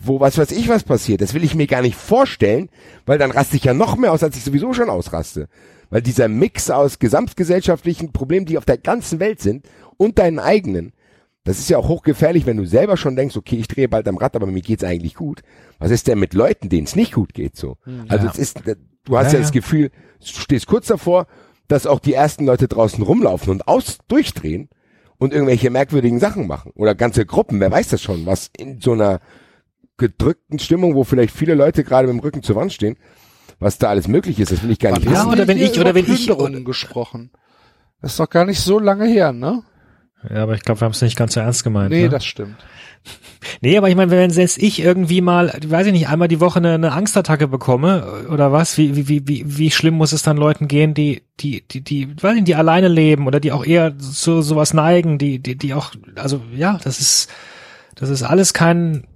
wo 0.00 0.20
was 0.20 0.38
weiß 0.38 0.52
ich 0.52 0.68
was 0.68 0.84
passiert. 0.84 1.20
Das 1.20 1.34
will 1.34 1.42
ich 1.42 1.56
mir 1.56 1.66
gar 1.66 1.82
nicht 1.82 1.96
vorstellen, 1.96 2.68
weil 3.06 3.18
dann 3.18 3.32
raste 3.32 3.56
ich 3.56 3.64
ja 3.64 3.74
noch 3.74 3.96
mehr 3.96 4.12
aus, 4.12 4.22
als 4.22 4.36
ich 4.36 4.44
sowieso 4.44 4.72
schon 4.72 4.90
ausraste. 4.90 5.48
Weil 5.90 6.02
dieser 6.02 6.28
Mix 6.28 6.70
aus 6.70 6.98
gesamtgesellschaftlichen 6.98 8.12
Problemen, 8.12 8.46
die 8.46 8.58
auf 8.58 8.64
der 8.64 8.78
ganzen 8.78 9.18
Welt 9.20 9.40
sind 9.40 9.66
und 9.96 10.18
deinen 10.18 10.38
eigenen, 10.38 10.92
das 11.44 11.58
ist 11.58 11.70
ja 11.70 11.78
auch 11.78 11.88
hochgefährlich, 11.88 12.46
wenn 12.46 12.58
du 12.58 12.66
selber 12.66 12.96
schon 12.96 13.16
denkst, 13.16 13.36
okay, 13.36 13.56
ich 13.56 13.68
drehe 13.68 13.88
bald 13.88 14.06
am 14.06 14.18
Rad, 14.18 14.36
aber 14.36 14.46
mir 14.46 14.60
geht's 14.60 14.84
eigentlich 14.84 15.14
gut. 15.14 15.40
Was 15.78 15.90
ist 15.90 16.06
denn 16.06 16.18
mit 16.18 16.34
Leuten, 16.34 16.68
denen 16.68 16.86
es 16.86 16.94
nicht 16.94 17.14
gut 17.14 17.32
geht 17.32 17.56
so? 17.56 17.78
Also 18.06 18.26
Ja. 18.26 18.32
es 18.32 18.38
ist, 18.38 18.60
du 19.04 19.16
hast 19.18 19.32
ja, 19.32 19.38
Ja, 19.38 19.42
das. 19.44 19.52
Gefühl, 19.52 19.90
du 20.20 20.26
stehst 20.26 20.66
kurz 20.66 20.88
davor, 20.88 21.26
dass 21.68 21.86
auch 21.86 22.00
die 22.00 22.14
ersten 22.14 22.46
Leute 22.46 22.66
draußen 22.68 23.02
rumlaufen 23.02 23.50
und 23.50 23.68
aus 23.68 23.98
durchdrehen 24.08 24.68
und 25.18 25.32
irgendwelche 25.32 25.70
merkwürdigen 25.70 26.18
Sachen 26.20 26.46
machen. 26.46 26.72
Oder 26.74 26.94
ganze 26.94 27.26
Gruppen, 27.26 27.60
wer 27.60 27.70
weiß 27.70 27.88
das 27.88 28.02
schon, 28.02 28.26
was 28.26 28.50
in 28.56 28.80
so 28.80 28.92
einer 28.92 29.20
gedrückten 29.96 30.58
Stimmung, 30.58 30.94
wo 30.94 31.04
vielleicht 31.04 31.34
viele 31.34 31.54
Leute 31.54 31.84
gerade 31.84 32.06
mit 32.06 32.16
dem 32.16 32.20
Rücken 32.20 32.42
zur 32.42 32.56
Wand 32.56 32.72
stehen, 32.72 32.96
was 33.58 33.78
da 33.78 33.88
alles 33.88 34.06
möglich 34.06 34.38
ist, 34.38 34.52
das 34.52 34.62
will 34.62 34.70
ich 34.70 34.78
gar 34.78 34.90
nicht 34.92 35.04
Ja, 35.04 35.10
wissen. 35.10 35.20
Haben 35.22 35.32
oder 35.32 35.48
wenn 35.48 35.58
ich- 35.58 35.78
oder 35.80 35.94
wenn 35.94 36.04
ich- 36.04 36.26
Plünderungen 36.26 36.64
gesprochen. 36.64 37.30
Das 38.00 38.12
ist 38.12 38.20
doch 38.20 38.30
gar 38.30 38.44
nicht 38.44 38.60
so 38.60 38.78
lange 38.78 39.06
her, 39.06 39.32
ne? 39.32 39.64
Ja, 40.30 40.42
aber 40.44 40.54
ich 40.54 40.62
glaube, 40.62 40.80
wir 40.80 40.84
haben 40.84 40.92
es 40.92 41.02
nicht 41.02 41.16
ganz 41.16 41.34
so 41.34 41.40
ernst 41.40 41.64
gemeint. 41.64 41.90
Nee, 41.90 42.02
ne? 42.02 42.08
das 42.08 42.24
stimmt. 42.24 42.56
Nee, 43.60 43.76
aber 43.78 43.88
ich 43.88 43.96
meine, 43.96 44.10
wenn 44.10 44.30
selbst 44.30 44.58
ich 44.58 44.80
irgendwie 44.80 45.20
mal, 45.20 45.52
weiß 45.66 45.86
ich 45.86 45.92
nicht, 45.92 46.08
einmal 46.08 46.28
die 46.28 46.40
Woche 46.40 46.58
eine, 46.58 46.74
eine 46.74 46.92
Angstattacke 46.92 47.48
bekomme 47.48 48.26
oder 48.30 48.52
was, 48.52 48.76
wie, 48.78 48.96
wie, 49.08 49.26
wie, 49.28 49.44
wie, 49.46 49.70
schlimm 49.70 49.94
muss 49.94 50.12
es 50.12 50.22
dann 50.22 50.36
Leuten 50.36 50.68
gehen, 50.68 50.94
die, 50.94 51.22
die, 51.40 51.66
die, 51.68 51.80
die, 51.82 52.22
weiß 52.22 52.34
nicht, 52.34 52.48
die 52.48 52.54
alleine 52.56 52.88
leben 52.88 53.26
oder 53.26 53.40
die 53.40 53.52
auch 53.52 53.64
eher 53.64 53.96
zu 53.98 54.42
sowas 54.42 54.74
neigen, 54.74 55.18
die, 55.18 55.38
die, 55.38 55.56
die 55.56 55.74
auch, 55.74 55.92
also 56.16 56.42
ja, 56.54 56.78
das 56.82 57.00
ist, 57.00 57.30
das 57.94 58.10
ist 58.10 58.22
alles 58.22 58.52
kein, 58.54 59.06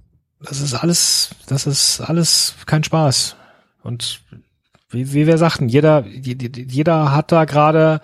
das 0.41 0.61
ist 0.61 0.73
alles, 0.73 1.31
das 1.47 1.67
ist 1.67 2.01
alles 2.01 2.55
kein 2.65 2.83
Spaß. 2.83 3.35
Und 3.83 4.21
wie, 4.89 5.13
wie 5.13 5.27
wir 5.27 5.37
sagten, 5.37 5.67
jeder, 5.69 6.05
je- 6.05 6.37
je- 6.39 6.65
jeder 6.69 7.11
hat 7.13 7.31
da 7.31 7.45
gerade 7.45 8.01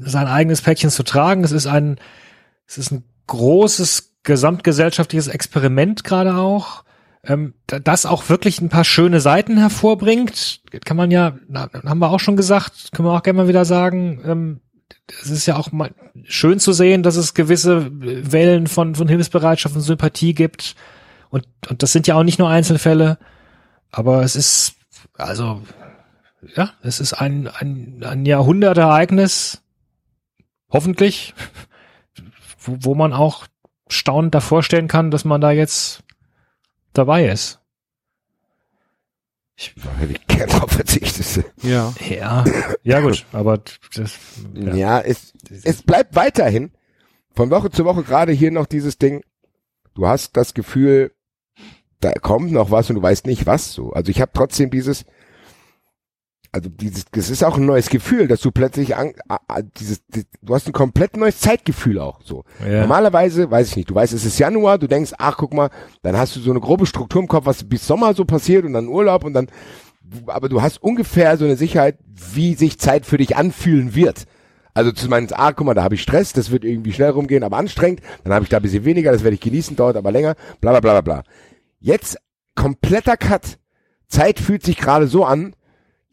sein 0.00 0.26
eigenes 0.26 0.60
Päckchen 0.62 0.90
zu 0.90 1.02
tragen. 1.02 1.44
Es 1.44 1.52
ist 1.52 1.66
ein, 1.66 1.98
es 2.66 2.78
ist 2.78 2.90
ein 2.90 3.04
großes 3.26 4.13
gesamtgesellschaftliches 4.24 5.28
Experiment 5.28 6.04
gerade 6.04 6.34
auch, 6.36 6.84
ähm, 7.24 7.54
da- 7.66 7.78
das 7.78 8.06
auch 8.06 8.28
wirklich 8.28 8.60
ein 8.60 8.68
paar 8.68 8.84
schöne 8.84 9.20
Seiten 9.20 9.56
hervorbringt. 9.56 10.62
Kann 10.84 10.96
man 10.96 11.10
ja, 11.10 11.36
haben 11.54 11.98
wir 11.98 12.10
auch 12.10 12.20
schon 12.20 12.36
gesagt, 12.36 12.90
können 12.92 13.08
wir 13.08 13.12
auch 13.12 13.22
gerne 13.22 13.38
mal 13.42 13.48
wieder 13.48 13.64
sagen. 13.64 14.20
Ähm, 14.26 14.60
es 15.22 15.30
ist 15.30 15.46
ja 15.46 15.56
auch 15.56 15.72
mal 15.72 15.90
schön 16.24 16.58
zu 16.58 16.72
sehen, 16.72 17.02
dass 17.02 17.16
es 17.16 17.34
gewisse 17.34 17.88
Wellen 17.92 18.66
von, 18.66 18.94
von 18.94 19.08
Hilfsbereitschaft 19.08 19.74
und 19.74 19.80
Sympathie 19.82 20.34
gibt. 20.34 20.74
Und, 21.30 21.46
und 21.68 21.82
das 21.82 21.92
sind 21.92 22.06
ja 22.06 22.14
auch 22.14 22.22
nicht 22.22 22.38
nur 22.38 22.48
Einzelfälle, 22.48 23.18
aber 23.90 24.22
es 24.22 24.36
ist, 24.36 24.74
also, 25.14 25.62
ja, 26.54 26.70
es 26.82 27.00
ist 27.00 27.14
ein, 27.14 27.48
ein, 27.48 28.02
ein 28.04 28.24
Jahrhundertereignis, 28.24 29.62
hoffentlich, 30.70 31.34
wo, 32.60 32.76
wo 32.80 32.94
man 32.94 33.12
auch 33.12 33.46
staunend 33.88 34.34
davor 34.34 34.62
stellen 34.62 34.88
kann, 34.88 35.10
dass 35.10 35.24
man 35.24 35.40
da 35.40 35.50
jetzt 35.50 36.02
dabei 36.92 37.28
ist. 37.28 37.60
Da 39.56 39.90
hätte 39.98 40.12
ich 40.12 40.26
gern 40.26 40.48
drauf 40.48 40.70
verzichtet. 40.72 41.44
Ja. 41.62 41.94
Ja, 42.08 42.44
ja 42.82 43.00
gut, 43.00 43.24
aber 43.32 43.58
das, 43.94 44.18
Ja, 44.54 44.74
ja. 44.74 45.00
es, 45.00 45.32
es 45.62 45.82
bleibt 45.82 46.16
weiterhin 46.16 46.72
von 47.34 47.50
Woche 47.50 47.70
zu 47.70 47.84
Woche 47.84 48.02
gerade 48.02 48.32
hier 48.32 48.50
noch 48.50 48.66
dieses 48.66 48.98
Ding. 48.98 49.22
Du 49.94 50.08
hast 50.08 50.36
das 50.36 50.54
Gefühl, 50.54 51.12
da 52.00 52.12
kommt 52.12 52.50
noch 52.50 52.70
was 52.72 52.90
und 52.90 52.96
du 52.96 53.02
weißt 53.02 53.26
nicht 53.26 53.46
was 53.46 53.72
so. 53.72 53.92
Also 53.92 54.10
ich 54.10 54.20
habe 54.20 54.32
trotzdem 54.34 54.70
dieses, 54.70 55.04
also 56.54 56.70
dieses, 56.70 57.06
das 57.10 57.30
ist 57.30 57.42
auch 57.42 57.56
ein 57.56 57.66
neues 57.66 57.90
Gefühl, 57.90 58.28
dass 58.28 58.40
du 58.40 58.52
plötzlich 58.52 58.94
an, 58.94 59.12
a, 59.28 59.60
dieses, 59.76 60.06
die, 60.06 60.22
du 60.40 60.54
hast 60.54 60.68
ein 60.68 60.72
komplett 60.72 61.16
neues 61.16 61.40
Zeitgefühl 61.40 61.98
auch 61.98 62.20
so. 62.22 62.44
Ja. 62.64 62.82
Normalerweise, 62.82 63.50
weiß 63.50 63.70
ich 63.70 63.76
nicht, 63.76 63.90
du 63.90 63.94
weißt, 63.96 64.12
es 64.12 64.24
ist 64.24 64.38
Januar, 64.38 64.78
du 64.78 64.86
denkst, 64.86 65.14
ach 65.18 65.36
guck 65.36 65.52
mal, 65.52 65.70
dann 66.02 66.16
hast 66.16 66.36
du 66.36 66.40
so 66.40 66.52
eine 66.52 66.60
grobe 66.60 66.86
Struktur 66.86 67.20
im 67.20 67.26
Kopf, 67.26 67.46
was 67.46 67.64
bis 67.64 67.84
Sommer 67.84 68.14
so 68.14 68.24
passiert 68.24 68.64
und 68.64 68.72
dann 68.72 68.86
Urlaub 68.86 69.24
und 69.24 69.32
dann, 69.32 69.48
aber 70.28 70.48
du 70.48 70.62
hast 70.62 70.80
ungefähr 70.80 71.36
so 71.38 71.44
eine 71.44 71.56
Sicherheit, 71.56 71.98
wie 72.32 72.54
sich 72.54 72.78
Zeit 72.78 73.04
für 73.04 73.18
dich 73.18 73.34
anfühlen 73.36 73.96
wird. 73.96 74.26
Also 74.74 74.92
zu 74.92 75.08
meinen, 75.08 75.26
ah, 75.32 75.50
guck 75.50 75.66
mal, 75.66 75.74
da 75.74 75.82
habe 75.82 75.96
ich 75.96 76.02
Stress, 76.02 76.32
das 76.34 76.52
wird 76.52 76.64
irgendwie 76.64 76.92
schnell 76.92 77.10
rumgehen, 77.10 77.42
aber 77.42 77.56
anstrengend. 77.56 78.00
Dann 78.22 78.32
habe 78.32 78.44
ich 78.44 78.48
da 78.48 78.58
ein 78.58 78.62
bisschen 78.62 78.84
weniger, 78.84 79.10
das 79.10 79.24
werde 79.24 79.34
ich 79.34 79.40
genießen, 79.40 79.74
dauert 79.74 79.96
aber 79.96 80.12
länger, 80.12 80.36
bla 80.60 80.70
bla 80.70 80.80
bla 80.80 81.00
bla 81.00 81.00
bla. 81.00 81.22
Jetzt 81.80 82.16
kompletter 82.54 83.16
Cut. 83.16 83.58
Zeit 84.06 84.38
fühlt 84.38 84.62
sich 84.62 84.76
gerade 84.76 85.08
so 85.08 85.24
an, 85.24 85.56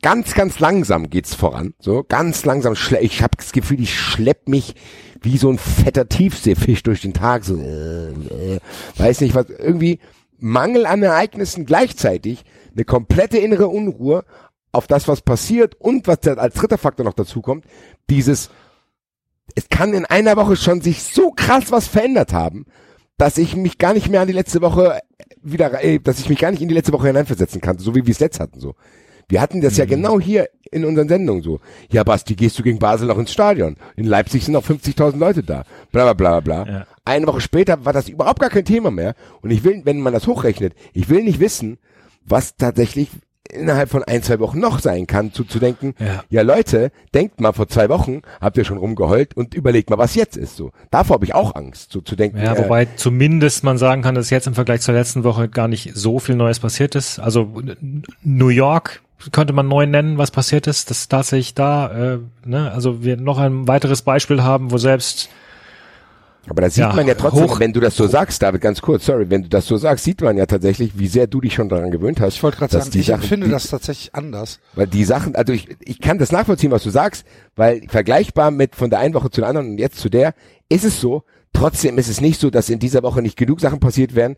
ganz, 0.01 0.33
ganz 0.33 0.59
langsam 0.59 1.09
geht's 1.09 1.35
voran. 1.35 1.73
So, 1.79 2.03
ganz 2.03 2.45
langsam. 2.45 2.75
Ich 3.01 3.21
habe 3.21 3.37
das 3.37 3.51
Gefühl, 3.51 3.81
ich 3.81 3.97
schlepp 3.97 4.47
mich 4.47 4.75
wie 5.21 5.37
so 5.37 5.49
ein 5.49 5.57
fetter 5.57 6.09
Tiefseefisch 6.09 6.83
durch 6.83 7.01
den 7.01 7.13
Tag. 7.13 7.43
So, 7.43 7.57
äh, 7.57 8.09
äh, 8.09 8.59
weiß 8.97 9.21
nicht 9.21 9.35
was. 9.35 9.49
Irgendwie 9.49 9.99
Mangel 10.37 10.85
an 10.85 11.03
Ereignissen 11.03 11.65
gleichzeitig, 11.65 12.43
eine 12.73 12.85
komplette 12.85 13.37
innere 13.37 13.67
Unruhe 13.67 14.25
auf 14.71 14.87
das, 14.87 15.07
was 15.07 15.21
passiert 15.21 15.75
und 15.75 16.07
was 16.07 16.25
als 16.27 16.55
dritter 16.55 16.77
Faktor 16.77 17.05
noch 17.05 17.13
dazu 17.13 17.41
kommt, 17.41 17.65
dieses, 18.09 18.49
es 19.55 19.69
kann 19.69 19.93
in 19.93 20.05
einer 20.05 20.37
Woche 20.37 20.55
schon 20.55 20.81
sich 20.81 21.03
so 21.03 21.31
krass 21.31 21.71
was 21.71 21.87
verändert 21.87 22.33
haben, 22.33 22.65
dass 23.17 23.37
ich 23.37 23.55
mich 23.55 23.77
gar 23.77 23.93
nicht 23.93 24.09
mehr 24.09 24.21
an 24.21 24.27
die 24.27 24.33
letzte 24.33 24.61
Woche 24.61 24.99
wieder, 25.43 25.83
äh, 25.83 25.99
dass 25.99 26.19
ich 26.19 26.29
mich 26.29 26.39
gar 26.39 26.51
nicht 26.51 26.61
in 26.61 26.69
die 26.69 26.73
letzte 26.73 26.93
Woche 26.93 27.07
hineinversetzen 27.07 27.61
kann, 27.61 27.77
so 27.77 27.93
wie 27.93 28.05
wir 28.05 28.11
es 28.11 28.19
letzt 28.19 28.39
hatten, 28.39 28.59
so. 28.59 28.75
Wir 29.29 29.41
hatten 29.41 29.61
das 29.61 29.77
ja 29.77 29.85
genau 29.85 30.19
hier 30.19 30.49
in 30.71 30.85
unseren 30.85 31.07
Sendungen 31.09 31.43
so. 31.43 31.59
Ja, 31.91 32.03
Basti, 32.03 32.35
gehst 32.35 32.57
du 32.57 32.63
gegen 32.63 32.79
Basel 32.79 33.07
noch 33.07 33.17
ins 33.17 33.31
Stadion? 33.31 33.75
In 33.95 34.05
Leipzig 34.05 34.45
sind 34.45 34.53
noch 34.53 34.65
50.000 34.65 35.17
Leute 35.17 35.43
da. 35.43 35.63
Bla, 35.91 36.13
bla, 36.13 36.39
bla, 36.39 36.39
bla. 36.39 36.71
Ja. 36.71 36.87
Eine 37.03 37.27
Woche 37.27 37.41
später 37.41 37.83
war 37.85 37.93
das 37.93 38.07
überhaupt 38.09 38.39
gar 38.39 38.49
kein 38.49 38.65
Thema 38.65 38.91
mehr. 38.91 39.15
Und 39.41 39.51
ich 39.51 39.63
will, 39.63 39.81
wenn 39.83 39.99
man 39.99 40.13
das 40.13 40.27
hochrechnet, 40.27 40.73
ich 40.93 41.09
will 41.09 41.23
nicht 41.23 41.39
wissen, 41.39 41.77
was 42.25 42.55
tatsächlich 42.55 43.09
innerhalb 43.51 43.89
von 43.89 44.03
ein, 44.03 44.23
zwei 44.23 44.39
Wochen 44.39 44.59
noch 44.59 44.79
sein 44.79 45.07
kann, 45.07 45.33
zu, 45.33 45.43
zu 45.43 45.59
denken, 45.59 45.93
Ja. 45.99 46.23
ja 46.29 46.41
Leute, 46.41 46.91
denkt 47.13 47.41
mal, 47.41 47.51
vor 47.51 47.67
zwei 47.67 47.89
Wochen 47.89 48.21
habt 48.39 48.55
ihr 48.57 48.63
schon 48.63 48.77
rumgeheult 48.77 49.35
und 49.35 49.53
überlegt 49.53 49.89
mal, 49.89 49.97
was 49.97 50.15
jetzt 50.15 50.37
ist, 50.37 50.55
so. 50.55 50.71
Davor 50.89 51.15
habe 51.15 51.25
ich 51.25 51.35
auch 51.35 51.55
Angst, 51.55 51.91
so 51.91 51.99
zu 51.99 52.15
denken. 52.15 52.37
Ja, 52.37 52.55
äh, 52.55 52.63
wobei 52.63 52.85
zumindest 52.95 53.63
man 53.65 53.77
sagen 53.77 54.03
kann, 54.03 54.15
dass 54.15 54.29
jetzt 54.29 54.47
im 54.47 54.53
Vergleich 54.53 54.81
zur 54.81 54.93
letzten 54.93 55.23
Woche 55.25 55.49
gar 55.49 55.67
nicht 55.67 55.91
so 55.95 56.19
viel 56.19 56.35
Neues 56.35 56.59
passiert 56.59 56.95
ist. 56.95 57.19
Also 57.19 57.51
New 58.23 58.49
York 58.49 59.01
könnte 59.31 59.53
man 59.53 59.67
neu 59.67 59.85
nennen, 59.85 60.17
was 60.17 60.31
passiert 60.31 60.67
ist. 60.67 60.89
Das 60.89 60.99
ist 60.99 61.09
tatsächlich 61.09 61.53
da, 61.53 62.13
äh, 62.15 62.19
ne, 62.45 62.71
also 62.71 63.03
wir 63.03 63.17
noch 63.17 63.37
ein 63.39 63.67
weiteres 63.67 64.01
Beispiel 64.01 64.41
haben, 64.43 64.71
wo 64.71 64.77
selbst 64.77 65.29
Aber 66.49 66.61
da 66.63 66.69
sieht 66.71 66.79
Ja, 66.83 66.93
man 66.93 67.05
ja 67.07 67.13
trotzdem, 67.13 67.43
hoch- 67.43 67.59
wenn 67.59 67.71
du 67.71 67.79
das 67.79 67.95
so 67.95 68.07
sagst, 68.07 68.41
David, 68.41 68.61
ganz 68.61 68.81
kurz, 68.81 69.05
sorry, 69.05 69.29
wenn 69.29 69.43
du 69.43 69.49
das 69.49 69.67
so 69.67 69.77
sagst, 69.77 70.05
sieht 70.05 70.21
man 70.21 70.37
ja 70.37 70.47
tatsächlich, 70.47 70.97
wie 70.97 71.07
sehr 71.07 71.27
du 71.27 71.39
dich 71.39 71.53
schon 71.53 71.69
daran 71.69 71.91
gewöhnt 71.91 72.19
hast. 72.19 72.35
Ich 72.35 72.43
wollte 72.43 72.57
gerade 72.57 72.71
dass 72.71 72.85
sagen, 72.85 72.91
die 72.93 72.99
ich 73.01 73.05
Sachen, 73.07 73.21
empfinde 73.21 73.45
die, 73.45 73.51
das 73.51 73.67
tatsächlich 73.67 74.15
anders. 74.15 74.59
Weil 74.73 74.87
die 74.87 75.03
Sachen, 75.03 75.35
also 75.35 75.53
ich, 75.53 75.67
ich 75.81 75.99
kann 76.01 76.17
das 76.17 76.31
nachvollziehen, 76.31 76.71
was 76.71 76.81
du 76.83 76.89
sagst, 76.89 77.25
weil 77.55 77.83
vergleichbar 77.89 78.49
mit 78.49 78.75
von 78.75 78.89
der 78.89 78.99
einen 78.99 79.13
Woche 79.13 79.29
zu 79.29 79.41
der 79.41 79.49
anderen 79.49 79.69
und 79.71 79.77
jetzt 79.77 79.99
zu 79.99 80.09
der, 80.09 80.33
ist 80.67 80.83
es 80.83 80.99
so, 80.99 81.23
trotzdem 81.53 81.97
ist 81.99 82.09
es 82.09 82.21
nicht 82.21 82.39
so, 82.39 82.49
dass 82.49 82.69
in 82.69 82.79
dieser 82.79 83.03
Woche 83.03 83.21
nicht 83.21 83.37
genug 83.37 83.59
Sachen 83.61 83.79
passiert 83.79 84.15
werden, 84.15 84.35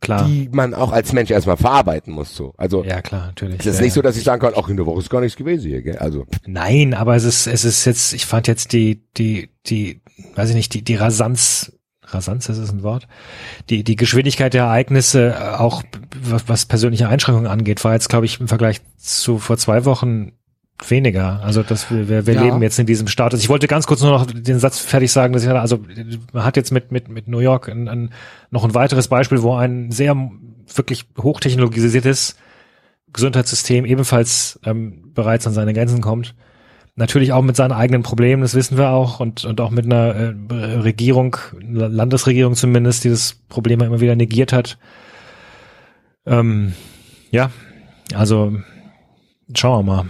klar, 0.00 0.26
die 0.26 0.48
man 0.52 0.74
auch 0.74 0.92
als 0.92 1.12
Mensch 1.12 1.30
erstmal 1.30 1.56
verarbeiten 1.56 2.12
muss, 2.12 2.34
so. 2.34 2.54
Also, 2.56 2.84
ja 2.84 3.02
klar, 3.02 3.26
natürlich. 3.26 3.60
es 3.60 3.66
ist 3.66 3.78
ja, 3.78 3.84
nicht 3.84 3.92
so, 3.92 4.00
ja. 4.00 4.04
dass 4.04 4.16
ich 4.16 4.24
sagen 4.24 4.40
kann, 4.40 4.52
ach, 4.56 4.68
in 4.68 4.76
der 4.76 4.86
Woche 4.86 5.00
ist 5.00 5.10
gar 5.10 5.20
nichts 5.20 5.36
gewesen 5.36 5.68
hier, 5.68 5.82
gell? 5.82 5.98
Also, 5.98 6.26
Nein, 6.46 6.94
aber 6.94 7.16
es 7.16 7.24
ist, 7.24 7.46
es 7.46 7.64
ist 7.64 7.84
jetzt, 7.84 8.12
ich 8.12 8.26
fand 8.26 8.48
jetzt 8.48 8.72
die, 8.72 9.02
die, 9.16 9.50
die, 9.66 10.00
weiß 10.34 10.50
ich 10.50 10.56
nicht, 10.56 10.74
die, 10.74 10.82
die 10.82 10.94
Rasanz, 10.94 11.72
Rasanz 12.02 12.48
ist 12.48 12.58
es 12.58 12.72
ein 12.72 12.82
Wort? 12.82 13.08
Die, 13.68 13.82
die 13.82 13.96
Geschwindigkeit 13.96 14.54
der 14.54 14.64
Ereignisse, 14.64 15.34
äh, 15.34 15.56
auch 15.56 15.82
was, 16.22 16.48
was 16.48 16.66
persönliche 16.66 17.08
Einschränkungen 17.08 17.50
angeht, 17.50 17.84
war 17.84 17.94
jetzt, 17.94 18.08
glaube 18.08 18.26
ich, 18.26 18.40
im 18.40 18.48
Vergleich 18.48 18.80
zu 18.96 19.38
vor 19.38 19.56
zwei 19.56 19.84
Wochen 19.84 20.32
weniger. 20.88 21.40
Also 21.42 21.62
dass 21.62 21.90
wir, 21.90 22.08
wir, 22.08 22.26
wir 22.26 22.34
Ja. 22.34 22.42
leben 22.44 22.62
jetzt 22.62 22.78
in 22.78 22.86
diesem 22.86 23.08
Status. 23.08 23.40
Ich 23.40 23.48
wollte 23.48 23.66
ganz 23.66 23.86
kurz 23.86 24.02
nur 24.02 24.10
noch 24.10 24.26
den 24.26 24.58
Satz 24.58 24.78
fertig 24.78 25.10
sagen, 25.10 25.32
dass 25.32 25.42
ich 25.42 25.50
also 25.50 25.80
man 26.32 26.44
hat 26.44 26.56
jetzt 26.56 26.72
mit 26.72 26.92
mit 26.92 27.08
mit 27.08 27.28
New 27.28 27.38
York 27.40 27.68
ein, 27.68 27.88
ein, 27.88 28.10
noch 28.50 28.64
ein 28.64 28.74
weiteres 28.74 29.08
Beispiel, 29.08 29.42
wo 29.42 29.54
ein 29.54 29.90
sehr 29.90 30.14
wirklich 30.74 31.06
hochtechnologisiertes 31.18 32.36
Gesundheitssystem 33.12 33.84
ebenfalls 33.86 34.60
ähm, 34.64 35.12
bereits 35.14 35.46
an 35.46 35.52
seine 35.54 35.72
Grenzen 35.72 36.00
kommt. 36.00 36.34
Natürlich 36.98 37.32
auch 37.32 37.42
mit 37.42 37.56
seinen 37.56 37.72
eigenen 37.72 38.02
Problemen, 38.02 38.42
das 38.42 38.54
wissen 38.54 38.78
wir 38.78 38.88
auch, 38.90 39.20
und, 39.20 39.44
und 39.44 39.60
auch 39.60 39.70
mit 39.70 39.84
einer 39.84 40.14
äh, 40.14 40.54
Regierung, 40.76 41.36
Landesregierung 41.60 42.54
zumindest, 42.54 43.04
die 43.04 43.10
das 43.10 43.34
Problem 43.48 43.80
immer 43.82 44.00
wieder 44.00 44.16
negiert 44.16 44.52
hat. 44.52 44.78
Ähm, 46.24 46.72
ja, 47.30 47.50
also 48.14 48.56
schauen 49.54 49.86
wir 49.86 49.94
mal. 49.94 50.04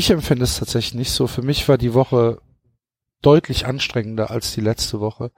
Ich 0.00 0.08
empfinde 0.10 0.44
es 0.44 0.58
tatsächlich 0.58 0.94
nicht 0.94 1.10
so. 1.12 1.26
Für 1.26 1.42
mich 1.42 1.68
war 1.68 1.76
die 1.76 1.92
Woche 1.92 2.38
deutlich 3.20 3.66
anstrengender 3.66 4.30
als 4.30 4.54
die 4.54 4.62
letzte 4.62 4.98
Woche. 4.98 5.30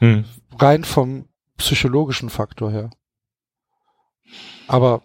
Hm. 0.00 0.26
Rein 0.58 0.84
vom 0.84 1.26
psychologischen 1.56 2.28
Faktor 2.28 2.70
her. 2.70 2.90
Aber 4.68 5.00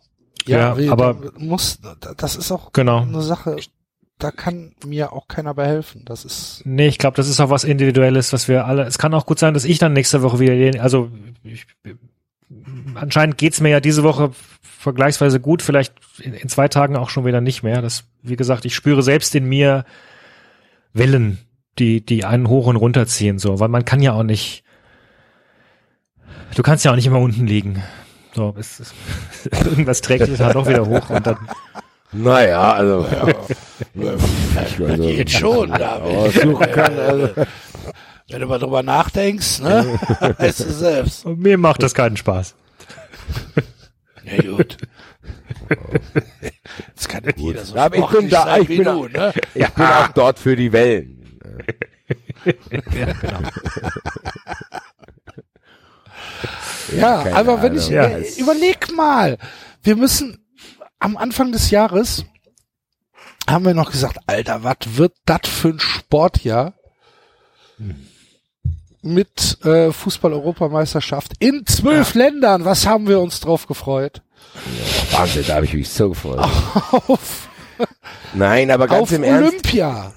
ja, 0.45 0.77
Ja, 0.77 0.91
aber- 0.91 1.31
muss, 1.37 1.79
das 2.17 2.35
ist 2.35 2.51
auch 2.51 2.73
Genau. 2.73 3.03
eine 3.03 3.21
Sache, 3.21 3.55
da 4.17 4.31
kann 4.31 4.75
mir 4.85 5.13
auch 5.13 5.29
keiner 5.29 5.53
bei 5.53 5.65
helfen. 5.65 6.03
Das 6.03 6.25
ist 6.25 6.63
Nee, 6.65 6.87
ich 6.87 6.97
glaube, 6.97 7.15
das 7.15 7.29
ist 7.29 7.39
auch 7.39 7.49
was 7.49 7.63
Individuelles, 7.63 8.33
was 8.33 8.49
wir 8.49 8.65
alle. 8.65 8.83
Es 8.83 8.97
kann 8.97 9.13
auch 9.13 9.25
gut 9.25 9.39
sein, 9.39 9.53
dass 9.53 9.63
ich 9.63 9.77
dann 9.77 9.93
nächste 9.93 10.21
Woche 10.23 10.39
wieder. 10.39 10.83
Also 10.83 11.09
ich, 11.43 11.65
anscheinend 12.95 13.37
geht's 13.37 13.61
mir 13.61 13.69
ja 13.69 13.79
diese 13.79 14.03
Woche 14.03 14.31
vergleichsweise 14.79 15.41
gut, 15.41 15.61
vielleicht 15.61 15.93
in, 16.19 16.33
in 16.33 16.47
zwei 16.47 16.69
Tagen 16.69 16.95
auch 16.95 17.09
schon 17.09 17.25
wieder 17.25 17.41
nicht 17.41 17.63
mehr. 17.63 17.81
Das, 17.81 18.05
wie 18.21 18.37
gesagt, 18.37 18.63
ich 18.63 18.73
spüre 18.73 19.03
selbst 19.03 19.35
in 19.35 19.45
mir 19.45 19.83
Wellen, 20.93 21.37
die 21.77 22.03
die 22.03 22.23
einen 22.23 22.47
hoch 22.47 22.65
und 22.65 22.77
runter 22.77 23.05
ziehen, 23.05 23.39
so, 23.39 23.59
weil 23.59 23.67
man 23.67 23.83
kann 23.83 24.01
ja 24.01 24.13
auch 24.13 24.23
nicht. 24.23 24.63
Du 26.55 26.63
kannst 26.63 26.85
ja 26.85 26.91
auch 26.91 26.95
nicht 26.95 27.05
immer 27.05 27.19
unten 27.19 27.45
liegen. 27.45 27.83
So, 28.33 28.55
es, 28.57 28.79
es, 28.79 28.93
irgendwas 29.65 29.99
trägt 29.99 30.27
dich 30.27 30.37
dann 30.37 30.53
doch 30.53 30.67
wieder 30.67 30.85
hoch 30.85 31.09
und 31.09 31.27
dann. 31.27 31.37
naja, 32.13 32.73
also, 32.73 33.05
ja. 33.11 34.07
ich, 34.13 34.79
also 34.79 35.03
Geht 35.03 35.29
schon, 35.29 35.71
David. 35.71 36.71
kann, 36.71 36.97
also, 36.97 37.29
wenn 38.29 38.39
du 38.39 38.47
mal 38.47 38.59
drüber 38.59 38.81
nachdenkst, 38.81 39.59
ne, 39.59 39.99
weißt 40.37 40.61
du 40.61 40.71
selbst. 40.71 41.25
Und 41.25 41.39
mir 41.39 41.57
macht 41.57 41.83
das 41.83 41.93
keinen 41.93 42.15
Spaß. 42.15 42.55
Ja, 44.23 44.41
gut. 44.51 44.77
Das 46.95 47.07
kann 47.07 47.23
nicht 47.23 47.37
jeder 47.39 47.65
so 47.65 47.75
Ja, 47.75 47.85
aber 47.85 47.97
ich 47.97 48.05
bin 48.07 48.29
da, 48.29 48.57
ich 48.57 48.67
bin, 48.67 48.83
du, 48.83 49.07
ne? 49.07 49.33
ich 49.55 49.67
bin 49.69 49.85
auch 49.85 50.07
dort 50.09 50.39
für 50.39 50.55
die 50.55 50.71
Wellen. 50.71 51.39
Ja, 52.45 53.13
genau. 53.13 53.39
Ja, 56.95 57.23
Keine 57.23 57.35
aber 57.35 57.61
wenn 57.61 57.75
ich. 57.75 57.89
Ja. 57.89 58.05
äh, 58.05 58.27
überleg 58.37 58.91
mal, 58.95 59.37
wir 59.83 59.95
müssen 59.95 60.43
am 60.99 61.17
Anfang 61.17 61.51
des 61.51 61.69
Jahres 61.71 62.25
haben 63.47 63.65
wir 63.65 63.73
noch 63.73 63.91
gesagt, 63.91 64.17
Alter, 64.27 64.63
was 64.63 64.77
wird 64.85 65.13
das 65.25 65.41
für 65.47 65.69
ein 65.69 65.79
Sportjahr 65.79 66.73
mit 69.01 69.57
äh, 69.65 69.91
Fußball-Europameisterschaft 69.91 71.33
in 71.39 71.65
zwölf 71.65 72.13
Ländern? 72.13 72.65
Was 72.65 72.85
haben 72.85 73.07
wir 73.07 73.19
uns 73.19 73.39
drauf 73.39 73.67
gefreut? 73.67 74.21
Wahnsinn, 75.11 75.43
da 75.47 75.55
habe 75.55 75.65
ich 75.65 75.73
mich 75.73 75.89
so 75.89 76.09
gefreut. 76.09 76.39
Auf, 76.39 77.49
Nein, 78.33 78.71
aber 78.71 78.87
ganz 78.87 79.03
auf 79.03 79.11
im 79.11 79.23
Ernst. 79.23 79.49
Olympia. 79.49 80.13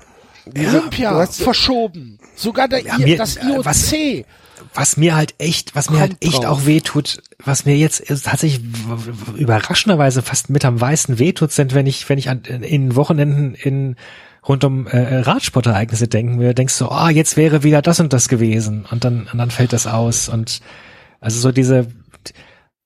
Olympia 0.57 1.11
hast- 1.15 1.43
verschoben. 1.43 2.19
Sogar 2.35 2.67
der 2.69 2.85
I, 2.85 3.03
mir- 3.05 3.17
das 3.17 3.37
äh, 3.37 3.45
IOC. 3.47 3.65
was- 3.65 3.95
was 4.75 4.97
mir 4.97 5.15
halt 5.15 5.35
echt, 5.39 5.75
was 5.75 5.91
mir 5.91 6.01
halt 6.01 6.17
echt 6.21 6.45
drauf. 6.45 6.63
auch 6.63 6.67
wehtut, 6.67 7.23
was 7.45 7.67
mir 7.67 7.77
jetzt 7.77 8.01
ist 8.01 8.25
tatsächlich 8.27 8.63
überraschenderweise 9.37 10.23
fast 10.23 10.51
mit 10.51 10.65
am 10.65 10.77
meisten 10.77 11.19
wehtut, 11.19 11.53
sind, 11.53 11.75
wenn 11.75 11.87
ich, 11.87 12.09
wenn 12.09 12.17
ich 12.19 12.29
an, 12.31 12.43
in 12.45 12.95
Wochenenden 12.97 13.55
in 13.55 13.97
rund 14.49 14.65
um 14.65 14.87
äh, 14.87 15.19
Radsportereignisse 15.21 16.09
denken 16.09 16.41
will, 16.41 16.55
denkst 16.55 16.79
du, 16.79 16.89
ah, 16.89 17.11
jetzt 17.11 17.37
wäre 17.37 17.63
wieder 17.63 17.83
das 17.83 18.01
und 18.01 18.13
das 18.13 18.29
gewesen 18.29 18.87
und 18.91 19.05
dann, 19.05 19.29
und 19.33 19.39
dann 19.39 19.51
fällt 19.51 19.73
das 19.73 19.87
aus 19.87 20.29
und 20.29 20.61
also 21.21 21.39
so 21.39 21.53
diese, 21.53 21.87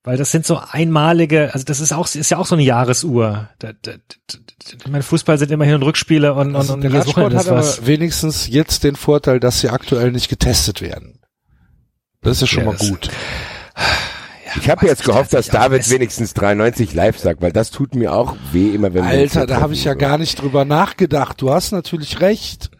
weil 0.05 0.19
das 0.19 0.31
sind 0.31 0.45
so 0.47 0.61
einmalige, 0.71 1.53
also 1.55 1.65
das 1.65 1.81
ist 1.81 1.93
auch, 1.93 2.07
ist 2.15 2.31
ja 2.31 2.37
auch 2.37 2.47
so 2.47 2.55
eine 2.55 2.63
Jahresuhr. 2.63 3.49
Da, 3.59 3.73
da, 3.83 3.93
da, 3.93 3.97
da, 4.29 4.91
mein 4.91 5.03
Fußball 5.03 5.39
sind 5.39 5.51
immerhin 5.51 5.83
Rückspiele 5.83 6.35
und, 6.35 6.49
und, 6.49 6.57
Also 6.57 6.75
und 6.75 6.83
der 6.83 6.93
Radsport 6.93 7.33
hat 7.35 7.43
ist 7.43 7.49
aber 7.49 7.59
was. 7.59 7.87
wenigstens 7.87 8.47
jetzt 8.49 8.85
den 8.85 8.95
Vorteil, 8.95 9.41
dass 9.41 9.61
sie 9.61 9.71
aktuell 9.71 10.13
nicht 10.13 10.29
getestet 10.29 10.81
werden. 10.83 11.21
Das 12.21 12.37
ist 12.37 12.41
ja 12.43 12.47
schon 12.49 12.65
Ja, 12.65 12.71
mal 12.71 12.77
gut. 12.77 13.09
Ich 14.61 14.71
habe 14.71 14.87
jetzt 14.87 15.05
gehofft, 15.05 15.33
dass 15.33 15.49
David 15.49 15.89
wenigstens 15.91 16.35
93 16.35 16.93
live 16.95 17.19
sagt, 17.19 17.41
weil 17.43 17.53
das 17.53 17.71
tut 17.71 17.95
mir 17.95 18.13
auch 18.15 18.37
weh, 18.53 18.75
immer 18.75 18.93
wenn 18.95 19.05
Alter, 19.05 19.47
da 19.47 19.61
habe 19.61 19.75
ich 19.75 19.85
ja 19.85 19.95
gar 19.95 20.19
nicht 20.19 20.41
drüber 20.41 20.65
nachgedacht. 20.65 21.41
Du 21.41 21.51
hast 21.51 21.71
natürlich 21.73 22.21
recht. 22.21 22.71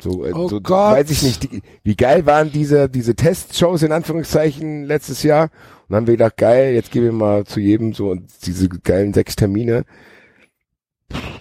so. 0.00 0.12
So, 0.12 0.24
äh, 0.26 0.32
Oh 0.32 0.48
so 0.48 0.60
Gott. 0.60 0.92
weiß 0.96 1.10
ich 1.10 1.22
nicht, 1.22 1.42
die, 1.44 1.62
wie 1.82 1.94
geil 1.96 2.24
waren 2.26 2.50
diese 2.52 2.88
diese 2.88 3.14
Testshows 3.14 3.82
in 3.82 3.92
Anführungszeichen 3.92 4.84
letztes 4.84 5.22
Jahr? 5.22 5.44
Und 5.44 5.50
dann 5.90 5.96
haben 5.98 6.06
wir 6.06 6.14
gedacht, 6.14 6.36
geil, 6.36 6.72
jetzt 6.74 6.90
gehen 6.90 7.04
wir 7.04 7.12
mal 7.12 7.44
zu 7.44 7.60
jedem 7.60 7.92
so 7.92 8.10
und 8.10 8.24
diese 8.46 8.68
geilen 8.68 9.12
sechs 9.14 9.36
Termine. 9.36 9.84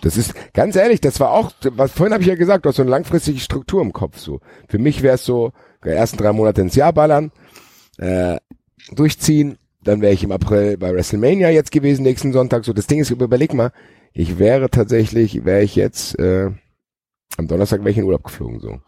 Das 0.01 0.18
ist 0.18 0.34
ganz 0.53 0.76
ehrlich, 0.76 0.99
das 1.01 1.20
war 1.20 1.32
auch, 1.32 1.51
was 1.72 1.91
vorhin 1.91 2.14
habe 2.14 2.24
ich 2.24 2.30
ja 2.30 2.36
gesagt, 2.36 2.66
du 2.66 2.70
hast 2.70 2.78
so 2.78 2.82
eine 2.82 2.91
langfristige 2.91 3.39
Struktur 3.39 3.82
im 3.82 3.93
Kopf 3.93 4.18
so. 4.18 4.39
Für 4.68 4.80
mich 4.80 5.03
wäre 5.03 5.16
es 5.16 5.26
so, 5.26 5.51
die 5.86 5.89
ersten 5.89 6.18
drei 6.18 6.32
Monate 6.34 6.62
ins 6.62 6.76
Jahr 6.76 6.91
ballern, 6.93 7.32
äh, 7.97 8.38
durchziehen, 8.92 9.58
dann 9.84 10.02
wäre 10.02 10.14
ich 10.14 10.24
im 10.24 10.32
April 10.32 10.78
bei 10.78 10.94
WrestleMania 10.94 11.50
jetzt 11.50 11.72
gewesen, 11.72 12.04
nächsten 12.04 12.34
Sonntag. 12.34 12.66
So, 12.66 12.74
das 12.74 12.88
Ding 12.88 13.00
ist, 13.00 13.10
überleg 13.10 13.54
mal, 13.54 13.72
ich 14.14 14.40
wäre 14.40 14.70
tatsächlich, 14.70 15.46
wäre 15.46 15.62
ich 15.62 15.76
jetzt, 15.76 16.18
äh, 16.20 16.50
am 17.38 17.48
Donnerstag 17.48 17.82
wäre 17.82 17.92
ich 17.92 17.98
in 17.98 18.04
Urlaub 18.04 18.24
geflogen, 18.24 18.60
so. 18.60 18.80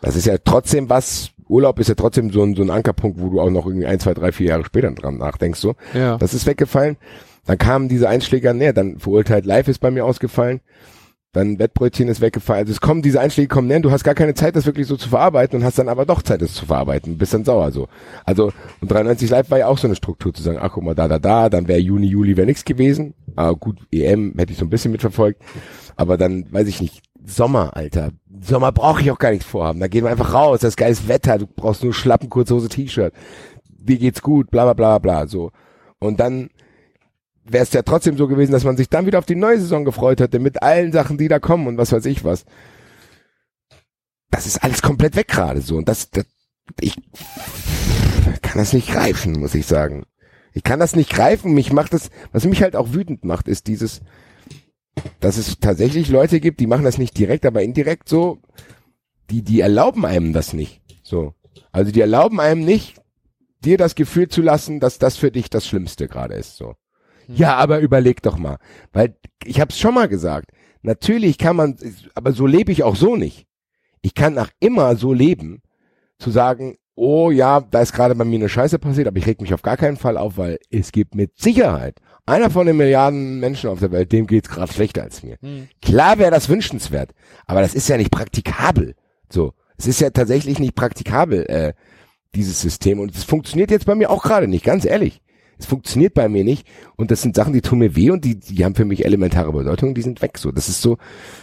Das 0.00 0.16
ist 0.16 0.26
ja 0.26 0.38
trotzdem 0.42 0.88
was, 0.88 1.30
Urlaub 1.46 1.78
ist 1.78 1.88
ja 1.88 1.94
trotzdem 1.94 2.30
so 2.30 2.42
ein, 2.42 2.54
so 2.54 2.62
ein 2.62 2.70
Ankerpunkt, 2.70 3.20
wo 3.20 3.28
du 3.28 3.40
auch 3.40 3.50
noch 3.50 3.66
irgendwie 3.66 3.86
ein, 3.86 4.00
zwei, 4.00 4.14
drei, 4.14 4.32
vier 4.32 4.48
Jahre 4.48 4.64
später 4.64 4.90
dran 4.92 5.18
nachdenkst, 5.18 5.60
so. 5.60 5.74
Ja. 5.92 6.16
Das 6.16 6.32
ist 6.32 6.46
weggefallen. 6.46 6.96
Dann 7.44 7.58
kamen 7.58 7.88
diese 7.88 8.08
Einschläge 8.08 8.54
näher, 8.54 8.72
dann 8.72 8.98
verurteilt 8.98 9.44
live 9.44 9.68
ist 9.68 9.80
bei 9.80 9.90
mir 9.90 10.04
ausgefallen. 10.04 10.60
Dann 11.32 11.60
Wettbrötchen 11.60 12.08
ist 12.08 12.20
weggefallen. 12.20 12.62
Also 12.62 12.72
es 12.72 12.80
kommen, 12.80 13.02
diese 13.02 13.20
Einschläge 13.20 13.46
kommen 13.46 13.68
näher, 13.68 13.78
du 13.80 13.92
hast 13.92 14.02
gar 14.02 14.16
keine 14.16 14.34
Zeit, 14.34 14.56
das 14.56 14.66
wirklich 14.66 14.88
so 14.88 14.96
zu 14.96 15.08
verarbeiten 15.08 15.58
und 15.58 15.64
hast 15.64 15.78
dann 15.78 15.88
aber 15.88 16.04
doch 16.04 16.22
Zeit, 16.22 16.42
das 16.42 16.54
zu 16.54 16.66
verarbeiten. 16.66 17.18
Bist 17.18 17.34
dann 17.34 17.44
sauer 17.44 17.70
so. 17.70 17.88
Also, 18.24 18.52
und 18.80 18.90
93 18.90 19.30
Live 19.30 19.50
war 19.50 19.58
ja 19.58 19.68
auch 19.68 19.78
so 19.78 19.86
eine 19.86 19.94
Struktur 19.94 20.34
zu 20.34 20.42
sagen, 20.42 20.58
ach 20.60 20.72
guck 20.72 20.82
mal, 20.82 20.96
da, 20.96 21.06
da, 21.06 21.20
da, 21.20 21.48
dann 21.48 21.68
wäre 21.68 21.78
Juni, 21.78 22.08
Juli 22.08 22.36
wäre 22.36 22.46
nichts 22.46 22.64
gewesen. 22.64 23.14
Aber 23.36 23.54
gut, 23.54 23.78
EM 23.92 24.34
hätte 24.36 24.52
ich 24.52 24.58
so 24.58 24.64
ein 24.64 24.70
bisschen 24.70 24.90
mitverfolgt. 24.90 25.40
Aber 25.94 26.16
dann, 26.16 26.46
weiß 26.50 26.66
ich 26.66 26.80
nicht, 26.80 27.00
Sommer, 27.24 27.76
Alter. 27.76 28.10
Sommer 28.40 28.72
brauche 28.72 29.02
ich 29.02 29.10
auch 29.10 29.18
gar 29.18 29.30
nichts 29.30 29.46
vorhaben. 29.46 29.78
Da 29.78 29.86
gehen 29.86 30.04
wir 30.04 30.10
einfach 30.10 30.34
raus, 30.34 30.60
das 30.60 30.70
ist 30.70 30.76
geiles 30.76 31.06
Wetter, 31.06 31.38
du 31.38 31.46
brauchst 31.46 31.84
nur 31.84 31.94
Schlappen, 31.94 32.28
kurze 32.28 32.54
Hose, 32.54 32.68
T-Shirt. 32.68 33.14
Dir 33.68 33.98
geht's 33.98 34.22
gut, 34.22 34.50
bla 34.50 34.64
bla 34.64 34.72
bla 34.72 34.98
bla. 34.98 35.26
So. 35.26 35.52
Und 35.98 36.18
dann 36.18 36.50
wäre 37.44 37.64
es 37.64 37.72
ja 37.72 37.82
trotzdem 37.82 38.16
so 38.16 38.28
gewesen, 38.28 38.52
dass 38.52 38.64
man 38.64 38.76
sich 38.76 38.88
dann 38.88 39.06
wieder 39.06 39.18
auf 39.18 39.26
die 39.26 39.34
neue 39.34 39.60
Saison 39.60 39.84
gefreut 39.84 40.20
hätte, 40.20 40.38
mit 40.38 40.62
allen 40.62 40.92
Sachen, 40.92 41.18
die 41.18 41.28
da 41.28 41.38
kommen 41.38 41.66
und 41.66 41.78
was 41.78 41.92
weiß 41.92 42.06
ich 42.06 42.24
was. 42.24 42.44
Das 44.30 44.46
ist 44.46 44.62
alles 44.62 44.82
komplett 44.82 45.16
weg 45.16 45.28
gerade 45.28 45.60
so. 45.60 45.76
Und 45.76 45.88
das, 45.88 46.10
das 46.10 46.24
ich 46.80 46.94
kann 48.42 48.58
das 48.58 48.72
nicht 48.72 48.88
greifen, 48.88 49.38
muss 49.38 49.54
ich 49.54 49.66
sagen. 49.66 50.04
Ich 50.52 50.62
kann 50.62 50.80
das 50.80 50.96
nicht 50.96 51.10
greifen. 51.10 51.52
Mich 51.52 51.72
macht 51.72 51.92
das, 51.92 52.10
was 52.32 52.44
mich 52.44 52.62
halt 52.62 52.76
auch 52.76 52.92
wütend 52.92 53.24
macht, 53.24 53.48
ist 53.48 53.66
dieses, 53.66 54.00
dass 55.20 55.36
es 55.36 55.58
tatsächlich 55.60 56.08
Leute 56.08 56.40
gibt, 56.40 56.60
die 56.60 56.66
machen 56.66 56.84
das 56.84 56.98
nicht 56.98 57.16
direkt, 57.16 57.46
aber 57.46 57.62
indirekt 57.62 58.08
so, 58.08 58.38
die, 59.30 59.42
die 59.42 59.60
erlauben 59.60 60.04
einem 60.04 60.32
das 60.32 60.52
nicht. 60.52 60.82
So. 61.02 61.34
Also 61.72 61.92
die 61.92 62.00
erlauben 62.00 62.40
einem 62.40 62.64
nicht, 62.64 63.00
dir 63.64 63.78
das 63.78 63.94
Gefühl 63.94 64.28
zu 64.28 64.42
lassen, 64.42 64.80
dass 64.80 64.98
das 64.98 65.16
für 65.16 65.30
dich 65.30 65.50
das 65.50 65.66
Schlimmste 65.66 66.08
gerade 66.08 66.34
ist. 66.34 66.56
So. 66.56 66.74
Ja, 67.34 67.56
aber 67.56 67.80
überleg 67.80 68.22
doch 68.22 68.38
mal. 68.38 68.58
Weil 68.92 69.16
ich 69.44 69.60
habe 69.60 69.70
es 69.70 69.78
schon 69.78 69.94
mal 69.94 70.08
gesagt. 70.08 70.50
Natürlich 70.82 71.38
kann 71.38 71.56
man, 71.56 71.76
aber 72.14 72.32
so 72.32 72.46
lebe 72.46 72.72
ich 72.72 72.82
auch 72.82 72.96
so 72.96 73.16
nicht. 73.16 73.46
Ich 74.02 74.14
kann 74.14 74.34
nach 74.34 74.50
immer 74.60 74.96
so 74.96 75.12
leben, 75.12 75.62
zu 76.18 76.30
sagen, 76.30 76.76
oh 76.94 77.30
ja, 77.30 77.60
da 77.60 77.80
ist 77.80 77.92
gerade 77.92 78.14
bei 78.14 78.24
mir 78.24 78.38
eine 78.38 78.48
Scheiße 78.48 78.78
passiert, 78.78 79.08
aber 79.08 79.18
ich 79.18 79.26
reg 79.26 79.40
mich 79.40 79.54
auf 79.54 79.62
gar 79.62 79.76
keinen 79.76 79.96
Fall 79.96 80.16
auf, 80.16 80.36
weil 80.36 80.58
es 80.70 80.92
gibt 80.92 81.14
mit 81.14 81.38
Sicherheit 81.38 81.96
einer 82.26 82.50
von 82.50 82.66
den 82.66 82.76
Milliarden 82.76 83.40
Menschen 83.40 83.70
auf 83.70 83.80
der 83.80 83.90
Welt, 83.90 84.12
dem 84.12 84.26
geht's 84.26 84.48
gerade 84.48 84.72
schlechter 84.72 85.02
als 85.02 85.22
mir. 85.22 85.36
Hm. 85.40 85.68
Klar 85.82 86.18
wäre 86.18 86.30
das 86.30 86.48
wünschenswert, 86.48 87.12
aber 87.46 87.60
das 87.60 87.74
ist 87.74 87.88
ja 87.88 87.96
nicht 87.96 88.10
praktikabel. 88.10 88.94
So, 89.28 89.54
es 89.76 89.86
ist 89.86 90.00
ja 90.00 90.10
tatsächlich 90.10 90.58
nicht 90.58 90.74
praktikabel, 90.74 91.46
äh, 91.46 91.72
dieses 92.34 92.60
System. 92.60 93.00
Und 93.00 93.16
es 93.16 93.24
funktioniert 93.24 93.70
jetzt 93.70 93.86
bei 93.86 93.94
mir 93.94 94.10
auch 94.10 94.22
gerade 94.22 94.46
nicht, 94.46 94.64
ganz 94.64 94.84
ehrlich. 94.84 95.20
Es 95.60 95.66
funktioniert 95.66 96.14
bei 96.14 96.28
mir 96.28 96.44
nicht. 96.44 96.66
Und 96.96 97.10
das 97.10 97.22
sind 97.22 97.36
Sachen, 97.36 97.52
die 97.52 97.60
tun 97.60 97.78
mir 97.78 97.94
weh 97.94 98.10
und 98.10 98.24
die, 98.24 98.38
die 98.38 98.64
haben 98.64 98.74
für 98.74 98.84
mich 98.84 99.04
elementare 99.04 99.52
Bedeutung, 99.52 99.94
die 99.94 100.02
sind 100.02 100.22
weg. 100.22 100.38
So, 100.38 100.50
das 100.50 100.68
ist 100.68 100.82
so, 100.82 100.98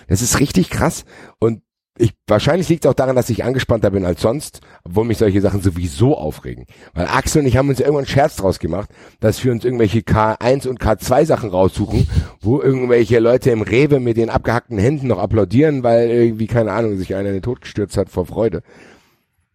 das 0.07 0.21
ist 0.21 0.39
richtig 0.39 0.69
krass. 0.69 1.05
Und 1.39 1.61
ich, 1.99 2.13
wahrscheinlich 2.27 2.69
liegt 2.69 2.85
es 2.85 2.89
auch 2.89 2.95
daran, 2.95 3.15
dass 3.15 3.29
ich 3.29 3.43
angespannter 3.43 3.89
bin 3.89 4.05
als 4.05 4.21
sonst, 4.21 4.61
obwohl 4.83 5.05
mich 5.05 5.17
solche 5.17 5.41
Sachen 5.41 5.61
sowieso 5.61 6.15
aufregen. 6.15 6.65
Weil 6.93 7.07
Axel 7.07 7.41
und 7.41 7.47
ich 7.47 7.57
haben 7.57 7.69
uns 7.69 7.79
irgendwann 7.79 8.05
einen 8.05 8.07
Scherz 8.07 8.35
draus 8.35 8.59
gemacht, 8.59 8.89
dass 9.19 9.43
wir 9.43 9.51
uns 9.51 9.65
irgendwelche 9.65 9.99
K1 9.99 10.67
und 10.67 10.79
K2 10.79 11.25
Sachen 11.25 11.49
raussuchen, 11.49 12.07
wo 12.41 12.61
irgendwelche 12.61 13.19
Leute 13.19 13.51
im 13.51 13.61
Rewe 13.61 13.99
mit 13.99 14.17
den 14.17 14.29
abgehackten 14.29 14.77
Händen 14.77 15.07
noch 15.07 15.19
applaudieren, 15.19 15.83
weil 15.83 16.09
irgendwie, 16.09 16.47
keine 16.47 16.71
Ahnung, 16.71 16.97
sich 16.97 17.15
einer 17.15 17.29
in 17.29 17.35
den 17.35 17.43
Tod 17.43 17.61
gestürzt 17.61 17.97
hat 17.97 18.09
vor 18.09 18.25
Freude. 18.25 18.61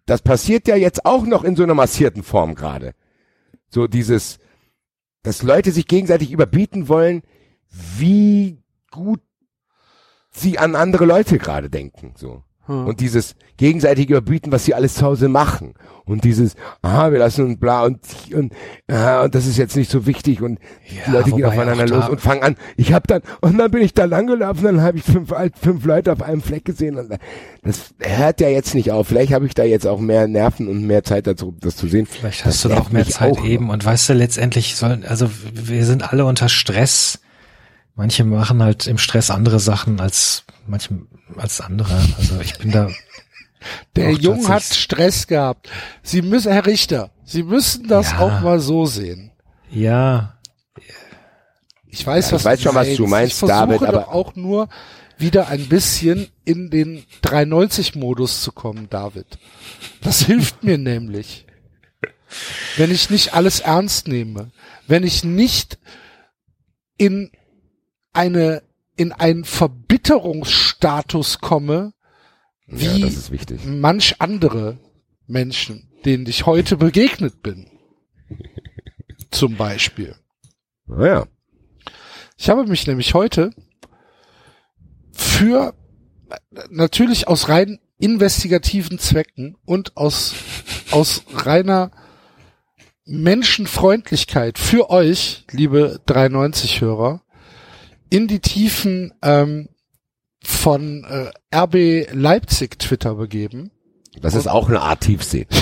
Das 0.07 0.23
passiert 0.23 0.67
ja 0.67 0.77
jetzt 0.77 1.07
auch 1.07 1.25
noch 1.27 1.45
in 1.45 1.55
so 1.55 1.63
einer 1.63 1.75
massierten 1.75 2.23
Form 2.23 2.55
gerade. 2.55 2.95
So 3.69 3.87
dieses, 3.87 4.39
dass 5.23 5.43
Leute 5.43 5.73
sich 5.73 5.87
gegenseitig 5.87 6.31
überbieten 6.33 6.89
wollen, 6.89 7.23
wie 7.69 8.59
gut 8.91 9.21
sie 10.31 10.59
an 10.59 10.75
andere 10.75 11.05
Leute 11.05 11.39
gerade 11.39 11.71
denken, 11.71 12.15
so. 12.17 12.43
Hm. 12.67 12.87
Und 12.87 13.01
dieses 13.01 13.35
gegenseitige 13.57 14.15
Überbieten, 14.17 14.53
was 14.53 14.65
sie 14.65 14.75
alles 14.75 14.95
zu 14.95 15.05
Hause 15.05 15.29
machen. 15.29 15.75
Und 16.05 16.25
dieses, 16.25 16.55
ah, 16.83 17.11
wir 17.11 17.19
lassen 17.19 17.45
uns 17.45 17.61
bla 17.61 17.85
und, 17.85 18.01
und, 18.35 18.53
ah, 18.89 19.23
und 19.23 19.35
das 19.35 19.47
ist 19.47 19.57
jetzt 19.57 19.77
nicht 19.77 19.91
so 19.91 20.07
wichtig 20.07 20.43
und 20.43 20.59
die 20.91 20.97
Ja, 20.97 21.13
Leute 21.13 21.31
gehen 21.31 21.45
aufeinander 21.45 21.87
los 21.87 22.09
und 22.09 22.21
fangen 22.21 22.43
an. 22.43 22.57
Ich 22.77 22.93
habe 22.93 23.07
dann, 23.07 23.23
und 23.41 23.57
dann 23.59 23.71
bin 23.71 23.83
ich 23.83 23.95
da 23.95 24.05
langgelaufen, 24.05 24.65
dann 24.65 24.81
habe 24.81 24.99
ich 24.99 25.05
fünf, 25.05 25.33
fünf 25.61 25.85
Leute 25.85 26.13
auf 26.13 26.23
einem 26.23 26.41
Fleck 26.43 26.65
gesehen 26.65 26.97
und 26.99 27.17
das 27.63 27.95
hört 28.01 28.41
ja 28.41 28.49
jetzt 28.49 28.75
nicht 28.75 28.91
auf. 28.91 29.07
Vielleicht 29.09 29.33
habe 29.33 29.47
ich 29.47 29.55
da 29.55 29.63
jetzt 29.65 29.87
auch 29.87 30.01
mehr 30.01 30.27
Nerven 30.27 30.67
und 30.69 30.87
mehr 30.87 31.05
Zeit 31.05 31.27
dazu, 31.29 31.55
das 31.61 31.77
zu 31.77 31.87
sehen. 31.87 32.07
Vielleicht 32.07 32.41
Das 32.41 32.47
hast 32.47 32.65
du 32.65 32.69
da 32.69 32.75
nervt 32.75 32.87
auch 32.89 32.93
mehr 32.93 33.07
Zeit 33.07 33.39
auch. 33.39 33.45
eben. 33.45 33.71
Und 33.71 33.85
weißt 33.85 34.09
du, 34.09 34.15
letztendlich 34.15 34.75
sollen, 34.77 35.05
also 35.05 35.29
wir 35.53 35.85
sind 35.85 36.13
alle 36.13 36.25
unter 36.25 36.49
Stress. 36.49 37.21
Manche 37.95 38.25
machen 38.25 38.63
halt 38.63 38.87
im 38.87 38.99
Stress 38.99 39.31
andere 39.31 39.61
Sachen 39.61 40.01
als 40.01 40.45
manche 40.67 40.99
als 41.37 41.61
andere. 41.61 41.95
Also 42.19 42.41
ich 42.41 42.59
bin 42.59 42.71
da. 42.71 42.89
Der 43.97 44.11
Jung 44.13 44.49
hat 44.49 44.63
Stress 44.65 45.27
gehabt. 45.27 45.71
Sie 46.03 46.21
müssen, 46.23 46.51
Herr 46.53 46.67
Richter, 46.67 47.11
Sie 47.25 47.43
müssen 47.45 47.87
das 47.87 48.11
Ja. 48.13 48.19
auch 48.19 48.41
mal 48.41 48.59
so 48.59 48.87
sehen. 48.87 49.31
Ja, 49.71 50.39
Ich 51.87 52.07
weiß, 52.07 52.31
Ja, 52.31 52.33
was 52.33 52.41
ich 52.41 52.45
weiß 52.47 52.63
schon, 52.63 52.75
was 52.75 52.95
du 52.97 53.07
meinst, 53.07 53.33
ich 53.35 53.39
versuche 53.39 53.59
David, 53.59 53.81
doch 53.83 53.89
aber- 53.89 54.09
auch 54.13 54.35
nur 54.35 54.69
wieder 55.19 55.49
ein 55.49 55.69
bisschen 55.69 56.29
in 56.45 56.71
den 56.71 57.05
390-Modus 57.23 58.43
zu 58.43 58.51
kommen, 58.51 58.89
David. 58.91 59.27
Das 60.01 60.23
hilft 60.27 60.65
mir 60.65 60.79
nämlich. 60.79 61.47
Wenn 62.77 62.91
ich 62.91 63.11
nicht 63.11 63.35
alles 63.35 63.61
ernst 63.61 64.09
nehme, 64.09 64.51
wenn 64.89 65.05
ich 65.05 65.23
nicht 65.23 65.79
in 66.97 67.31
eine, 68.15 68.63
in 69.03 69.13
einen 69.13 69.45
Verbitterungsstatus 69.45 71.41
komme, 71.41 71.93
Ja, 72.67 72.79
wie 72.79 73.31
wichtig. 73.31 73.61
manch 73.65 74.21
andere 74.21 74.79
Menschen, 75.27 75.91
denen 76.05 76.27
ich 76.27 76.47
heute 76.47 76.77
begegnet 76.77 77.43
bin. 77.43 77.69
Zum 79.31 79.57
Beispiel. 79.57 80.17
Naja. 80.87 81.27
Ich 82.39 82.49
habe 82.49 82.67
mich 82.67 82.87
nämlich 82.87 83.15
heute 83.15 83.51
für 85.13 85.75
natürlich 86.71 87.29
aus 87.29 87.49
rein 87.49 87.79
investigativen 87.99 88.99
Zwecken 88.99 89.57
und 89.65 89.97
aus 89.97 90.35
aus 90.91 91.25
reiner 91.35 91.91
Menschenfreundlichkeit 93.05 94.59
für 94.59 94.91
euch, 94.91 95.45
liebe 95.51 96.01
93-Hörer, 96.07 97.23
in 98.13 98.29
die 98.29 98.41
Tiefen 98.41 99.15
ähm, 99.23 99.71
von 100.45 101.05
äh, 101.05 101.31
RB 101.57 102.13
Leipzig 102.13 102.79
Twitter 102.79 103.15
begeben. 103.15 103.71
Das 104.21 104.35
ist 104.35 104.49
auch 104.49 104.69
eine 104.69 104.83
Art 104.83 105.01
Tiefsee. 105.01 105.47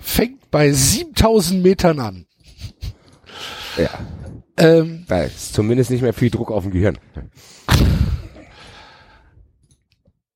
Fängt 0.00 0.50
bei 0.50 0.70
7000 0.70 1.62
Metern 1.62 1.98
an. 2.00 2.26
Ja. 3.78 3.88
Ähm, 4.58 5.06
Da 5.08 5.22
ist 5.22 5.54
zumindest 5.54 5.90
nicht 5.90 6.02
mehr 6.02 6.12
viel 6.12 6.28
Druck 6.28 6.50
auf 6.50 6.64
dem 6.64 6.72
Gehirn. 6.72 6.98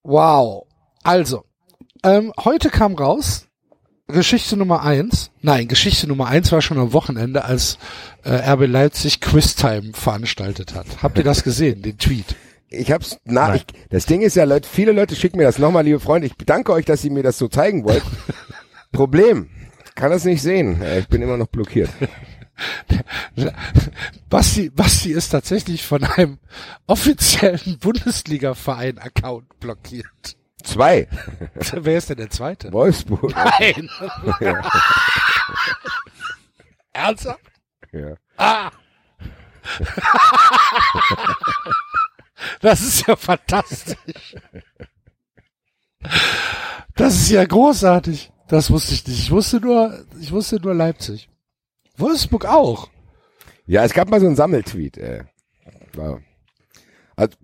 Wow. 0.02 0.66
Also, 1.02 1.44
ähm, 2.02 2.32
heute 2.42 2.70
kam 2.70 2.94
raus 2.94 3.46
Geschichte 4.10 4.56
Nummer 4.56 4.82
eins. 4.82 5.30
Nein, 5.42 5.68
Geschichte 5.68 6.06
Nummer 6.06 6.26
eins 6.26 6.50
war 6.52 6.62
schon 6.62 6.78
am 6.78 6.92
Wochenende, 6.92 7.44
als 7.44 7.78
äh, 8.24 8.30
RB 8.52 8.66
Leipzig 8.66 9.20
Quiztime 9.20 9.92
veranstaltet 9.94 10.74
hat. 10.74 10.86
Habt 11.02 11.18
ihr 11.18 11.24
das 11.24 11.42
gesehen, 11.42 11.82
den 11.82 11.98
Tweet? 11.98 12.36
Ich 12.68 12.92
hab's, 12.92 13.18
na, 13.24 13.48
Nein. 13.48 13.56
ich, 13.56 13.88
das 13.90 14.06
Ding 14.06 14.22
ist 14.22 14.36
ja, 14.36 14.44
Leute, 14.44 14.68
viele 14.68 14.92
Leute 14.92 15.16
schicken 15.16 15.38
mir 15.38 15.44
das 15.44 15.58
nochmal, 15.58 15.84
liebe 15.84 15.98
Freunde. 15.98 16.26
Ich 16.28 16.36
bedanke 16.36 16.72
euch, 16.72 16.84
dass 16.84 17.04
ihr 17.04 17.10
mir 17.10 17.22
das 17.24 17.36
so 17.38 17.48
zeigen 17.48 17.84
wollt. 17.84 18.02
Problem. 18.92 19.48
Kann 19.96 20.10
das 20.12 20.24
nicht 20.24 20.40
sehen. 20.42 20.80
Äh, 20.80 21.00
Ich 21.00 21.08
bin 21.08 21.20
immer 21.22 21.36
noch 21.36 21.48
blockiert. 21.48 21.90
Basti, 24.28 24.70
Basti 24.70 25.12
ist 25.12 25.30
tatsächlich 25.30 25.84
von 25.84 26.04
einem 26.04 26.38
offiziellen 26.86 27.78
Bundesliga-Verein-Account 27.78 29.58
blockiert. 29.60 30.36
Zwei. 30.62 31.08
Wer 31.72 31.98
ist 31.98 32.10
denn 32.10 32.18
der 32.18 32.30
zweite? 32.30 32.72
Wolfsburg. 32.72 33.32
Nein. 33.34 33.88
Ernsthaft? 36.92 37.40
Ja. 37.92 38.14
Ah. 38.36 38.70
Das 42.60 42.80
ist 42.80 43.06
ja 43.06 43.16
fantastisch. 43.16 44.34
Das 46.94 47.14
ist 47.14 47.30
ja 47.30 47.44
großartig. 47.44 48.32
Das 48.48 48.70
wusste 48.70 48.94
ich 48.94 49.06
nicht. 49.06 49.18
Ich 49.18 49.30
wusste 49.30 49.60
nur, 49.60 50.04
ich 50.20 50.32
wusste 50.32 50.56
nur 50.56 50.74
Leipzig. 50.74 51.28
Wolfsburg 51.96 52.46
auch. 52.46 52.88
Ja, 53.66 53.84
es 53.84 53.92
gab 53.92 54.08
mal 54.08 54.20
so 54.20 54.26
einen 54.26 54.36
Sammeltweet. 54.36 54.96
Äh. 54.96 55.24
Also, 55.96 56.18
es 57.26 57.36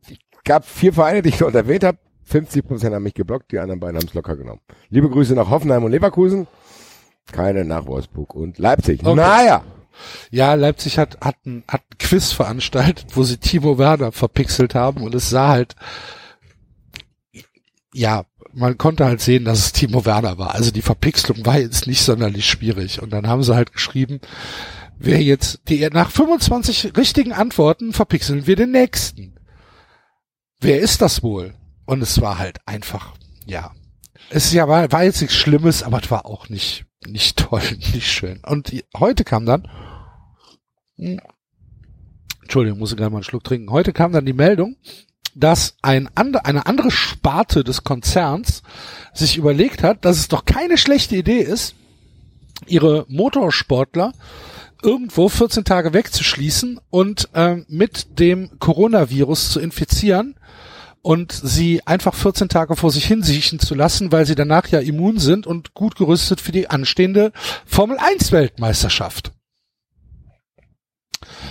gab 0.45 0.65
vier 0.65 0.93
Vereine, 0.93 1.23
die 1.23 1.29
ich 1.29 1.39
dort 1.39 1.55
erwähnt 1.55 1.85
habe. 1.85 1.99
50 2.27 2.67
Prozent 2.67 2.95
haben 2.95 3.05
mich 3.05 3.15
geblockt, 3.15 3.53
die 3.53 3.59
anderen 3.59 3.81
beiden 3.81 3.97
haben 3.97 4.07
es 4.07 4.15
locker 4.15 4.37
genommen. 4.37 4.61
Liebe 4.91 5.09
Grüße 5.09 5.35
nach 5.35 5.49
Hoffenheim 5.49 5.85
und 5.85 5.93
Leverkusen. 5.93 6.47
Keine 7.33 7.65
nach 7.65 7.87
Wolfsburg 7.87 8.35
und 8.35 8.59
Leipzig. 8.59 9.01
Okay. 9.01 9.15
Naja. 9.15 9.65
Ja, 10.31 10.55
Leipzig 10.55 10.99
hat, 10.99 11.19
hat, 11.21 11.37
ein, 11.47 11.65
hat 11.69 11.83
ein 11.83 11.99
Quiz 11.99 12.33
veranstaltet, 12.33 13.17
wo 13.17 13.23
sie 13.23 13.39
Timo 13.39 13.79
Werner 13.79 14.13
verpixelt 14.13 14.75
haben 14.75 15.03
und 15.03 15.15
es 15.15 15.31
sah 15.31 15.49
halt, 15.49 15.75
ja, 17.95 18.25
man 18.53 18.77
konnte 18.77 19.07
halt 19.07 19.21
sehen, 19.21 19.45
dass 19.45 19.59
es 19.59 19.73
Timo 19.73 20.05
Werner 20.05 20.37
war. 20.37 20.55
Also 20.55 20.71
die 20.71 20.83
Verpixelung 20.83 21.47
war 21.47 21.59
jetzt 21.59 21.87
nicht 21.87 22.03
sonderlich 22.03 22.47
schwierig. 22.47 23.01
Und 23.01 23.11
dann 23.11 23.27
haben 23.27 23.43
sie 23.43 23.55
halt 23.55 23.73
geschrieben, 23.73 24.21
wer 24.99 25.23
jetzt, 25.23 25.61
die, 25.69 25.87
nach 25.91 26.11
25 26.11 26.97
richtigen 26.97 27.33
Antworten 27.33 27.93
verpixeln 27.93 28.47
wir 28.47 28.57
den 28.57 28.73
nächsten. 28.73 29.35
Wer 30.61 30.81
ist 30.81 31.03
das 31.03 31.23
wohl? 31.23 31.55
Und 31.87 32.03
es 32.03 32.21
war 32.21 32.39
halt 32.39 32.59
einfach, 32.67 33.15
ja. 33.47 33.73
Es 34.29 34.47
ist 34.47 34.53
ja, 34.53 34.69
war, 34.69 34.91
war 34.91 35.05
jetzt 35.05 35.21
nichts 35.21 35.37
Schlimmes, 35.37 35.83
aber 35.83 36.03
es 36.03 36.11
war 36.11 36.27
auch 36.27 36.49
nicht, 36.49 36.85
nicht 37.07 37.39
toll, 37.39 37.63
nicht 37.95 38.11
schön. 38.11 38.41
Und 38.45 38.73
die, 38.73 38.85
heute 38.97 39.25
kam 39.25 39.47
dann, 39.47 39.69
hm, 40.97 41.21
Entschuldigung, 42.43 42.79
muss 42.79 42.93
ich 42.93 42.97
gerade 42.97 43.11
mal 43.11 43.19
einen 43.19 43.25
Schluck 43.25 43.45
trinken. 43.45 43.71
Heute 43.71 43.93
kam 43.93 44.13
dann 44.13 44.27
die 44.27 44.33
Meldung, 44.33 44.77
dass 45.35 45.77
ein 45.83 46.09
andre, 46.15 46.45
eine 46.45 46.67
andere 46.67 46.91
Sparte 46.91 47.65
des 47.65 47.85
Konzerns 47.85 48.63
sich 49.13 49.37
überlegt 49.37 49.83
hat, 49.83 50.05
dass 50.05 50.19
es 50.19 50.29
doch 50.29 50.45
keine 50.45 50.79
schlechte 50.79 51.17
Idee 51.17 51.41
ist, 51.41 51.75
ihre 52.67 53.05
Motorsportler 53.09 54.13
irgendwo 54.83 55.29
14 55.29 55.65
Tage 55.65 55.93
wegzuschließen 55.93 56.81
und 56.91 57.29
ähm, 57.35 57.67
mit 57.69 58.19
dem 58.19 58.59
Coronavirus 58.59 59.51
zu 59.51 59.61
infizieren 59.61 60.37
und 61.07 61.31
sie 61.31 61.87
einfach 61.87 62.15
14 62.15 62.49
Tage 62.49 62.75
vor 62.75 62.91
sich 62.91 63.07
hinsiechen 63.07 63.61
zu 63.61 63.77
lassen, 63.77 64.11
weil 64.11 64.27
sie 64.27 64.35
danach 64.35 64.67
ja 64.67 64.81
immun 64.81 65.21
sind 65.21 65.47
und 65.47 65.73
gut 65.73 65.95
gerüstet 65.95 66.41
für 66.41 66.51
die 66.51 66.69
anstehende 66.69 67.31
Formel 67.65 67.97
1 67.97 68.33
Weltmeisterschaft. 68.33 69.31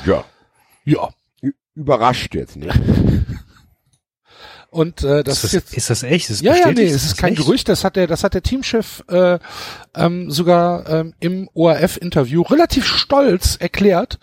Ja. 0.06 0.26
Ja. 0.84 1.08
Überrascht 1.74 2.36
jetzt 2.36 2.58
nicht. 2.58 2.76
Und 4.72 5.04
äh, 5.04 5.24
das 5.24 5.38
ist, 5.38 5.44
ist 5.46 5.54
das, 5.54 5.54
jetzt 5.54 5.78
ist 5.78 5.90
das 5.90 6.04
echt? 6.04 6.30
Ist 6.30 6.42
das 6.42 6.46
Ja, 6.46 6.56
ja, 6.58 6.74
nee, 6.74 6.84
es 6.84 6.96
ist 6.96 7.12
das 7.12 7.18
kein 7.18 7.32
echt? 7.32 7.42
Gerücht, 7.42 7.70
das 7.70 7.86
hat 7.86 7.96
der, 7.96 8.08
das 8.08 8.26
hat 8.26 8.34
der 8.34 8.44
Teamchef 8.44 9.06
äh, 9.08 9.40
ähm, 9.96 10.30
sogar 10.30 10.90
ähm, 10.90 11.14
im 11.22 11.50
ORF-Interview 11.54 12.42
relativ 12.42 12.86
stolz 12.86 13.56
erklärt, 13.58 14.20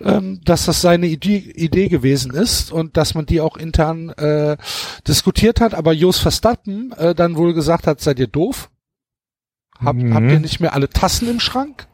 ähm, 0.00 0.40
dass 0.44 0.66
das 0.66 0.80
seine 0.82 1.06
Idee, 1.06 1.38
Idee 1.38 1.88
gewesen 1.88 2.32
ist 2.34 2.70
und 2.72 2.96
dass 2.96 3.14
man 3.14 3.26
die 3.26 3.40
auch 3.40 3.56
intern 3.56 4.10
äh, 4.10 4.56
diskutiert 5.08 5.60
hat, 5.60 5.74
aber 5.74 5.92
Jos 5.92 6.18
Verstappen 6.18 6.92
äh, 6.92 7.14
dann 7.14 7.36
wohl 7.36 7.54
gesagt 7.54 7.86
hat, 7.86 8.00
seid 8.00 8.18
ihr 8.18 8.26
doof? 8.28 8.70
Hab, 9.84 9.96
Mhm. 9.96 10.14
Habt 10.14 10.30
ihr 10.30 10.40
nicht 10.40 10.60
mehr 10.60 10.72
alle 10.74 10.88
Tassen 10.88 11.28
im 11.28 11.40
Schrank? 11.40 11.86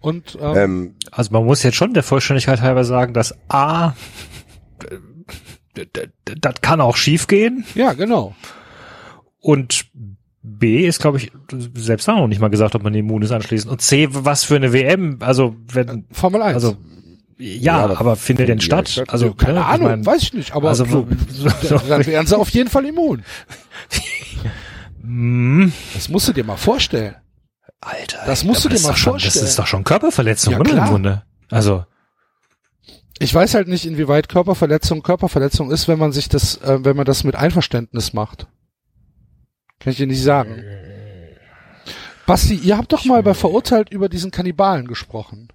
Und 0.00 0.36
ähm, 0.40 0.56
ähm, 0.56 0.94
Also 1.10 1.32
man 1.32 1.44
muss 1.44 1.62
jetzt 1.62 1.76
schon 1.76 1.94
der 1.94 2.02
Vollständigkeit 2.02 2.60
halber 2.60 2.84
sagen, 2.84 3.14
dass 3.14 3.34
A, 3.48 3.94
d- 5.76 5.88
das 6.40 6.54
kann 6.60 6.80
auch 6.80 6.96
schief 6.96 7.26
gehen 7.26 7.64
ja, 7.74 7.92
genau. 7.94 8.34
und 9.40 9.86
B 10.46 10.86
ist, 10.86 11.00
glaube 11.00 11.16
ich, 11.18 11.32
selbst 11.74 12.06
da 12.06 12.16
noch 12.16 12.28
nicht 12.28 12.40
mal 12.40 12.48
gesagt, 12.50 12.74
ob 12.74 12.82
man 12.82 12.92
immun 12.94 13.22
ist 13.22 13.32
anschließend. 13.32 13.72
Und 13.72 13.80
C, 13.80 14.08
was 14.10 14.44
für 14.44 14.56
eine 14.56 14.72
WM, 14.74 15.16
also 15.20 15.56
wenn, 15.72 16.04
Formel 16.12 16.42
1. 16.42 16.54
also 16.54 16.76
ja, 17.38 17.88
Ja, 17.88 17.96
aber 17.98 18.14
findet 18.16 18.48
denn 18.48 18.60
statt? 18.60 18.88
statt- 18.90 19.10
Also 19.10 19.32
keine 19.34 19.54
ne, 19.54 19.60
ich 19.60 19.66
Ahnung, 19.66 19.88
mein, 19.88 20.06
weiß 20.06 20.22
ich 20.22 20.32
nicht, 20.34 20.54
aber 20.54 20.68
also 20.68 20.84
so, 20.84 21.08
dann 21.88 22.06
wären 22.06 22.26
sie 22.26 22.36
auf 22.38 22.50
jeden 22.50 22.68
Fall 22.70 22.84
immun. 22.84 23.22
mm, 25.02 25.68
Das 25.94 26.08
musst 26.08 26.28
du 26.28 26.32
dir 26.32 26.44
mal 26.44 26.56
vorstellen. 26.56 27.16
Alter, 27.80 28.18
Das 28.26 28.44
musst 28.44 28.64
du 28.64 28.68
dir 28.68 28.80
mal 28.80 28.90
doch 28.90 28.96
schon, 28.96 29.12
vorstellen. 29.12 29.34
Das 29.42 29.50
ist 29.50 29.58
doch 29.58 29.66
schon 29.66 29.84
Körperverletzung, 29.84 30.52
Ja, 30.54 30.60
oder 30.60 30.70
klar. 30.70 30.84
im 30.86 30.90
Grunde? 30.90 31.22
Also 31.50 31.84
Ich 33.18 33.32
weiß 33.34 33.54
halt 33.54 33.68
nicht, 33.68 33.86
inwieweit 33.86 34.28
Körperverletzung 34.28 35.02
Körperverletzung 35.02 35.70
ist, 35.70 35.86
wenn 35.88 35.98
man 35.98 36.12
sich 36.12 36.28
das, 36.28 36.56
äh, 36.62 36.84
wenn 36.84 36.96
man 36.96 37.04
das 37.04 37.24
mit 37.24 37.34
Einverständnis 37.36 38.12
macht. 38.12 38.46
Kann 39.84 39.90
ich 39.92 39.96
dir 39.98 40.06
nicht 40.06 40.22
sagen. 40.22 40.64
Basti, 42.26 42.54
ihr 42.54 42.78
habt 42.78 42.92
doch 42.92 43.04
mal 43.04 43.22
bei 43.22 43.34
Verurteilt 43.34 43.90
über 43.90 44.08
diesen 44.08 44.30
Kannibalen 44.30 44.86
gesprochen. 44.88 45.48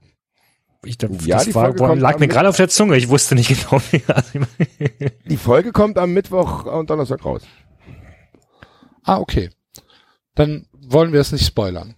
ich, 0.86 0.97
das 0.99 1.09
Ja, 1.25 1.38
das 1.38 1.45
die 1.45 1.55
war, 1.55 1.65
Folge 1.65 1.80
kommt 1.84 2.01
lag 2.01 2.19
mir 2.19 2.27
gerade 2.27 2.47
auf 2.47 2.57
der 2.57 2.69
Zunge. 2.69 2.95
Ich 2.95 3.09
wusste 3.09 3.34
nicht 3.36 3.47
genau, 3.49 3.82
wie. 3.91 4.03
Mein- 4.38 5.09
die 5.25 5.38
Folge 5.38 5.71
kommt 5.71 5.97
am 5.97 6.13
Mittwoch 6.13 6.65
und 6.65 6.89
Donnerstag 6.89 7.25
raus. 7.25 7.41
Ah, 9.03 9.17
okay. 9.17 9.49
Dann 10.36 10.67
wollen 10.73 11.11
wir 11.11 11.19
es 11.21 11.32
nicht 11.32 11.45
spoilern. 11.45 11.95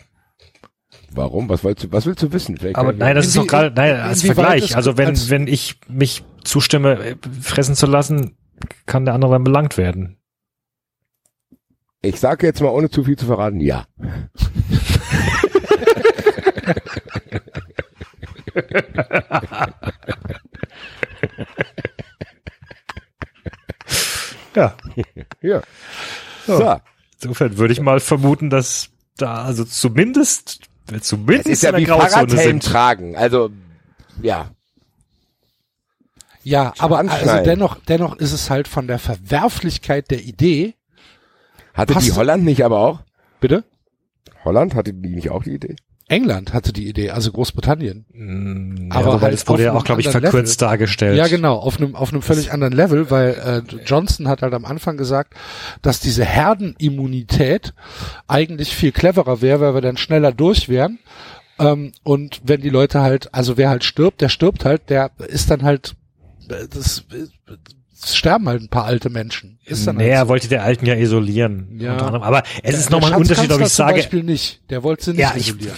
Warum? 1.13 1.49
Was 1.49 1.65
willst 1.65 1.83
du, 1.83 1.91
was 1.91 2.05
willst 2.05 2.23
du 2.23 2.31
wissen? 2.31 2.55
Vielleicht 2.55 2.77
Aber 2.77 2.93
nein, 2.93 3.15
das 3.15 3.27
ist 3.27 3.35
doch 3.35 3.45
gerade, 3.45 3.71
nein, 3.75 3.97
als 3.99 4.21
Vergleich. 4.23 4.77
Also 4.77 4.97
wenn, 4.97 5.09
als- 5.09 5.29
wenn 5.29 5.47
ich 5.47 5.81
mich 5.89 6.23
zustimme, 6.45 6.93
äh, 7.03 7.15
fressen 7.41 7.75
zu 7.75 7.85
lassen, 7.87 8.37
kann 8.85 9.03
der 9.03 9.13
andere 9.15 9.31
dann 9.33 9.43
belangt 9.43 9.77
werden. 9.77 10.17
Ich 12.01 12.19
sage 12.19 12.47
jetzt 12.47 12.61
mal, 12.61 12.69
ohne 12.69 12.89
zu 12.89 13.03
viel 13.03 13.17
zu 13.17 13.25
verraten, 13.25 13.59
ja. 13.59 13.85
Ja. 24.55 24.75
Ja. 25.41 25.61
So. 26.45 26.57
So. 26.57 26.75
Insofern 27.21 27.57
würde 27.57 27.73
ich 27.73 27.79
mal 27.81 27.99
vermuten, 27.99 28.49
dass 28.49 28.89
da 29.17 29.43
also 29.43 29.63
zumindest, 29.63 30.61
zumindest 31.01 31.47
Es 31.47 31.53
ist 31.53 31.63
ja 31.63 31.69
in 31.69 31.75
der 31.75 31.81
wie 31.81 31.85
Grauzone 31.85 32.09
Fahrradhelm 32.09 32.41
sind. 32.61 32.63
tragen. 32.63 33.15
Also, 33.15 33.51
ja. 34.21 34.49
Ja, 36.43 36.73
aber 36.79 36.97
also 36.99 37.43
dennoch, 37.43 37.77
dennoch 37.87 38.15
ist 38.17 38.31
es 38.31 38.49
halt 38.49 38.67
von 38.67 38.87
der 38.87 38.97
Verwerflichkeit 38.97 40.09
der 40.09 40.23
Idee. 40.23 40.73
Hatte 41.81 41.95
Hast 41.95 42.05
die 42.05 42.11
Holland 42.11 42.43
nicht 42.43 42.63
aber 42.63 42.79
auch? 42.79 42.99
Bitte? 43.39 43.63
Holland 44.45 44.75
hatte 44.75 44.93
die 44.93 45.09
nicht 45.09 45.31
auch 45.31 45.43
die 45.43 45.55
Idee? 45.55 45.75
England 46.07 46.53
hatte 46.53 46.73
die 46.73 46.87
Idee, 46.87 47.09
also 47.09 47.31
Großbritannien. 47.31 48.05
Mm, 48.13 48.91
Aber 48.91 49.13
ja, 49.15 49.21
halt 49.21 49.33
das 49.33 49.47
wurde 49.47 49.63
ja 49.63 49.73
auch, 49.73 49.83
glaube 49.83 50.01
ich, 50.01 50.09
verkürzt 50.09 50.61
dargestellt. 50.61 51.17
Ja, 51.17 51.27
genau, 51.27 51.55
auf 51.55 51.77
einem 51.77 51.95
auf 51.95 52.11
einem 52.11 52.21
völlig 52.21 52.51
anderen 52.51 52.73
Level, 52.73 53.09
weil 53.09 53.63
äh, 53.69 53.75
Johnson 53.85 54.27
hat 54.27 54.41
halt 54.41 54.53
am 54.53 54.65
Anfang 54.65 54.97
gesagt, 54.97 55.33
dass 55.81 56.01
diese 56.01 56.25
Herdenimmunität 56.25 57.73
eigentlich 58.27 58.75
viel 58.75 58.91
cleverer 58.91 59.41
wäre, 59.41 59.61
weil 59.61 59.73
wir 59.73 59.81
dann 59.81 59.97
schneller 59.97 60.33
durch 60.33 60.69
wären. 60.69 60.99
Ähm, 61.57 61.93
und 62.03 62.41
wenn 62.43 62.61
die 62.61 62.69
Leute 62.69 63.01
halt, 63.01 63.33
also 63.33 63.57
wer 63.57 63.69
halt 63.69 63.85
stirbt, 63.85 64.21
der 64.21 64.29
stirbt 64.29 64.65
halt, 64.65 64.89
der 64.89 65.11
ist 65.27 65.49
dann 65.49 65.63
halt, 65.63 65.95
äh, 66.49 66.67
das, 66.69 67.05
es 67.09 67.31
sterben 68.05 68.47
halt 68.47 68.61
ein 68.63 68.69
paar 68.69 68.85
alte 68.85 69.09
Menschen. 69.09 69.59
Ist 69.65 69.85
dann 69.87 69.99
er 69.99 70.17
halt 70.19 70.27
so. 70.27 70.29
wollte 70.29 70.47
der 70.47 70.63
Alten 70.63 70.85
ja 70.85 70.95
isolieren. 70.95 71.77
Ja. 71.79 71.97
Aber 71.97 72.43
es 72.63 72.77
ist 72.77 72.89
nochmal 72.89 73.13
ein 73.13 73.19
Unterschied, 73.19 73.51
ob 73.51 73.61
ich 73.61 73.69
sage, 73.69 73.93
Zum 73.93 74.01
Beispiel 74.01 74.23
nicht. 74.23 74.61
Der 74.69 74.83
wollte 74.83 75.05
sie 75.05 75.11
nicht 75.11 75.19
Ja, 75.19 75.33
ich- 75.35 75.49
isolieren. 75.49 75.77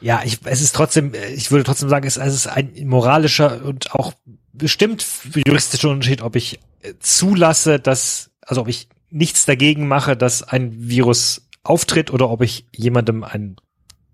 Ja, 0.00 0.22
ich, 0.24 0.38
es 0.44 0.60
ist 0.60 0.76
trotzdem, 0.76 1.12
äh, 1.12 1.26
ich 1.34 1.50
würde 1.50 1.64
trotzdem 1.64 1.88
sagen, 1.88 2.06
es, 2.06 2.16
es 2.16 2.32
ist 2.34 2.46
ein 2.46 2.72
moralischer 2.86 3.64
und 3.64 3.92
auch 3.94 4.12
bestimmt 4.52 5.04
juristischer 5.34 5.90
Unterschied, 5.90 6.22
ob 6.22 6.36
ich 6.36 6.60
äh, 6.82 6.92
zulasse, 7.00 7.80
dass, 7.80 8.30
also 8.40 8.60
ob 8.60 8.68
ich 8.68 8.88
nichts 9.10 9.44
dagegen 9.44 9.88
mache, 9.88 10.16
dass 10.16 10.44
ein 10.44 10.72
Virus 10.88 11.48
auftritt 11.64 12.12
oder 12.12 12.30
ob 12.30 12.42
ich 12.42 12.66
jemandem 12.72 13.24
ein 13.24 13.56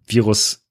Virus 0.07 0.63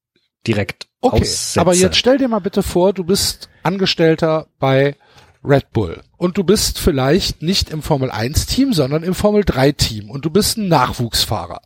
direkt 0.47 0.87
Okay, 1.01 1.21
aussetze. 1.21 1.61
aber 1.61 1.75
jetzt 1.75 1.97
stell 1.97 2.17
dir 2.17 2.27
mal 2.27 2.39
bitte 2.39 2.63
vor, 2.63 2.91
du 2.93 3.03
bist 3.03 3.49
Angestellter 3.61 4.47
bei 4.57 4.95
Red 5.43 5.71
Bull 5.71 6.01
und 6.17 6.37
du 6.37 6.43
bist 6.43 6.79
vielleicht 6.79 7.41
nicht 7.41 7.69
im 7.69 7.81
Formel 7.81 8.11
1 8.11 8.45
Team, 8.45 8.73
sondern 8.73 9.03
im 9.03 9.13
Formel 9.13 9.43
3 9.43 9.71
Team 9.73 10.09
und 10.09 10.25
du 10.25 10.29
bist 10.29 10.57
ein 10.57 10.67
Nachwuchsfahrer. 10.67 11.61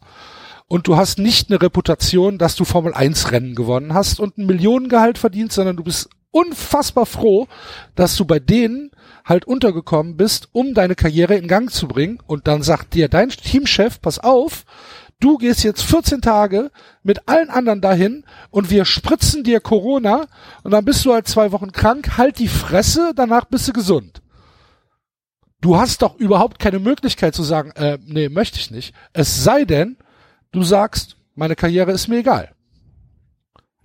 Und 0.69 0.87
du 0.87 0.97
hast 0.97 1.17
nicht 1.17 1.49
eine 1.49 1.61
Reputation, 1.61 2.37
dass 2.37 2.55
du 2.57 2.65
Formel 2.65 2.93
1 2.93 3.31
Rennen 3.31 3.55
gewonnen 3.55 3.93
hast 3.93 4.19
und 4.19 4.37
ein 4.37 4.45
Millionengehalt 4.45 5.17
verdienst, 5.17 5.55
sondern 5.55 5.77
du 5.77 5.83
bist 5.83 6.09
unfassbar 6.31 7.05
froh, 7.05 7.47
dass 7.95 8.15
du 8.15 8.25
bei 8.25 8.39
denen 8.39 8.91
halt 9.23 9.45
untergekommen 9.45 10.17
bist, 10.17 10.49
um 10.51 10.73
deine 10.73 10.95
Karriere 10.95 11.35
in 11.35 11.47
Gang 11.47 11.71
zu 11.71 11.87
bringen. 11.87 12.19
Und 12.27 12.47
dann 12.47 12.63
sagt 12.63 12.93
dir 12.93 13.07
dein 13.09 13.29
Teamchef, 13.29 14.01
pass 14.01 14.19
auf, 14.19 14.65
du 15.19 15.37
gehst 15.37 15.63
jetzt 15.63 15.83
14 15.83 16.21
Tage 16.21 16.71
mit 17.03 17.27
allen 17.27 17.49
anderen 17.49 17.81
dahin 17.81 18.23
und 18.49 18.69
wir 18.69 18.85
spritzen 18.85 19.43
dir 19.43 19.59
Corona 19.59 20.27
und 20.63 20.71
dann 20.71 20.85
bist 20.85 21.03
du 21.05 21.13
halt 21.13 21.27
zwei 21.27 21.51
Wochen 21.51 21.71
krank, 21.71 22.17
halt 22.17 22.39
die 22.39 22.47
Fresse, 22.47 23.13
danach 23.15 23.45
bist 23.45 23.67
du 23.67 23.73
gesund. 23.73 24.21
Du 25.59 25.77
hast 25.77 26.01
doch 26.01 26.15
überhaupt 26.17 26.59
keine 26.59 26.79
Möglichkeit 26.79 27.33
zu 27.33 27.43
sagen, 27.43 27.71
äh, 27.71 27.97
nee, 28.05 28.29
möchte 28.29 28.59
ich 28.59 28.69
nicht. 28.69 28.93
Es 29.13 29.43
sei 29.43 29.65
denn, 29.65 29.97
du 30.51 30.61
sagst, 30.63 31.17
meine 31.35 31.55
Karriere 31.55 31.91
ist 31.91 32.07
mir 32.07 32.19
egal. 32.19 32.53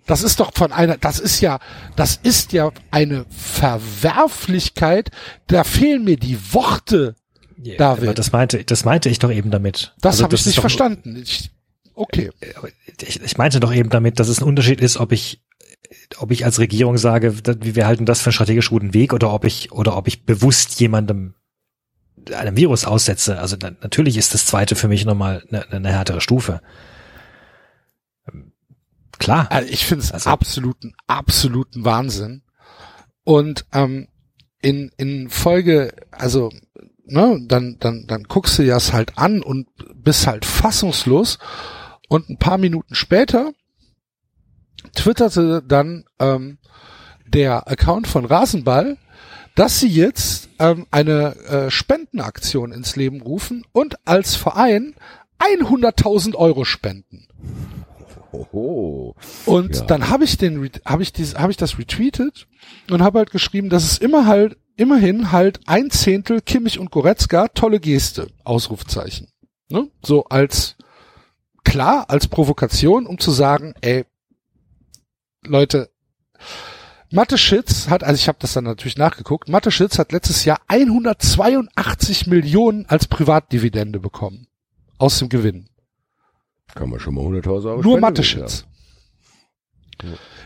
Das 0.07 0.22
ist 0.22 0.41
doch 0.41 0.53
von 0.55 0.72
einer, 0.72 0.99
das 0.99 1.20
ist 1.20 1.41
ja, 1.41 1.61
das 1.97 2.16
ist 2.16 2.53
ja 2.53 2.70
eine 2.91 3.24
Verwerflichkeit, 3.30 5.11
da 5.47 5.64
fehlen 5.64 6.05
mir 6.05 6.16
die 6.16 6.53
Worte, 6.53 7.14
Ja, 7.62 7.76
David. 7.76 8.04
aber 8.04 8.14
das 8.14 8.32
meinte, 8.32 8.64
das 8.64 8.84
meinte 8.84 9.08
ich 9.08 9.18
doch 9.18 9.30
eben 9.30 9.50
damit. 9.50 9.94
Das 10.00 10.14
Also 10.14 10.24
habe 10.24 10.34
ich 10.34 10.44
nicht 10.46 10.58
doch- 10.58 10.62
verstanden. 10.62 11.16
Ich, 11.16 11.50
okay. 11.94 12.30
Ich, 13.00 13.20
ich 13.22 13.36
meinte 13.38 13.60
doch 13.60 13.72
eben 13.72 13.88
damit, 13.90 14.18
dass 14.20 14.28
es 14.28 14.40
ein 14.40 14.44
Unterschied 14.48 14.80
ist, 14.80 14.96
ob 14.96 15.12
ich, 15.12 15.42
ob 16.18 16.30
ich 16.30 16.44
als 16.44 16.58
Regierung 16.58 16.98
sage, 16.98 17.34
wir 17.60 17.86
halten 17.86 18.06
das 18.06 18.20
für 18.20 18.26
einen 18.28 18.32
strategisch 18.34 18.70
guten 18.70 18.94
Weg 18.94 19.12
oder 19.12 19.32
ob 19.32 19.44
ich, 19.44 19.72
oder 19.72 19.96
ob 19.96 20.08
ich 20.08 20.24
bewusst 20.24 20.80
jemandem 20.80 21.34
einem 22.34 22.56
Virus 22.56 22.84
aussetze. 22.84 23.38
Also 23.38 23.56
na, 23.60 23.72
natürlich 23.82 24.16
ist 24.16 24.32
das 24.34 24.46
zweite 24.46 24.74
für 24.76 24.88
mich 24.88 25.04
nochmal 25.04 25.42
eine, 25.50 25.70
eine 25.72 25.88
härtere 25.92 26.20
Stufe. 26.20 26.60
Ähm, 28.32 28.52
Klar. 29.18 29.46
Also 29.50 29.70
ich 29.70 29.84
finde 29.86 30.04
es 30.04 30.12
Also- 30.12 30.30
absoluten, 30.30 30.94
absoluten 31.06 31.84
Wahnsinn. 31.84 32.42
Und 33.24 33.66
ähm, 33.72 34.08
in, 34.60 34.90
in 34.96 35.28
Folge, 35.30 35.92
also, 36.10 36.50
ne, 37.12 37.40
dann, 37.46 37.76
dann, 37.78 38.06
dann 38.06 38.24
guckst 38.24 38.58
du 38.58 38.66
das 38.66 38.92
halt 38.92 39.18
an 39.18 39.42
und 39.42 39.68
bist 39.94 40.26
halt 40.26 40.44
fassungslos. 40.44 41.38
Und 42.08 42.28
ein 42.28 42.38
paar 42.38 42.58
Minuten 42.58 42.94
später 42.94 43.52
twitterte 44.94 45.62
dann 45.66 46.04
ähm, 46.18 46.58
der 47.26 47.68
Account 47.70 48.06
von 48.06 48.24
Rasenball, 48.24 48.98
dass 49.54 49.80
sie 49.80 49.88
jetzt 49.88 50.48
ähm, 50.58 50.86
eine 50.90 51.36
äh, 51.46 51.70
Spendenaktion 51.70 52.72
ins 52.72 52.96
Leben 52.96 53.20
rufen 53.22 53.64
und 53.72 53.96
als 54.06 54.34
Verein 54.34 54.94
100.000 55.38 56.34
Euro 56.34 56.64
spenden. 56.64 57.26
Oho. 58.32 59.14
Und 59.44 59.76
Ja. 59.76 59.82
dann 59.84 60.08
habe 60.08 60.24
ich 60.24 60.38
den, 60.38 60.70
habe 60.86 61.02
ich 61.02 61.12
dieses, 61.12 61.36
habe 61.36 61.50
ich 61.50 61.58
das 61.58 61.78
retweetet 61.78 62.46
und 62.90 63.02
habe 63.02 63.18
halt 63.18 63.30
geschrieben, 63.30 63.68
dass 63.68 63.84
es 63.84 63.98
immer 63.98 64.26
halt, 64.26 64.56
immerhin 64.76 65.32
halt 65.32 65.60
ein 65.66 65.90
Zehntel 65.90 66.40
Kimmich 66.40 66.78
und 66.78 66.90
Goretzka, 66.90 67.48
tolle 67.48 67.80
Geste, 67.80 68.28
Ausrufzeichen. 68.44 69.28
Ne? 69.68 69.88
So 70.04 70.24
als, 70.24 70.76
klar, 71.64 72.06
als 72.08 72.28
Provokation, 72.28 73.06
um 73.06 73.18
zu 73.18 73.30
sagen, 73.30 73.74
ey, 73.80 74.04
Leute, 75.44 75.90
Mathe 77.10 77.36
Schitz 77.36 77.88
hat, 77.88 78.04
also 78.04 78.14
ich 78.18 78.28
habe 78.28 78.38
das 78.40 78.54
dann 78.54 78.64
natürlich 78.64 78.96
nachgeguckt, 78.96 79.48
Mathe 79.48 79.70
Schitz 79.70 79.98
hat 79.98 80.12
letztes 80.12 80.44
Jahr 80.44 80.60
182 80.68 82.26
Millionen 82.26 82.86
als 82.86 83.06
Privatdividende 83.06 84.00
bekommen. 84.00 84.46
Aus 84.98 85.18
dem 85.18 85.28
Gewinn. 85.28 85.68
Kann 86.74 86.88
man 86.88 87.00
schon 87.00 87.14
mal 87.14 87.24
100.000 87.24 87.48
Euro 87.48 87.64
Nur 87.64 87.82
spenden, 87.82 88.00
Mathe-Schitz. 88.00 88.64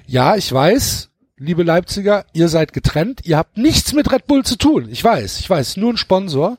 Ja, 0.07 0.37
ich 0.37 0.53
weiß, 0.53 1.11
liebe 1.37 1.63
Leipziger, 1.63 2.27
ihr 2.33 2.49
seid 2.49 2.73
getrennt, 2.73 3.21
ihr 3.25 3.37
habt 3.37 3.57
nichts 3.57 3.93
mit 3.93 4.11
Red 4.11 4.27
Bull 4.27 4.45
zu 4.45 4.57
tun. 4.57 4.89
Ich 4.91 5.03
weiß, 5.03 5.41
ich 5.41 5.49
weiß, 5.49 5.77
nur 5.77 5.93
ein 5.93 5.97
Sponsor. 5.97 6.59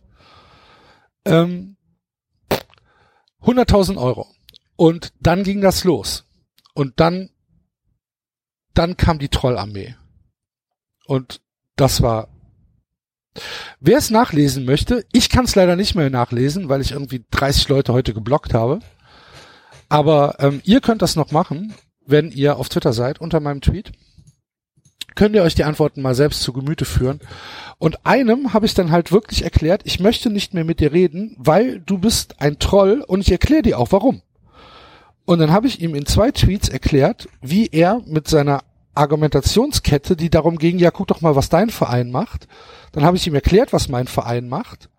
Ähm, 1.25 1.77
100.000 3.41 3.97
Euro. 3.97 4.27
Und 4.75 5.13
dann 5.19 5.43
ging 5.43 5.61
das 5.61 5.83
los. 5.83 6.25
Und 6.73 6.99
dann, 6.99 7.29
dann 8.73 8.97
kam 8.97 9.19
die 9.19 9.29
Trollarmee. 9.29 9.95
Und 11.05 11.41
das 11.75 12.01
war 12.01 12.29
Wer 13.79 13.97
es 13.97 14.09
nachlesen 14.09 14.65
möchte, 14.65 15.05
ich 15.11 15.29
kann 15.29 15.45
es 15.45 15.55
leider 15.55 15.75
nicht 15.75 15.95
mehr 15.95 16.09
nachlesen, 16.09 16.69
weil 16.69 16.81
ich 16.81 16.91
irgendwie 16.91 17.23
30 17.29 17.67
Leute 17.69 17.93
heute 17.93 18.13
geblockt 18.13 18.53
habe. 18.53 18.79
Aber 19.89 20.35
ähm, 20.39 20.61
ihr 20.63 20.81
könnt 20.81 21.01
das 21.01 21.15
noch 21.15 21.31
machen, 21.31 21.73
wenn 22.05 22.31
ihr 22.31 22.57
auf 22.57 22.69
Twitter 22.69 22.93
seid, 22.93 23.21
unter 23.21 23.39
meinem 23.39 23.61
Tweet. 23.61 23.91
Könnt 25.17 25.33
ihr 25.33 25.41
euch 25.41 25.55
die 25.55 25.63
Antworten 25.63 26.03
mal 26.03 26.13
selbst 26.13 26.43
zu 26.43 26.53
Gemüte 26.53 26.85
führen. 26.85 27.21
Und 27.79 28.05
einem 28.05 28.53
habe 28.53 28.67
ich 28.67 28.75
dann 28.75 28.91
halt 28.91 29.11
wirklich 29.11 29.43
erklärt, 29.43 29.81
ich 29.83 29.99
möchte 29.99 30.29
nicht 30.29 30.53
mehr 30.53 30.63
mit 30.63 30.79
dir 30.79 30.93
reden, 30.93 31.35
weil 31.39 31.79
du 31.79 31.97
bist 31.97 32.39
ein 32.39 32.59
Troll 32.59 33.03
und 33.05 33.21
ich 33.21 33.31
erkläre 33.31 33.63
dir 33.63 33.79
auch 33.79 33.91
warum. 33.91 34.21
Und 35.25 35.39
dann 35.39 35.51
habe 35.51 35.65
ich 35.65 35.81
ihm 35.81 35.95
in 35.95 36.05
zwei 36.05 36.29
Tweets 36.29 36.69
erklärt, 36.69 37.27
wie 37.41 37.65
er 37.65 38.03
mit 38.05 38.27
seiner 38.27 38.61
Argumentationskette, 38.93 40.15
die 40.15 40.29
darum 40.29 40.59
ging, 40.59 40.77
ja, 40.77 40.91
guck 40.91 41.07
doch 41.07 41.21
mal, 41.21 41.35
was 41.35 41.49
dein 41.49 41.71
Verein 41.71 42.11
macht. 42.11 42.47
Dann 42.91 43.03
habe 43.03 43.17
ich 43.17 43.25
ihm 43.25 43.33
erklärt, 43.33 43.73
was 43.73 43.89
mein 43.89 44.05
Verein 44.05 44.47
macht 44.47 44.91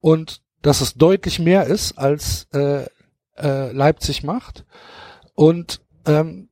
und 0.00 0.42
dass 0.60 0.82
es 0.82 0.92
deutlich 0.92 1.38
mehr 1.38 1.64
ist, 1.64 1.96
als 1.96 2.48
äh, 2.52 2.84
äh, 3.38 3.72
Leipzig 3.72 4.22
macht. 4.24 4.66
Und 5.34 5.80
ähm, 6.04 6.50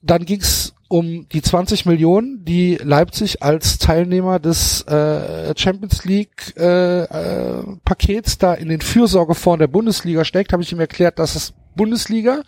dann 0.00 0.24
ging's 0.24 0.74
um 0.92 1.26
die 1.30 1.40
20 1.40 1.86
Millionen, 1.86 2.44
die 2.44 2.76
Leipzig 2.76 3.42
als 3.42 3.78
Teilnehmer 3.78 4.38
des 4.38 4.82
äh, 4.82 5.54
Champions 5.56 6.04
League 6.04 6.52
äh, 6.58 7.04
äh, 7.04 7.62
Pakets 7.82 8.36
da 8.36 8.52
in 8.52 8.68
den 8.68 8.82
Fürsorgefonds 8.82 9.60
der 9.60 9.68
Bundesliga 9.68 10.26
steckt, 10.26 10.52
habe 10.52 10.62
ich 10.62 10.70
ihm 10.70 10.80
erklärt, 10.80 11.18
dass 11.18 11.34
es 11.34 11.54
Bundesliga 11.74 12.42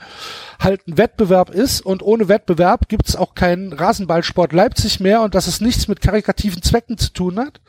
halt 0.60 0.86
ein 0.86 0.98
Wettbewerb 0.98 1.48
ist 1.48 1.80
und 1.80 2.02
ohne 2.02 2.28
Wettbewerb 2.28 2.90
gibt's 2.90 3.16
auch 3.16 3.34
keinen 3.34 3.72
Rasenballsport 3.72 4.52
Leipzig 4.52 5.00
mehr 5.00 5.22
und 5.22 5.34
dass 5.34 5.46
es 5.46 5.62
nichts 5.62 5.88
mit 5.88 6.02
karikativen 6.02 6.60
Zwecken 6.60 6.98
zu 6.98 7.14
tun 7.14 7.38
hat. 7.38 7.62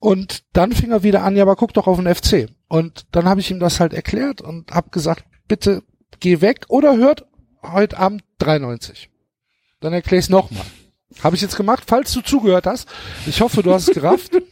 Und 0.00 0.44
dann 0.52 0.72
fing 0.72 0.90
er 0.90 1.02
wieder 1.02 1.24
an, 1.24 1.34
ja, 1.34 1.44
aber 1.44 1.56
guck 1.56 1.72
doch 1.72 1.86
auf 1.86 1.98
den 1.98 2.14
FC. 2.14 2.50
Und 2.68 3.06
dann 3.12 3.26
habe 3.26 3.40
ich 3.40 3.50
ihm 3.50 3.58
das 3.58 3.80
halt 3.80 3.94
erklärt 3.94 4.42
und 4.42 4.70
habe 4.70 4.90
gesagt, 4.90 5.24
bitte 5.48 5.82
geh 6.20 6.42
weg 6.42 6.66
oder 6.68 6.98
hört 6.98 7.24
heute 7.62 7.96
Abend 7.96 8.22
93. 8.36 9.08
Dann 9.80 9.92
erkläre 9.92 10.18
ich 10.18 10.26
es 10.26 10.30
nochmal. 10.30 10.64
Habe 11.22 11.36
ich 11.36 11.42
jetzt 11.42 11.56
gemacht, 11.56 11.84
falls 11.86 12.12
du 12.12 12.20
zugehört 12.20 12.66
hast. 12.66 12.88
Ich 13.26 13.40
hoffe, 13.40 13.62
du 13.62 13.72
hast 13.72 13.88
es 13.88 13.94
gerafft. 13.94 14.32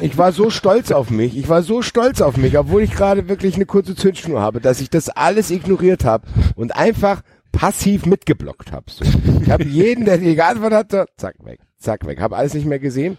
Ich 0.00 0.18
war 0.18 0.32
so 0.32 0.50
stolz 0.50 0.90
auf 0.90 1.10
mich. 1.10 1.36
Ich 1.36 1.48
war 1.48 1.62
so 1.62 1.80
stolz 1.80 2.20
auf 2.20 2.36
mich, 2.36 2.58
obwohl 2.58 2.82
ich 2.82 2.90
gerade 2.90 3.28
wirklich 3.28 3.54
eine 3.54 3.66
kurze 3.66 3.94
Zündschnur 3.94 4.40
habe, 4.40 4.60
dass 4.60 4.80
ich 4.80 4.90
das 4.90 5.08
alles 5.08 5.52
ignoriert 5.52 6.04
habe 6.04 6.26
und 6.56 6.74
einfach 6.74 7.22
passiv 7.52 8.04
mitgeblockt 8.04 8.72
habe. 8.72 8.86
So. 8.90 9.04
Ich 9.40 9.50
habe 9.50 9.64
jeden, 9.64 10.06
der 10.06 10.18
die 10.18 10.34
geantwortet 10.34 10.78
hatte, 10.78 11.06
zack 11.16 11.36
weg, 11.44 11.60
zack 11.78 12.04
weg. 12.04 12.20
Habe 12.20 12.36
alles 12.36 12.54
nicht 12.54 12.66
mehr 12.66 12.80
gesehen. 12.80 13.18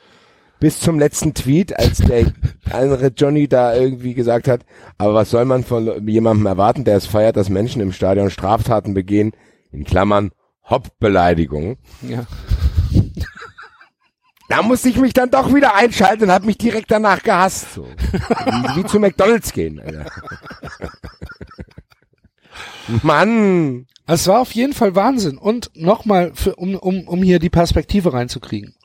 Bis 0.59 0.79
zum 0.79 0.99
letzten 0.99 1.33
Tweet, 1.33 1.77
als 1.77 1.99
der 1.99 2.33
andere 2.71 3.07
Johnny 3.15 3.47
da 3.47 3.75
irgendwie 3.75 4.13
gesagt 4.13 4.49
hat, 4.49 4.65
aber 4.97 5.13
was 5.13 5.29
soll 5.29 5.45
man 5.45 5.63
von 5.63 6.05
jemandem 6.07 6.45
erwarten, 6.47 6.83
der 6.83 6.97
es 6.97 7.05
feiert, 7.05 7.37
dass 7.37 7.49
Menschen 7.49 7.81
im 7.81 7.93
Stadion 7.93 8.29
Straftaten 8.29 8.93
begehen, 8.93 9.31
in 9.71 9.85
Klammern 9.85 10.31
Hopp-Beleidigung. 10.70 11.78
Ja. 12.01 12.26
Da 14.49 14.61
musste 14.61 14.89
ich 14.89 14.97
mich 14.97 15.14
dann 15.14 15.32
doch 15.32 15.51
wieder 15.51 15.74
einschalten 15.74 16.26
und 16.26 16.32
habe 16.32 16.45
mich 16.45 16.57
direkt 16.57 16.91
danach 16.91 17.24
gehasst. 17.24 17.74
So. 17.74 17.86
Wie, 17.86 18.76
wie 18.76 18.86
zu 18.86 18.99
McDonalds 18.99 19.51
gehen. 19.51 19.80
Alter. 19.80 20.05
Mann. 23.01 23.88
Es 24.05 24.28
war 24.28 24.41
auf 24.41 24.51
jeden 24.51 24.74
Fall 24.74 24.95
Wahnsinn. 24.95 25.38
Und 25.38 25.72
nochmal, 25.74 26.34
um, 26.57 26.76
um, 26.76 27.07
um 27.07 27.24
hier 27.24 27.39
die 27.39 27.49
Perspektive 27.49 28.14
reinzukriegen. 28.14 28.76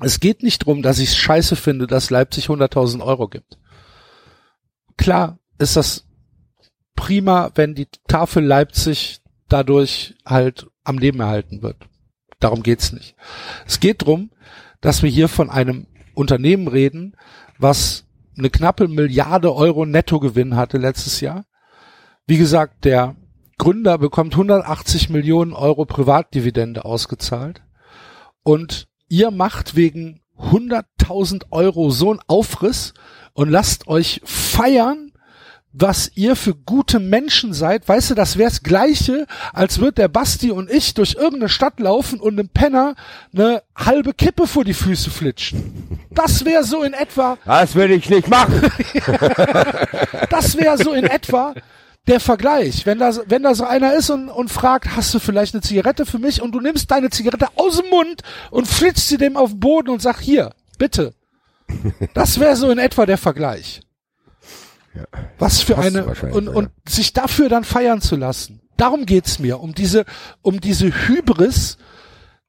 Es 0.00 0.20
geht 0.20 0.42
nicht 0.42 0.66
drum, 0.66 0.82
dass 0.82 0.98
ich 0.98 1.08
es 1.08 1.16
scheiße 1.16 1.56
finde, 1.56 1.86
dass 1.86 2.10
Leipzig 2.10 2.46
100.000 2.48 3.02
Euro 3.02 3.28
gibt. 3.28 3.58
Klar 4.96 5.38
ist 5.58 5.76
das 5.76 6.06
prima, 6.96 7.50
wenn 7.54 7.74
die 7.74 7.88
Tafel 8.08 8.44
Leipzig 8.44 9.20
dadurch 9.48 10.14
halt 10.24 10.66
am 10.84 10.98
Leben 10.98 11.20
erhalten 11.20 11.62
wird. 11.62 11.76
Darum 12.40 12.62
geht's 12.62 12.92
nicht. 12.92 13.14
Es 13.66 13.80
geht 13.80 14.02
drum, 14.02 14.30
dass 14.80 15.02
wir 15.02 15.10
hier 15.10 15.28
von 15.28 15.48
einem 15.48 15.86
Unternehmen 16.14 16.68
reden, 16.68 17.16
was 17.58 18.04
eine 18.36 18.50
knappe 18.50 18.88
Milliarde 18.88 19.54
Euro 19.54 19.86
Nettogewinn 19.86 20.56
hatte 20.56 20.78
letztes 20.78 21.20
Jahr. 21.20 21.44
Wie 22.26 22.38
gesagt, 22.38 22.84
der 22.84 23.16
Gründer 23.58 23.98
bekommt 23.98 24.34
180 24.34 25.10
Millionen 25.10 25.52
Euro 25.52 25.84
Privatdividende 25.84 26.84
ausgezahlt 26.84 27.62
und 28.42 28.88
ihr 29.08 29.30
macht 29.30 29.76
wegen 29.76 30.20
100.000 30.38 31.44
Euro 31.50 31.90
so 31.90 32.10
einen 32.10 32.20
Aufriss 32.26 32.94
und 33.34 33.50
lasst 33.50 33.86
euch 33.86 34.20
feiern 34.24 35.11
was 35.72 36.12
ihr 36.14 36.36
für 36.36 36.54
gute 36.54 36.98
Menschen 36.98 37.54
seid, 37.54 37.88
weißt 37.88 38.10
du, 38.10 38.14
das 38.14 38.36
wär's 38.36 38.62
gleiche, 38.62 39.26
als 39.52 39.80
wird 39.80 39.98
der 39.98 40.08
Basti 40.08 40.50
und 40.50 40.70
ich 40.70 40.94
durch 40.94 41.14
irgendeine 41.14 41.48
Stadt 41.48 41.80
laufen 41.80 42.20
und 42.20 42.38
einem 42.38 42.48
Penner 42.48 42.94
eine 43.32 43.62
halbe 43.74 44.12
Kippe 44.12 44.46
vor 44.46 44.64
die 44.64 44.74
Füße 44.74 45.10
flitschen. 45.10 45.98
Das 46.10 46.44
wäre 46.44 46.64
so 46.64 46.82
in 46.82 46.92
etwa, 46.92 47.38
Das 47.44 47.74
würde 47.74 47.94
ich 47.94 48.10
nicht 48.10 48.28
machen. 48.28 48.60
das 50.30 50.56
wäre 50.56 50.76
so 50.76 50.92
in 50.92 51.04
etwa 51.04 51.54
der 52.06 52.20
Vergleich. 52.20 52.84
Wenn 52.84 52.98
da, 52.98 53.12
wenn 53.26 53.42
da 53.42 53.54
so 53.54 53.64
einer 53.64 53.94
ist 53.94 54.10
und, 54.10 54.28
und 54.28 54.50
fragt, 54.50 54.96
hast 54.96 55.14
du 55.14 55.18
vielleicht 55.18 55.54
eine 55.54 55.62
Zigarette 55.62 56.04
für 56.04 56.18
mich? 56.18 56.42
Und 56.42 56.52
du 56.52 56.60
nimmst 56.60 56.90
deine 56.90 57.10
Zigarette 57.10 57.48
aus 57.56 57.78
dem 57.78 57.88
Mund 57.90 58.22
und 58.50 58.66
flitzt 58.66 59.08
sie 59.08 59.18
dem 59.18 59.36
auf 59.36 59.50
den 59.50 59.60
Boden 59.60 59.88
und 59.88 60.02
sag, 60.02 60.20
hier, 60.20 60.50
bitte. 60.78 61.14
Das 62.12 62.40
wäre 62.40 62.56
so 62.56 62.70
in 62.70 62.78
etwa 62.78 63.06
der 63.06 63.18
Vergleich. 63.18 63.80
Was 65.38 65.60
für 65.62 65.78
eine 65.78 66.04
und, 66.04 66.46
ja. 66.46 66.52
und 66.52 66.70
sich 66.88 67.12
dafür 67.12 67.48
dann 67.48 67.64
feiern 67.64 68.00
zu 68.00 68.16
lassen. 68.16 68.60
Darum 68.76 69.06
geht's 69.06 69.38
mir, 69.38 69.60
um 69.60 69.74
diese 69.74 70.04
um 70.42 70.60
diese 70.60 70.86
Hybris 70.86 71.78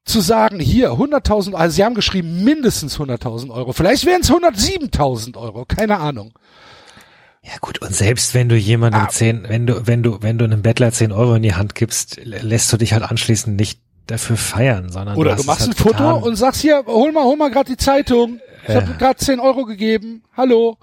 zu 0.04 0.20
sagen, 0.20 0.60
hier 0.60 0.90
100.000, 0.92 1.54
also 1.54 1.74
sie 1.76 1.84
haben 1.84 1.94
geschrieben 1.94 2.44
mindestens 2.44 2.98
100.000 2.98 3.50
Euro, 3.50 3.72
vielleicht 3.72 4.04
wären 4.04 4.20
es 4.20 4.30
107.000 4.30 5.36
Euro, 5.38 5.64
keine 5.64 5.98
Ahnung. 5.98 6.32
Ja 7.42 7.52
gut, 7.60 7.80
und 7.80 7.94
selbst 7.94 8.34
wenn 8.34 8.48
du 8.50 8.56
jemandem 8.56 9.02
Ah. 9.02 9.08
zehn, 9.08 9.44
wenn 9.48 9.66
du, 9.66 9.86
wenn 9.86 10.02
du, 10.02 10.18
wenn 10.22 10.36
du 10.38 10.44
einem 10.44 10.60
Bettler 10.62 10.92
zehn 10.92 11.12
Euro 11.12 11.34
in 11.36 11.42
die 11.42 11.54
Hand 11.54 11.74
gibst, 11.74 12.18
lä- 12.18 12.42
lässt 12.42 12.70
du 12.72 12.76
dich 12.76 12.92
halt 12.92 13.02
anschließend 13.02 13.56
nicht 13.56 13.80
dafür 14.06 14.36
feiern, 14.36 14.90
sondern 14.90 15.16
Oder 15.16 15.32
hast 15.32 15.38
du 15.38 15.42
es 15.42 15.46
machst 15.46 15.60
halt 15.62 15.70
ein 15.72 15.76
Foto 15.82 15.92
getan. 15.92 16.22
und 16.22 16.36
sagst 16.36 16.60
hier, 16.60 16.84
hol 16.86 17.10
mal, 17.12 17.24
hol 17.24 17.36
mal 17.36 17.50
gerade 17.50 17.70
die 17.70 17.78
Zeitung. 17.78 18.40
Ich 18.68 18.74
habe 18.74 18.94
gerade 18.98 19.16
10 19.18 19.40
Euro 19.40 19.64
gegeben. 19.64 20.22
Hallo. 20.36 20.76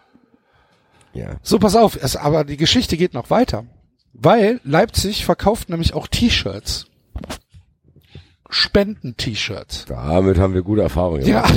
Ja. 1.14 1.38
So, 1.42 1.60
pass 1.60 1.76
auf. 1.76 1.98
Es, 2.02 2.16
aber 2.16 2.44
die 2.44 2.58
Geschichte 2.58 2.98
geht 2.98 3.14
noch 3.14 3.30
weiter. 3.30 3.66
Weil 4.14 4.60
Leipzig 4.64 5.26
verkauft 5.26 5.70
nämlich 5.70 5.94
auch 5.94 6.08
T-Shirts. 6.08 6.88
Spenden-T-Shirts. 8.50 9.86
Damit 9.86 10.38
haben 10.38 10.54
wir 10.54 10.62
gute 10.62 10.82
Erfahrungen 10.82 11.26
Ja. 11.26 11.46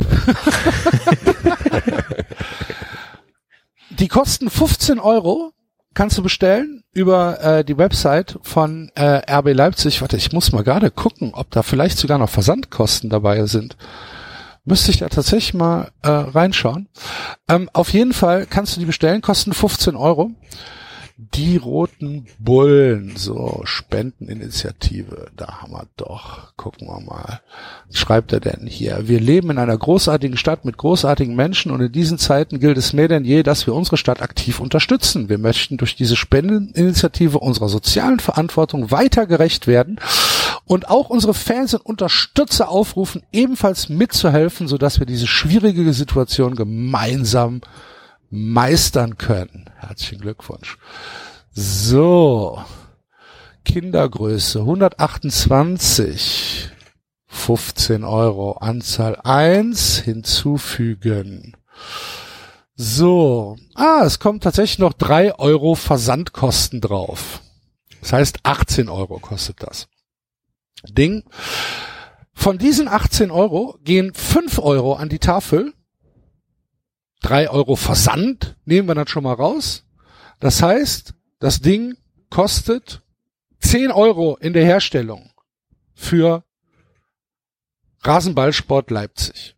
Die 3.91 4.09
kosten 4.09 4.51
15 4.51 4.99
Euro. 4.99 5.53
Kannst 5.95 6.19
du 6.19 6.23
bestellen 6.25 6.83
über 6.93 7.41
äh, 7.41 7.65
die 7.65 7.79
Website 7.79 8.39
von 8.43 8.91
äh, 8.97 9.23
RB 9.33 9.55
Leipzig. 9.55 10.01
Warte, 10.01 10.17
ich 10.17 10.33
muss 10.33 10.51
mal 10.51 10.65
gerade 10.65 10.91
gucken, 10.91 11.33
ob 11.35 11.53
da 11.53 11.63
vielleicht 11.63 11.99
sogar 11.99 12.19
noch 12.19 12.29
Versandkosten 12.29 13.11
dabei 13.11 13.47
sind. 13.47 13.77
Müsste 14.65 14.91
ich 14.91 14.99
da 14.99 15.09
tatsächlich 15.09 15.53
mal 15.53 15.91
äh, 16.03 16.09
reinschauen. 16.09 16.89
Ähm, 17.49 17.69
auf 17.75 17.93
jeden 17.93 18.15
Fall 18.15 18.47
kannst 18.47 18.75
du 18.75 18.81
die 18.81 18.87
bestellen, 18.87 19.21
kosten 19.21 19.53
15 19.53 19.95
Euro. 19.95 20.31
Die 21.17 21.59
roten 21.59 22.27
Bullen, 22.41 23.15
so 23.15 23.61
Spendeninitiative, 23.65 25.29
da 25.37 25.61
haben 25.61 25.73
wir 25.73 25.87
doch. 25.97 26.57
Gucken 26.57 26.89
wir 26.89 26.99
mal. 27.01 27.41
Was 27.87 27.99
schreibt 27.99 28.33
er 28.33 28.41
denn 28.41 28.67
hier? 28.67 29.07
Wir 29.07 29.21
leben 29.21 29.51
in 29.51 29.59
einer 29.59 29.79
großartigen 29.79 30.37
Stadt 30.37 30.65
mit 30.65 30.77
großartigen 30.77 31.37
Menschen 31.37 31.71
und 31.71 31.81
in 31.81 31.93
diesen 31.93 32.19
Zeiten 32.19 32.59
gilt 32.59 32.79
es 32.79 32.93
mehr 32.93 33.07
denn 33.07 33.25
je, 33.25 33.45
dass 33.45 33.67
wir 33.67 33.75
unsere 33.75 33.97
Stadt 33.97 34.23
aktiv 34.23 34.59
unterstützen. 34.59 35.29
Wir 35.29 35.39
möchten 35.39 35.77
durch 35.77 35.95
diese 35.95 36.17
Spendeninitiative 36.17 37.39
unserer 37.39 37.69
sozialen 37.69 38.19
Verantwortung 38.19 38.91
weiter 38.91 39.27
gerecht 39.27 39.69
werden 39.69 40.01
und 40.67 40.89
auch 40.89 41.11
unsere 41.11 41.35
Fans 41.35 41.75
und 41.75 41.85
Unterstützer 41.85 42.69
aufrufen, 42.69 43.23
ebenfalls 43.33 43.89
mitzuhelfen, 43.89 44.69
sodass 44.69 44.99
wir 44.99 45.07
diese 45.07 45.27
schwierige 45.27 45.93
Situation 45.93 46.57
gemeinsam 46.57 47.61
meistern 48.31 49.19
können. 49.19 49.71
Herzlichen 49.77 50.21
Glückwunsch. 50.21 50.79
So. 51.53 52.63
Kindergröße 53.65 54.61
128. 54.61 56.71
15 57.27 58.05
Euro. 58.05 58.53
Anzahl 58.53 59.17
1 59.23 59.99
hinzufügen. 59.99 61.57
So. 62.75 63.57
Ah, 63.75 64.03
es 64.05 64.19
kommt 64.19 64.43
tatsächlich 64.43 64.79
noch 64.79 64.95
3 64.95 65.39
Euro 65.39 65.75
Versandkosten 65.75 66.81
drauf. 66.81 67.41
Das 68.01 68.13
heißt 68.13 68.41
18 68.43 68.89
Euro 68.89 69.19
kostet 69.19 69.63
das. 69.63 69.89
Ding. 70.93 71.25
Von 72.33 72.59
diesen 72.59 72.89
18 72.89 73.31
Euro 73.31 73.79
gehen 73.83 74.13
5 74.13 74.59
Euro 74.59 74.95
an 74.95 75.09
die 75.09 75.19
Tafel. 75.19 75.73
3 77.23 77.49
Euro 77.51 77.77
Versand 77.77 78.57
nehmen 78.65 78.89
wir 78.89 78.95
dann 78.95 79.07
schon 79.07 79.25
mal 79.25 79.35
raus. 79.35 79.85
Das 80.41 80.63
heißt, 80.63 81.15
das 81.39 81.61
Ding 81.61 81.97
kostet 82.29 83.03
10 83.61 83.91
Euro 83.93 84.37
in 84.37 84.53
der 84.53 84.65
Herstellung 84.65 85.31
für 85.95 86.45
Rasenballsport 88.03 88.91
Leipzig. 88.91 89.57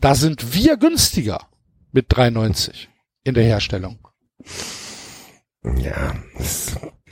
Da 0.00 0.14
sind 0.14 0.52
wir 0.54 0.76
günstiger 0.76 1.48
mit 1.92 2.10
3,90 2.12 2.88
in 3.24 3.34
der 3.34 3.44
Herstellung. 3.44 3.98
Ja, 5.78 6.14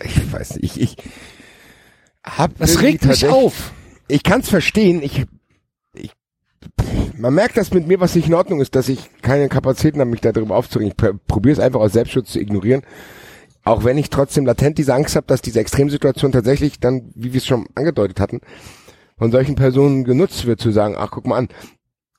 ich 0.03 0.33
weiß 0.33 0.57
nicht, 0.57 0.77
ich, 0.77 0.81
ich 0.81 0.97
hab 2.25 2.59
Das 2.59 2.81
regt 2.81 3.05
mich 3.05 3.29
auf. 3.29 3.73
Ich 4.09 4.23
kann's 4.23 4.49
verstehen, 4.49 5.03
ich, 5.03 5.25
ich, 5.95 6.13
man 7.17 7.35
merkt, 7.35 7.57
dass 7.57 7.73
mit 7.73 7.87
mir 7.87 8.01
was 8.01 8.15
nicht 8.15 8.29
in 8.29 8.35
Ordnung 8.35 8.61
ist, 8.61 8.75
dass 8.75 8.89
ich 8.89 9.11
keine 9.23 9.49
Kapazitäten 9.49 10.01
habe, 10.01 10.11
mich 10.11 10.21
darüber 10.21 10.57
aufzuregen. 10.57 10.95
Ich 10.97 11.27
probiere 11.27 11.53
es 11.53 11.61
einfach 11.61 11.81
aus 11.81 11.93
Selbstschutz 11.93 12.33
zu 12.33 12.41
ignorieren. 12.41 12.83
Auch 13.65 13.85
wenn 13.85 13.97
ich 13.97 14.11
trotzdem 14.11 14.45
latent 14.45 14.77
diese 14.77 14.93
Angst 14.95 15.17
habe, 15.17 15.27
dass 15.27 15.41
diese 15.41 15.61
Extremsituation 15.61 16.33
tatsächlich 16.33 16.81
dann, 16.81 17.11
wie 17.15 17.33
wir 17.33 17.39
es 17.39 17.47
schon 17.47 17.67
angedeutet 17.75 18.21
hatten, 18.21 18.41
von 19.17 19.33
solchen 19.33 19.55
Personen 19.55 20.05
genutzt 20.05 20.45
wird, 20.45 20.61
zu 20.61 20.71
sagen, 20.71 20.97
ach, 20.99 21.11
guck 21.13 21.27
mal 21.27 21.39
an. 21.39 21.49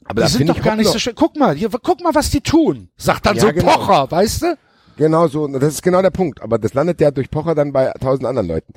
Aber 0.06 0.24
Die 0.24 0.32
sind 0.32 0.50
doch 0.50 0.58
ich 0.58 0.64
gar 0.64 0.76
nicht 0.76 0.90
so 0.90 0.98
schön. 1.00 1.14
Guck 1.16 1.36
mal, 1.36 1.56
hier, 1.56 1.70
guck 1.70 2.02
mal, 2.02 2.16
was 2.16 2.30
die 2.30 2.42
tun. 2.42 2.90
Sagt 2.96 3.26
dann 3.26 3.36
Ja, 3.36 3.42
so 3.42 3.54
genau. 3.54 3.78
Pocher, 3.78 4.10
weißt 4.10 4.42
du? 4.44 4.58
Genau 4.98 5.28
so, 5.28 5.48
das 5.48 5.74
ist 5.74 5.82
genau 5.84 6.02
der 6.02 6.12
Punkt. 6.12 6.42
Aber 6.42 6.58
das 6.58 6.74
landet 6.74 7.02
ja 7.02 7.12
durch 7.12 7.30
Pocher 7.30 7.56
dann 7.56 7.74
bei 7.74 7.92
tausend 8.00 8.26
anderen 8.26 8.48
Leuten. 8.48 8.74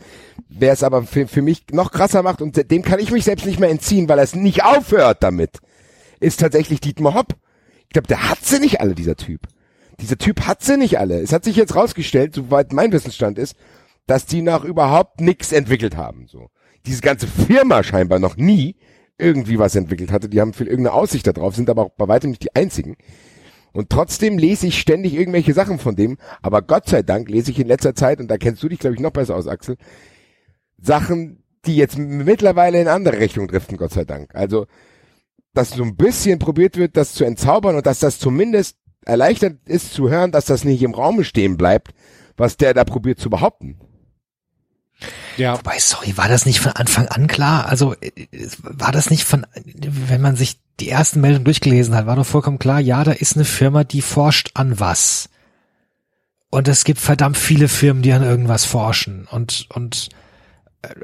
Wer 0.49 0.73
es 0.73 0.83
aber 0.83 1.03
für, 1.05 1.29
für 1.29 1.43
mich 1.43 1.65
noch 1.71 1.93
krasser 1.93 2.23
macht 2.23 2.43
und 2.43 2.71
dem 2.71 2.83
kann 2.83 2.99
ich 2.99 3.13
mich 3.13 3.25
selbst 3.25 3.47
nicht 3.47 3.61
mehr 3.61 3.71
entziehen, 3.71 4.09
weil 4.09 4.19
er 4.19 4.25
es 4.25 4.35
nicht 4.35 4.65
aufhört 4.65 5.23
damit, 5.23 5.59
ist 6.21 6.41
tatsächlich 6.41 6.81
Dietmar 6.81 7.15
Hopp. 7.15 7.35
Ich 7.87 7.91
glaube, 7.91 8.09
der 8.09 8.29
hat 8.29 8.45
sie 8.45 8.59
nicht 8.59 8.81
alle, 8.81 8.95
dieser 8.95 9.17
Typ. 9.17 9.43
Dieser 10.01 10.19
Typ 10.19 10.47
hat 10.47 10.63
sie 10.63 10.77
nicht 10.77 10.99
alle. 10.99 11.21
Es 11.21 11.33
hat 11.33 11.45
sich 11.45 11.57
jetzt 11.57 11.75
rausgestellt, 11.75 12.35
soweit 12.35 12.73
mein 12.73 12.93
Wissensstand 12.93 13.39
ist, 13.39 13.57
dass 14.07 14.27
die 14.27 14.43
noch 14.43 14.65
überhaupt 14.65 15.21
nichts 15.21 15.53
entwickelt 15.53 15.97
haben. 15.97 16.27
So, 16.29 16.51
diese 16.87 17.03
ganze 17.03 17.27
Firma 17.27 17.83
scheinbar 17.83 18.19
noch 18.19 18.37
nie 18.37 18.77
irgendwie 19.19 19.59
was 19.59 19.75
entwickelt 19.75 20.13
hatte. 20.13 20.29
Die 20.29 20.41
haben 20.41 20.53
viel 20.53 20.69
irgendeine 20.69 20.95
Aussicht 20.95 21.27
darauf, 21.27 21.55
sind 21.55 21.69
aber 21.71 21.87
auch 21.87 21.91
bei 21.91 22.09
weitem 22.09 22.31
nicht 22.31 22.43
die 22.43 22.55
einzigen. 22.55 22.97
Und 23.73 23.91
trotzdem 23.91 24.39
lese 24.39 24.67
ich 24.67 24.79
ständig 24.79 25.15
irgendwelche 25.15 25.55
Sachen 25.55 25.79
von 25.79 25.97
dem. 25.97 26.19
Aber 26.43 26.63
Gott 26.63 26.89
sei 26.89 27.03
Dank 27.03 27.29
lese 27.29 27.51
ich 27.51 27.59
in 27.59 27.69
letzter 27.69 27.95
Zeit, 27.95 28.21
und 28.21 28.29
da 28.29 28.37
kennst 28.37 28.63
du 28.63 28.69
dich, 28.69 28.79
glaube 28.79 28.97
ich, 28.97 29.01
noch 29.01 29.13
besser 29.13 29.37
aus, 29.37 29.47
Axel, 29.47 29.77
Sachen, 30.81 31.43
die 31.67 31.77
jetzt 31.77 31.99
mittlerweile 31.99 32.81
in 32.81 32.89
andere 32.89 33.19
Richtungen 33.19 33.49
driften, 33.49 33.77
Gott 33.77 33.93
sei 33.93 34.05
Dank. 34.05 34.35
Also, 34.35 34.67
dass 35.55 35.71
so 35.71 35.83
ein 35.83 35.97
bisschen 35.97 36.39
probiert 36.39 36.77
wird, 36.77 36.97
das 36.97 37.15
zu 37.15 37.25
entzaubern 37.25 37.77
und 37.77 37.87
dass 37.87 37.99
das 37.99 38.19
zumindest 38.19 38.77
erleichtert 39.05 39.59
ist 39.67 39.93
zu 39.93 40.11
hören, 40.11 40.33
dass 40.33 40.47
das 40.47 40.65
nicht 40.65 40.83
im 40.83 40.95
Raum 40.95 41.25
stehen 41.25 41.57
bleibt, 41.57 41.93
was 42.37 42.57
der 42.57 42.75
da 42.75 42.85
probiert 42.85 43.19
zu 43.19 43.31
behaupten. 43.31 43.81
Ja. 45.37 45.57
Wobei, 45.57 45.79
sorry, 45.79 46.17
war 46.17 46.29
das 46.29 46.47
nicht 46.47 46.61
von 46.61 46.73
Anfang 46.73 47.09
an 47.09 47.27
klar? 47.27 47.67
Also 47.67 47.95
äh, 48.01 48.11
war 48.63 48.93
das 48.93 49.11
nicht 49.11 49.25
von, 49.25 49.47
wenn 49.55 50.21
man 50.21 50.37
sich 50.37 50.59
die 50.81 50.89
ersten 50.89 51.21
Meldungen 51.21 51.45
durchgelesen 51.45 51.95
hat, 51.95 52.07
war 52.07 52.17
doch 52.17 52.27
vollkommen 52.27 52.59
klar, 52.59 52.81
ja, 52.81 53.03
da 53.05 53.13
ist 53.13 53.37
eine 53.37 53.45
Firma, 53.45 53.85
die 53.85 54.03
forscht 54.03 54.51
an 54.55 54.79
was. 54.81 55.29
Und 56.51 56.69
es 56.69 56.85
gibt 56.85 57.01
verdammt 57.01 57.37
viele 57.37 57.69
Firmen, 57.69 58.03
die 58.03 58.13
an 58.13 58.23
irgendwas 58.23 58.65
forschen. 58.65 59.27
Und, 59.31 59.67
und 59.71 60.09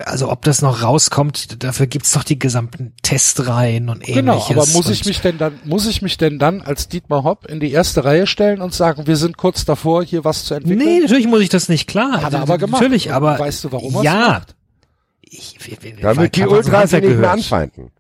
also 0.05 0.31
ob 0.31 0.43
das 0.43 0.62
noch 0.62 0.83
rauskommt, 0.83 1.62
dafür 1.64 1.87
gibt's 1.87 2.12
doch 2.12 2.22
die 2.22 2.39
gesamten 2.39 2.93
Testreihen 3.03 3.89
und 3.89 3.97
ähnliches. 4.09 4.14
Genau, 4.16 4.45
aber 4.49 4.66
muss 4.68 4.89
ich 4.89 5.05
mich 5.05 5.20
denn 5.20 5.37
dann, 5.39 5.59
muss 5.64 5.87
ich 5.87 6.01
mich 6.01 6.16
denn 6.16 6.39
dann 6.39 6.61
als 6.62 6.89
Dietmar 6.89 7.25
Hopp 7.25 7.47
in 7.47 7.59
die 7.59 7.72
erste 7.72 8.05
Reihe 8.05 8.27
stellen 8.29 8.61
und 8.61 8.72
sagen, 8.72 9.07
wir 9.09 9.16
sind 9.16 9.37
kurz 9.37 9.64
davor, 9.64 10.05
hier 10.05 10.25
was 10.25 10.45
zu 10.45 10.55
entwickeln? 10.55 10.79
Nee, 10.87 11.01
natürlich 11.01 11.27
muss 11.27 11.41
ich 11.41 11.49
das 11.49 11.68
nicht, 11.68 11.89
klar. 11.89 12.22
Hat 12.22 12.33
er 12.33 12.43
aber 12.43 12.59
gemacht. 12.59 12.83
Natürlich, 12.83 13.12
aber. 13.12 13.39
weißt 13.39 13.64
du, 13.64 13.72
warum 13.72 14.03
Ja. 14.03 14.43
Ich, 15.22 15.57
wir- 15.66 15.83
wir- 15.83 15.97
Damit 15.97 16.18
weil 16.18 16.29
die 16.29 16.43
Ultras 16.47 16.93
ihn 16.93 17.01
nicht 17.01 17.18
mehr 17.18 17.33
anfeinden. 17.33 17.91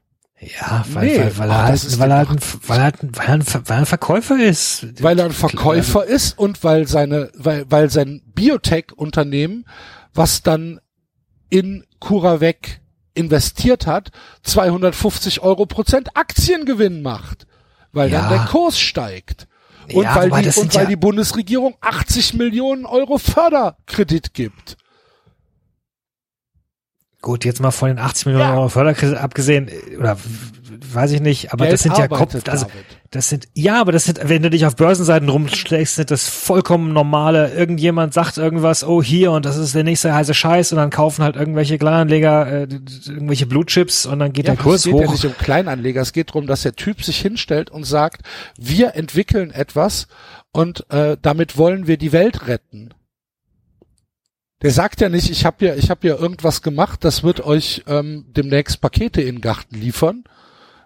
Ja, 0.40 0.84
weil, 0.92 1.06
Nee, 1.06 1.18
weil, 1.18 1.38
weil, 1.38 1.50
ah, 1.50 1.66
er 1.66 1.72
das 1.72 1.84
halt, 1.88 1.98
weil, 2.00 2.10
er 2.10 2.16
halt 2.18 2.28
ein, 2.30 2.38
weil, 2.66 2.78
er 2.78 2.84
halt, 2.84 3.02
ein- 3.02 3.16
weil, 3.16 3.26
er 3.26 3.34
ein, 3.34 3.44
weil 3.50 3.66
er 3.76 3.78
ein 3.78 3.86
Verkäufer 3.86 4.38
ist. 4.38 5.02
Weil 5.02 5.18
er 5.18 5.24
ein 5.24 5.32
Verkäufer 5.32 6.04
ist 6.04 6.38
und 6.38 6.62
weil 6.62 6.86
seine, 6.86 7.30
weil, 7.36 7.64
weil 7.70 7.90
sein 7.90 8.22
Biotech-Unternehmen, 8.34 9.64
was 10.12 10.42
dann 10.42 10.80
in 11.54 11.84
CuraVec 12.00 12.80
investiert 13.14 13.86
hat, 13.86 14.10
250 14.42 15.40
Euro 15.40 15.66
Prozent 15.66 16.16
Aktiengewinn 16.16 17.00
macht, 17.00 17.46
weil 17.92 18.10
Ja. 18.10 18.22
dann 18.22 18.30
der 18.30 18.44
Kurs 18.46 18.78
steigt. 18.80 19.46
Und, 19.92 20.02
Ja, 20.02 20.16
weil, 20.16 20.30
die, 20.42 20.48
und 20.58 20.74
weil 20.74 20.82
ja- 20.82 20.88
die 20.88 20.96
Bundesregierung 20.96 21.76
80 21.80 22.34
Millionen 22.34 22.86
Euro 22.86 23.18
Förderkredit 23.18 24.34
gibt. 24.34 24.76
Gut, 27.20 27.44
jetzt 27.44 27.60
mal 27.60 27.70
von 27.70 27.88
den 27.88 27.98
80 27.98 28.26
Millionen. 28.26 28.50
Euro 28.52 28.68
Förderkredit 28.68 29.16
abgesehen, 29.16 29.68
äh, 29.68 29.96
oder 29.96 30.16
weiß 30.92 31.12
ich 31.12 31.20
nicht, 31.20 31.52
aber 31.52 31.64
Geld 31.66 31.74
das 31.74 31.82
sind 31.82 31.96
ja 31.96 32.08
Kopf, 32.08 32.34
also 32.34 32.66
David. 32.66 32.84
Das 33.14 33.28
sind, 33.28 33.46
ja, 33.54 33.80
aber 33.80 33.92
das 33.92 34.06
sind, 34.06 34.28
wenn 34.28 34.42
du 34.42 34.50
dich 34.50 34.66
auf 34.66 34.74
Börsenseiten 34.74 35.28
rumschlägst, 35.28 35.94
sind 35.94 36.10
das 36.10 36.28
vollkommen 36.28 36.92
normale, 36.92 37.54
irgendjemand 37.54 38.12
sagt 38.12 38.38
irgendwas, 38.38 38.82
oh 38.82 39.04
hier 39.04 39.30
und 39.30 39.44
das 39.44 39.56
ist 39.56 39.72
der 39.72 39.84
nächste 39.84 40.12
heiße 40.12 40.34
Scheiß 40.34 40.72
und 40.72 40.78
dann 40.78 40.90
kaufen 40.90 41.22
halt 41.22 41.36
irgendwelche 41.36 41.78
Kleinanleger 41.78 42.46
äh, 42.48 42.68
irgendwelche 43.06 43.46
Blue 43.46 43.64
Chips 43.66 44.04
und 44.04 44.18
dann 44.18 44.32
geht 44.32 44.48
Ja, 44.48 44.54
der 44.54 44.64
Kurs 44.64 44.80
es 44.80 44.84
geht 44.86 45.00
ja 45.00 45.06
hoch. 45.06 45.12
nicht 45.12 45.24
um 45.24 45.38
Kleinanleger, 45.38 46.02
es 46.02 46.12
geht 46.12 46.30
darum, 46.30 46.48
dass 46.48 46.62
der 46.62 46.74
Typ 46.74 47.04
sich 47.04 47.20
hinstellt 47.20 47.70
und 47.70 47.84
sagt, 47.84 48.22
wir 48.58 48.96
entwickeln 48.96 49.52
etwas 49.52 50.08
und 50.50 50.90
äh, 50.90 51.16
damit 51.22 51.56
wollen 51.56 51.86
wir 51.86 51.98
die 51.98 52.10
Welt 52.10 52.48
retten. 52.48 52.94
Der 54.62 54.72
sagt 54.72 55.00
ja 55.00 55.08
nicht, 55.08 55.30
ich 55.30 55.44
habe 55.44 55.66
ja, 55.66 55.76
ich 55.76 55.88
habe 55.88 56.08
ja 56.08 56.16
irgendwas 56.16 56.62
gemacht, 56.62 57.04
das 57.04 57.22
wird 57.22 57.44
euch 57.44 57.84
ähm, 57.86 58.24
demnächst 58.36 58.80
Pakete 58.80 59.20
in 59.20 59.36
den 59.36 59.40
Garten 59.40 59.76
liefern, 59.76 60.24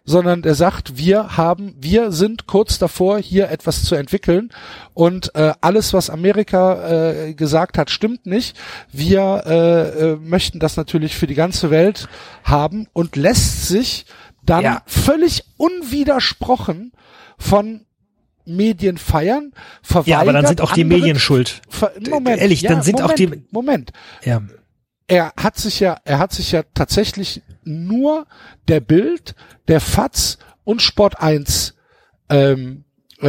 sondern 0.08 0.40
der 0.42 0.54
sagt, 0.54 0.96
wir 0.96 1.36
haben, 1.36 1.74
wir 1.78 2.12
sind 2.12 2.46
kurz 2.46 2.78
davor, 2.78 3.18
hier 3.18 3.50
etwas 3.50 3.84
zu 3.84 3.94
entwickeln 3.94 4.50
und 4.94 5.34
äh, 5.34 5.52
alles, 5.60 5.92
was 5.92 6.08
Amerika 6.08 6.88
äh, 7.10 7.34
gesagt 7.34 7.76
hat, 7.76 7.90
stimmt 7.90 8.24
nicht. 8.24 8.56
Wir 8.90 9.42
äh, 9.46 10.12
äh, 10.12 10.16
möchten 10.16 10.60
das 10.60 10.76
natürlich 10.78 11.14
für 11.16 11.26
die 11.26 11.34
ganze 11.34 11.70
Welt 11.70 12.08
haben 12.42 12.86
und 12.94 13.16
lässt 13.16 13.68
sich 13.68 14.06
dann 14.42 14.64
Ja. 14.64 14.82
völlig 14.86 15.44
unwidersprochen 15.58 16.92
von 17.38 17.84
Medien 18.46 18.96
feiern, 18.96 19.52
verweigert 19.82 20.08
Ja, 20.08 20.20
aber 20.20 20.32
dann 20.32 20.46
sind 20.46 20.60
auch 20.62 20.72
die 20.72 20.84
Medien 20.84 21.18
schuld. 21.18 21.60
Moment, 22.08 22.40
Ehrlich, 22.40 22.62
ja, 22.62 22.70
dann 22.70 22.82
sind 22.82 23.02
auch 23.02 23.14
Moment, 23.14 23.18
die- 23.18 23.44
Moment, 23.50 23.90
Ja. 24.24 24.40
er 25.06 25.32
hat 25.36 25.58
sich 25.58 25.80
ja, 25.80 25.98
er 26.04 26.18
hat 26.18 26.32
sich 26.32 26.52
ja 26.52 26.62
tatsächlich 26.72 27.42
nur 27.68 28.26
der 28.68 28.80
Bild, 28.80 29.34
der 29.68 29.80
FATS 29.80 30.38
und 30.64 30.82
Sport 30.82 31.20
1 31.20 31.74
ähm, 32.30 32.84
äh, 33.20 33.28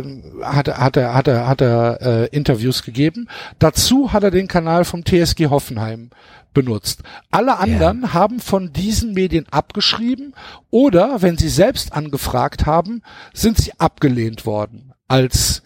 äh, 0.00 0.02
hat, 0.42 0.68
er- 0.68 0.78
hat 0.78 0.96
er, 0.96 1.14
hat 1.14 1.26
er, 1.28 1.46
hat 1.48 1.60
er 1.60 2.00
äh, 2.02 2.26
Interviews 2.36 2.82
gegeben. 2.82 3.28
Dazu 3.58 4.12
hat 4.12 4.22
er 4.22 4.30
den 4.30 4.48
Kanal 4.48 4.84
vom 4.84 5.04
TSG 5.04 5.46
Hoffenheim 5.46 6.10
benutzt. 6.52 7.02
Alle 7.30 7.58
anderen 7.58 8.12
haben 8.12 8.38
von 8.38 8.72
diesen 8.74 9.14
Medien 9.14 9.46
abgeschrieben 9.50 10.34
oder, 10.70 11.22
wenn 11.22 11.38
sie 11.38 11.48
selbst 11.48 11.94
angefragt 11.94 12.66
haben, 12.66 13.02
sind 13.32 13.56
sie 13.56 13.72
abgelehnt 13.78 14.44
worden 14.44 14.92
als 15.08 15.62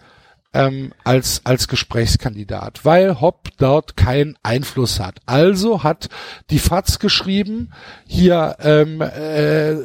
ähm, 0.56 0.92
als, 1.04 1.42
als 1.44 1.68
Gesprächskandidat, 1.68 2.84
weil 2.84 3.20
Hopp 3.20 3.48
dort 3.58 3.96
keinen 3.96 4.36
Einfluss 4.42 5.00
hat. 5.00 5.20
Also 5.26 5.82
hat 5.82 6.08
die 6.50 6.58
FAZ 6.58 6.98
geschrieben, 6.98 7.72
hier, 8.06 8.56
ähm, 8.60 9.02
äh, 9.02 9.76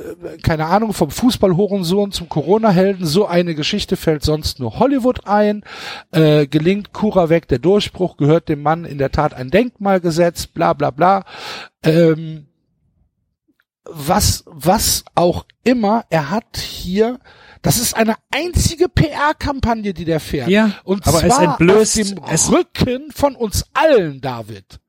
keine 0.41 0.67
Ahnung, 0.67 0.93
vom 0.93 1.11
Fußballhorensohn 1.11 2.13
zum 2.13 2.30
Corona-Helden, 2.30 3.05
so 3.05 3.26
eine 3.26 3.53
Geschichte 3.53 3.97
fällt 3.97 4.24
sonst 4.24 4.59
nur 4.59 4.80
Hollywood 4.80 5.28
ein, 5.28 5.63
äh, 6.11 6.47
gelingt 6.47 6.93
Kura 6.93 7.30
weg 7.30 7.49
der 7.49 7.59
Durchbruch, 7.59 8.15
gehört 8.15 8.47
dem 8.47 8.61
Mann 8.61 8.86
in 8.86 8.97
der 8.97 9.11
Tat 9.11 9.34
ein 9.34 9.49
Denkmal 9.49 9.99
gesetzt, 9.99 10.53
bla 10.53 10.72
bla 10.72 10.91
bla. 10.91 11.26
Ähm, 11.84 12.47
was, 13.84 14.45
was 14.47 15.03
auch 15.15 15.45
immer, 15.63 16.05
er 16.09 16.30
hat 16.30 16.57
hier, 16.57 17.19
das 17.62 17.78
ist 17.80 17.95
eine 17.95 18.16
einzige 18.34 18.89
PR-Kampagne, 18.89 19.93
die 19.93 20.05
der 20.05 20.20
fährt. 20.20 20.49
Ja, 20.49 20.72
Und 20.84 21.07
aber 21.07 21.24
es 21.24 21.36
zwar 21.36 21.57
entblößt- 21.59 22.18
auf 22.20 22.28
dem 22.28 22.34
es- 22.34 22.51
Rücken 22.51 23.12
von 23.14 23.36
uns 23.36 23.66
allen, 23.74 24.22
David. 24.22 24.80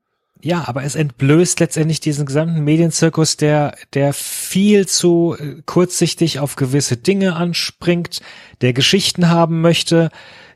Ja, 0.41 0.65
aber 0.67 0.83
es 0.83 0.95
entblößt 0.95 1.61
letztendlich 1.61 2.01
diesen 2.01 2.25
gesamten 2.25 2.65
Medienzirkus, 2.65 3.37
der, 3.37 3.75
der 3.93 4.11
viel 4.11 4.85
zu 4.87 5.37
äh, 5.39 5.61
kurzsichtig 5.65 6.39
auf 6.39 6.57
gewisse 6.57 6.97
Dinge 6.97 7.35
anspringt, 7.37 8.19
der 8.59 8.73
Geschichten 8.73 9.29
haben 9.29 9.61
möchte, 9.61 10.09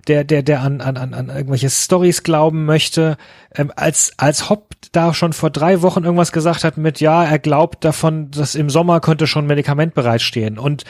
der, 0.08 0.26
der, 0.26 0.44
der 0.44 0.62
an, 0.62 0.82
an, 0.82 0.98
an, 0.98 1.14
an 1.14 1.30
irgendwelche 1.30 1.70
Stories 1.70 2.24
glauben 2.24 2.66
möchte. 2.66 3.16
Ähm, 3.56 3.72
als, 3.78 4.12
als 4.18 4.50
Hopp 4.50 4.76
da 4.92 5.14
schon 5.14 5.32
vor 5.32 5.52
drei 5.52 5.82
Wochen 5.82 6.04
irgendwas 6.04 6.34
gesagt 6.34 6.66
hat 6.66 6.76
mit, 6.78 7.00
ja, 7.00 7.24
er 7.24 7.40
glaubt 7.40 7.86
davon, 7.86 8.30
dass 8.32 8.56
im 8.56 8.70
Sommer 8.70 9.00
könnte 9.00 9.26
schon 9.26 9.46
Medikament 9.48 9.94
bereitstehen 9.94 10.58
und 10.60 10.84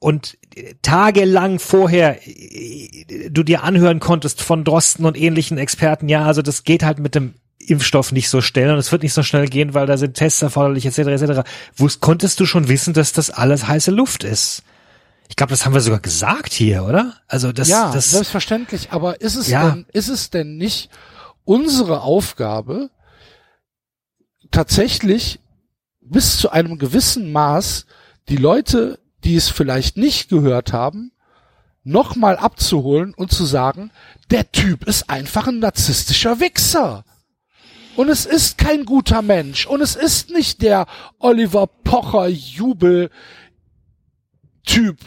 und 0.00 0.36
tagelang 0.82 1.60
vorher 1.60 2.26
äh, 2.26 3.30
du 3.30 3.44
dir 3.44 3.62
anhören 3.62 4.00
konntest 4.00 4.42
von 4.42 4.64
Drosten 4.64 5.04
und 5.04 5.16
ähnlichen 5.16 5.58
Experten, 5.58 6.08
ja, 6.08 6.24
also 6.24 6.42
das 6.42 6.64
geht 6.64 6.82
halt 6.82 6.98
mit 6.98 7.14
dem 7.14 7.34
Impfstoff 7.58 8.10
nicht 8.10 8.28
so 8.30 8.40
schnell 8.40 8.72
und 8.72 8.78
es 8.78 8.90
wird 8.90 9.02
nicht 9.02 9.12
so 9.12 9.22
schnell 9.22 9.46
gehen, 9.46 9.74
weil 9.74 9.86
da 9.86 9.96
sind 9.98 10.14
Tests 10.14 10.42
erforderlich, 10.42 10.86
etc., 10.86 10.98
etc. 11.22 11.48
Wus 11.76 12.00
konntest 12.00 12.40
du 12.40 12.46
schon 12.46 12.66
wissen, 12.68 12.94
dass 12.94 13.12
das 13.12 13.30
alles 13.30 13.68
heiße 13.68 13.90
Luft 13.92 14.24
ist? 14.24 14.62
Ich 15.28 15.36
glaube, 15.36 15.50
das 15.50 15.64
haben 15.64 15.74
wir 15.74 15.80
sogar 15.80 16.00
gesagt 16.00 16.52
hier, 16.52 16.82
oder? 16.84 17.14
Also 17.28 17.52
das, 17.52 17.68
ja, 17.68 17.92
das 17.92 18.10
selbstverständlich. 18.10 18.88
Aber 18.90 19.20
ist 19.20 19.36
es 19.36 19.48
Ja. 19.48 19.70
denn, 19.70 19.86
ist 19.92 20.08
es 20.08 20.30
denn 20.30 20.56
nicht 20.56 20.90
unsere 21.44 22.00
Aufgabe, 22.00 22.90
tatsächlich 24.50 25.38
bis 26.00 26.38
zu 26.38 26.50
einem 26.50 26.78
gewissen 26.78 27.30
Maß 27.30 27.86
die 28.28 28.36
Leute, 28.36 28.98
die 29.24 29.36
es 29.36 29.48
vielleicht 29.48 29.96
nicht 29.96 30.28
gehört 30.28 30.72
haben, 30.72 31.12
nochmal 31.82 32.36
abzuholen 32.36 33.14
und 33.14 33.32
zu 33.32 33.44
sagen, 33.44 33.90
der 34.30 34.50
Typ 34.52 34.84
ist 34.84 35.08
einfach 35.10 35.46
ein 35.46 35.58
narzisstischer 35.58 36.40
Wichser. 36.40 37.04
Und 37.96 38.08
es 38.08 38.26
ist 38.26 38.58
kein 38.58 38.84
guter 38.84 39.22
Mensch. 39.22 39.66
Und 39.66 39.80
es 39.80 39.96
ist 39.96 40.30
nicht 40.30 40.62
der 40.62 40.86
Oliver 41.18 41.66
Pocher 41.66 42.28
Jubel 42.28 43.10
Typ, 44.64 44.98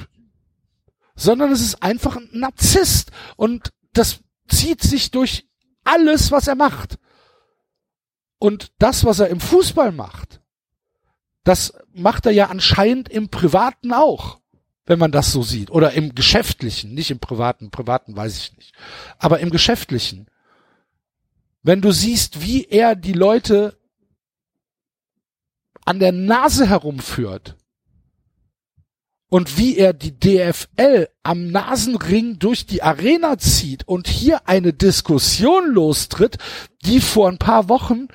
sondern 1.15 1.51
es 1.51 1.61
ist 1.61 1.81
einfach 1.81 2.17
ein 2.17 2.29
Narzisst. 2.33 3.11
Und 3.35 3.71
das 3.93 4.19
zieht 4.47 4.81
sich 4.81 5.11
durch 5.11 5.47
alles, 5.83 6.31
was 6.31 6.47
er 6.47 6.55
macht. 6.55 6.97
Und 8.39 8.73
das, 8.77 9.05
was 9.05 9.19
er 9.19 9.29
im 9.29 9.39
Fußball 9.39 9.91
macht, 9.91 10.41
das 11.43 11.73
macht 11.93 12.25
er 12.25 12.31
ja 12.31 12.47
anscheinend 12.47 13.09
im 13.09 13.29
Privaten 13.29 13.93
auch, 13.93 14.39
wenn 14.85 14.99
man 14.99 15.11
das 15.11 15.31
so 15.31 15.43
sieht. 15.43 15.71
Oder 15.71 15.93
im 15.93 16.15
Geschäftlichen, 16.15 16.93
nicht 16.93 17.11
im 17.11 17.19
Privaten. 17.19 17.71
Privaten 17.71 18.15
weiß 18.15 18.37
ich 18.37 18.57
nicht. 18.57 18.73
Aber 19.17 19.39
im 19.39 19.49
Geschäftlichen. 19.49 20.27
Wenn 21.61 21.81
du 21.81 21.91
siehst, 21.91 22.41
wie 22.41 22.65
er 22.65 22.95
die 22.95 23.13
Leute 23.13 23.77
an 25.85 25.99
der 25.99 26.11
Nase 26.11 26.67
herumführt 26.67 27.55
und 29.29 29.57
wie 29.57 29.77
er 29.77 29.93
die 29.93 30.17
DFL 30.17 31.07
am 31.23 31.47
Nasenring 31.47 32.39
durch 32.39 32.65
die 32.65 32.83
Arena 32.83 33.37
zieht 33.37 33.87
und 33.87 34.07
hier 34.07 34.47
eine 34.47 34.73
Diskussion 34.73 35.71
lostritt, 35.71 36.37
die 36.83 36.99
vor 36.99 37.29
ein 37.29 37.37
paar 37.37 37.69
Wochen 37.69 38.07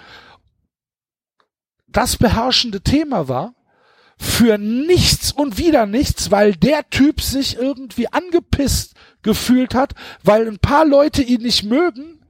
das 1.88 2.16
beherrschende 2.16 2.82
Thema 2.82 3.28
war, 3.28 3.54
für 4.18 4.58
nichts 4.58 5.32
und 5.32 5.58
wieder 5.58 5.86
nichts, 5.86 6.30
weil 6.30 6.54
der 6.54 6.88
Typ 6.90 7.20
sich 7.20 7.56
irgendwie 7.56 8.08
angepisst 8.08 8.94
gefühlt 9.22 9.74
hat, 9.74 9.94
weil 10.22 10.46
ein 10.48 10.58
paar 10.58 10.84
Leute 10.84 11.22
ihn 11.22 11.42
nicht 11.42 11.64
mögen. 11.64 12.20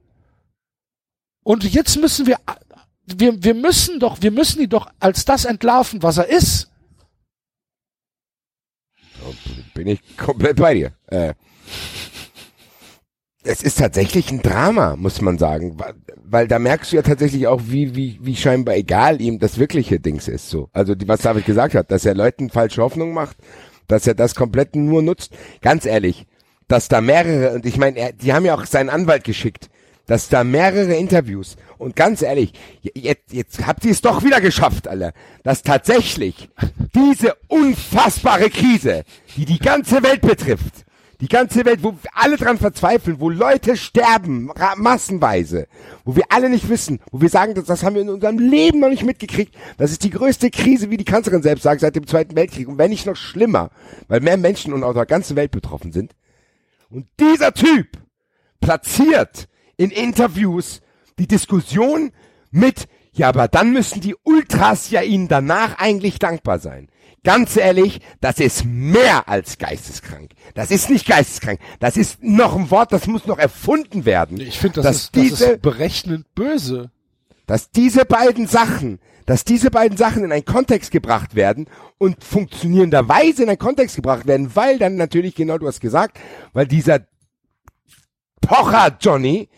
Und 1.43 1.63
jetzt 1.63 1.97
müssen 1.97 2.27
wir, 2.27 2.37
wir, 3.05 3.43
wir 3.43 3.53
müssen 3.55 3.99
doch, 3.99 4.21
wir 4.21 4.31
müssen 4.31 4.61
ihn 4.61 4.69
doch 4.69 4.91
als 4.99 5.25
das 5.25 5.45
entlarven, 5.45 6.03
was 6.03 6.17
er 6.17 6.29
ist. 6.29 6.71
Bin 9.73 9.87
ich 9.87 9.99
komplett 10.17 10.57
bei 10.57 10.73
dir. 10.73 10.93
Äh, 11.07 11.33
es 13.43 13.63
ist 13.63 13.79
tatsächlich 13.79 14.31
ein 14.31 14.41
Drama, 14.41 14.95
muss 14.97 15.21
man 15.21 15.37
sagen, 15.37 15.77
weil, 16.23 16.47
da 16.47 16.59
merkst 16.59 16.91
du 16.91 16.97
ja 16.97 17.01
tatsächlich 17.01 17.47
auch, 17.47 17.61
wie, 17.65 17.95
wie, 17.95 18.19
wie 18.21 18.35
scheinbar 18.35 18.75
egal 18.75 19.21
ihm 19.21 19.39
das 19.39 19.57
wirkliche 19.57 19.99
Dings 19.99 20.27
ist, 20.27 20.49
so. 20.49 20.69
Also, 20.73 20.93
die, 20.95 21.07
was 21.07 21.21
David 21.21 21.45
gesagt 21.45 21.73
hat, 21.73 21.91
dass 21.91 22.05
er 22.05 22.15
Leuten 22.15 22.49
falsche 22.49 22.81
Hoffnung 22.81 23.13
macht, 23.13 23.37
dass 23.87 24.07
er 24.07 24.13
das 24.13 24.35
komplett 24.35 24.75
nur 24.75 25.01
nutzt. 25.01 25.31
Ganz 25.61 25.85
ehrlich, 25.85 26.27
dass 26.67 26.89
da 26.89 27.01
mehrere, 27.01 27.55
und 27.55 27.65
ich 27.65 27.77
meine, 27.77 28.13
die 28.13 28.33
haben 28.33 28.45
ja 28.45 28.55
auch 28.55 28.65
seinen 28.65 28.89
Anwalt 28.89 29.23
geschickt, 29.23 29.69
dass 30.05 30.27
da 30.27 30.43
mehrere 30.43 30.95
Interviews, 30.95 31.55
und 31.77 31.95
ganz 31.95 32.21
ehrlich, 32.21 32.53
jetzt, 32.81 33.31
jetzt 33.31 33.65
habt 33.65 33.85
ihr 33.85 33.91
es 33.91 34.01
doch 34.01 34.23
wieder 34.23 34.41
geschafft, 34.41 34.87
Alter, 34.87 35.13
dass 35.43 35.63
tatsächlich 35.63 36.49
diese 36.93 37.35
unfassbare 37.47 38.49
Krise, 38.49 39.03
die 39.37 39.45
die 39.45 39.59
ganze 39.59 40.03
Welt 40.03 40.21
betrifft, 40.21 40.85
die 41.21 41.27
ganze 41.27 41.65
Welt, 41.65 41.83
wo 41.83 41.97
alle 42.13 42.37
dran 42.37 42.57
verzweifeln, 42.57 43.19
wo 43.19 43.29
Leute 43.29 43.75
sterben, 43.75 44.51
massenweise, 44.77 45.67
wo 46.05 46.15
wir 46.15 46.23
alle 46.29 46.49
nicht 46.49 46.69
wissen, 46.69 46.99
wo 47.11 47.19
wir 47.19 47.29
sagen, 47.29 47.55
das, 47.55 47.65
das 47.65 47.83
haben 47.83 47.95
wir 47.95 48.01
in 48.01 48.09
unserem 48.09 48.39
Leben 48.39 48.79
noch 48.79 48.89
nicht 48.89 49.03
mitgekriegt. 49.03 49.53
Das 49.77 49.91
ist 49.91 50.03
die 50.03 50.11
größte 50.11 50.49
Krise, 50.49 50.89
wie 50.89 50.97
die 50.97 51.05
Kanzlerin 51.05 51.43
selbst 51.43 51.63
sagt, 51.63 51.81
seit 51.81 51.95
dem 51.95 52.07
Zweiten 52.07 52.35
Weltkrieg. 52.35 52.69
Und 52.69 52.77
wenn 52.77 52.89
nicht 52.89 53.05
noch 53.05 53.17
schlimmer, 53.17 53.69
weil 54.07 54.21
mehr 54.21 54.37
Menschen 54.37 54.71
und 54.73 54.83
aus 54.83 54.95
der 54.95 55.05
ganzen 55.05 55.35
Welt 55.35 55.51
betroffen 55.51 55.91
sind. 55.91 56.15
Und 56.89 57.07
dieser 57.19 57.53
Typ 57.53 57.97
platziert 58.61 59.49
in 59.75 59.91
Interviews 59.91 60.81
die 61.19 61.27
Diskussion 61.27 62.11
mit, 62.51 62.87
ja, 63.11 63.27
aber 63.27 63.49
dann 63.49 63.73
müssen 63.73 63.99
die 63.99 64.15
Ultras 64.23 64.89
ja 64.89 65.01
ihnen 65.01 65.27
danach 65.27 65.77
eigentlich 65.79 66.17
dankbar 66.19 66.59
sein. 66.59 66.87
Ganz 67.23 67.57
ehrlich, 67.57 67.99
das 68.21 68.39
ist 68.39 68.63
mehr 68.65 69.27
als 69.27 69.57
geisteskrank. 69.57 70.31
Das 70.53 70.71
ist 70.71 70.89
nicht 70.89 71.07
geisteskrank. 71.07 71.59
Das 71.79 71.97
ist 71.97 72.23
noch 72.23 72.55
ein 72.55 72.71
Wort, 72.71 72.91
das 72.93 73.07
muss 73.07 73.25
noch 73.25 73.37
erfunden 73.37 74.05
werden. 74.05 74.39
Ich 74.39 74.59
finde, 74.59 74.81
das, 74.81 74.85
dass 74.85 74.95
ist, 74.95 75.15
das 75.15 75.23
diese, 75.23 75.45
ist 75.51 75.61
berechnend 75.61 76.33
böse. 76.33 76.91
dass 77.45 77.71
diese 77.71 78.05
beiden 78.05 78.47
Sachen, 78.47 78.99
dass 79.25 79.43
diese 79.43 79.69
beiden 79.69 79.97
Sachen 79.97 80.23
in 80.23 80.31
einen 80.31 80.45
Kontext 80.45 80.91
gebracht 80.91 81.35
werden 81.35 81.67
und 81.97 82.23
funktionierenderweise 82.23 83.43
in 83.43 83.49
einen 83.49 83.59
Kontext 83.59 83.95
gebracht 83.95 84.25
werden, 84.25 84.55
weil 84.55 84.79
dann 84.79 84.95
natürlich, 84.95 85.35
genau 85.35 85.57
du 85.57 85.67
hast 85.67 85.81
gesagt, 85.81 86.17
weil 86.53 86.67
dieser 86.67 87.01
Pocher 88.41 88.97
Johnny 88.99 89.49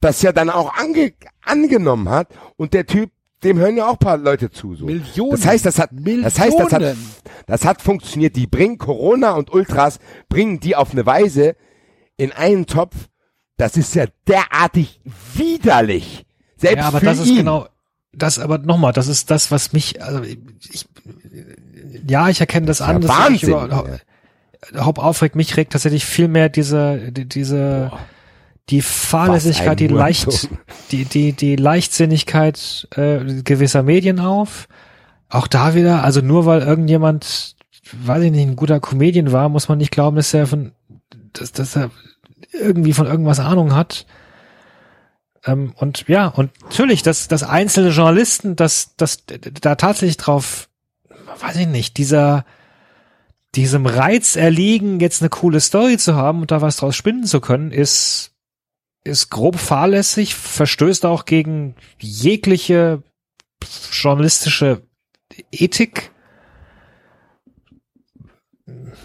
das 0.00 0.22
ja 0.22 0.32
dann 0.32 0.50
auch 0.50 0.74
ange 0.74 1.14
angenommen 1.42 2.08
hat 2.08 2.28
und 2.56 2.74
der 2.74 2.86
Typ, 2.86 3.10
dem 3.44 3.58
hören 3.58 3.76
ja 3.76 3.86
auch 3.88 3.98
paar 3.98 4.16
Leute 4.16 4.50
zu. 4.50 4.74
So. 4.74 4.86
Millionen. 4.86 5.30
Das 5.32 5.46
heißt, 5.46 5.66
das 5.66 5.78
hat, 5.78 5.90
das 5.92 6.38
heißt, 6.38 6.58
das 6.58 6.72
hat, 6.72 6.80
Millionen. 6.80 7.06
das 7.46 7.64
hat 7.64 7.82
funktioniert. 7.82 8.34
Die 8.36 8.46
bringen 8.46 8.78
Corona 8.78 9.32
und 9.32 9.52
Ultras, 9.52 9.98
bringen 10.28 10.58
die 10.60 10.74
auf 10.76 10.92
eine 10.92 11.04
Weise 11.06 11.54
in 12.16 12.32
einen 12.32 12.66
Topf. 12.66 12.94
Das 13.58 13.76
ist 13.76 13.94
ja 13.94 14.06
derartig 14.26 15.00
widerlich. 15.34 16.24
Selbst 16.56 16.78
Ja, 16.82 16.88
aber 16.88 17.00
für 17.00 17.06
das 17.06 17.18
ist 17.20 17.28
ihn. 17.28 17.36
genau, 17.38 17.66
das 18.12 18.38
aber 18.38 18.58
nochmal, 18.58 18.92
das 18.94 19.08
ist 19.08 19.30
das, 19.30 19.50
was 19.50 19.72
mich, 19.74 20.02
also 20.02 20.22
ich, 20.22 20.86
ja, 22.08 22.28
ich 22.30 22.40
erkenne 22.40 22.66
das 22.66 22.80
an. 22.80 23.02
Ja, 23.02 23.08
das 23.08 23.18
Wahnsinn. 23.18 24.00
Haupt 24.78 24.98
aufregt, 24.98 25.36
mich 25.36 25.56
regt 25.56 25.72
tatsächlich 25.72 26.04
viel 26.06 26.28
mehr 26.28 26.48
diese, 26.48 27.12
die- 27.12 27.26
diese, 27.26 27.92
die 28.70 28.82
Fahrlässigkeit, 28.82 29.78
die 29.78 29.86
leicht, 29.86 30.48
die, 30.90 31.04
die, 31.04 31.32
die 31.32 31.56
Leichtsinnigkeit 31.56 32.88
äh, 32.96 33.42
gewisser 33.42 33.82
Medien 33.82 34.18
auf. 34.18 34.68
Auch 35.28 35.46
da 35.46 35.74
wieder, 35.74 36.02
also 36.02 36.20
nur 36.20 36.46
weil 36.46 36.62
irgendjemand, 36.62 37.56
weiß 37.92 38.24
ich 38.24 38.30
nicht, 38.32 38.46
ein 38.46 38.56
guter 38.56 38.80
Comedian 38.80 39.32
war, 39.32 39.48
muss 39.48 39.68
man 39.68 39.78
nicht 39.78 39.92
glauben, 39.92 40.16
dass 40.16 40.34
er 40.34 40.46
von, 40.46 40.72
dass, 41.32 41.52
dass 41.52 41.76
er 41.76 41.90
irgendwie 42.52 42.92
von 42.92 43.06
irgendwas 43.06 43.40
Ahnung 43.40 43.74
hat. 43.74 44.06
Ähm, 45.44 45.72
und 45.76 46.08
ja, 46.08 46.26
und 46.26 46.50
natürlich, 46.62 47.02
dass, 47.02 47.28
dass 47.28 47.44
einzelne 47.44 47.90
Journalisten, 47.90 48.56
dass, 48.56 48.96
dass 48.96 49.24
da 49.26 49.76
tatsächlich 49.76 50.16
drauf, 50.16 50.68
weiß 51.40 51.56
ich 51.56 51.68
nicht, 51.68 51.98
dieser, 51.98 52.44
diesem 53.54 53.86
Reiz 53.86 54.34
erliegen, 54.36 54.98
jetzt 55.00 55.22
eine 55.22 55.30
coole 55.30 55.60
Story 55.60 55.98
zu 55.98 56.16
haben 56.16 56.40
und 56.40 56.50
da 56.50 56.62
was 56.62 56.76
draus 56.78 56.96
spinnen 56.96 57.24
zu 57.24 57.40
können, 57.40 57.70
ist, 57.70 58.32
ist 59.06 59.30
grob 59.30 59.56
fahrlässig, 59.56 60.34
verstößt 60.34 61.06
auch 61.06 61.24
gegen 61.24 61.74
jegliche 61.98 63.02
journalistische 63.92 64.82
Ethik. 65.50 66.10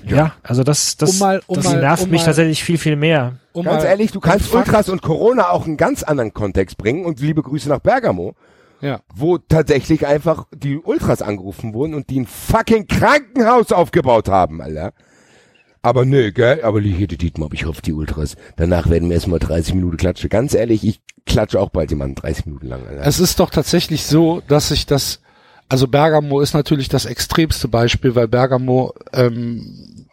Ja, 0.06 0.34
also 0.42 0.64
das, 0.64 0.98
das, 0.98 1.14
Um 1.14 1.20
mal- 1.20 1.42
um 1.46 1.56
das 1.58 1.66
mal- 1.66 1.80
nervt 1.80 2.04
um 2.04 2.10
mich 2.10 2.22
mal- 2.22 2.26
tatsächlich 2.26 2.64
viel, 2.64 2.78
viel 2.80 2.96
mehr. 2.96 3.38
Um 3.54 3.66
Ganz 3.66 3.84
mal- 3.84 3.90
ehrlich, 3.90 4.12
du 4.12 4.20
kannst 4.20 4.52
Ultras 4.54 4.90
und 4.90 5.02
Corona 5.02 5.50
auch 5.50 5.66
einen 5.66 5.78
ganz 5.78 6.02
anderen 6.04 6.34
Kontext 6.34 6.78
bringen 6.78 7.06
und 7.06 7.20
liebe 7.20 7.44
Grüße 7.44 7.70
nach 7.70 7.80
Bergamo, 7.80 8.34
Ja. 8.82 9.02
wo 9.14 9.38
tatsächlich 9.38 10.08
einfach 10.08 10.48
die 10.54 10.78
Ultras 10.78 11.22
angerufen 11.22 11.74
wurden 11.76 11.94
und 11.94 12.10
die 12.10 12.20
ein 12.22 12.26
fucking 12.26 12.88
Krankenhaus 12.88 13.72
aufgebaut 13.72 14.28
haben, 14.30 14.62
Alter. 14.62 14.94
Aber 15.84 16.06
nö, 16.06 16.32
gell, 16.32 16.62
aber 16.62 16.80
hier 16.80 17.08
die 17.08 17.18
Dietmar, 17.18 17.50
ich 17.54 17.66
hoffe 17.66 17.82
die 17.82 17.94
Ultras. 17.94 18.36
Danach 18.56 18.90
werden 18.90 19.10
wir 19.10 19.16
erstmal 19.16 19.40
30 19.40 19.74
Minuten 19.74 19.98
klatschen. 19.98 20.30
Ganz 20.30 20.54
ehrlich, 20.54 20.86
ich 20.86 21.02
klatsche 21.26 21.60
auch 21.60 21.70
bald 21.70 21.90
jemanden 21.90 22.16
30 22.16 22.46
Minuten 22.46 22.68
lang, 22.68 22.86
Alter. 22.88 23.06
Es 23.06 23.20
ist 23.20 23.40
doch 23.40 23.50
tatsächlich 23.50 24.06
so, 24.06 24.44
dass 24.48 24.70
sich 24.70 24.86
das, 24.86 25.22
also 25.70 25.88
Bergamo 25.88 26.40
ist 26.40 26.54
natürlich 26.54 26.88
das 26.88 27.06
extremste 27.06 27.68
Beispiel, 27.68 28.14
weil 28.14 28.28
Bergamo 28.28 28.94
ähm, 29.12 30.06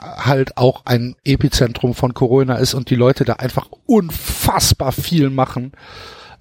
halt 0.00 0.56
auch 0.56 0.86
ein 0.86 1.16
Epizentrum 1.24 1.94
von 1.94 2.14
Corona 2.14 2.56
ist 2.56 2.72
und 2.72 2.88
die 2.88 2.96
Leute 2.96 3.24
da 3.24 3.34
einfach 3.34 3.68
unfassbar 3.84 4.92
viel 4.92 5.28
machen 5.28 5.72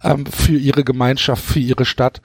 ähm, 0.03 0.25
für 0.25 0.57
ihre 0.57 0.85
Gemeinschaft, 0.85 1.43
für 1.43 1.59
ihre 1.59 1.83
Stadt. 1.83 2.21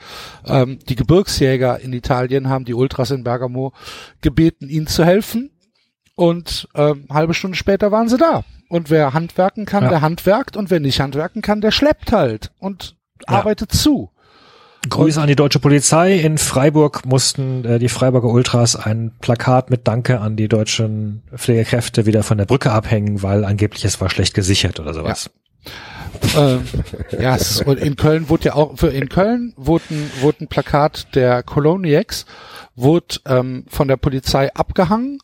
Ähm, 0.47 0.79
die 0.89 0.97
Gebirgsjäger 0.97 1.81
in 1.81 1.93
Italien 1.93 2.49
haben 2.49 2.65
die 2.65 2.75
Ultras 2.75 3.11
in 3.11 3.25
Bergamo 3.25 3.73
gebeten, 4.21 4.69
ihnen 4.69 4.87
zu 4.87 5.05
helfen. 5.05 5.51
Und 6.19 6.69
ähm, 6.75 7.05
halbe 7.11 7.33
Stunde 7.33 7.57
später 7.57 7.93
waren 7.93 8.09
sie 8.09 8.17
da. 8.17 8.43
Und 8.69 8.91
wer 8.91 9.15
handwerken 9.15 9.67
kann, 9.67 9.85
Ja. 9.85 9.89
der 9.89 10.01
handwerkt. 10.01 10.57
Und 10.57 10.69
wer 10.69 10.81
nicht 10.81 10.99
handwerken 10.99 11.43
kann, 11.43 11.61
der 11.61 11.71
schleppt 11.71 12.11
halt 12.11 12.51
und 12.59 12.97
Ja. 13.29 13.37
arbeitet 13.37 13.71
zu. 13.71 14.11
Grüße 14.89 15.21
an 15.21 15.29
die 15.29 15.37
deutsche 15.37 15.61
Polizei. 15.61 16.15
In 16.19 16.37
Freiburg 16.37 17.07
mussten 17.07 17.65
äh, 17.65 17.79
die 17.79 17.89
Freiburger 17.89 18.31
Ultras 18.31 18.75
ein 18.75 19.13
Plakat 19.21 19.71
mit 19.71 19.87
Danke 19.87 20.21
an 20.21 20.35
die 20.35 20.49
deutschen 20.49 21.23
Pflegekräfte 21.37 22.05
wieder 22.05 22.25
von 22.25 22.37
der 22.37 22.47
Brücke 22.47 22.73
abhängen, 22.73 23.23
weil 23.23 23.45
angeblich 23.45 23.85
es 23.85 24.01
war 24.01 24.11
schlecht 24.11 24.35
gesichert 24.35 24.81
oder 24.81 24.95
sowas. 24.95 25.31
ähm, 26.37 26.63
ja, 27.17 27.37
es 27.37 27.53
ist, 27.53 27.63
und 27.63 27.79
in 27.79 27.95
Köln 27.95 28.29
wurde 28.29 28.47
ja 28.47 28.55
auch, 28.57 28.77
für 28.77 28.89
in 28.89 29.09
Köln 29.09 29.53
wurde 29.57 29.85
ein, 29.91 30.11
wurde 30.21 30.39
ein 30.45 30.49
Plakat 30.49 31.15
der 31.15 31.45
Coloniacs, 31.45 32.27
wurde 32.75 33.19
ähm, 33.27 33.67
von 33.69 33.87
der 33.87 33.97
Polizei 33.99 34.53
abgehangen 34.53 35.21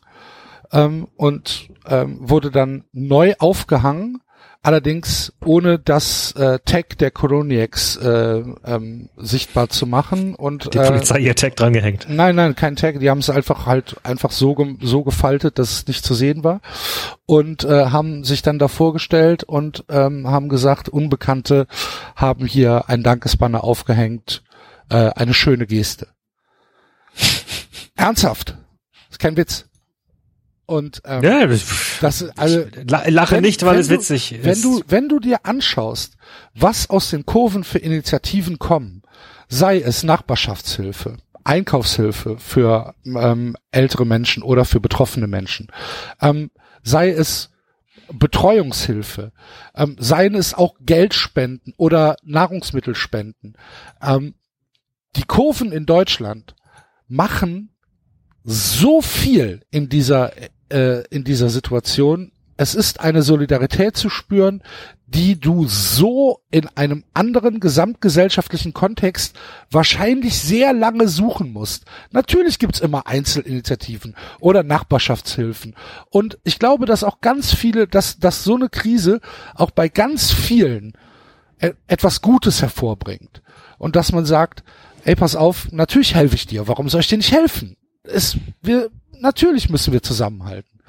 ähm, 0.71 1.07
und 1.15 1.69
ähm, 1.87 2.17
wurde 2.19 2.51
dann 2.51 2.85
neu 2.91 3.33
aufgehangen, 3.39 4.21
allerdings 4.65 5.33
ohne 5.43 5.77
das 5.77 6.31
äh, 6.33 6.59
Tag 6.65 6.97
der 6.97 7.11
Coloniacs 7.11 7.97
äh, 7.97 8.43
ähm, 8.65 9.09
sichtbar 9.15 9.69
zu 9.69 9.85
machen 9.85 10.33
und 10.33 10.73
Die 10.73 10.79
äh, 10.79 10.87
Polizei 10.87 11.19
ihr 11.19 11.35
Tag 11.35 11.55
dran 11.55 11.73
gehängt. 11.73 12.07
Nein, 12.09 12.35
nein, 12.35 12.55
kein 12.55 12.75
Tag. 12.75 12.99
Die 12.99 13.09
haben 13.09 13.19
es 13.19 13.29
einfach 13.29 13.67
halt 13.67 13.97
einfach 14.03 14.31
so 14.31 14.55
so 14.81 15.03
gefaltet, 15.03 15.59
dass 15.59 15.71
es 15.71 15.87
nicht 15.87 16.03
zu 16.03 16.15
sehen 16.15 16.43
war 16.43 16.61
und 17.25 17.63
äh, 17.63 17.85
haben 17.87 18.23
sich 18.23 18.41
dann 18.41 18.57
davor 18.57 18.93
gestellt 18.93 19.43
und 19.43 19.85
ähm, 19.89 20.27
haben 20.27 20.49
gesagt, 20.49 20.89
Unbekannte 20.89 21.67
haben 22.15 22.45
hier 22.45 22.89
ein 22.89 23.03
Dankesbanner 23.03 23.63
aufgehängt, 23.63 24.43
äh, 24.89 25.11
eine 25.15 25.33
schöne 25.33 25.67
Geste. 25.67 26.07
Ernsthaft, 27.95 28.57
ist 29.09 29.19
kein 29.19 29.37
Witz. 29.37 29.65
Und 30.67 31.01
ähm, 31.05 31.23
Ja, 31.23 31.45
das 32.01 32.25
also 32.37 32.65
la- 32.87 33.07
lache 33.09 33.35
wenn- 33.35 33.43
nicht, 33.43 33.63
weil 33.63 33.75
wenn 33.75 33.81
es 33.81 33.87
du- 33.87 33.93
witzig 33.93 34.39
wenn 34.41 34.51
ist. 34.53 34.63
du, 34.63 34.81
wenn 34.87 35.09
du 35.09 35.19
dir 35.19 35.45
anschaust, 35.45 36.17
was 36.55 36.89
aus 36.89 37.09
den 37.11 37.25
Kurven 37.25 37.63
für 37.63 37.77
Initiativen 37.79 38.57
kommen, 38.57 39.03
sei 39.47 39.79
es 39.79 40.01
Nachbarschaftshilfe, 40.03 41.17
Einkaufshilfe 41.43 42.37
für 42.39 42.95
ähm, 43.05 43.55
ältere 43.71 44.05
Menschen 44.05 44.41
oder 44.41 44.65
für 44.65 44.79
betroffene 44.79 45.27
Menschen, 45.27 45.67
ähm, 46.19 46.49
sei 46.81 47.11
es 47.11 47.51
Betreuungshilfe, 48.11 49.31
ähm, 49.75 49.95
seien 49.99 50.33
es 50.35 50.53
auch 50.55 50.75
Geldspenden 50.81 51.73
oder 51.77 52.15
Nahrungsmittelspenden. 52.23 53.55
Ähm, 54.01 54.33
die 55.15 55.23
Kurven 55.23 55.71
in 55.71 55.85
Deutschland 55.85 56.55
machen 57.07 57.69
so 58.43 59.01
viel 59.01 59.61
in 59.71 59.89
dieser 59.89 60.33
äh, 60.69 61.03
in 61.09 61.23
dieser 61.23 61.49
Situation. 61.49 62.31
Es 62.57 62.73
ist 62.73 63.01
eine 63.01 63.21
Solidarität 63.21 63.97
zu 63.97 64.09
spüren, 64.09 64.63
die 65.07 65.39
du 65.39 65.67
so 65.67 66.39
in 66.49 66.67
einem 66.75 67.03
anderen 67.13 67.59
gesamtgesellschaftlichen 67.59 68.73
Kontext 68.73 69.35
wahrscheinlich 69.69 70.39
sehr 70.39 70.73
lange 70.73 71.07
suchen 71.07 71.53
musst. 71.53 71.85
Natürlich 72.11 72.57
gibt's 72.57 72.79
immer 72.79 73.05
Einzelinitiativen 73.05 74.15
oder 74.39 74.63
Nachbarschaftshilfen. 74.63 75.75
Und 76.09 76.39
ich 76.43 76.57
glaube, 76.57 76.85
dass 76.85 77.03
auch 77.03 77.21
ganz 77.21 77.53
viele, 77.53 77.87
dass, 77.87 78.17
dass 78.17 78.43
so 78.43 78.55
eine 78.55 78.69
Krise 78.69 79.21
auch 79.53 79.71
bei 79.71 79.89
ganz 79.89 80.31
vielen 80.31 80.93
e- 81.61 81.73
etwas 81.87 82.21
Gutes 82.21 82.61
hervorbringt. 82.61 83.43
Und 83.77 83.95
dass 83.95 84.11
man 84.11 84.25
sagt, 84.25 84.63
ey, 85.03 85.15
pass 85.15 85.35
auf, 85.35 85.71
natürlich 85.71 86.15
helfe 86.15 86.35
ich 86.35 86.47
dir. 86.47 86.67
Warum 86.67 86.89
soll 86.89 87.01
ich 87.01 87.07
dir 87.07 87.17
nicht 87.17 87.31
helfen? 87.31 87.77
Es, 88.03 88.37
wir, 88.61 88.89
natürlich 89.21 89.69
müssen 89.69 89.93
wir 89.93 90.03
zusammenhalten. 90.03 90.79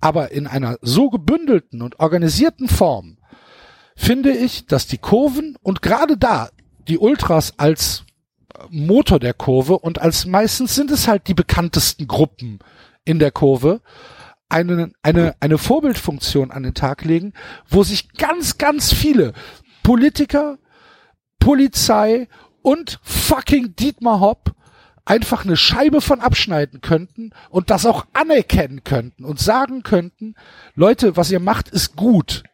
Aber 0.00 0.30
in 0.30 0.46
einer 0.46 0.78
so 0.80 1.10
gebündelten 1.10 1.82
und 1.82 1.98
organisierten 1.98 2.68
Form 2.68 3.18
finde 3.96 4.30
ich, 4.30 4.66
dass 4.66 4.86
die 4.86 4.98
Kurven 4.98 5.56
und 5.62 5.82
gerade 5.82 6.16
da 6.16 6.50
die 6.86 6.98
Ultras 6.98 7.54
als 7.58 8.04
Motor 8.70 9.18
der 9.18 9.34
Kurve 9.34 9.78
und 9.78 10.00
als 10.00 10.26
meistens 10.26 10.74
sind 10.74 10.90
es 10.90 11.08
halt 11.08 11.28
die 11.28 11.34
bekanntesten 11.34 12.06
Gruppen 12.06 12.60
in 13.04 13.18
der 13.18 13.30
Kurve, 13.30 13.80
eine, 14.48 14.92
eine, 15.02 15.34
eine 15.40 15.58
Vorbildfunktion 15.58 16.50
an 16.50 16.62
den 16.62 16.74
Tag 16.74 17.04
legen, 17.04 17.34
wo 17.68 17.82
sich 17.82 18.12
ganz, 18.14 18.58
ganz 18.58 18.92
viele 18.92 19.32
Politiker, 19.82 20.58
Polizei 21.38 22.28
und 22.62 23.00
fucking 23.02 23.76
Dietmar 23.76 24.20
Hopp 24.20 24.54
einfach 25.08 25.44
eine 25.44 25.56
Scheibe 25.56 26.00
von 26.00 26.20
abschneiden 26.20 26.80
könnten 26.80 27.30
und 27.50 27.70
das 27.70 27.86
auch 27.86 28.06
anerkennen 28.12 28.84
könnten 28.84 29.24
und 29.24 29.40
sagen 29.40 29.82
könnten, 29.82 30.34
Leute, 30.74 31.16
was 31.16 31.30
ihr 31.30 31.40
macht, 31.40 31.68
ist 31.70 31.96
gut. 31.96 32.44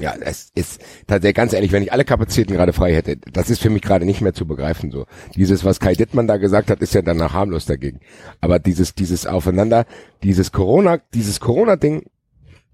Ja, 0.00 0.14
es 0.20 0.52
ist 0.54 0.80
tatsächlich 1.08 1.34
ganz 1.34 1.52
ehrlich, 1.52 1.72
wenn 1.72 1.82
ich 1.82 1.92
alle 1.92 2.04
Kapazitäten 2.04 2.52
gerade 2.52 2.72
frei 2.72 2.94
hätte, 2.94 3.16
das 3.16 3.50
ist 3.50 3.60
für 3.60 3.70
mich 3.70 3.82
gerade 3.82 4.06
nicht 4.06 4.20
mehr 4.20 4.32
zu 4.32 4.46
begreifen 4.46 4.92
so. 4.92 5.06
Dieses, 5.34 5.64
was 5.64 5.80
Kai 5.80 5.94
Dittmann 5.94 6.28
da 6.28 6.36
gesagt 6.36 6.70
hat, 6.70 6.80
ist 6.80 6.94
ja 6.94 7.02
danach 7.02 7.32
harmlos 7.32 7.66
dagegen. 7.66 7.98
Aber 8.40 8.60
dieses, 8.60 8.94
dieses 8.94 9.26
Aufeinander, 9.26 9.86
dieses 10.22 10.52
Corona, 10.52 11.00
dieses 11.14 11.40
Corona-Ding 11.40 12.04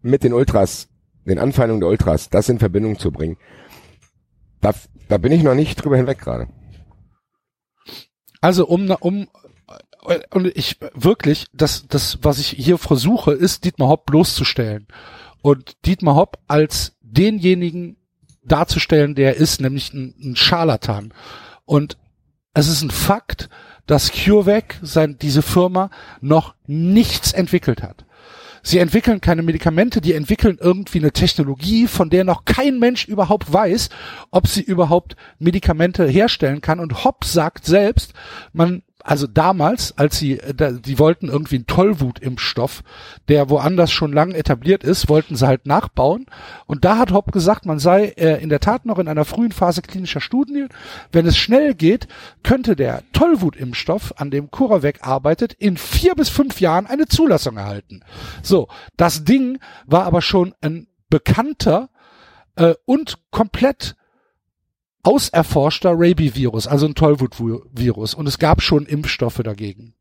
mit 0.02 0.22
den 0.22 0.34
Ultras, 0.34 0.88
den 1.24 1.38
Anfeindungen 1.38 1.80
der 1.80 1.88
Ultras, 1.88 2.28
das 2.28 2.50
in 2.50 2.58
Verbindung 2.58 2.98
zu 2.98 3.10
bringen, 3.10 3.38
da, 4.64 4.74
da 5.08 5.18
bin 5.18 5.32
ich 5.32 5.42
noch 5.42 5.54
nicht 5.54 5.76
drüber 5.76 5.96
hinweg 5.96 6.18
gerade. 6.18 6.48
Also 8.40 8.66
um, 8.66 8.90
um, 8.90 9.28
und 10.30 10.46
ich 10.56 10.78
wirklich, 10.94 11.46
das, 11.52 11.86
das, 11.88 12.18
was 12.22 12.38
ich 12.38 12.48
hier 12.48 12.78
versuche, 12.78 13.32
ist 13.32 13.64
Dietmar 13.64 13.88
Hopp 13.88 14.06
bloßzustellen. 14.06 14.86
Und 15.42 15.76
Dietmar 15.86 16.14
Hopp 16.14 16.38
als 16.46 16.96
denjenigen 17.00 17.96
darzustellen, 18.42 19.14
der 19.14 19.36
ist, 19.36 19.60
nämlich 19.60 19.92
ein, 19.92 20.14
ein 20.22 20.36
Scharlatan. 20.36 21.12
Und 21.64 21.96
es 22.54 22.68
ist 22.68 22.82
ein 22.82 22.90
Fakt, 22.90 23.48
dass 23.86 24.12
CureVac, 24.12 24.78
sein, 24.82 25.18
diese 25.20 25.42
Firma, 25.42 25.90
noch 26.20 26.54
nichts 26.66 27.32
entwickelt 27.32 27.82
hat. 27.82 28.06
Sie 28.66 28.78
entwickeln 28.78 29.20
keine 29.20 29.42
Medikamente, 29.42 30.00
die 30.00 30.14
entwickeln 30.14 30.56
irgendwie 30.58 30.98
eine 30.98 31.12
Technologie, 31.12 31.86
von 31.86 32.08
der 32.08 32.24
noch 32.24 32.46
kein 32.46 32.78
Mensch 32.78 33.06
überhaupt 33.06 33.52
weiß, 33.52 33.90
ob 34.30 34.48
sie 34.48 34.62
überhaupt 34.62 35.16
Medikamente 35.38 36.06
herstellen 36.06 36.62
kann. 36.62 36.80
Und 36.80 37.04
Hobbs 37.04 37.34
sagt 37.34 37.66
selbst, 37.66 38.14
man 38.54 38.82
also 39.06 39.26
damals, 39.26 39.96
als 39.98 40.18
sie, 40.18 40.40
äh, 40.40 40.54
da, 40.54 40.72
die 40.72 40.98
wollten 40.98 41.28
irgendwie 41.28 41.56
einen 41.56 41.66
Tollwutimpfstoff, 41.66 42.82
der 43.28 43.50
woanders 43.50 43.92
schon 43.92 44.14
lange 44.14 44.34
etabliert 44.34 44.82
ist, 44.82 45.10
wollten 45.10 45.36
sie 45.36 45.46
halt 45.46 45.66
nachbauen. 45.66 46.24
Und 46.66 46.86
da 46.86 46.96
hat 46.96 47.12
Hopp 47.12 47.30
gesagt, 47.30 47.66
man 47.66 47.78
sei 47.78 48.06
äh, 48.16 48.42
in 48.42 48.48
der 48.48 48.60
Tat 48.60 48.86
noch 48.86 48.98
in 48.98 49.06
einer 49.06 49.26
frühen 49.26 49.52
Phase 49.52 49.82
klinischer 49.82 50.22
Studien. 50.22 50.70
Wenn 51.12 51.26
es 51.26 51.36
schnell 51.36 51.74
geht, 51.74 52.08
könnte 52.42 52.76
der 52.76 53.02
Tollwutimpfstoff, 53.12 54.14
an 54.16 54.30
dem 54.30 54.50
CuraVac 54.50 55.06
arbeitet, 55.06 55.52
in 55.52 55.76
vier 55.76 56.14
bis 56.14 56.30
fünf 56.30 56.60
Jahren 56.60 56.86
eine 56.86 57.06
Zulassung 57.06 57.58
erhalten. 57.58 58.00
So, 58.42 58.68
das 58.96 59.24
Ding 59.24 59.58
war 59.86 60.04
aber 60.04 60.22
schon 60.22 60.54
ein 60.62 60.86
bekannter 61.10 61.90
äh, 62.56 62.74
und 62.86 63.18
komplett 63.30 63.96
auserforschter 65.04 65.92
Rabies-Virus, 65.94 66.66
also 66.66 66.86
ein 66.86 66.94
Tollwut-Virus. 66.94 68.14
Und 68.14 68.26
es 68.26 68.38
gab 68.38 68.62
schon 68.62 68.86
Impfstoffe 68.86 69.40
dagegen. 69.44 69.94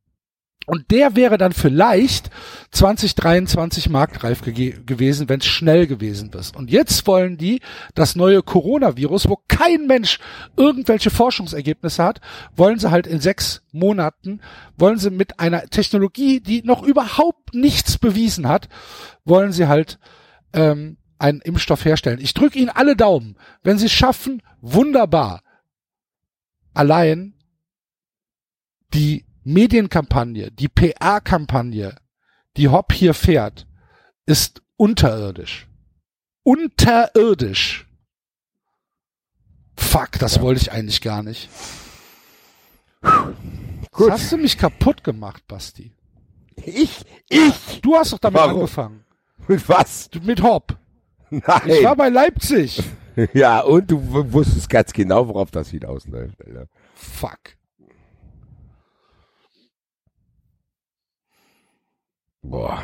Und 0.65 0.91
der 0.91 1.15
wäre 1.17 1.37
dann 1.37 1.51
vielleicht 1.51 2.29
2023 2.71 3.89
marktreif 3.89 4.41
ge 4.43 4.75
gewesen, 4.85 5.27
wenn 5.27 5.41
es 5.41 5.45
schnell 5.45 5.87
gewesen 5.87 6.31
ist. 6.31 6.55
Und 6.55 6.71
jetzt 6.71 7.05
wollen 7.05 7.37
die 7.37 7.59
das 7.95 8.15
neue 8.15 8.41
Coronavirus, 8.41 9.27
wo 9.27 9.37
kein 9.49 9.87
Mensch 9.87 10.19
irgendwelche 10.55 11.09
Forschungsergebnisse 11.09 12.01
hat, 12.01 12.21
wollen 12.55 12.79
sie 12.79 12.91
halt 12.91 13.07
in 13.07 13.19
sechs 13.19 13.61
Monaten, 13.73 14.39
wollen 14.77 14.97
sie 14.97 15.09
mit 15.09 15.39
einer 15.39 15.63
Technologie, 15.63 16.39
die 16.39 16.63
noch 16.63 16.83
überhaupt 16.83 17.53
nichts 17.53 17.97
bewiesen 17.97 18.47
hat, 18.47 18.69
wollen 19.25 19.51
sie 19.51 19.67
halt 19.67 19.99
ähm, 20.53 20.97
einen 21.23 21.39
Impfstoff 21.39 21.85
herstellen. 21.85 22.19
Ich 22.19 22.33
drücke 22.33 22.59
Ihnen 22.59 22.69
alle 22.69 22.97
Daumen. 22.97 23.37
Wenn 23.61 23.77
Sie 23.77 23.85
es 23.85 23.93
schaffen, 23.93 24.43
wunderbar. 24.59 25.41
Allein 26.73 27.33
die 28.93 29.25
Medienkampagne, 29.43 30.51
die 30.51 30.67
PR-Kampagne, 30.67 31.95
die 32.57 32.67
Hopp 32.67 32.91
hier 32.91 33.13
fährt, 33.13 33.65
ist 34.25 34.61
unterirdisch. 34.75 35.67
Unterirdisch. 36.43 37.87
Fuck, 39.77 40.19
das 40.19 40.35
ja. 40.35 40.41
wollte 40.41 40.61
ich 40.61 40.71
eigentlich 40.73 41.01
gar 41.01 41.23
nicht. 41.23 41.49
Gut. 43.91 44.11
hast 44.11 44.31
du 44.31 44.37
mich 44.37 44.57
kaputt 44.57 45.03
gemacht, 45.03 45.47
Basti. 45.47 45.93
Ich? 46.57 47.05
Ich? 47.29 47.81
Du 47.81 47.95
hast 47.95 48.11
doch 48.11 48.19
damit 48.19 48.39
Warum? 48.39 48.55
angefangen. 48.55 49.05
Mit 49.47 49.67
was? 49.69 50.09
Mit 50.21 50.41
Hopp. 50.41 50.77
Nein. 51.47 51.61
Ich 51.65 51.83
war 51.83 51.95
bei 51.95 52.09
Leipzig. 52.09 52.83
ja, 53.33 53.61
und 53.61 53.89
du 53.89 53.99
wusstest 54.31 54.69
ganz 54.69 54.93
genau, 54.93 55.27
worauf 55.27 55.51
das 55.51 55.69
hinausläuft, 55.69 56.45
Alter. 56.45 56.67
Fuck. 56.93 57.39
Boah. 62.41 62.83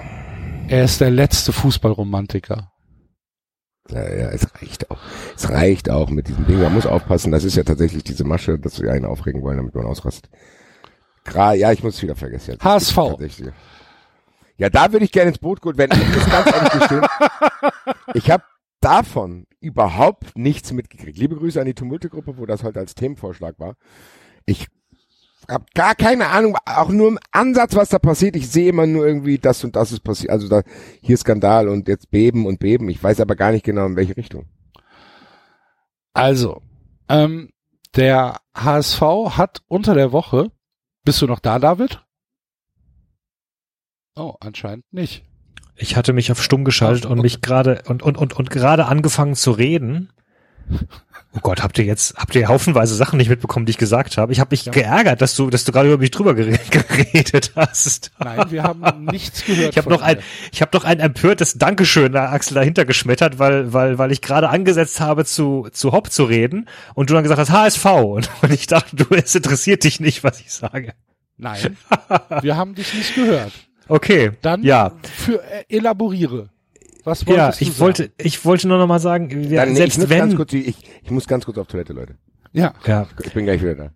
Er 0.68 0.86
ist 0.86 1.02
der 1.02 1.12
letzte 1.12 1.52
Fußballromantiker. 1.52 2.72
Ja, 3.90 4.02
ja, 4.02 4.30
es 4.30 4.48
reicht 4.56 4.90
auch. 4.92 5.00
Es 5.36 5.50
reicht 5.50 5.90
auch 5.90 6.10
mit 6.10 6.28
diesem 6.28 6.46
Ding. 6.46 6.62
Man 6.62 6.74
muss 6.74 6.86
aufpassen. 6.86 7.32
Das 7.32 7.44
ist 7.44 7.56
ja 7.56 7.64
tatsächlich 7.64 8.04
diese 8.04 8.24
Masche, 8.24 8.60
dass 8.60 8.80
wir 8.80 8.92
einen 8.92 9.06
aufregen 9.06 9.42
wollen, 9.42 9.58
damit 9.58 9.74
man 9.76 9.86
ausrastet. 9.86 10.30
Gra 11.24 11.54
ja, 11.54 11.72
ich 11.72 11.84
muss 11.84 11.96
es 11.96 12.04
wieder 12.04 12.16
vergessen. 12.16 12.52
Jetzt. 12.52 12.64
HSV. 12.64 12.98
Ja, 14.60 14.70
da 14.70 14.92
würde 14.92 15.06
ich 15.06 15.12
gerne 15.14 15.30
ins 15.30 15.40
Boot 15.40 15.62
gehen, 15.62 15.78
wenn 15.78 15.90
ich 15.90 16.14
das 16.14 16.30
ganz 16.30 16.54
ehrlich 16.54 16.72
gestehen. 16.72 17.06
Ich 18.14 18.30
habe 18.30 18.44
davon 18.82 19.48
überhaupt 19.62 20.38
nichts 20.38 20.74
mitgekriegt. 20.74 21.18
Liebe 21.18 21.38
Grüße 21.38 21.60
an 21.60 21.66
die 21.66 21.74
Tumulte-Gruppe, 21.74 22.38
wo 22.38 22.46
das 22.46 22.64
heute 22.64 22.80
als 22.80 22.94
Themenvorschlag 22.94 23.58
war. 23.58 23.76
Ich 24.46 24.68
habe 25.50 25.64
gar 25.74 25.96
keine 25.96 26.28
Ahnung, 26.28 26.58
auch 26.66 26.90
nur 26.90 27.08
im 27.08 27.20
Ansatz, 27.32 27.74
was 27.76 27.88
da 27.88 28.00
passiert. 28.00 28.36
Ich 28.36 28.50
sehe 28.50 28.70
immer 28.70 28.86
nur 28.86 29.08
irgendwie, 29.08 29.38
das 29.38 29.64
und 29.64 29.78
das 29.78 29.94
ist 29.94 30.02
passiert. 30.02 30.32
Also 30.32 30.50
da 30.50 30.64
hier 31.02 31.18
Skandal 31.18 31.70
und 31.70 31.88
jetzt 31.88 32.12
Beben 32.12 32.46
und 32.46 32.60
Beben. 32.60 32.90
Ich 32.90 33.02
weiß 33.02 33.22
aber 33.22 33.38
gar 33.38 33.54
nicht 33.54 33.64
genau, 33.64 33.86
in 33.86 33.96
welche 33.96 34.18
Richtung. 34.18 34.46
Also, 36.14 36.62
ähm, 37.08 37.52
der 37.96 38.42
HSV 38.54 39.02
hat 39.38 39.62
unter 39.68 39.94
der 39.94 40.12
Woche, 40.12 40.52
bist 41.06 41.22
du 41.22 41.28
noch 41.28 41.40
da, 41.40 41.60
David? 41.60 42.04
Oh, 44.20 44.36
anscheinend 44.42 44.84
nicht. 44.92 45.24
Ich 45.78 45.96
hatte 45.96 46.12
mich 46.12 46.30
auf 46.30 46.44
stumm 46.44 46.66
geschaltet 46.66 47.06
und 47.06 47.22
mich 47.22 47.40
gerade 47.40 47.84
und 47.88 48.04
und 48.04 48.18
und 48.18 48.34
und 48.34 48.50
gerade 48.50 48.86
angefangen 48.86 49.36
zu 49.36 49.52
reden. 49.52 50.12
Oh 51.32 51.42
Gott, 51.44 51.62
habt 51.62 51.78
ihr 51.78 51.86
jetzt 51.86 52.16
habt 52.16 52.34
ihr 52.34 52.48
haufenweise 52.48 52.96
Sachen 52.96 53.18
nicht 53.18 53.30
mitbekommen, 53.30 53.68
die 53.68 53.70
ich 53.70 53.78
gesagt 53.78 54.18
habe? 54.18 54.32
Ich 54.34 54.40
habe 54.40 54.50
mich 54.50 54.66
ja. 54.66 54.72
geärgert, 54.72 55.22
dass 55.22 55.36
du 55.36 55.52
dass 55.52 55.64
du 55.64 55.72
gerade 55.72 55.88
über 55.88 56.00
mich 56.00 56.10
drüber 56.10 56.34
geredet 56.34 57.52
hast. 57.56 58.10
Nein, 58.18 58.50
wir 58.50 58.64
haben 58.64 59.06
nichts 59.06 59.46
gehört. 59.46 59.70
Ich 59.70 59.78
habe 59.78 59.92
noch 59.92 60.02
ein 60.02 60.18
ich 60.52 60.64
habe 60.64 60.76
noch 60.76 60.86
ein 60.86 61.00
empörtes 61.00 61.60
Dankeschön 61.60 62.16
Axel 62.16 62.56
dahinter 62.56 62.84
geschmettert, 62.84 63.38
weil 63.38 63.72
weil 63.72 64.00
weil 64.00 64.12
ich 64.12 64.24
gerade 64.24 64.50
angesetzt 64.50 65.02
habe 65.02 65.24
zu 65.24 65.68
zu 65.72 65.92
Hopp 65.92 66.12
zu 66.12 66.24
reden 66.24 66.68
und 66.96 67.12
du 67.12 67.14
dann 67.14 67.22
gesagt 67.22 67.40
hast 67.42 67.52
HSV 67.52 67.86
und, 67.86 68.32
und 68.42 68.52
ich 68.52 68.66
dachte, 68.66 68.96
du 68.96 69.06
es 69.14 69.36
interessiert 69.36 69.84
dich 69.84 70.00
nicht, 70.00 70.24
was 70.24 70.40
ich 70.40 70.52
sage. 70.52 70.96
Nein, 71.38 71.78
wir 72.42 72.58
haben 72.58 72.74
dich 72.74 72.92
nicht 72.96 73.14
gehört. 73.14 73.54
Okay. 73.90 74.32
Dann 74.42 74.64
ja. 74.64 74.94
für 75.04 75.42
äh, 75.44 75.66
elaboriere. 75.68 76.50
Was 77.04 77.26
wolltest 77.26 77.62
ja, 77.62 77.68
ich 77.68 77.80
wollte, 77.80 78.12
ich 78.18 78.46
wollte 78.46 78.68
nur 78.68 78.78
noch 78.78 78.88
mal 78.88 79.00
sagen, 79.00 79.30
wir, 79.30 79.58
Dann, 79.58 79.70
nee, 79.70 79.76
selbst 79.76 80.04
ich 80.04 80.10
wenn, 80.10 80.36
kurz, 80.36 80.54
ich, 80.54 80.78
ich 81.04 81.12
muss 81.12 81.28
ganz 81.28 81.46
kurz 81.46 81.58
auf 81.58 81.68
Toilette, 81.68 81.94
Leute. 81.94 82.16
Ja. 82.52 82.74
ja. 82.86 83.08
Ich 83.24 83.34
bin 83.34 83.46
gleich 83.46 83.62
wieder 83.62 83.76
da. 83.76 83.92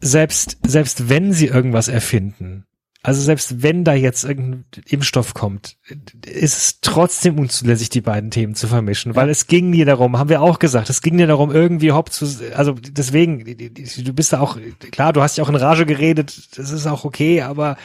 Selbst, 0.00 0.58
selbst 0.66 1.08
wenn 1.08 1.32
sie 1.32 1.46
irgendwas 1.46 1.88
erfinden, 1.88 2.66
also 3.02 3.20
selbst 3.20 3.62
wenn 3.62 3.84
da 3.84 3.92
jetzt 3.92 4.24
irgendein 4.24 4.64
Impfstoff 4.88 5.34
kommt, 5.34 5.76
ist 6.24 6.56
es 6.56 6.80
trotzdem 6.80 7.38
unzulässig, 7.38 7.90
die 7.90 8.00
beiden 8.00 8.30
Themen 8.30 8.54
zu 8.54 8.66
vermischen, 8.66 9.12
ja. 9.12 9.16
weil 9.16 9.28
es 9.28 9.46
ging 9.46 9.68
nie 9.68 9.84
darum, 9.84 10.18
haben 10.18 10.30
wir 10.30 10.40
auch 10.40 10.58
gesagt, 10.58 10.88
es 10.88 11.02
ging 11.02 11.16
nie 11.16 11.26
darum, 11.26 11.52
irgendwie 11.52 11.92
Hopp 11.92 12.10
zu, 12.10 12.26
also 12.54 12.72
deswegen, 12.72 13.44
du 13.44 14.12
bist 14.14 14.32
da 14.32 14.40
auch, 14.40 14.58
klar, 14.90 15.12
du 15.12 15.20
hast 15.20 15.36
ja 15.36 15.44
auch 15.44 15.50
in 15.50 15.54
Rage 15.56 15.84
geredet, 15.84 16.56
das 16.58 16.70
ist 16.70 16.86
auch 16.86 17.04
okay, 17.04 17.42
aber 17.42 17.76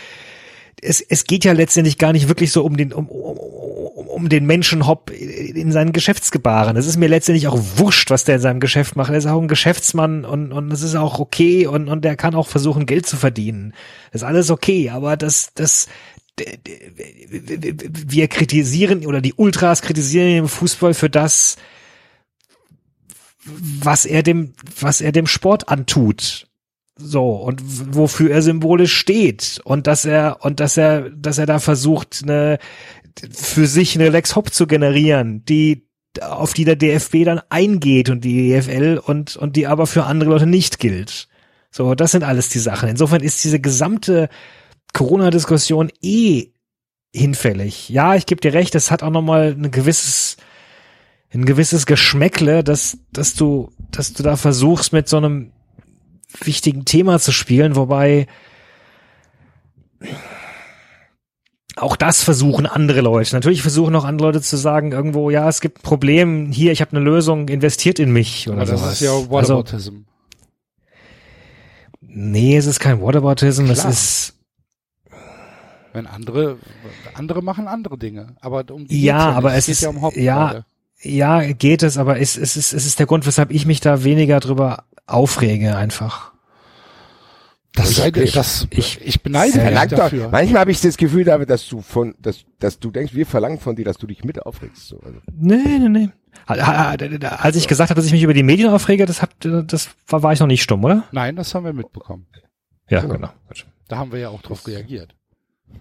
es, 0.81 1.01
es 1.01 1.26
geht 1.26 1.45
ja 1.45 1.53
letztendlich 1.53 1.97
gar 1.97 2.14
nicht 2.14 2.27
wirklich 2.27 2.51
so 2.51 2.64
um 2.64 2.77
den, 2.77 2.93
um, 2.93 3.07
um, 3.07 3.38
um 4.07 4.30
den 4.30 4.45
Menschen 4.45 4.88
Hopp 4.88 5.11
in 5.11 5.72
seinen 5.72 5.93
Geschäftsgebaren. 5.93 6.77
Es 6.77 6.88
ist 6.88 6.97
mir 6.97 7.07
letztendlich 7.07 7.47
auch 7.47 7.60
wurscht, 7.76 8.10
was 8.10 8.23
der 8.23 8.35
in 8.35 8.41
seinem 8.41 8.60
Geschäft 8.60 8.95
macht. 8.95 9.11
Er 9.11 9.18
ist 9.18 9.26
auch 9.26 9.41
ein 9.41 9.47
Geschäftsmann 9.47 10.26
und, 10.26 10.51
und 10.51 10.69
das 10.69 10.81
ist 10.81 10.95
auch 10.95 11.19
okay 11.19 11.68
und, 11.68 11.88
und 11.89 12.03
der 12.03 12.15
kann 12.15 12.35
auch 12.35 12.47
versuchen, 12.47 12.85
Geld 12.85 13.06
zu 13.06 13.18
verdienen. 13.18 13.73
Das 14.11 14.22
ist 14.22 14.27
alles 14.27 14.51
okay, 14.51 14.89
aber 14.89 15.18
das, 15.18 15.51
das, 15.56 15.88
wir 16.38 18.27
kritisieren 18.27 19.06
oder 19.06 19.22
die 19.22 19.34
Ultras 19.34 19.81
kritisieren 19.81 20.30
den 20.30 20.47
Fußball 20.47 20.93
für 20.93 21.10
das, 21.10 21.57
was 23.45 24.06
er 24.06 24.23
dem, 24.23 24.53
was 24.80 25.01
er 25.01 25.11
dem 25.11 25.27
Sport 25.27 25.69
antut. 25.69 26.49
So, 27.02 27.32
und 27.32 27.62
wofür 27.96 28.32
er 28.32 28.42
symbolisch 28.42 28.94
steht. 28.96 29.62
Und 29.64 29.88
dass 29.88 30.06
er, 30.06 30.38
und 30.42 30.60
dass 30.60 30.78
er, 30.78 31.10
dass 31.10 31.38
er 31.38 31.46
da 31.46 31.60
versucht, 31.60 32.22
eine, 32.24 32.60
für 33.32 33.68
sich 33.68 33.96
eine 33.96 34.10
Lex 34.10 34.36
Hop 34.36 34.54
zu 34.54 34.68
generieren, 34.68 35.46
die 35.46 35.88
auf 36.22 36.54
die 36.54 36.66
der 36.66 36.76
DFB 36.76 37.24
dann 37.24 37.42
eingeht 37.50 38.10
und 38.10 38.24
die 38.24 38.52
EFL 38.52 39.00
und, 39.04 39.38
und 39.38 39.56
die 39.56 39.68
aber 39.68 39.88
für 39.88 40.06
andere 40.06 40.32
Leute 40.32 40.48
nicht 40.48 40.80
gilt. 40.80 41.28
So, 41.72 41.96
das 41.96 42.12
sind 42.12 42.24
alles 42.24 42.50
die 42.50 42.60
Sachen. 42.60 42.90
Insofern 42.90 43.22
ist 43.22 43.44
diese 43.44 43.60
gesamte 43.60 44.28
Corona-Diskussion 44.94 45.92
eh 46.02 46.48
hinfällig. 47.14 47.90
Ja, 47.90 48.16
ich 48.16 48.26
gebe 48.26 48.42
dir 48.42 48.54
recht, 48.54 48.76
es 48.76 48.92
hat 48.92 49.04
auch 49.04 49.12
nochmal 49.12 49.56
ein 49.58 49.72
gewisses, 49.72 50.38
ein 51.32 51.46
gewisses 51.46 51.86
Geschmäckle, 51.86 52.64
dass, 52.64 52.98
dass 53.14 53.36
du, 53.36 53.72
dass 53.92 54.14
du 54.14 54.24
da 54.24 54.36
versuchst, 54.36 54.94
mit 54.94 55.08
so 55.08 55.18
einem 55.18 55.52
wichtigen 56.41 56.85
Thema 56.85 57.19
zu 57.19 57.31
spielen, 57.31 57.76
wobei 57.76 58.27
auch 61.76 61.95
das 61.95 62.23
versuchen 62.23 62.65
andere 62.65 63.01
Leute. 63.01 63.34
Natürlich 63.35 63.61
versuchen 63.61 63.95
auch 63.95 64.03
andere 64.03 64.27
Leute 64.27 64.41
zu 64.41 64.57
sagen, 64.57 64.91
irgendwo, 64.91 65.30
ja, 65.30 65.47
es 65.47 65.61
gibt 65.61 65.80
ein 65.80 65.81
Problem, 65.84 66.51
hier, 66.51 66.72
ich 66.72 66.81
habe 66.81 66.91
eine 66.91 66.99
Lösung, 66.99 67.47
investiert 67.47 67.99
in 67.99 68.11
mich 68.11 68.47
oder 68.49 68.61
Aber 68.61 68.72
das 68.72 68.80
sowas. 68.81 68.93
ist 68.93 69.01
ja 69.01 69.11
Whataboutism. 69.30 69.93
Also, 69.93 70.03
nee, 72.01 72.57
es 72.57 72.65
ist 72.65 72.80
kein 72.80 73.01
Whataboutism, 73.01 73.65
es 73.69 73.80
Klar. 73.80 73.91
ist, 73.91 74.34
Wenn 75.93 76.06
andere, 76.06 76.57
andere 77.14 77.41
machen 77.41 77.68
andere 77.68 77.97
Dinge. 77.97 78.35
Aber 78.41 78.64
um 78.72 78.88
die 78.88 79.01
Ja, 79.03 79.18
ja 79.30 79.31
aber 79.35 79.53
es 79.56 79.65
geht 79.68 79.73
ist- 79.73 79.81
ja 79.81 79.89
um 79.89 80.11
ja, 80.15 80.65
ja, 81.01 81.53
geht 81.53 81.81
es, 81.81 81.97
aber 81.97 82.19
es, 82.19 82.35
es, 82.35 82.57
ist, 82.57 82.73
es 82.73 82.85
ist 82.85 82.99
der 82.99 83.06
Grund, 83.06 83.26
weshalb 83.26 83.51
ich 83.51 83.65
mich 83.65 83.80
da 83.80 84.03
weniger 84.03 84.41
drüber 84.41 84.84
aufrege 85.11 85.76
einfach. 85.76 86.34
Das, 87.73 87.91
Ich- 87.91 87.98
sei, 87.98 88.11
ich- 88.15 88.31
das, 88.34 88.68
ich, 88.72 88.99
ich- 89.02 89.22
beneide 89.22 89.53
dich 89.60 89.90
doch, 89.91 89.98
dafür. 89.98 90.30
manchmal 90.30 90.61
habe 90.61 90.72
ich 90.72 90.81
das 90.81 90.98
Gefühl, 90.98 91.23
David, 91.23 91.49
dass 91.49 91.68
du 91.68 91.81
von, 91.81 92.15
dass, 92.19 92.44
dass 92.60 92.80
du 92.80 92.90
denkst, 92.90 93.14
wir 93.14 93.26
verlangen 93.27 93.60
von 93.60 93.76
dir, 93.76 93.86
dass 93.86 93.98
du 93.98 94.07
dich 94.07 94.23
mit 94.23 94.41
aufregst. 94.44 94.88
So. 94.88 94.99
Also, 95.02 95.19
Nee, 95.34 95.77
nee, 95.80 95.90
nee. 95.90 96.10
Als 96.48 97.56
ich 97.56 97.68
gesagt 97.68 97.90
habe, 97.91 97.99
dass 97.99 98.06
ich 98.07 98.11
mich 98.11 98.23
über 98.23 98.34
die 98.34 98.44
Medien 98.44 98.69
aufrege, 98.69 99.06
das, 99.06 99.22
hab, 99.22 99.31
das 99.40 99.90
war, 100.07 100.23
war 100.23 100.34
ich 100.34 100.40
noch 100.40 100.48
nicht 100.48 100.64
stumm, 100.64 100.84
oder? 100.84 101.03
Nein, 101.11 101.36
das 101.36 101.53
haben 101.53 101.64
wir 101.65 101.73
mitbekommen. 101.73 102.26
Ja, 102.90 103.02
Genau. 103.02 103.14
genau. 103.14 103.30
Da 103.88 103.98
haben 103.98 104.11
wir 104.11 104.19
ja 104.19 104.30
auch 104.30 104.41
drauf 104.41 104.65
reagiert. 104.68 105.15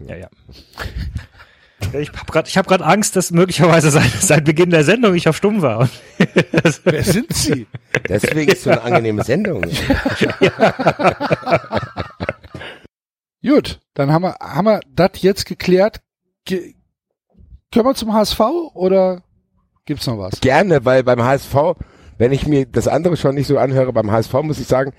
Ja, 0.07 0.17
ja. 0.17 0.29
Ich 1.93 2.11
habe 2.11 2.33
gerade 2.33 2.51
hab 2.51 2.67
grad 2.67 2.83
Angst, 2.83 3.17
dass 3.17 3.31
möglicherweise 3.31 3.91
seit, 3.91 4.11
seit 4.11 4.45
Beginn 4.45 4.71
der 4.71 4.85
Sendung 4.85 5.15
ich 5.15 5.29
auf 5.29 5.37
stumm 5.37 5.63
war. 5.63 5.89
Wer 6.85 7.05
sind 7.05 7.33
Sie? 7.33 7.67
deswegen 8.09 8.51
ist 8.51 8.65
so 8.65 8.71
eine 8.71 8.83
angenehme 8.83 9.25
Sendung. 9.25 9.63
Gut, 13.43 13.81
dann 13.95 14.13
haben 14.13 14.23
wir, 14.23 14.35
haben 14.41 14.67
wir 14.67 14.81
das 14.89 15.11
jetzt 15.23 15.47
geklärt. 15.47 16.01
Ge 16.45 16.75
können 17.71 17.87
wir 17.87 17.95
zum 17.95 18.13
HSV 18.15 18.41
oder 18.75 19.23
gibt's 19.85 20.07
noch 20.07 20.19
was? 20.19 20.41
Gerne, 20.41 20.85
weil 20.85 21.05
beim 21.05 21.23
HSV, 21.23 21.55
wenn 22.17 22.33
ich 22.33 22.47
mir 22.47 22.67
das 22.67 22.89
andere 22.89 23.17
schon 23.17 23.35
nicht 23.35 23.47
so 23.47 23.59
anhöre, 23.59 23.93
beim 23.93 24.11
HSV 24.11 24.33
muss 24.43 24.59
ich 24.59 24.67
sagen, 24.67 24.93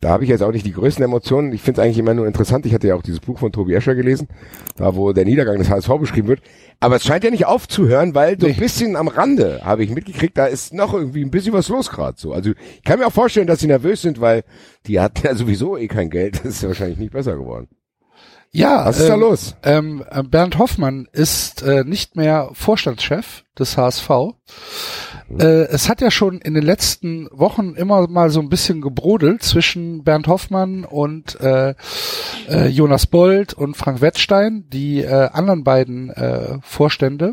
da 0.00 0.08
habe 0.08 0.24
ich 0.24 0.30
jetzt 0.30 0.42
auch 0.42 0.52
nicht 0.52 0.64
die 0.64 0.72
größten 0.72 1.04
Emotionen. 1.04 1.52
Ich 1.52 1.60
finde 1.60 1.80
es 1.80 1.84
eigentlich 1.84 1.98
immer 1.98 2.14
nur 2.14 2.26
interessant. 2.26 2.64
Ich 2.64 2.72
hatte 2.72 2.88
ja 2.88 2.94
auch 2.94 3.02
dieses 3.02 3.20
Buch 3.20 3.38
von 3.38 3.52
Tobi 3.52 3.74
Escher 3.74 3.94
gelesen, 3.94 4.28
da 4.76 4.96
wo 4.96 5.12
der 5.12 5.26
Niedergang 5.26 5.58
des 5.58 5.68
HSV 5.68 5.90
beschrieben 6.00 6.28
wird. 6.28 6.40
Aber 6.80 6.96
es 6.96 7.04
scheint 7.04 7.22
ja 7.22 7.30
nicht 7.30 7.44
aufzuhören, 7.44 8.14
weil 8.14 8.40
so 8.40 8.46
ein 8.46 8.56
bisschen 8.56 8.96
am 8.96 9.08
Rande 9.08 9.60
habe 9.62 9.84
ich 9.84 9.90
mitgekriegt, 9.90 10.38
da 10.38 10.46
ist 10.46 10.72
noch 10.72 10.94
irgendwie 10.94 11.22
ein 11.22 11.30
bisschen 11.30 11.52
was 11.52 11.68
los 11.68 11.90
gerade 11.90 12.18
so. 12.18 12.32
Also 12.32 12.52
ich 12.76 12.82
kann 12.82 12.98
mir 12.98 13.06
auch 13.06 13.12
vorstellen, 13.12 13.46
dass 13.46 13.60
sie 13.60 13.66
nervös 13.66 14.00
sind, 14.00 14.22
weil 14.22 14.44
die 14.86 15.00
hatten 15.00 15.26
ja 15.26 15.34
sowieso 15.34 15.76
eh 15.76 15.88
kein 15.88 16.08
Geld. 16.08 16.40
Das 16.50 16.54
ist 16.54 16.62
ja 16.62 16.68
wahrscheinlich 16.68 16.98
nicht 16.98 17.12
besser 17.12 17.36
geworden. 17.36 17.68
Ja, 18.52 18.86
Was 18.86 18.98
ist 18.98 19.08
da 19.08 19.14
ähm, 19.14 19.20
los? 19.20 19.54
Ähm, 19.62 20.04
äh, 20.10 20.22
Bernd 20.22 20.58
Hoffmann 20.58 21.06
ist 21.12 21.62
äh, 21.62 21.84
nicht 21.84 22.16
mehr 22.16 22.50
Vorstandschef 22.52 23.44
des 23.58 23.76
HSV. 23.76 24.10
Äh, 25.38 25.68
es 25.68 25.88
hat 25.88 26.00
ja 26.00 26.10
schon 26.10 26.40
in 26.40 26.54
den 26.54 26.64
letzten 26.64 27.28
Wochen 27.30 27.74
immer 27.74 28.08
mal 28.08 28.30
so 28.30 28.40
ein 28.40 28.48
bisschen 28.48 28.80
gebrodelt 28.80 29.42
zwischen 29.42 30.02
Bernd 30.02 30.26
Hoffmann 30.26 30.84
und 30.84 31.40
äh, 31.40 31.74
äh, 32.48 32.66
Jonas 32.68 33.06
Bold 33.06 33.54
und 33.54 33.76
Frank 33.76 34.00
Wettstein, 34.00 34.64
die 34.72 35.02
äh, 35.02 35.28
anderen 35.32 35.62
beiden 35.62 36.10
äh, 36.10 36.58
Vorstände. 36.62 37.32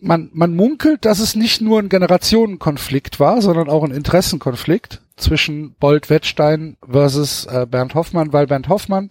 Man, 0.00 0.30
man 0.32 0.54
munkelt, 0.54 1.04
dass 1.04 1.18
es 1.18 1.34
nicht 1.34 1.60
nur 1.60 1.78
ein 1.78 1.88
Generationenkonflikt 1.88 3.20
war, 3.20 3.42
sondern 3.42 3.68
auch 3.68 3.84
ein 3.84 3.90
Interessenkonflikt 3.90 5.02
zwischen 5.16 5.74
Bold 5.74 6.10
Wettstein 6.10 6.76
versus 6.88 7.46
äh, 7.46 7.66
Bernd 7.68 7.94
Hoffmann, 7.94 8.32
weil 8.32 8.46
Bernd 8.46 8.68
Hoffmann 8.68 9.10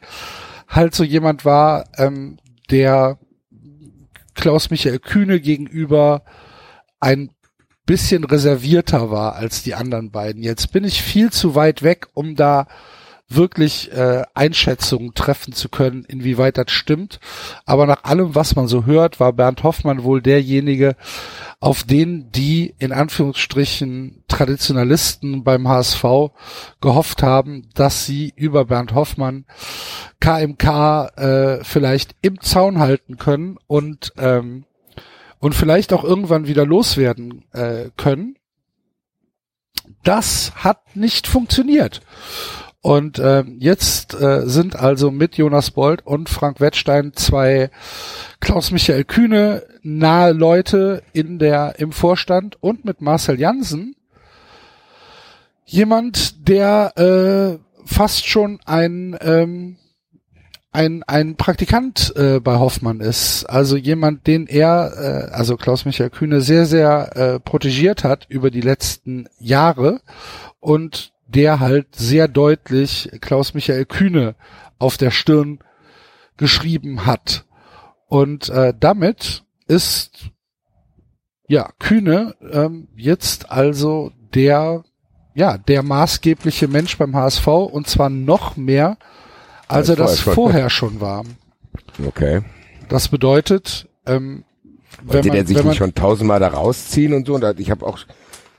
halt 0.67 0.95
so 0.95 1.03
jemand 1.03 1.45
war, 1.45 1.85
ähm, 1.97 2.37
der 2.69 3.17
Klaus 4.33 4.71
Michael 4.71 4.99
Kühne 4.99 5.39
gegenüber 5.39 6.23
ein 6.99 7.29
bisschen 7.85 8.23
reservierter 8.23 9.11
war 9.11 9.35
als 9.35 9.63
die 9.63 9.75
anderen 9.75 10.11
beiden. 10.11 10.43
Jetzt 10.43 10.71
bin 10.71 10.83
ich 10.83 11.01
viel 11.01 11.31
zu 11.31 11.55
weit 11.55 11.83
weg, 11.83 12.07
um 12.13 12.35
da 12.35 12.67
wirklich 13.35 13.91
äh, 13.91 14.23
Einschätzungen 14.33 15.13
treffen 15.13 15.53
zu 15.53 15.69
können, 15.69 16.05
inwieweit 16.05 16.57
das 16.57 16.71
stimmt. 16.71 17.19
Aber 17.65 17.85
nach 17.85 18.03
allem, 18.03 18.35
was 18.35 18.55
man 18.55 18.67
so 18.67 18.85
hört, 18.85 19.19
war 19.19 19.33
Bernd 19.33 19.63
Hoffmann 19.63 20.03
wohl 20.03 20.21
derjenige, 20.21 20.95
auf 21.59 21.83
den 21.83 22.31
die 22.31 22.75
in 22.79 22.91
Anführungsstrichen 22.91 24.23
Traditionalisten 24.27 25.43
beim 25.43 25.67
HSV 25.67 26.03
gehofft 26.81 27.23
haben, 27.23 27.69
dass 27.73 28.05
sie 28.05 28.33
über 28.35 28.65
Bernd 28.65 28.93
Hoffmann 28.93 29.45
KMK 30.19 31.17
äh, 31.17 31.63
vielleicht 31.63 32.15
im 32.21 32.39
Zaun 32.41 32.79
halten 32.79 33.17
können 33.17 33.57
und 33.67 34.13
ähm, 34.17 34.65
und 35.43 35.53
vielleicht 35.55 35.91
auch 35.91 36.05
irgendwann 36.05 36.47
wieder 36.47 36.65
loswerden 36.65 37.43
äh, 37.51 37.89
können. 37.97 38.37
Das 40.03 40.53
hat 40.55 40.95
nicht 40.95 41.27
funktioniert. 41.27 41.99
Und 42.79 43.19
ähm, 43.19 43.57
jetzt 43.59 44.13
äh, 44.13 44.47
sind 44.47 44.77
also 44.77 45.11
mit 45.11 45.35
Jonas 45.35 45.71
Bold 45.71 46.07
und 46.07 46.29
Frank 46.29 46.61
Wettstein 46.61 47.11
zwei 47.15 47.71
Klaus-Michael 48.39 49.03
Kühne 49.03 49.63
nahe 49.81 50.31
Leute 50.31 51.03
in 51.11 51.39
der 51.39 51.77
im 51.77 51.91
Vorstand 51.91 52.55
und 52.63 52.85
mit 52.85 53.01
Marcel 53.01 53.37
Jansen 53.37 53.97
jemand, 55.65 56.47
der 56.47 56.93
äh, 56.95 57.83
fast 57.85 58.25
schon 58.27 58.61
ein 58.63 59.17
ähm, 59.19 59.75
ein, 60.73 61.03
ein 61.03 61.35
Praktikant 61.35 62.13
äh, 62.15 62.39
bei 62.39 62.57
Hoffmann 62.57 62.99
ist, 62.99 63.45
also 63.45 63.77
jemand, 63.77 64.25
den 64.25 64.47
er, 64.47 65.29
äh, 65.29 65.31
also 65.31 65.55
Klaus-Michael 65.55 66.09
Kühne, 66.09 66.41
sehr, 66.41 66.65
sehr 66.65 67.15
äh, 67.15 67.39
protegiert 67.39 68.03
hat 68.03 68.25
über 68.27 68.49
die 68.49 68.61
letzten 68.61 69.27
Jahre 69.39 70.01
und 70.59 71.13
der 71.27 71.59
halt 71.59 71.95
sehr 71.95 72.27
deutlich 72.27 73.11
Klaus-Michael 73.21 73.85
Kühne 73.85 74.35
auf 74.79 74.97
der 74.97 75.11
Stirn 75.11 75.59
geschrieben 76.37 77.05
hat. 77.05 77.45
Und 78.07 78.49
äh, 78.49 78.73
damit 78.77 79.43
ist 79.67 80.31
ja 81.47 81.69
Kühne 81.79 82.35
ähm, 82.51 82.87
jetzt 82.95 83.51
also 83.51 84.11
der 84.33 84.83
ja 85.35 85.57
der 85.57 85.83
maßgebliche 85.83 86.67
Mensch 86.67 86.97
beim 86.97 87.15
HSV 87.15 87.47
und 87.47 87.87
zwar 87.87 88.09
noch 88.09 88.55
mehr 88.55 88.97
als 89.67 89.89
er 89.89 89.95
das 89.95 90.19
vorher 90.19 90.69
schon. 90.69 91.01
war. 91.01 91.23
Okay. 92.05 92.41
Das 92.89 93.07
bedeutet, 93.07 93.87
ähm, 94.05 94.43
wenn 95.01 95.13
Wollte 95.15 95.29
der 95.29 95.37
man, 95.39 95.47
sich 95.47 95.57
wenn 95.57 95.63
man 95.65 95.69
nicht 95.71 95.77
schon 95.77 95.95
tausendmal 95.95 96.39
da 96.39 96.49
rausziehen 96.49 97.13
und 97.13 97.25
so? 97.27 97.35
Und 97.35 97.41
da- 97.41 97.53
ich 97.57 97.71
habe 97.71 97.85
auch 97.85 97.99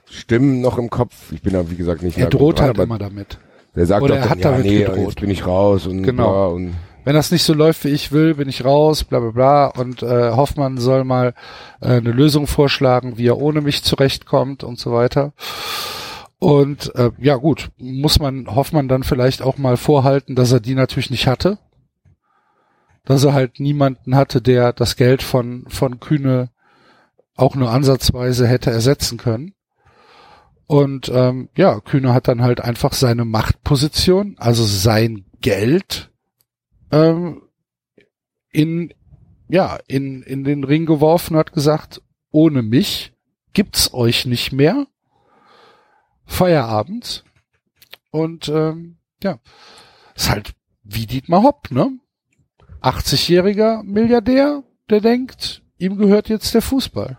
Stimmen 0.09 0.61
noch 0.61 0.77
im 0.77 0.89
Kopf. 0.89 1.31
Ich 1.31 1.41
bin 1.41 1.53
da, 1.53 1.69
wie 1.69 1.75
gesagt, 1.75 2.01
nicht 2.03 2.17
er 2.17 2.29
droht 2.29 2.59
dran, 2.59 2.67
halt 2.67 2.77
immer 2.79 2.99
damit. 2.99 3.37
Der 3.75 3.85
sagt 3.85 4.03
oder 4.03 4.19
doch 4.19 4.29
er 4.29 4.35
dann, 4.35 4.57
ja, 4.57 4.71
nee, 4.71 4.79
gedroht. 4.79 4.97
jetzt 4.97 5.19
bin 5.21 5.29
ich 5.29 5.45
raus 5.45 5.85
und 5.87 6.03
Genau. 6.03 6.51
und 6.53 6.75
Wenn 7.03 7.15
das 7.15 7.31
nicht 7.31 7.43
so 7.43 7.53
läuft, 7.53 7.83
wie 7.83 7.89
ich 7.89 8.11
will, 8.11 8.35
bin 8.35 8.47
ich 8.49 8.63
raus, 8.63 9.03
bla 9.03 9.19
bla 9.19 9.31
bla. 9.31 9.65
Und 9.67 10.01
äh, 10.03 10.31
Hoffmann 10.31 10.77
soll 10.77 11.03
mal 11.03 11.33
äh, 11.81 11.87
eine 11.97 12.11
Lösung 12.11 12.47
vorschlagen, 12.47 13.17
wie 13.17 13.27
er 13.27 13.37
ohne 13.37 13.61
mich 13.61 13.83
zurechtkommt 13.83 14.63
und 14.63 14.79
so 14.79 14.91
weiter. 14.93 15.33
Und 16.45 16.93
äh, 16.93 17.09
ja 17.17 17.37
gut, 17.37 17.71
muss 17.79 18.19
man 18.19 18.45
Hoffmann 18.45 18.87
dann 18.87 19.01
vielleicht 19.01 19.41
auch 19.41 19.57
mal 19.57 19.77
vorhalten, 19.77 20.35
dass 20.35 20.51
er 20.51 20.59
die 20.59 20.75
natürlich 20.75 21.09
nicht 21.09 21.25
hatte. 21.25 21.57
Dass 23.03 23.23
er 23.23 23.33
halt 23.33 23.59
niemanden 23.59 24.15
hatte, 24.15 24.43
der 24.43 24.71
das 24.71 24.95
Geld 24.95 25.23
von, 25.23 25.65
von 25.69 25.99
Kühne 25.99 26.51
auch 27.35 27.55
nur 27.55 27.71
ansatzweise 27.71 28.45
hätte 28.45 28.69
ersetzen 28.69 29.17
können. 29.17 29.55
Und 30.67 31.09
ähm, 31.11 31.49
ja, 31.57 31.79
Kühne 31.79 32.13
hat 32.13 32.27
dann 32.27 32.43
halt 32.43 32.61
einfach 32.61 32.93
seine 32.93 33.25
Machtposition, 33.25 34.35
also 34.37 34.65
sein 34.65 35.25
Geld, 35.41 36.11
ähm, 36.91 37.41
in 38.51 38.93
ja 39.47 39.79
in 39.87 40.21
in 40.21 40.43
den 40.43 40.63
Ring 40.63 40.85
geworfen, 40.85 41.37
hat 41.37 41.53
gesagt, 41.53 42.03
ohne 42.29 42.61
mich 42.61 43.13
gibt's 43.53 43.95
euch 43.95 44.27
nicht 44.27 44.51
mehr. 44.51 44.85
Feierabend 46.25 47.23
und 48.11 48.49
ähm, 48.49 48.97
ja, 49.23 49.39
ist 50.15 50.29
halt 50.29 50.53
wie 50.83 51.05
Dietmar 51.05 51.43
Hopp, 51.43 51.71
ne? 51.71 51.99
80-jähriger 52.81 53.83
Milliardär, 53.83 54.63
der 54.89 55.01
denkt, 55.01 55.63
ihm 55.77 55.97
gehört 55.97 56.29
jetzt 56.29 56.53
der 56.53 56.61
Fußball. 56.61 57.17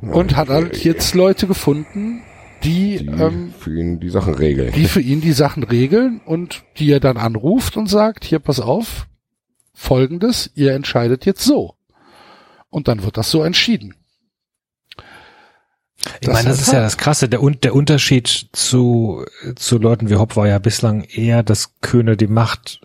und 0.00 0.36
hat 0.36 0.48
halt 0.48 0.84
jetzt 0.84 1.14
Leute 1.14 1.46
gefunden, 1.46 2.22
die, 2.62 2.98
die 2.98 3.06
ähm, 3.06 3.52
für 3.58 3.78
ihn 3.78 4.00
die 4.00 4.08
Sachen 4.08 4.34
regeln. 4.34 4.72
die 4.72 4.86
für 4.86 5.00
ihn 5.00 5.20
die 5.20 5.32
Sachen 5.32 5.62
regeln 5.62 6.20
und 6.24 6.64
die 6.78 6.90
er 6.90 7.00
dann 7.00 7.16
anruft 7.16 7.76
und 7.76 7.88
sagt, 7.88 8.24
hier 8.24 8.38
pass 8.38 8.60
auf, 8.60 9.06
folgendes, 9.72 10.50
ihr 10.54 10.72
entscheidet 10.72 11.26
jetzt 11.26 11.44
so. 11.44 11.74
Und 12.68 12.88
dann 12.88 13.02
wird 13.02 13.16
das 13.16 13.30
so 13.30 13.42
entschieden. 13.42 13.94
Ich 16.20 16.26
Das 16.26 16.34
meine, 16.34 16.48
das 16.48 16.60
ist 16.60 16.72
ja 16.72 16.80
das 16.80 16.96
Krasse. 16.96 17.28
Der, 17.28 17.40
der 17.40 17.74
Unterschied 17.74 18.48
zu, 18.52 19.24
zu 19.56 19.78
Leuten 19.78 20.10
wie 20.10 20.16
Hopp 20.16 20.36
war 20.36 20.46
ja 20.46 20.58
bislang 20.58 21.02
eher, 21.02 21.42
dass 21.42 21.80
Köhne 21.80 22.16
die 22.16 22.26
Macht 22.26 22.80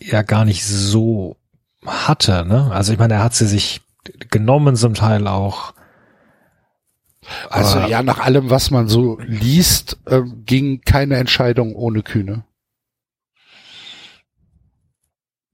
ja 0.00 0.22
gar 0.22 0.44
nicht 0.44 0.64
so 0.64 1.36
hatte. 1.84 2.44
Ne? 2.46 2.70
Also 2.72 2.92
ich 2.92 2.98
meine, 2.98 3.14
er 3.14 3.24
hat 3.24 3.34
sie 3.34 3.46
sich 3.46 3.80
genommen 4.30 4.76
zum 4.76 4.94
Teil 4.94 5.26
auch. 5.26 5.72
Also 7.50 7.80
ja, 7.80 8.02
nach 8.02 8.20
allem, 8.20 8.50
was 8.50 8.70
man 8.70 8.88
so 8.88 9.18
liest, 9.20 9.98
ähm, 10.06 10.44
ging 10.46 10.82
keine 10.82 11.16
Entscheidung 11.16 11.74
ohne 11.74 12.02
Kühne. 12.02 12.44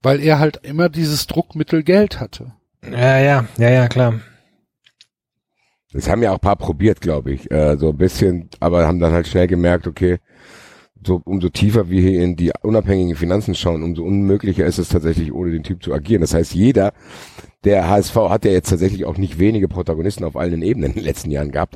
Weil 0.01 0.19
er 0.19 0.37
halt 0.37 0.57
immer 0.63 0.89
dieses 0.89 1.27
Druckmittel 1.27 1.81
Geld 1.83 2.19
hatte. 2.19 2.53
Ja, 2.83 3.17
ja, 3.17 3.45
ja, 3.57 3.69
ja, 3.69 3.87
klar. 3.87 4.19
Das 5.93 6.09
haben 6.09 6.23
ja 6.23 6.31
auch 6.31 6.35
ein 6.35 6.41
paar 6.41 6.55
probiert, 6.55 7.01
glaube 7.01 7.31
ich. 7.31 7.49
Äh, 7.51 7.77
so 7.77 7.89
ein 7.89 7.97
bisschen, 7.97 8.49
aber 8.59 8.87
haben 8.87 8.99
dann 8.99 9.13
halt 9.13 9.27
schnell 9.27 9.47
gemerkt, 9.47 9.87
okay, 9.87 10.17
so 11.05 11.21
umso 11.25 11.49
tiefer 11.49 11.89
wir 11.89 12.01
hier 12.01 12.23
in 12.23 12.35
die 12.35 12.51
unabhängigen 12.61 13.15
Finanzen 13.15 13.55
schauen, 13.55 13.83
umso 13.83 14.03
unmöglicher 14.03 14.65
ist 14.65 14.77
es 14.77 14.89
tatsächlich, 14.89 15.33
ohne 15.33 15.51
den 15.51 15.63
Typ 15.63 15.83
zu 15.83 15.93
agieren. 15.93 16.21
Das 16.21 16.33
heißt, 16.33 16.53
jeder, 16.53 16.93
der 17.63 17.89
HSV 17.89 18.15
hat 18.15 18.45
ja 18.45 18.51
jetzt 18.51 18.69
tatsächlich 18.69 19.05
auch 19.05 19.17
nicht 19.17 19.39
wenige 19.39 19.67
Protagonisten 19.67 20.23
auf 20.23 20.35
allen 20.35 20.61
Ebenen 20.61 20.91
in 20.91 20.95
den 20.95 21.05
letzten 21.05 21.31
Jahren 21.31 21.51
gehabt. 21.51 21.75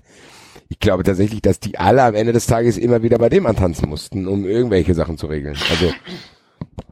Ich 0.70 0.80
glaube 0.80 1.04
tatsächlich, 1.04 1.42
dass 1.42 1.60
die 1.60 1.78
alle 1.78 2.04
am 2.04 2.16
Ende 2.16 2.34
des 2.34 2.46
Tages 2.46 2.78
immer 2.78 3.02
wieder 3.04 3.18
bei 3.18 3.30
dem 3.30 3.46
antanzen 3.46 3.88
mussten, 3.88 4.28
um 4.28 4.46
irgendwelche 4.46 4.94
Sachen 4.94 5.18
zu 5.18 5.28
regeln. 5.28 5.56
Also 5.70 5.92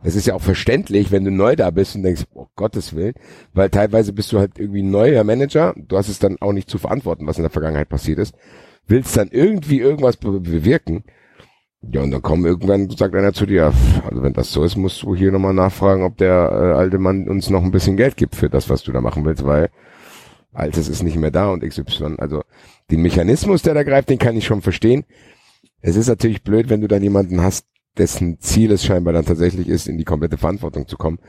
es 0.04 0.16
ist 0.16 0.28
ja 0.28 0.36
auch 0.36 0.42
verständlich, 0.42 1.12
wenn 1.12 1.26
du 1.26 1.32
neu 1.32 1.56
da 1.56 1.72
bist 1.72 1.96
und 1.96 2.04
denkst, 2.04 2.26
oh 2.34 2.48
Gottes 2.56 2.96
Willen, 2.96 3.16
weil 3.54 3.70
teilweise 3.70 4.14
bist 4.14 4.32
du 4.32 4.40
halt 4.40 4.60
irgendwie 4.60 4.84
neuer 4.84 5.24
Manager, 5.24 5.74
du 5.76 5.98
hast 5.98 6.10
es 6.10 6.20
dann 6.20 6.38
auch 6.42 6.54
nicht 6.54 6.70
zu 6.70 6.78
verantworten, 6.78 7.26
was 7.28 7.38
in 7.38 7.44
der 7.44 7.52
Vergangenheit 7.52 7.90
passiert 7.90 8.20
ist, 8.20 8.36
willst 8.88 9.18
dann 9.18 9.30
irgendwie 9.30 9.80
irgendwas 9.80 10.18
be 10.18 10.40
bewirken, 10.40 11.04
ja 11.82 12.02
und 12.02 12.12
dann 12.12 12.22
kommt 12.22 12.46
irgendwann, 12.46 12.90
sagt 12.90 13.16
einer 13.16 13.34
zu 13.34 13.46
dir, 13.46 13.74
also 14.08 14.22
wenn 14.22 14.34
das 14.34 14.52
so 14.52 14.64
ist, 14.64 14.76
musst 14.76 15.02
du 15.02 15.16
hier 15.16 15.32
nochmal 15.32 15.54
nachfragen, 15.54 16.04
ob 16.04 16.18
der 16.18 16.34
äh, 16.52 16.78
alte 16.78 17.00
Mann 17.00 17.28
uns 17.28 17.50
noch 17.50 17.64
ein 17.64 17.72
bisschen 17.72 17.98
Geld 17.98 18.16
gibt 18.16 18.36
für 18.36 18.50
das, 18.50 18.70
was 18.70 18.84
du 18.84 18.92
da 18.92 19.02
machen 19.02 19.26
willst, 19.26 19.46
weil 19.46 19.70
altes 20.54 20.88
ist 20.88 21.04
nicht 21.04 21.18
mehr 21.18 21.32
da 21.32 21.50
und 21.50 21.68
XY, 21.68 22.16
also 22.18 22.44
den 22.92 23.02
Mechanismus, 23.02 23.62
der 23.64 23.74
da 23.74 23.84
greift, 23.84 24.10
den 24.10 24.20
kann 24.20 24.38
ich 24.38 24.46
schon 24.46 24.62
verstehen. 24.62 25.04
Es 25.82 25.96
ist 25.96 26.08
natürlich 26.08 26.44
blöd, 26.44 26.70
wenn 26.70 26.82
du 26.82 26.88
dann 26.88 27.04
jemanden 27.04 27.42
hast, 27.42 27.66
dessen 27.98 28.40
Ziel 28.40 28.72
es 28.72 28.86
scheinbar 28.86 29.14
dann 29.14 29.26
tatsächlich 29.26 29.68
ist, 29.68 29.88
in 29.88 29.98
die 29.98 30.04
komplette 30.04 30.38
Verantwortung 30.38 30.88
zu 30.88 30.98
kommen, 30.98 31.20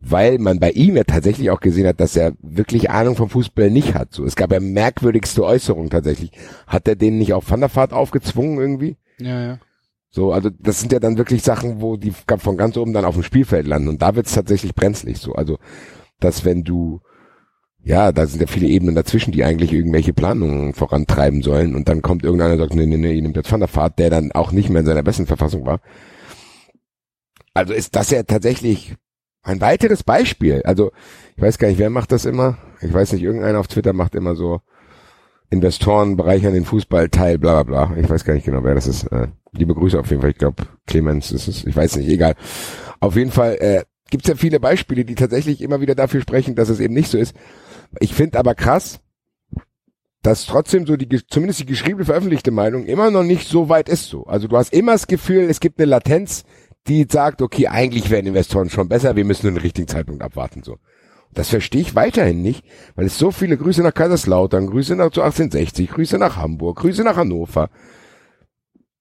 weil 0.00 0.38
man 0.38 0.58
bei 0.58 0.70
ihm 0.70 0.96
ja 0.96 1.04
tatsächlich 1.04 1.50
auch 1.50 1.60
gesehen 1.60 1.86
hat, 1.86 2.00
dass 2.00 2.16
er 2.16 2.32
wirklich 2.40 2.90
Ahnung 2.90 3.16
vom 3.16 3.28
Fußball 3.28 3.70
nicht 3.70 3.94
hat. 3.94 4.12
So, 4.12 4.24
es 4.24 4.36
gab 4.36 4.52
ja 4.52 4.60
merkwürdigste 4.60 5.44
Äußerungen 5.44 5.90
tatsächlich. 5.90 6.32
Hat 6.66 6.88
er 6.88 6.96
denen 6.96 7.18
nicht 7.18 7.32
auf 7.32 7.50
Van 7.50 7.60
der 7.60 7.74
Vaart 7.74 7.92
aufgezwungen 7.92 8.58
irgendwie? 8.58 8.96
Ja, 9.18 9.42
ja. 9.42 9.58
So, 10.10 10.32
also 10.32 10.50
das 10.50 10.80
sind 10.80 10.92
ja 10.92 10.98
dann 10.98 11.18
wirklich 11.18 11.42
Sachen, 11.42 11.80
wo 11.80 11.96
die 11.96 12.12
von 12.38 12.56
ganz 12.56 12.76
oben 12.76 12.92
dann 12.92 13.04
auf 13.04 13.14
dem 13.14 13.22
Spielfeld 13.22 13.66
landen 13.66 13.88
und 13.88 14.02
da 14.02 14.16
wird 14.16 14.26
es 14.26 14.34
tatsächlich 14.34 14.74
brenzlig. 14.74 15.18
So, 15.18 15.34
also 15.34 15.58
dass 16.18 16.44
wenn 16.44 16.64
du 16.64 17.00
ja, 17.82 18.12
da 18.12 18.26
sind 18.26 18.40
ja 18.40 18.46
viele 18.46 18.66
Ebenen 18.66 18.94
dazwischen, 18.94 19.32
die 19.32 19.44
eigentlich 19.44 19.72
irgendwelche 19.72 20.12
Planungen 20.12 20.74
vorantreiben 20.74 21.42
sollen 21.42 21.74
und 21.74 21.88
dann 21.88 22.02
kommt 22.02 22.24
irgendeiner 22.24 22.52
und 22.54 22.58
sagt, 22.58 22.74
nee, 22.74 22.86
nee, 22.86 22.96
nee, 22.96 23.14
ihr 23.14 23.22
nehmt 23.22 23.36
jetzt 23.36 23.50
Van 23.50 23.60
der 23.60 23.74
Vaart, 23.74 23.98
der 23.98 24.10
dann 24.10 24.32
auch 24.32 24.52
nicht 24.52 24.68
mehr 24.68 24.80
in 24.80 24.86
seiner 24.86 25.02
besten 25.02 25.26
Verfassung 25.26 25.64
war. 25.64 25.80
Also 27.54 27.72
ist 27.72 27.96
das 27.96 28.10
ja 28.10 28.22
tatsächlich 28.22 28.94
ein 29.42 29.60
weiteres 29.60 30.02
Beispiel. 30.02 30.62
Also 30.64 30.92
ich 31.36 31.42
weiß 31.42 31.58
gar 31.58 31.68
nicht, 31.68 31.78
wer 31.78 31.90
macht 31.90 32.12
das 32.12 32.26
immer? 32.26 32.58
Ich 32.80 32.92
weiß 32.92 33.12
nicht, 33.12 33.22
irgendeiner 33.22 33.58
auf 33.58 33.68
Twitter 33.68 33.92
macht 33.92 34.14
immer 34.14 34.34
so 34.36 34.60
Investoren 35.48 36.16
bereichern 36.16 36.54
den 36.54 36.64
Fußballteil, 36.64 37.38
bla 37.38 37.62
bla 37.62 37.86
bla. 37.86 37.96
Ich 37.98 38.08
weiß 38.08 38.24
gar 38.24 38.34
nicht 38.34 38.44
genau, 38.44 38.62
wer 38.62 38.74
das 38.74 38.86
ist. 38.86 39.04
Äh, 39.04 39.28
liebe 39.52 39.74
Grüße 39.74 39.98
auf 39.98 40.08
jeden 40.10 40.22
Fall. 40.22 40.30
Ich 40.30 40.38
glaube, 40.38 40.62
Clemens 40.86 41.32
ist 41.32 41.48
es. 41.48 41.64
Ich 41.64 41.74
weiß 41.74 41.96
nicht, 41.96 42.08
egal. 42.08 42.34
Auf 43.00 43.16
jeden 43.16 43.32
Fall 43.32 43.56
äh, 43.58 43.82
gibt 44.10 44.24
es 44.24 44.28
ja 44.28 44.36
viele 44.36 44.60
Beispiele, 44.60 45.04
die 45.04 45.16
tatsächlich 45.16 45.60
immer 45.60 45.80
wieder 45.80 45.94
dafür 45.94 46.20
sprechen, 46.20 46.54
dass 46.54 46.68
es 46.68 46.78
eben 46.78 46.94
nicht 46.94 47.10
so 47.10 47.18
ist. 47.18 47.34
Ich 47.98 48.14
finde 48.14 48.38
aber 48.38 48.54
krass, 48.54 49.00
dass 50.22 50.46
trotzdem 50.46 50.86
so 50.86 50.96
die, 50.96 51.26
zumindest 51.26 51.60
die 51.60 51.66
geschriebene, 51.66 52.04
veröffentlichte 52.04 52.50
Meinung 52.50 52.84
immer 52.84 53.10
noch 53.10 53.22
nicht 53.22 53.48
so 53.48 53.68
weit 53.68 53.88
ist 53.88 54.08
so. 54.08 54.24
Also 54.24 54.48
du 54.48 54.56
hast 54.56 54.72
immer 54.72 54.92
das 54.92 55.06
Gefühl, 55.06 55.48
es 55.48 55.60
gibt 55.60 55.80
eine 55.80 55.90
Latenz, 55.90 56.44
die 56.86 57.06
sagt, 57.08 57.42
okay, 57.42 57.68
eigentlich 57.68 58.10
wären 58.10 58.26
Investoren 58.26 58.70
schon 58.70 58.88
besser, 58.88 59.16
wir 59.16 59.24
müssen 59.24 59.46
nur 59.46 59.54
den 59.54 59.62
richtigen 59.62 59.88
Zeitpunkt 59.88 60.22
abwarten, 60.22 60.62
so. 60.62 60.78
Das 61.32 61.48
verstehe 61.48 61.82
ich 61.82 61.94
weiterhin 61.94 62.42
nicht, 62.42 62.64
weil 62.96 63.06
es 63.06 63.16
so 63.16 63.30
viele 63.30 63.56
Grüße 63.56 63.82
nach 63.82 63.94
Kaiserslautern, 63.94 64.66
Grüße 64.66 64.96
nach 64.96 65.12
zu 65.12 65.22
1860, 65.22 65.90
Grüße 65.90 66.18
nach 66.18 66.36
Hamburg, 66.36 66.80
Grüße 66.80 67.04
nach 67.04 67.16
Hannover. 67.16 67.70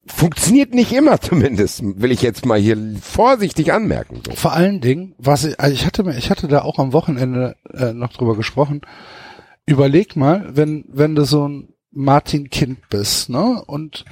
Funktioniert 0.05 0.73
nicht 0.73 0.91
immer 0.91 1.19
zumindest, 1.21 1.81
will 1.83 2.11
ich 2.11 2.21
jetzt 2.21 2.45
mal 2.45 2.59
hier 2.59 2.77
vorsichtig 3.01 3.73
anmerken. 3.73 4.21
Vor 4.33 4.53
allen 4.53 4.81
Dingen, 4.81 5.13
was 5.17 5.43
ich, 5.43 5.59
also 5.59 5.73
ich 5.73 5.85
hatte 5.85 6.03
mir, 6.03 6.17
ich 6.17 6.29
hatte 6.29 6.47
da 6.47 6.61
auch 6.61 6.79
am 6.79 6.93
Wochenende 6.93 7.55
äh, 7.73 7.93
noch 7.93 8.13
drüber 8.13 8.35
gesprochen. 8.35 8.81
Überleg 9.65 10.15
mal, 10.15 10.49
wenn 10.51 10.85
wenn 10.87 11.15
du 11.15 11.25
so 11.25 11.47
ein 11.47 11.73
Martin 11.91 12.49
Kind 12.49 12.89
bist, 12.89 13.29
ne, 13.29 13.61
und 13.65 14.05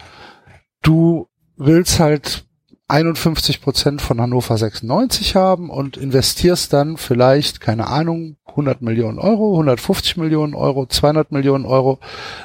du 0.82 1.28
willst 1.56 2.00
halt 2.00 2.46
51 2.88 3.62
Prozent 3.62 4.02
von 4.02 4.22
Hannover 4.22 4.58
96 4.58 5.36
haben 5.36 5.70
und 5.70 5.98
investierst 5.98 6.72
dann 6.72 6.98
vielleicht, 6.98 7.60
keine 7.60 7.88
Ahnung, 7.88 8.38
100 8.46 8.82
Millionen 8.82 9.20
Euro, 9.20 9.54
150 9.54 10.18
Millionen 10.18 10.56
Euro, 10.56 10.86
200 10.86 11.32
Millionen 11.32 11.66
Euro, 11.66 12.00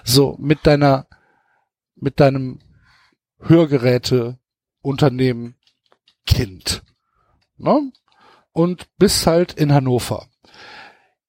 so 0.05 0.37
mit 0.41 0.67
deiner, 0.67 1.07
mit 1.97 2.19
deinem 2.19 2.59
Hörgeräteunternehmen 3.43 5.57
Kind. 6.27 6.83
Ne? 7.57 7.93
Und 8.53 8.89
bist 8.99 9.27
halt 9.27 9.55
in 9.55 9.73
Hannover. 9.73 10.27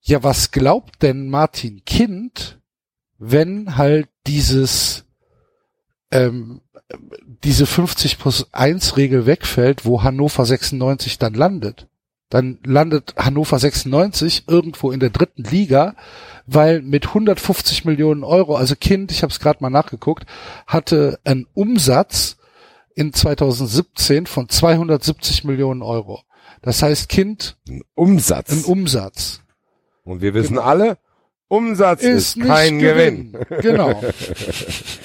Ja, 0.02 0.24
was 0.24 0.52
glaubt 0.52 1.02
denn 1.02 1.30
Martin 1.30 1.86
Kind, 1.86 2.60
wenn 3.18 3.78
halt 3.78 4.10
dieses 4.28 5.06
ähm, 6.12 6.60
diese 7.44 7.66
50 7.66 8.20
plus 8.20 8.54
1 8.54 8.98
Regel 8.98 9.26
wegfällt, 9.26 9.86
wo 9.86 10.04
Hannover 10.04 10.46
96 10.46 11.18
dann 11.18 11.34
landet? 11.34 11.88
Dann 12.30 12.60
landet 12.66 13.16
Hannover 13.18 13.60
96 13.60 14.44
irgendwo 14.48 14.92
in 14.92 15.00
der 15.00 15.10
dritten 15.10 15.44
Liga, 15.44 15.96
weil 16.46 16.82
mit 16.82 17.08
150 17.08 17.86
Millionen 17.86 18.24
Euro, 18.24 18.56
also 18.56 18.76
Kind, 18.76 19.12
ich 19.12 19.24
habe 19.24 19.32
es 19.32 19.40
gerade 19.40 19.62
mal 19.62 19.70
nachgeguckt, 19.70 20.26
hatte 20.68 21.20
einen 21.24 21.48
Umsatz 21.54 22.38
in 22.96 23.14
2017 23.14 24.26
von 24.26 24.50
270 24.50 25.44
Millionen 25.44 25.82
Euro. 25.82 26.22
Das 26.62 26.82
heißt, 26.82 27.10
Kind, 27.10 27.58
Umsatz. 27.96 28.52
ein 28.52 28.64
Umsatz. 28.64 29.42
Und 30.04 30.22
wir 30.22 30.34
wissen 30.34 30.58
alle, 30.58 30.98
Umsatz 31.54 32.02
ist, 32.04 32.36
nicht 32.38 32.48
kein 32.48 32.80
Gewinn. 32.80 33.38
Genau. 33.62 34.02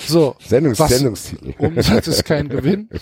So. 0.07 0.35
Sendungs 0.47 0.79
Was- 0.79 0.91
Sendungstitel. 0.91 1.55
Umsatz 1.59 2.07
ist 2.07 2.25
kein 2.25 2.49
Gewinn. 2.49 2.89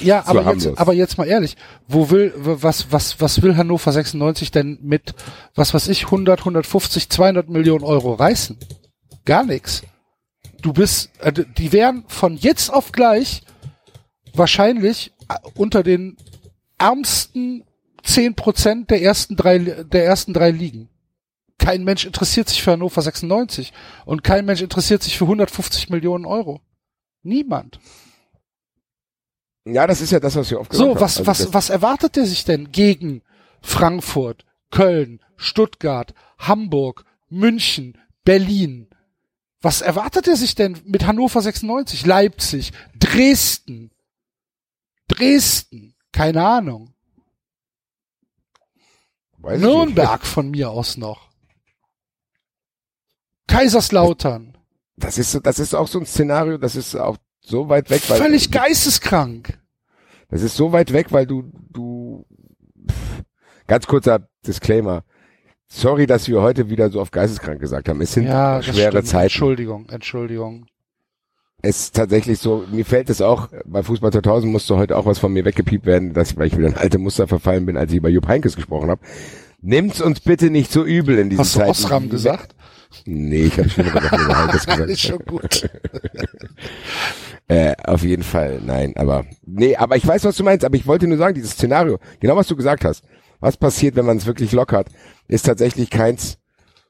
Ja, 0.00 0.22
aber 0.26 0.44
harmlos. 0.44 0.64
jetzt, 0.64 0.78
aber 0.78 0.92
jetzt 0.92 1.18
mal 1.18 1.26
ehrlich, 1.26 1.56
wo 1.88 2.10
will, 2.10 2.32
was, 2.36 2.92
was, 2.92 3.20
was 3.20 3.42
will 3.42 3.56
Hannover 3.56 3.90
96 3.90 4.52
denn 4.52 4.78
mit, 4.80 5.14
was 5.56 5.74
weiß 5.74 5.88
ich, 5.88 6.04
100, 6.04 6.38
150, 6.40 7.08
200 7.08 7.48
Millionen 7.48 7.82
Euro 7.82 8.14
reißen? 8.14 8.56
Gar 9.24 9.44
nichts. 9.44 9.82
Du 10.62 10.72
bist, 10.72 11.10
äh, 11.20 11.32
die 11.32 11.72
wären 11.72 12.04
von 12.06 12.36
jetzt 12.36 12.72
auf 12.72 12.92
gleich 12.92 13.42
wahrscheinlich 14.34 15.12
äh, 15.28 15.34
unter 15.54 15.82
den 15.82 16.16
ärmsten 16.78 17.64
10 18.04 18.34
Prozent 18.34 18.90
der 18.90 19.02
ersten 19.02 19.34
drei, 19.36 19.58
der 19.58 20.04
ersten 20.04 20.32
drei 20.32 20.50
Ligen. 20.52 20.88
Kein 21.68 21.84
Mensch 21.84 22.06
interessiert 22.06 22.48
sich 22.48 22.62
für 22.62 22.72
Hannover 22.72 23.02
96 23.02 23.74
und 24.06 24.24
kein 24.24 24.46
Mensch 24.46 24.62
interessiert 24.62 25.02
sich 25.02 25.18
für 25.18 25.24
150 25.24 25.90
Millionen 25.90 26.24
Euro. 26.24 26.62
Niemand. 27.22 27.78
Ja, 29.66 29.86
das 29.86 30.00
ist 30.00 30.10
ja 30.10 30.18
das, 30.18 30.34
was 30.34 30.50
wir 30.50 30.60
oft 30.60 30.70
gesagt 30.70 30.82
So, 30.82 30.94
haben. 30.94 31.00
was, 31.02 31.18
Also 31.18 31.26
was, 31.26 31.52
was 31.52 31.68
erwartet 31.68 32.16
er 32.16 32.24
sich 32.24 32.46
denn 32.46 32.72
gegen 32.72 33.20
Frankfurt, 33.60 34.46
Köln, 34.70 35.20
Stuttgart, 35.36 36.14
Hamburg, 36.38 37.04
München, 37.28 37.98
Berlin? 38.24 38.88
Was 39.60 39.82
erwartet 39.82 40.26
er 40.26 40.36
sich 40.36 40.54
denn 40.54 40.80
mit 40.86 41.06
Hannover 41.06 41.42
96, 41.42 42.06
Leipzig, 42.06 42.72
Dresden? 42.98 43.90
Dresden, 45.06 45.94
keine 46.12 46.46
Ahnung. 46.46 46.94
Weiß. 49.36 49.60
Nürnberg 49.60 50.24
von 50.24 50.50
mir 50.50 50.70
aus 50.70 50.96
noch. 50.96 51.27
Kaiserslautern. 53.48 54.56
Das 54.96 55.18
ist 55.18 55.32
so, 55.32 55.40
das 55.40 55.58
ist 55.58 55.74
auch 55.74 55.88
so 55.88 55.98
ein 55.98 56.06
Szenario, 56.06 56.58
das 56.58 56.76
ist 56.76 56.94
auch 56.94 57.16
so 57.40 57.68
weit 57.68 57.90
weg, 57.90 58.02
weil 58.08 58.18
Völlig 58.18 58.50
geisteskrank. 58.50 59.58
das 60.28 60.42
ist 60.42 60.56
so 60.56 60.72
weit 60.72 60.92
weg, 60.92 61.08
weil 61.10 61.26
du 61.26 61.50
du 61.70 62.24
ganz 63.66 63.86
kurzer 63.86 64.28
Disclaimer. 64.46 65.02
Sorry, 65.70 66.06
dass 66.06 66.28
wir 66.28 66.40
heute 66.40 66.70
wieder 66.70 66.88
so 66.90 67.00
auf 67.00 67.10
geisteskrank 67.10 67.60
gesagt 67.60 67.88
haben. 67.88 68.00
Es 68.00 68.12
sind 68.14 68.24
Ja, 68.24 68.62
schwere. 68.62 69.02
Zeiten. 69.04 69.24
Entschuldigung, 69.24 69.88
Entschuldigung. 69.90 70.66
Es 71.60 71.80
ist 71.80 71.96
tatsächlich 71.96 72.38
so, 72.38 72.64
mir 72.70 72.84
fällt 72.86 73.10
es 73.10 73.20
auch, 73.20 73.48
bei 73.66 73.82
Fußball 73.82 74.12
2000 74.12 74.50
musste 74.50 74.76
heute 74.76 74.96
auch 74.96 75.06
was 75.06 75.18
von 75.18 75.32
mir 75.32 75.44
weggepiept 75.44 75.86
werden, 75.86 76.14
dass, 76.14 76.36
weil 76.36 76.46
ich 76.46 76.56
wieder 76.56 76.68
in 76.68 76.76
alte 76.76 76.98
Muster 76.98 77.26
verfallen 77.26 77.66
bin, 77.66 77.76
als 77.76 77.90
ich 77.90 77.98
über 77.98 78.08
Jupp 78.08 78.28
Heynckes 78.28 78.54
gesprochen 78.56 78.90
habe. 78.90 79.00
Nimmt's 79.60 80.00
uns 80.00 80.20
bitte 80.20 80.50
nicht 80.50 80.70
so 80.70 80.84
übel 80.84 81.18
in 81.18 81.30
diesen 81.30 81.40
Hast 81.40 81.56
du 81.56 81.58
Zeiten. 81.58 81.70
Osram 81.70 82.08
gesagt? 82.10 82.54
Nee, 83.04 83.44
ich 83.44 83.58
habe 83.58 83.68
schon 83.68 83.86
über 83.86 84.00
über 84.00 84.38
Heynckes 84.38 84.66
gesagt. 84.66 84.90
ist 84.90 85.00
schon 85.00 85.18
gut. 85.20 85.68
Äh, 87.50 87.74
auf 87.82 88.02
jeden 88.02 88.24
Fall, 88.24 88.60
nein, 88.62 88.92
aber 88.96 89.24
nee, 89.46 89.74
aber 89.74 89.96
ich 89.96 90.06
weiß, 90.06 90.22
was 90.24 90.36
du 90.36 90.44
meinst, 90.44 90.66
aber 90.66 90.76
ich 90.76 90.86
wollte 90.86 91.06
nur 91.06 91.16
sagen, 91.16 91.34
dieses 91.34 91.52
Szenario, 91.52 91.98
genau 92.20 92.36
was 92.36 92.46
du 92.46 92.54
gesagt 92.54 92.84
hast, 92.84 93.02
was 93.40 93.56
passiert, 93.56 93.96
wenn 93.96 94.04
man 94.04 94.18
es 94.18 94.26
wirklich 94.26 94.52
lockert, 94.52 94.88
ist 95.28 95.46
tatsächlich 95.46 95.88
keins, 95.88 96.36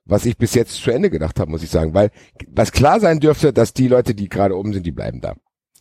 was 0.04 0.26
ich 0.26 0.36
bis 0.36 0.54
jetzt 0.54 0.74
zu 0.74 0.90
Ende 0.90 1.10
gedacht 1.10 1.38
habe, 1.38 1.48
muss 1.48 1.62
ich 1.62 1.70
sagen, 1.70 1.94
weil 1.94 2.10
was 2.48 2.72
klar 2.72 2.98
sein 2.98 3.20
dürfte, 3.20 3.52
dass 3.52 3.72
die 3.72 3.86
Leute, 3.86 4.16
die 4.16 4.28
gerade 4.28 4.56
oben 4.56 4.72
sind, 4.72 4.84
die 4.84 4.90
bleiben 4.90 5.20
da. 5.20 5.36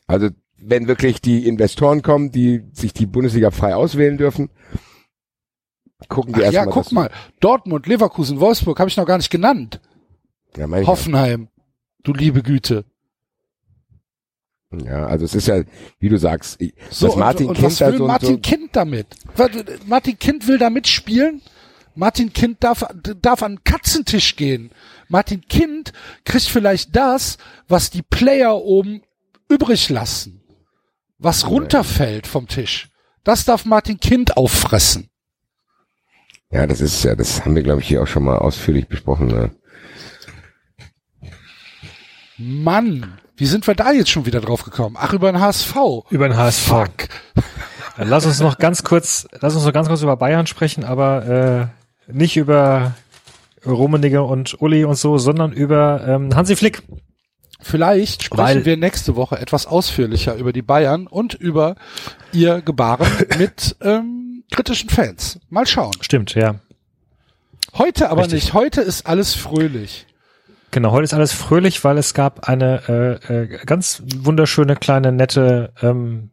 Also 0.05 0.29
wenn 0.59 0.87
wirklich 0.87 1.21
die 1.21 1.47
Investoren 1.47 2.03
kommen, 2.03 2.31
die 2.31 2.63
sich 2.71 2.93
die 2.93 3.07
Bundesliga 3.07 3.49
frei 3.49 3.73
auswählen 3.73 4.17
dürfen, 4.17 4.51
gucken 6.07 6.33
die 6.33 6.41
Ach 6.45 6.51
ja, 6.51 6.65
erstmal. 6.65 6.83
guck 6.83 6.91
mal. 6.91 7.09
Dortmund, 7.39 7.87
Leverkusen, 7.87 8.39
Wolfsburg 8.39 8.79
habe 8.79 8.89
ich 8.89 8.97
noch 8.97 9.07
gar 9.07 9.17
nicht 9.17 9.31
genannt. 9.31 9.81
Ja, 10.55 10.67
Hoffenheim. 10.87 11.49
Du 12.03 12.13
liebe 12.13 12.41
Güte. 12.43 12.85
ja, 14.71 15.05
also 15.07 15.25
es 15.25 15.35
ist 15.35 15.47
ja, 15.47 15.63
wie 15.99 16.09
du 16.09 16.17
sagst, 16.17 16.59
ich- 16.61 16.73
So, 16.89 17.09
was 17.09 17.15
Martin 17.15 17.45
und, 17.47 17.49
und 17.51 17.55
Kind 17.57 17.71
was 17.79 17.79
will 17.91 17.97
so, 17.97 18.07
Martin 18.07 18.27
so 18.29 18.37
Kind 18.39 18.75
damit? 18.75 19.07
Martin 19.85 20.19
Kind 20.19 20.47
will 20.47 20.57
da 20.57 20.69
mitspielen? 20.69 21.41
Martin 21.95 22.31
Kind 22.31 22.63
darf, 22.63 22.85
darf 23.21 23.41
an 23.41 23.55
den 23.55 23.63
Katzentisch 23.63 24.35
gehen. 24.35 24.71
Martin 25.09 25.41
Kind 25.41 25.93
kriegt 26.25 26.45
vielleicht 26.45 26.95
das, 26.95 27.37
was 27.67 27.89
die 27.89 28.03
Player 28.03 28.55
oben 28.55 29.01
übrig 29.49 29.89
lassen. 29.89 30.41
Was 31.17 31.49
runterfällt 31.49 32.27
vom 32.27 32.47
Tisch. 32.47 32.89
Das 33.23 33.45
darf 33.45 33.65
Martin 33.65 33.99
Kind 33.99 34.37
auffressen. 34.37 35.09
ja, 36.51 36.67
das 36.67 36.79
ist 36.81 37.03
ja, 37.03 37.15
das 37.15 37.43
haben 37.43 37.55
wir 37.55 37.63
glaube 37.63 37.81
ich 37.81 37.87
hier 37.87 38.03
auch 38.03 38.07
schon 38.07 38.23
mal 38.23 38.37
ausführlich 38.37 38.87
besprochen. 38.87 39.27
Ne? 39.27 39.51
Mann, 42.37 43.17
wie 43.35 43.45
sind 43.45 43.65
wir 43.67 43.75
da 43.75 43.91
jetzt 43.91 44.09
schon 44.09 44.25
wieder 44.25 44.41
drauf 44.41 44.63
gekommen? 44.63 44.95
Ach, 44.99 45.13
über 45.13 45.31
den 45.31 45.39
HSV. 45.41 45.75
Über 46.09 46.27
den 46.27 46.37
HSV. 46.37 46.67
Fuck. 46.67 46.91
Dann 47.97 48.09
lass 48.09 48.25
uns 48.25 48.39
noch 48.39 48.57
ganz 48.59 48.83
kurz, 48.83 49.27
lass 49.41 49.55
uns 49.55 49.65
noch 49.65 49.73
ganz 49.73 49.87
kurz 49.87 50.01
über 50.01 50.15
Bayern 50.17 50.45
sprechen, 50.47 50.83
aber 50.83 51.69
äh, 52.07 52.11
nicht 52.13 52.37
über 52.37 52.93
Rummenigge 53.65 54.23
und 54.23 54.61
Uli 54.61 54.85
und 54.85 54.95
so, 54.95 55.17
sondern 55.17 55.51
über 55.51 56.05
ähm, 56.07 56.35
Hansi 56.35 56.55
Flick. 56.55 56.83
Vielleicht 57.59 58.21
sprechen 58.23 58.43
Weil- 58.43 58.65
wir 58.65 58.77
nächste 58.77 59.15
Woche 59.15 59.39
etwas 59.39 59.65
ausführlicher 59.65 60.35
über 60.35 60.53
die 60.53 60.61
Bayern 60.61 61.07
und 61.07 61.33
über 61.33 61.75
ihr 62.31 62.61
Gebaren 62.61 63.07
mit 63.39 63.75
ähm, 63.81 64.43
kritischen 64.51 64.89
Fans. 64.89 65.39
Mal 65.49 65.65
schauen. 65.65 65.93
Stimmt, 66.01 66.35
ja. 66.35 66.55
Heute 67.73 68.09
aber 68.09 68.21
Richtig. 68.23 68.43
nicht. 68.45 68.53
Heute 68.53 68.81
ist 68.81 69.07
alles 69.07 69.33
fröhlich. 69.33 70.05
Genau, 70.71 70.91
heute 70.91 71.05
ist 71.05 71.13
alles 71.13 71.33
fröhlich, 71.33 71.83
weil 71.83 71.97
es 71.97 72.13
gab 72.13 72.47
eine 72.47 73.19
äh, 73.29 73.33
äh, 73.33 73.65
ganz 73.65 74.03
wunderschöne 74.17 74.75
kleine 74.75 75.11
nette 75.11 75.71
ähm, 75.81 76.29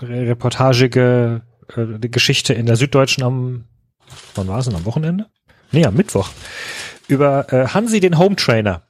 re- 0.00 0.28
reportagige 0.28 1.42
äh, 1.76 2.08
Geschichte 2.08 2.54
in 2.54 2.66
der 2.66 2.76
Süddeutschen 2.76 3.22
am 3.22 3.64
wann 4.34 4.48
war 4.48 4.58
es 4.58 4.64
denn? 4.66 4.74
Am 4.74 4.86
Wochenende? 4.86 5.26
Nee, 5.72 5.84
am 5.84 5.94
Mittwoch. 5.94 6.30
Über 7.06 7.52
äh, 7.52 7.68
Hansi 7.68 8.00
den 8.00 8.18
Home 8.18 8.34
Trainer, 8.34 8.82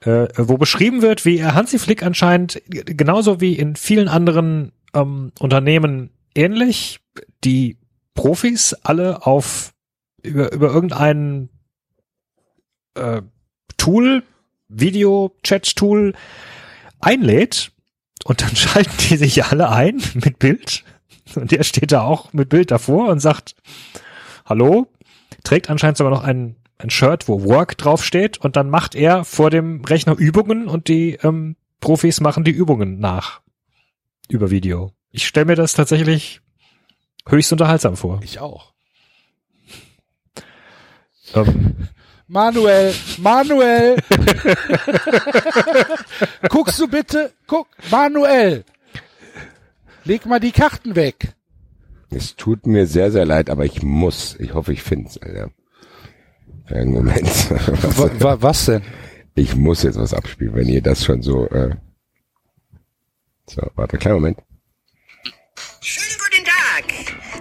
äh, 0.00 0.28
wo 0.36 0.56
beschrieben 0.56 1.02
wird, 1.02 1.24
wie 1.24 1.38
er 1.38 1.54
Hansi 1.54 1.78
Flick 1.78 2.02
anscheinend 2.02 2.62
genauso 2.68 3.40
wie 3.40 3.54
in 3.54 3.76
vielen 3.76 4.08
anderen 4.08 4.72
ähm, 4.94 5.32
Unternehmen 5.40 6.10
ähnlich 6.34 7.00
die 7.44 7.76
Profis 8.14 8.72
alle 8.82 9.26
auf 9.26 9.72
über, 10.22 10.52
über 10.52 10.68
irgendeinen 10.72 11.50
äh, 12.94 13.20
Tool, 13.86 14.24
Video-Chat-Tool 14.68 16.14
einlädt 16.98 17.70
und 18.24 18.42
dann 18.42 18.56
schalten 18.56 18.96
die 19.08 19.16
sich 19.16 19.44
alle 19.44 19.70
ein 19.70 20.02
mit 20.14 20.40
Bild 20.40 20.82
und 21.36 21.52
der 21.52 21.62
steht 21.62 21.92
da 21.92 22.00
auch 22.00 22.32
mit 22.32 22.48
Bild 22.48 22.72
davor 22.72 23.08
und 23.10 23.20
sagt 23.20 23.54
Hallo, 24.44 24.88
trägt 25.44 25.70
anscheinend 25.70 25.98
sogar 25.98 26.12
noch 26.12 26.24
ein, 26.24 26.56
ein 26.78 26.90
Shirt, 26.90 27.28
wo 27.28 27.44
Work 27.44 27.78
draufsteht 27.78 28.38
und 28.38 28.56
dann 28.56 28.70
macht 28.70 28.96
er 28.96 29.24
vor 29.24 29.50
dem 29.50 29.84
Rechner 29.84 30.16
Übungen 30.18 30.66
und 30.66 30.88
die 30.88 31.18
ähm, 31.22 31.54
Profis 31.78 32.20
machen 32.20 32.42
die 32.42 32.50
Übungen 32.50 32.98
nach 32.98 33.40
über 34.28 34.50
Video. 34.50 34.90
Ich 35.12 35.28
stelle 35.28 35.46
mir 35.46 35.54
das 35.54 35.74
tatsächlich 35.74 36.40
höchst 37.28 37.52
unterhaltsam 37.52 37.96
vor. 37.96 38.20
Ich 38.24 38.40
auch. 38.40 38.72
Ähm, 41.34 41.88
Manuel, 42.28 42.94
Manuel. 43.18 43.96
Guckst 46.48 46.80
du 46.80 46.88
bitte? 46.88 47.32
Guck, 47.46 47.68
Manuel. 47.90 48.64
Leg 50.04 50.26
mal 50.26 50.40
die 50.40 50.52
Karten 50.52 50.96
weg. 50.96 51.34
Es 52.10 52.34
tut 52.34 52.66
mir 52.66 52.86
sehr, 52.86 53.12
sehr 53.12 53.24
leid, 53.24 53.50
aber 53.50 53.64
ich 53.64 53.82
muss. 53.82 54.36
Ich 54.38 54.54
hoffe, 54.54 54.72
ich 54.72 54.82
finde 54.82 55.08
es, 55.08 55.18
Alter. 55.18 55.50
Einen 56.66 56.92
Moment. 56.92 57.50
Wa, 57.98 58.10
wa, 58.18 58.42
was 58.42 58.66
denn? 58.66 58.82
Ich 59.34 59.54
muss 59.54 59.82
jetzt 59.82 59.98
was 59.98 60.14
abspielen, 60.14 60.54
wenn 60.54 60.68
ihr 60.68 60.82
das 60.82 61.04
schon 61.04 61.22
so. 61.22 61.46
Äh 61.48 61.76
so, 63.48 63.62
warte, 63.76 63.98
kleinen 63.98 64.16
Moment. 64.16 64.38
Schönen 65.80 66.18
guten 66.18 66.44
Tag. 66.44 66.84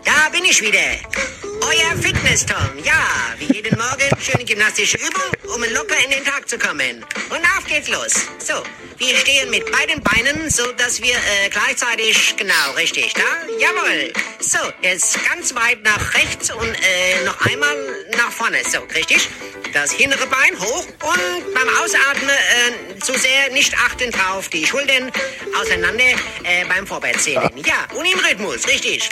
Da 0.03 0.29
bin 0.31 0.43
ich 0.45 0.61
wieder. 0.61 1.55
Euer 1.65 1.97
Fitness-Tom. 2.01 2.83
Ja, 2.83 3.03
wie 3.39 3.51
jeden 3.53 3.77
Morgen 3.77 4.09
schöne 4.21 4.45
gymnastische 4.45 4.97
Übung, 4.97 5.53
um 5.55 5.61
locker 5.73 5.95
in 6.03 6.11
den 6.11 6.23
Tag 6.23 6.47
zu 6.47 6.57
kommen. 6.59 7.03
Und 7.29 7.39
auf 7.57 7.65
geht's 7.67 7.89
los. 7.89 8.13
So, 8.37 8.53
wir 8.97 9.17
stehen 9.17 9.49
mit 9.49 9.63
beiden 9.71 10.01
Beinen, 10.03 10.49
so 10.49 10.71
dass 10.73 11.01
wir 11.01 11.15
äh, 11.15 11.49
gleichzeitig, 11.49 12.35
genau, 12.37 12.71
richtig, 12.77 13.13
da? 13.13 13.21
Jawohl. 13.59 14.13
So, 14.39 14.59
jetzt 14.83 15.17
ganz 15.27 15.55
weit 15.55 15.81
nach 15.83 16.13
rechts 16.13 16.51
und 16.51 16.69
äh, 16.69 17.23
noch 17.25 17.39
einmal 17.45 17.75
nach 18.17 18.31
vorne. 18.31 18.57
So, 18.71 18.79
richtig? 18.93 19.27
Das 19.73 19.91
hintere 19.91 20.25
Bein 20.27 20.57
hoch 20.59 20.85
und 20.87 21.53
beim 21.53 21.67
Ausatmen 21.83 22.29
äh, 22.29 22.99
zu 22.99 23.13
sehr 23.17 23.51
nicht 23.51 23.73
achten 23.77 24.11
drauf. 24.11 24.47
Die 24.49 24.65
Schultern 24.65 25.11
auseinander 25.59 26.03
äh, 26.43 26.63
beim 26.67 26.85
Vorwärtszählen. 26.85 27.49
Ja, 27.65 27.87
und 27.97 28.05
im 28.05 28.19
Rhythmus, 28.19 28.67
richtig. 28.67 29.09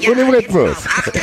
Ja, 0.00 0.10
Und 0.10 0.18
im 0.18 0.30
Rhythmus. 0.30 0.76
achten. 0.86 1.20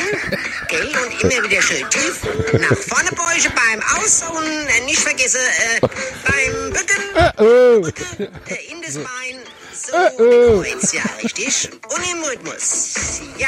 Okay, 0.69 0.81
und 0.83 1.23
immer 1.23 1.49
wieder 1.49 1.61
schön 1.61 1.89
tief. 1.89 2.19
Nach 2.59 2.77
vorne 2.77 3.09
beugen 3.11 3.53
beim 3.55 3.81
Aus 3.95 4.21
und 4.29 4.43
äh, 4.45 4.85
nicht 4.85 4.99
vergessen 4.99 5.39
äh, 5.39 5.79
beim 5.79 6.73
Bücken. 6.73 7.03
Oh, 7.37 7.79
Bücken 7.79 8.27
äh, 8.49 8.71
in 8.73 8.81
das 8.81 8.95
Bein. 8.95 9.39
So, 9.71 9.93
Kreuz, 10.61 10.91
ja, 10.91 11.03
richtig. 11.23 11.69
Und 11.87 12.11
im 12.11 12.21
Rhythmus. 12.21 13.21
Ja, 13.37 13.47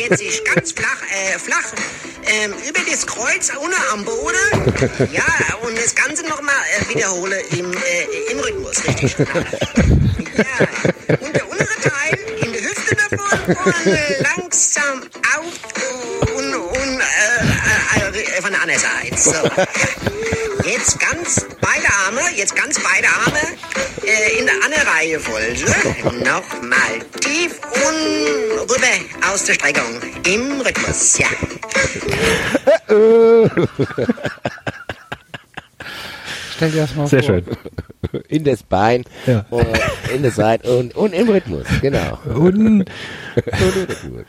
jetzt 0.00 0.22
ist 0.22 0.42
ganz 0.46 0.72
flach, 0.72 1.02
äh, 1.12 1.38
flach 1.38 1.66
ähm, 2.24 2.54
über 2.66 2.80
das 2.90 3.06
Kreuz, 3.06 3.52
ohne 3.60 3.76
am 3.92 4.06
Boden. 4.06 5.10
Ja, 5.12 5.26
und 5.60 5.76
das 5.76 5.94
Ganze 5.94 6.22
nochmal 6.28 6.54
äh, 6.80 6.94
wiederhole 6.94 7.40
im, 7.50 7.70
äh, 7.74 8.32
im 8.32 8.40
Rhythmus, 8.40 8.86
richtig. 8.86 9.16
Ja, 9.18 11.16
und 11.20 11.36
der 11.36 11.50
untere 11.50 11.80
Teil 11.82 12.18
in 12.42 12.52
der 12.54 12.62
Hüfte 12.62 12.96
davon 12.96 13.56
und 13.56 13.86
äh, 13.86 14.22
langsam 14.22 15.02
auf 15.36 16.07
von 18.42 18.50
der 18.52 18.62
anderen 18.62 18.80
Seite. 18.80 19.16
So. 19.18 19.32
Jetzt 20.68 20.98
ganz 21.00 21.46
beide 21.60 21.86
Arme, 22.06 22.20
jetzt 22.36 22.54
ganz 22.54 22.78
beide 22.80 23.06
Arme 23.08 23.38
äh, 24.06 24.38
in 24.38 24.46
der 24.46 24.54
anderen 24.64 24.86
Reihenfolge. 24.88 25.64
Nochmal 26.24 26.98
tief 27.20 27.58
und 27.74 28.60
rüber 28.70 29.32
aus 29.32 29.44
der 29.44 29.54
Streckung. 29.54 30.00
Im 30.26 30.60
Rhythmus, 30.60 31.18
ja. 31.18 31.26
Stell 36.56 36.70
dir 36.72 36.80
das 36.82 36.94
mal 36.96 37.06
sehr 37.06 37.22
vor. 37.22 37.34
schön. 37.36 37.44
in 38.28 38.44
das 38.44 38.62
Bein, 38.62 39.04
Ja. 39.26 39.44
und 39.50 39.66
in 40.14 40.22
das 40.22 40.36
Seite 40.36 40.76
und, 40.76 40.94
und 40.96 41.12
im 41.12 41.28
Rhythmus, 41.28 41.66
genau. 41.80 42.18
Und 42.24 42.56
Und 42.56 42.86
im 43.46 43.84
Rhythmus. 43.86 44.24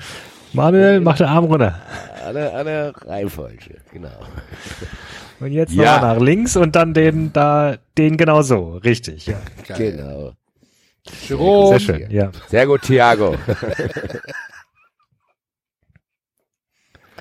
Manuel 0.54 1.00
macht 1.02 1.20
den 1.20 1.28
Arm 1.28 1.46
runter. 1.46 1.80
Alle, 2.26 2.52
alle 2.54 2.94
Reihenfolge, 3.06 3.78
genau. 3.92 4.10
Und 5.40 5.52
jetzt 5.52 5.72
Ja. 5.74 5.96
nochmal 5.96 6.16
nach 6.18 6.22
links 6.22 6.56
und 6.58 6.76
dann 6.76 6.94
den 6.94 7.32
da, 7.32 7.78
den 7.98 8.18
genau 8.18 8.42
so. 8.42 8.76
Richtig, 8.84 9.26
ja. 9.28 9.38
Geil. 9.68 9.94
Genau. 9.94 10.34
Jerome, 11.28 11.70
Sehr 11.70 11.80
schön, 11.80 12.12
ja. 12.12 12.32
Sehr 12.50 12.68
gut, 12.68 12.82
Thiago. 12.82 13.36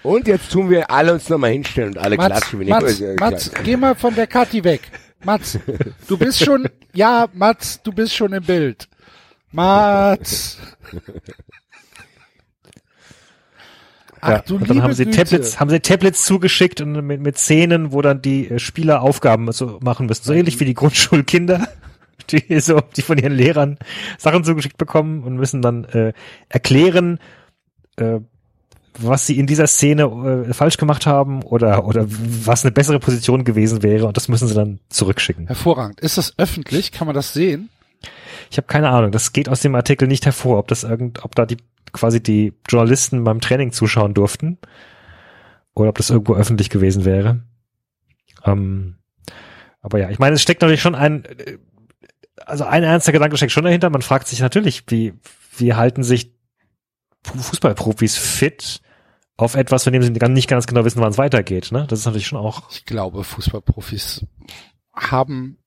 Und 0.02 0.26
jetzt 0.28 0.50
tun 0.52 0.70
wir 0.70 0.90
alle 0.90 1.12
uns 1.14 1.28
nochmal 1.28 1.50
hinstellen 1.52 1.90
und 1.90 1.98
alle 1.98 2.16
Mats, 2.16 2.28
klatschen. 2.50 2.60
wenn 2.60 2.68
Mats, 2.68 3.00
ich, 3.00 3.20
Mats, 3.20 3.50
geh 3.64 3.76
mal 3.76 3.94
von 3.94 4.14
der 4.14 4.26
Kathi 4.28 4.62
weg. 4.64 4.82
Mats, 5.24 5.58
du 6.06 6.16
bist 6.16 6.44
schon, 6.44 6.68
ja, 6.94 7.26
Mats, 7.34 7.82
du 7.82 7.92
bist 7.92 8.14
schon 8.14 8.32
im 8.32 8.42
Bild. 8.44 8.88
Mats. 9.50 10.58
Ach 14.20 14.28
ja. 14.48 14.54
und 14.54 14.68
dann 14.68 14.82
haben 14.82 14.92
sie 14.92 15.04
Güte. 15.04 15.16
Tablets, 15.18 15.60
haben 15.60 15.70
sie 15.70 15.80
Tablets 15.80 16.24
zugeschickt 16.24 16.80
und 16.80 17.06
mit, 17.06 17.20
mit 17.20 17.38
Szenen, 17.38 17.92
wo 17.92 18.02
dann 18.02 18.22
die 18.22 18.50
äh, 18.50 18.58
Spieler 18.58 19.02
Aufgaben 19.02 19.50
so 19.52 19.78
machen 19.82 20.06
müssen. 20.06 20.24
So 20.24 20.32
ähnlich 20.32 20.58
wie 20.60 20.64
die 20.64 20.74
Grundschulkinder, 20.74 21.68
die 22.30 22.60
so, 22.60 22.80
die 22.96 23.02
von 23.02 23.18
ihren 23.18 23.34
Lehrern 23.34 23.78
Sachen 24.18 24.44
zugeschickt 24.44 24.78
bekommen 24.78 25.22
und 25.24 25.36
müssen 25.36 25.62
dann 25.62 25.84
äh, 25.84 26.12
erklären, 26.48 27.18
äh, 27.96 28.20
was 28.98 29.26
sie 29.26 29.38
in 29.38 29.46
dieser 29.46 29.66
Szene 29.66 30.46
äh, 30.48 30.52
falsch 30.52 30.76
gemacht 30.76 31.06
haben 31.06 31.42
oder 31.42 31.84
oder 31.84 32.04
was 32.08 32.64
eine 32.64 32.72
bessere 32.72 32.98
Position 32.98 33.44
gewesen 33.44 33.82
wäre 33.82 34.06
und 34.06 34.16
das 34.16 34.28
müssen 34.28 34.48
sie 34.48 34.54
dann 34.54 34.80
zurückschicken. 34.88 35.46
Hervorragend. 35.46 36.00
Ist 36.00 36.18
das 36.18 36.34
öffentlich? 36.36 36.90
Kann 36.92 37.06
man 37.06 37.14
das 37.14 37.32
sehen? 37.32 37.70
Ich 38.50 38.56
habe 38.56 38.66
keine 38.66 38.88
Ahnung, 38.88 39.12
das 39.12 39.32
geht 39.32 39.48
aus 39.48 39.60
dem 39.60 39.74
Artikel 39.74 40.08
nicht 40.08 40.24
hervor, 40.24 40.58
ob 40.58 40.68
das 40.68 40.84
irgend, 40.84 41.24
ob 41.24 41.34
da 41.34 41.46
die 41.46 41.58
quasi 41.92 42.22
die 42.22 42.52
Journalisten 42.68 43.24
beim 43.24 43.40
Training 43.40 43.72
zuschauen 43.72 44.14
durften 44.14 44.58
oder 45.74 45.90
ob 45.90 45.96
das 45.96 46.10
irgendwo 46.10 46.34
öffentlich 46.34 46.70
gewesen 46.70 47.04
wäre. 47.04 47.42
Ähm, 48.44 48.96
aber 49.80 49.98
ja, 49.98 50.10
ich 50.10 50.18
meine, 50.18 50.34
es 50.34 50.42
steckt 50.42 50.60
natürlich 50.62 50.82
schon 50.82 50.94
ein, 50.94 51.24
also 52.44 52.64
ein 52.64 52.82
ernster 52.82 53.12
Gedanke 53.12 53.36
steckt 53.36 53.52
schon 53.52 53.64
dahinter. 53.64 53.90
Man 53.90 54.02
fragt 54.02 54.26
sich 54.28 54.40
natürlich, 54.40 54.84
wie 54.88 55.14
wie 55.56 55.74
halten 55.74 56.02
sich 56.04 56.32
Fu- 57.24 57.38
Fußballprofis 57.38 58.16
fit 58.16 58.80
auf 59.36 59.54
etwas, 59.54 59.84
von 59.84 59.92
dem 59.92 60.02
sie 60.02 60.10
nicht 60.10 60.48
ganz 60.48 60.66
genau 60.66 60.84
wissen, 60.84 61.00
wann 61.00 61.10
es 61.10 61.18
weitergeht. 61.18 61.70
Ne? 61.72 61.86
Das 61.88 62.00
ist 62.00 62.06
natürlich 62.06 62.26
schon 62.26 62.38
auch 62.38 62.70
Ich 62.70 62.84
glaube, 62.84 63.24
Fußballprofis 63.24 64.26
haben 64.94 65.58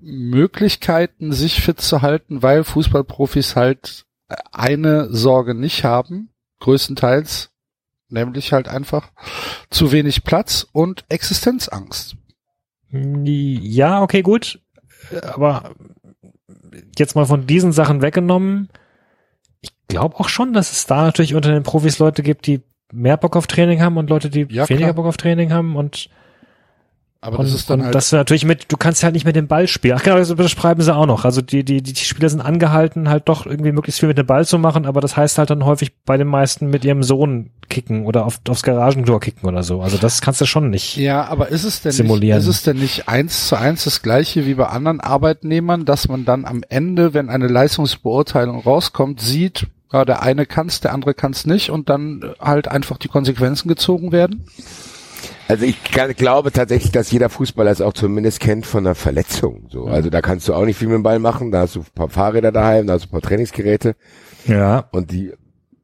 Möglichkeiten, 0.00 1.32
sich 1.32 1.60
fit 1.60 1.80
zu 1.80 2.02
halten, 2.02 2.42
weil 2.42 2.64
Fußballprofis 2.64 3.54
halt 3.54 4.06
eine 4.52 5.12
Sorge 5.12 5.54
nicht 5.54 5.84
haben, 5.84 6.30
größtenteils, 6.60 7.50
nämlich 8.08 8.52
halt 8.52 8.68
einfach 8.68 9.10
zu 9.70 9.92
wenig 9.92 10.24
Platz 10.24 10.66
und 10.72 11.04
Existenzangst. 11.08 12.16
Ja, 12.90 14.02
okay, 14.02 14.22
gut. 14.22 14.60
Aber 15.22 15.74
jetzt 16.98 17.14
mal 17.14 17.26
von 17.26 17.46
diesen 17.46 17.72
Sachen 17.72 18.02
weggenommen. 18.02 18.68
Ich 19.60 19.70
glaube 19.88 20.18
auch 20.20 20.28
schon, 20.28 20.52
dass 20.52 20.72
es 20.72 20.86
da 20.86 21.02
natürlich 21.04 21.34
unter 21.34 21.52
den 21.52 21.62
Profis 21.62 21.98
Leute 21.98 22.22
gibt, 22.22 22.46
die 22.46 22.60
mehr 22.92 23.16
Bock 23.16 23.36
auf 23.36 23.46
Training 23.46 23.80
haben 23.80 23.96
und 23.96 24.10
Leute, 24.10 24.28
die 24.28 24.46
Ja, 24.50 24.68
weniger 24.68 24.86
klar. 24.88 24.94
Bock 24.94 25.06
auf 25.06 25.16
Training 25.16 25.52
haben 25.52 25.76
und 25.76 26.10
Aber 27.24 27.38
und, 27.38 27.44
das 27.44 27.54
ist 27.54 27.70
dann 27.70 27.84
halt, 27.84 27.94
das 27.94 28.10
natürlich 28.10 28.44
mit, 28.44 28.66
du 28.72 28.76
kannst 28.76 29.04
halt 29.04 29.14
nicht 29.14 29.24
mit 29.24 29.36
dem 29.36 29.46
Ball 29.46 29.68
spielen. 29.68 29.94
Ach 29.96 30.02
genau, 30.02 30.16
das 30.16 30.34
beschreiben 30.34 30.82
sie 30.82 30.92
auch 30.92 31.06
noch. 31.06 31.24
Also 31.24 31.40
die, 31.40 31.64
die, 31.64 31.80
die 31.80 31.94
Spieler 31.94 32.28
sind 32.28 32.40
angehalten, 32.40 33.08
halt 33.08 33.28
doch 33.28 33.46
irgendwie 33.46 33.70
möglichst 33.70 34.00
viel 34.00 34.08
mit 34.08 34.18
dem 34.18 34.26
Ball 34.26 34.44
zu 34.44 34.58
machen, 34.58 34.86
aber 34.86 35.00
das 35.00 35.16
heißt 35.16 35.38
halt 35.38 35.48
dann 35.48 35.64
häufig 35.64 35.92
bei 36.04 36.16
den 36.16 36.26
meisten 36.26 36.66
mit 36.66 36.84
ihrem 36.84 37.04
Sohn 37.04 37.50
kicken 37.68 38.06
oder 38.06 38.26
auf, 38.26 38.40
aufs 38.48 38.64
Garagentor 38.64 39.20
kicken 39.20 39.48
oder 39.48 39.62
so. 39.62 39.82
Also 39.82 39.98
das 39.98 40.20
kannst 40.20 40.40
du 40.40 40.46
schon 40.46 40.68
nicht. 40.68 40.96
ja, 40.96 41.24
aber 41.24 41.48
ist 41.48 41.62
es 41.62 41.80
denn 41.80 41.90
nicht, 41.90 41.98
simulieren. 41.98 42.40
ist 42.40 42.48
es 42.48 42.64
denn 42.64 42.78
nicht 42.78 43.08
eins 43.08 43.46
zu 43.46 43.54
eins 43.54 43.84
das 43.84 44.02
gleiche 44.02 44.44
wie 44.44 44.54
bei 44.54 44.66
anderen 44.66 44.98
Arbeitnehmern, 44.98 45.84
dass 45.84 46.08
man 46.08 46.24
dann 46.24 46.44
am 46.44 46.64
Ende, 46.68 47.14
wenn 47.14 47.30
eine 47.30 47.46
Leistungsbeurteilung 47.46 48.58
rauskommt, 48.62 49.20
sieht, 49.20 49.68
ja, 49.92 50.04
der 50.04 50.22
eine 50.22 50.44
kann's, 50.44 50.80
der 50.80 50.92
andere 50.92 51.14
kann's 51.14 51.46
nicht 51.46 51.70
und 51.70 51.88
dann 51.88 52.34
halt 52.40 52.66
einfach 52.66 52.98
die 52.98 53.08
Konsequenzen 53.08 53.68
gezogen 53.68 54.10
werden? 54.10 54.44
Also 55.48 55.64
ich 55.64 55.82
kann, 55.84 56.12
glaube 56.14 56.50
tatsächlich, 56.52 56.92
dass 56.92 57.10
jeder 57.10 57.28
Fußballer 57.28 57.70
es 57.70 57.80
auch 57.80 57.92
zumindest 57.92 58.40
kennt 58.40 58.64
von 58.64 58.86
einer 58.86 58.94
Verletzung. 58.94 59.66
So, 59.70 59.84
also 59.86 60.08
da 60.08 60.20
kannst 60.22 60.48
du 60.48 60.54
auch 60.54 60.64
nicht 60.64 60.78
viel 60.78 60.88
mit 60.88 60.94
dem 60.96 61.02
Ball 61.02 61.18
machen. 61.18 61.50
Da 61.50 61.60
hast 61.60 61.76
du 61.76 61.80
ein 61.80 61.86
paar 61.94 62.08
Fahrräder 62.08 62.52
daheim, 62.52 62.86
da 62.86 62.94
hast 62.94 63.04
du 63.04 63.08
ein 63.08 63.12
paar 63.12 63.20
Trainingsgeräte 63.22 63.94
Ja. 64.46 64.88
und 64.92 65.10
die 65.10 65.32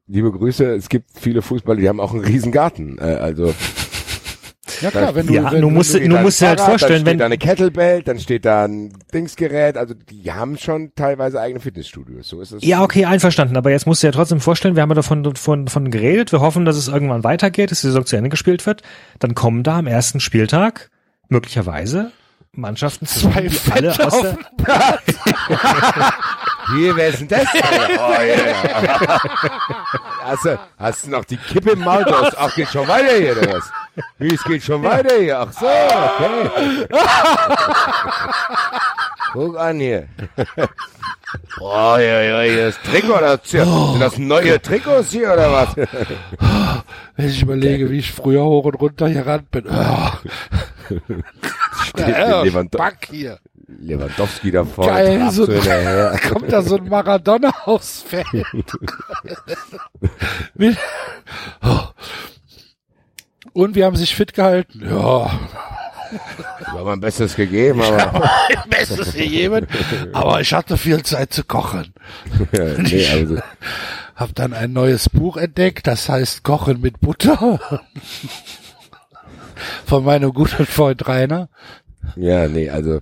liebe 0.07 0.33
Grüße. 0.33 0.75
Es 0.75 0.89
gibt 0.89 1.11
viele 1.21 1.43
Fußballer, 1.43 1.81
die 1.81 1.89
haben 1.89 2.01
auch 2.01 2.13
einen 2.15 2.25
riesen 2.25 2.51
Garten. 2.53 2.97
Äh, 2.99 3.03
also 3.17 3.53
Ja 4.81 4.91
klar, 4.91 5.15
wenn 5.15 5.27
du, 5.27 5.33
Ja, 5.35 5.51
wenn, 5.53 5.61
du 5.61 5.71
musst- 5.71 5.95
du 5.95 5.99
ein 5.99 6.23
musst 6.23 6.41
dir 6.41 6.49
halt 6.49 6.61
vorstellen, 6.61 7.05
dann 7.05 7.07
steht 7.07 7.07
wenn- 7.13 7.19
da 7.19 7.25
eine 7.27 7.39
Kettlebell, 7.39 8.03
dann 8.03 8.19
steht 8.19 8.45
da 8.45 8.65
ein 8.65 8.93
Dingsgerät. 9.13 9.77
Also 9.77 9.95
die 9.95 10.31
haben 10.33 10.57
schon 10.59 10.93
teilweise 10.95 11.41
eigene 11.41 11.61
Fitnessstudios. 11.61 12.29
So 12.29 12.41
ist 12.41 12.53
es. 12.53 12.65
Ja, 12.65 12.83
okay, 12.83 13.05
einverstanden. 13.05 13.57
Aber 13.57 13.71
jetzt 13.71 13.87
musst 13.87 14.03
du 14.03 14.07
ja 14.07 14.13
trotzdem 14.13 14.41
vorstellen, 14.41 14.75
wir 14.77 14.83
haben 14.83 14.91
ja 14.91 14.95
davon, 14.97 15.23
davon, 15.23 15.67
davon 15.67 15.91
geredet. 15.91 16.33
Wir 16.33 16.41
hoffen, 16.41 16.65
dass 16.65 16.77
es 16.77 16.89
irgendwann 16.89 17.25
weitergeht, 17.25 17.71
dass 17.71 17.81
die 17.81 17.87
Saison 17.89 18.05
zu 18.07 18.17
Ende 18.17 18.31
gespielt 18.31 18.67
wird. 18.67 18.83
Dann 19.19 19.35
kommen 19.35 19.63
da 19.63 19.79
am 19.79 19.87
ersten 19.87 20.21
Spieltag 20.21 20.91
möglicherweise 21.29 22.13
Mannschaften 22.53 23.07
zusammen, 23.07 23.51
Zwei 23.51 23.73
die 23.73 23.87
alle 23.87 24.07
aus 24.07 24.21
der, 24.23 24.39
Hier, 26.77 26.97
wer 26.97 27.09
ist 27.09 27.21
denn 27.21 27.29
das? 27.29 27.47
oh, 27.55 28.23
yeah. 28.23 29.21
hast, 30.25 30.45
du, 30.45 30.59
hast 30.79 31.07
du 31.07 31.11
noch 31.11 31.25
die 31.25 31.37
Kippe 31.37 31.71
im 31.71 31.79
Maul? 31.81 32.05
Du 32.05 32.13
hast- 32.13 32.37
Ach, 32.37 32.55
geht 32.55 32.69
schon 32.69 32.87
weiter 32.87 33.17
hier, 33.17 33.37
oder 33.39 33.55
was? 33.55 33.71
Wie, 34.19 34.35
es 34.35 34.45
geht 34.45 34.63
schon 34.63 34.83
weiter 34.83 35.17
hier? 35.17 35.41
Ach 35.41 35.53
so, 35.53 35.67
okay. 35.67 36.87
Guck 39.33 39.59
an 39.59 39.79
hier. 39.79 40.09
Oh, 41.61 41.97
ja, 41.99 42.23
ja, 42.23 42.41
hier 42.41 42.67
das 42.67 42.81
Trikot, 42.83 43.21
das, 43.21 43.41
hier, 43.45 43.65
sind 43.65 44.01
das 44.01 44.19
neue 44.19 44.63
Trikots 44.63 45.11
hier, 45.11 45.33
oder 45.33 45.53
was? 45.53 45.77
wenn 47.17 47.29
ich 47.29 47.43
überlege, 47.43 47.91
wie 47.91 47.99
ich 47.99 48.13
früher 48.13 48.45
hoch 48.45 48.65
und 48.65 48.77
runter 48.77 49.11
gerannt 49.11 49.51
bin. 49.51 49.65
Oh, 49.69 50.11
Steht 51.85 52.09
ja, 52.09 52.43
Lewand 52.43 52.71
Back 52.71 53.09
hier. 53.11 53.39
Lewandowski 53.81 54.51
da 54.51 54.65
vorne. 54.65 54.93
Geil, 54.93 55.31
so, 55.31 55.47
hinterher. 55.47 56.19
kommt 56.33 56.51
da 56.51 56.63
so 56.63 56.77
ein 56.77 56.89
Maradona 56.89 57.53
aufs 57.65 58.03
Feld. 58.03 58.27
Oh. 61.63 61.89
Und 63.59 63.75
wir 63.75 63.87
haben 63.87 63.97
sich 63.97 64.15
fit 64.15 64.35
gehalten. 64.35 64.85
Ja, 64.89 65.29
Ich 66.61 66.69
habe 66.69 66.85
mein 66.85 67.01
Bestes 67.01 67.35
gegeben, 67.35 67.83
aber 67.83 68.31
bestes 68.71 69.11
für 69.11 69.25
jeden. 69.25 69.67
Aber 70.13 70.41
ich 70.41 70.53
hatte 70.53 70.77
viel 70.77 71.03
Zeit 71.03 71.33
zu 71.33 71.43
kochen. 71.43 71.93
nee, 72.53 73.05
also, 73.09 73.39
Hab 74.15 74.33
dann 74.37 74.53
ein 74.53 74.73
neues 74.73 75.09
Buch 75.09 75.37
entdeckt, 75.37 75.89
das 75.89 76.09
heißt 76.09 76.45
Kochen 76.45 76.81
mit 76.81 77.01
Butter. 77.01 77.81
Von 79.87 80.05
meinem 80.05 80.33
guten 80.33 80.65
Freund 80.65 81.09
Rainer. 81.09 81.49
ja, 82.15 82.47
nee, 82.47 82.71
also 82.71 83.01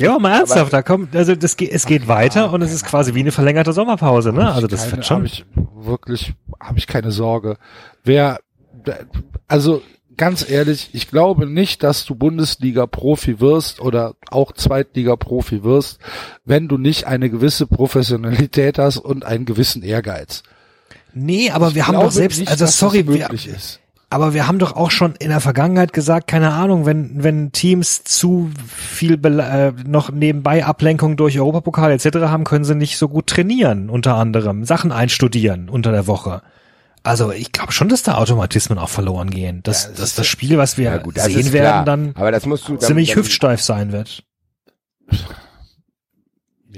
ja, 0.00 0.10
aber 0.10 0.20
mal 0.20 0.38
ernsthaft, 0.38 0.72
da 0.72 0.82
kommt, 0.82 1.14
also 1.14 1.36
das 1.36 1.56
geht, 1.56 1.70
es 1.70 1.86
geht 1.86 2.08
weiter 2.08 2.52
und 2.52 2.62
es 2.62 2.72
ist 2.72 2.84
quasi 2.84 3.14
wie 3.14 3.20
eine 3.20 3.30
verlängerte 3.30 3.72
Sommerpause, 3.72 4.32
ne? 4.32 4.52
Also 4.52 4.66
das 4.66 4.82
keine, 4.82 4.92
wird 4.92 5.06
schon. 5.06 5.18
Hab 5.18 5.24
ich 5.24 5.44
wirklich, 5.72 6.34
habe 6.60 6.78
ich 6.78 6.86
keine 6.88 7.12
Sorge. 7.12 7.58
Wer, 8.02 8.40
also 9.48 9.82
ganz 10.16 10.48
ehrlich, 10.48 10.90
ich 10.92 11.08
glaube 11.08 11.46
nicht, 11.46 11.82
dass 11.82 12.04
du 12.04 12.14
Bundesliga-Profi 12.14 13.40
wirst 13.40 13.80
oder 13.80 14.14
auch 14.30 14.52
Zweitliga-Profi 14.52 15.64
wirst, 15.64 15.98
wenn 16.44 16.68
du 16.68 16.78
nicht 16.78 17.06
eine 17.06 17.30
gewisse 17.30 17.66
Professionalität 17.66 18.78
hast 18.78 18.98
und 18.98 19.24
einen 19.24 19.44
gewissen 19.44 19.82
Ehrgeiz. 19.82 20.42
Nee, 21.12 21.50
aber 21.50 21.74
wir 21.74 21.86
haben 21.86 21.94
doch 21.94 22.10
selbst, 22.10 22.40
nicht, 22.40 22.50
also 22.50 22.66
sorry, 22.66 23.06
wir, 23.06 23.30
ist. 23.30 23.80
Aber 24.10 24.34
wir 24.34 24.46
haben 24.46 24.58
doch 24.58 24.76
auch 24.76 24.90
schon 24.90 25.14
in 25.16 25.28
der 25.30 25.40
Vergangenheit 25.40 25.92
gesagt, 25.92 26.28
keine 26.28 26.52
Ahnung, 26.52 26.86
wenn, 26.86 27.22
wenn 27.22 27.52
Teams 27.52 28.04
zu 28.04 28.50
viel 28.66 29.14
äh, 29.24 29.72
noch 29.86 30.10
nebenbei 30.10 30.64
Ablenkung 30.64 31.16
durch 31.16 31.38
Europapokal 31.38 31.92
etc. 31.92 32.18
haben, 32.22 32.44
können 32.44 32.64
sie 32.64 32.74
nicht 32.74 32.98
so 32.98 33.08
gut 33.08 33.28
trainieren, 33.28 33.90
unter 33.90 34.16
anderem, 34.16 34.64
Sachen 34.64 34.92
einstudieren 34.92 35.68
unter 35.68 35.92
der 35.92 36.06
Woche. 36.06 36.42
Also 37.04 37.30
ich 37.32 37.52
glaube 37.52 37.70
schon, 37.70 37.88
dass 37.90 38.02
da 38.02 38.14
Automatismen 38.14 38.78
auch 38.78 38.88
verloren 38.88 39.30
gehen. 39.30 39.62
Dass, 39.62 39.88
das 39.88 39.96
dass 39.96 40.14
das 40.14 40.26
Spiel, 40.26 40.56
was 40.56 40.78
wir 40.78 40.84
ja 40.86 40.96
gut, 40.96 41.18
sehen 41.18 41.52
werden, 41.52 41.84
dann 41.84 42.12
aber 42.16 42.32
das 42.32 42.46
musst 42.46 42.66
du 42.66 42.76
ziemlich 42.76 43.10
dann, 43.10 43.18
hüftsteif 43.18 43.62
sein 43.62 43.92
wird. 43.92 44.24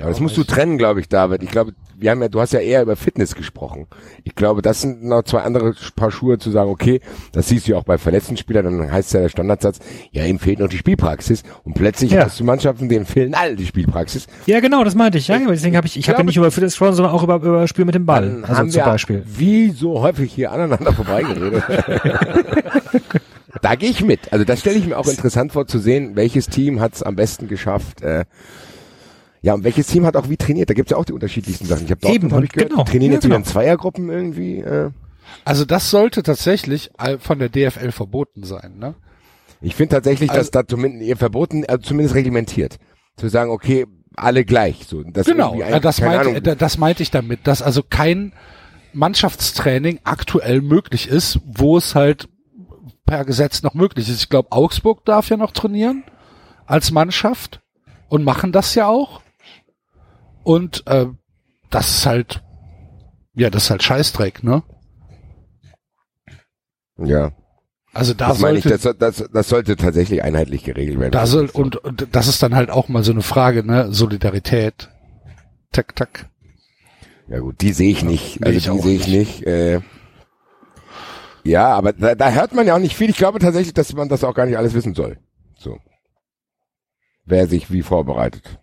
Aber 0.01 0.10
das 0.10 0.20
musst 0.20 0.36
du 0.36 0.44
trennen, 0.44 0.78
glaube 0.78 1.01
ich, 1.01 1.09
David. 1.09 1.43
Ich 1.43 1.51
glaube, 1.51 1.73
wir 1.98 2.10
haben 2.10 2.20
ja, 2.20 2.28
du 2.28 2.40
hast 2.40 2.52
ja 2.52 2.60
eher 2.60 2.82
über 2.82 2.97
Fitness 2.97 3.35
gesprochen. 3.35 3.86
Ich 4.24 4.35
glaube, 4.35 4.60
das 4.60 4.82
sind 4.82 5.02
noch 5.05 5.23
zwei 5.23 5.40
andere 5.40 5.74
Paar 5.94 6.10
Schuhe 6.10 6.39
zu 6.39 6.51
sagen, 6.51 6.68
okay, 6.68 7.01
das 7.32 7.48
siehst 7.48 7.66
du 7.66 7.73
ja 7.73 7.78
auch 7.78 7.85
bei 7.85 7.97
verletzten 7.97 8.36
Spielern, 8.36 8.64
dann 8.64 8.93
heißt 8.93 9.14
ja 9.14 9.20
der 9.20 9.28
Standardsatz, 9.31 9.78
ja, 10.10 10.24
ihm 10.24 10.39
fehlt 10.39 10.59
noch 10.59 10.68
die 10.68 10.77
Spielpraxis. 10.77 11.43
Und 11.64 11.74
plötzlich 11.74 12.10
Ja. 12.10 12.24
hast 12.27 12.39
du 12.39 12.44
Mannschaften, 12.44 12.89
denen 12.90 13.06
fehlen 13.06 13.35
alle 13.35 13.56
die 13.56 13.64
Spielpraxis. 13.64 14.27
Ja, 14.44 14.60
genau, 14.60 14.85
das 14.85 14.94
meinte 14.94 15.16
ich. 15.18 15.28
Ja, 15.28 15.39
deswegen 15.39 15.77
habe 15.77 15.86
ich, 15.86 15.97
ich 15.97 16.09
habe 16.09 16.18
ja 16.18 16.24
nicht 16.24 16.36
über 16.36 16.51
Fitness 16.51 16.73
gesprochen, 16.74 16.94
sondern 16.94 17.14
auch 17.14 17.23
über, 17.23 17.36
über 17.36 17.66
Spiel 17.66 17.86
mit 17.86 17.94
dem 17.94 18.05
Ball. 18.05 18.40
Also 18.43 18.56
haben 18.56 18.70
zum 18.70 18.85
Beispiel. 18.85 19.23
wie 19.27 19.70
so 19.70 20.02
häufig 20.02 20.32
hier 20.32 20.52
aneinander 20.52 20.93
vorbeigeredet. 20.93 21.62
da 23.62 23.74
gehe 23.74 23.90
ich 23.90 24.05
mit. 24.05 24.32
Also 24.32 24.44
das 24.44 24.60
stelle 24.60 24.77
ich 24.77 24.86
mir 24.86 24.98
auch 24.98 25.06
interessant 25.09 25.52
vor 25.52 25.66
zu 25.66 25.78
sehen, 25.78 26.16
welches 26.16 26.47
Team 26.48 26.81
hat 26.81 26.94
es 26.94 27.02
am 27.02 27.16
besten 27.16 27.48
geschafft. 27.48 28.02
Äh, 28.02 28.24
ja, 29.47 29.55
und 29.55 29.62
welches 29.62 29.86
Team 29.86 30.05
hat 30.05 30.16
auch 30.16 30.28
wie 30.28 30.36
trainiert? 30.36 30.68
Da 30.70 30.74
gibt's 30.74 30.90
ja 30.90 30.97
auch 30.97 31.05
die 31.05 31.12
unterschiedlichsten 31.12 31.66
Sachen. 31.66 31.85
Ich 31.85 31.90
habe 31.93 32.05
Eben, 32.12 32.32
hab 32.32 32.43
ich 32.43 32.51
gehört, 32.51 32.70
genau. 32.70 32.82
trainieren 32.82 33.12
Ja, 33.12 33.16
jetzt 33.18 33.24
wieder 33.27 33.36
genau. 33.36 33.47
in 33.47 33.52
Zweiergruppen 33.52 34.10
irgendwie. 34.10 34.59
Äh. 34.59 34.90
Also 35.44 35.64
das 35.64 35.89
sollte 35.89 36.24
tatsächlich 36.24 36.90
von 37.20 37.39
der 37.39 37.48
DFL 37.48 37.93
verboten 37.93 38.43
sein, 38.43 38.78
ne? 38.81 38.97
Ich 39.60 39.77
finde 39.77 39.94
tatsächlich, 39.94 40.31
dass 40.31 40.39
Also- 40.39 40.51
da 40.51 40.66
zumindest 40.66 41.05
ihr 41.05 41.16
verboten, 41.16 41.64
also 41.64 41.81
zumindest 41.81 42.16
reglementiert. 42.16 42.81
Zu 43.16 43.28
sagen, 43.28 43.52
okay, 43.52 43.86
alle 44.16 44.44
gleich. 44.44 44.85
So, 44.89 45.05
das 45.05 45.27
Genau, 45.27 45.55
äh, 45.60 45.81
das 45.81 45.98
keine 45.98 46.10
meinte, 46.16 46.31
Ahnung, 46.31 46.44
äh, 46.44 46.56
das 46.56 46.77
meinte 46.78 47.05
ich 47.05 47.12
damit, 47.12 47.47
dass 47.47 47.62
also 47.62 47.85
kein 47.89 48.32
Mannschaftstraining 48.94 50.01
aktuell 50.02 50.60
möglich 50.60 51.06
ist, 51.06 51.39
wo 51.47 51.77
es 51.78 51.94
halt 51.94 52.28
per 53.06 53.24
Gesetz 53.24 53.62
noch 53.62 53.74
möglich 53.74 54.09
ist. 54.09 54.23
Ich 54.23 54.28
glaube, 54.28 54.51
Augsburg 54.51 55.05
darf 55.05 55.28
ja 55.28 55.36
noch 55.36 55.52
trainieren 55.52 56.02
als 56.66 56.90
Mannschaft 56.90 57.60
und 58.09 58.24
machen 58.24 58.51
das 58.51 58.74
ja 58.74 58.89
auch. 58.89 59.20
Und 60.47 60.86
äh, 60.86 61.06
das 61.70 61.90
ist 61.90 62.06
halt, 62.06 62.40
ja, 63.35 63.51
das 63.51 63.64
ist 63.64 63.70
halt 63.70 63.82
Scheißdreck, 63.82 64.44
ne? 64.44 64.62
Ja, 66.98 67.32
Also 67.93 68.14
da 68.14 68.28
das 68.28 68.39
meine 68.39 68.59
ich, 68.59 68.64
sollte, 68.64 68.94
das, 68.94 69.16
das, 69.16 69.28
das 69.32 69.48
sollte 69.48 69.74
tatsächlich 69.74 70.23
einheitlich 70.23 70.62
geregelt 70.62 71.01
werden. 71.01 71.10
da 71.10 71.27
soll, 71.27 71.51
und, 71.52 71.74
und 71.74 72.06
das 72.12 72.28
ist 72.28 72.44
dann 72.44 72.55
halt 72.55 72.70
auch 72.70 72.86
mal 72.86 73.02
so 73.02 73.10
eine 73.10 73.23
Frage, 73.23 73.64
ne? 73.64 73.93
Solidarität. 73.93 74.89
Tak, 75.73 75.97
tak. 75.97 76.31
Ja 77.27 77.40
gut, 77.40 77.60
die 77.60 77.73
sehe 77.73 77.90
ich 77.90 78.05
nicht. 78.05 78.40
Also 78.44 78.56
ich 78.56 78.70
die 78.70 78.78
sehe 78.78 78.97
ich 78.97 79.09
nicht. 79.09 79.43
Äh, 79.44 79.81
ja, 81.43 81.74
aber 81.74 81.93
da, 81.93 82.14
da 82.14 82.31
hört 82.31 82.55
man 82.55 82.68
ja 82.68 82.77
auch 82.77 82.81
nicht 82.81 82.94
viel. 82.97 83.10
Ich 83.10 83.16
glaube 83.16 83.40
tatsächlich, 83.40 83.74
dass 83.74 83.93
man 83.94 84.09
das 84.09 84.23
auch 84.23 84.35
gar 84.35 84.47
nicht 84.47 84.56
alles 84.59 84.74
wissen 84.74 84.94
soll. 84.94 85.18
So. 85.59 85.81
Wer 87.24 87.48
sich 87.48 87.73
wie 87.73 87.82
vorbereitet. 87.82 88.60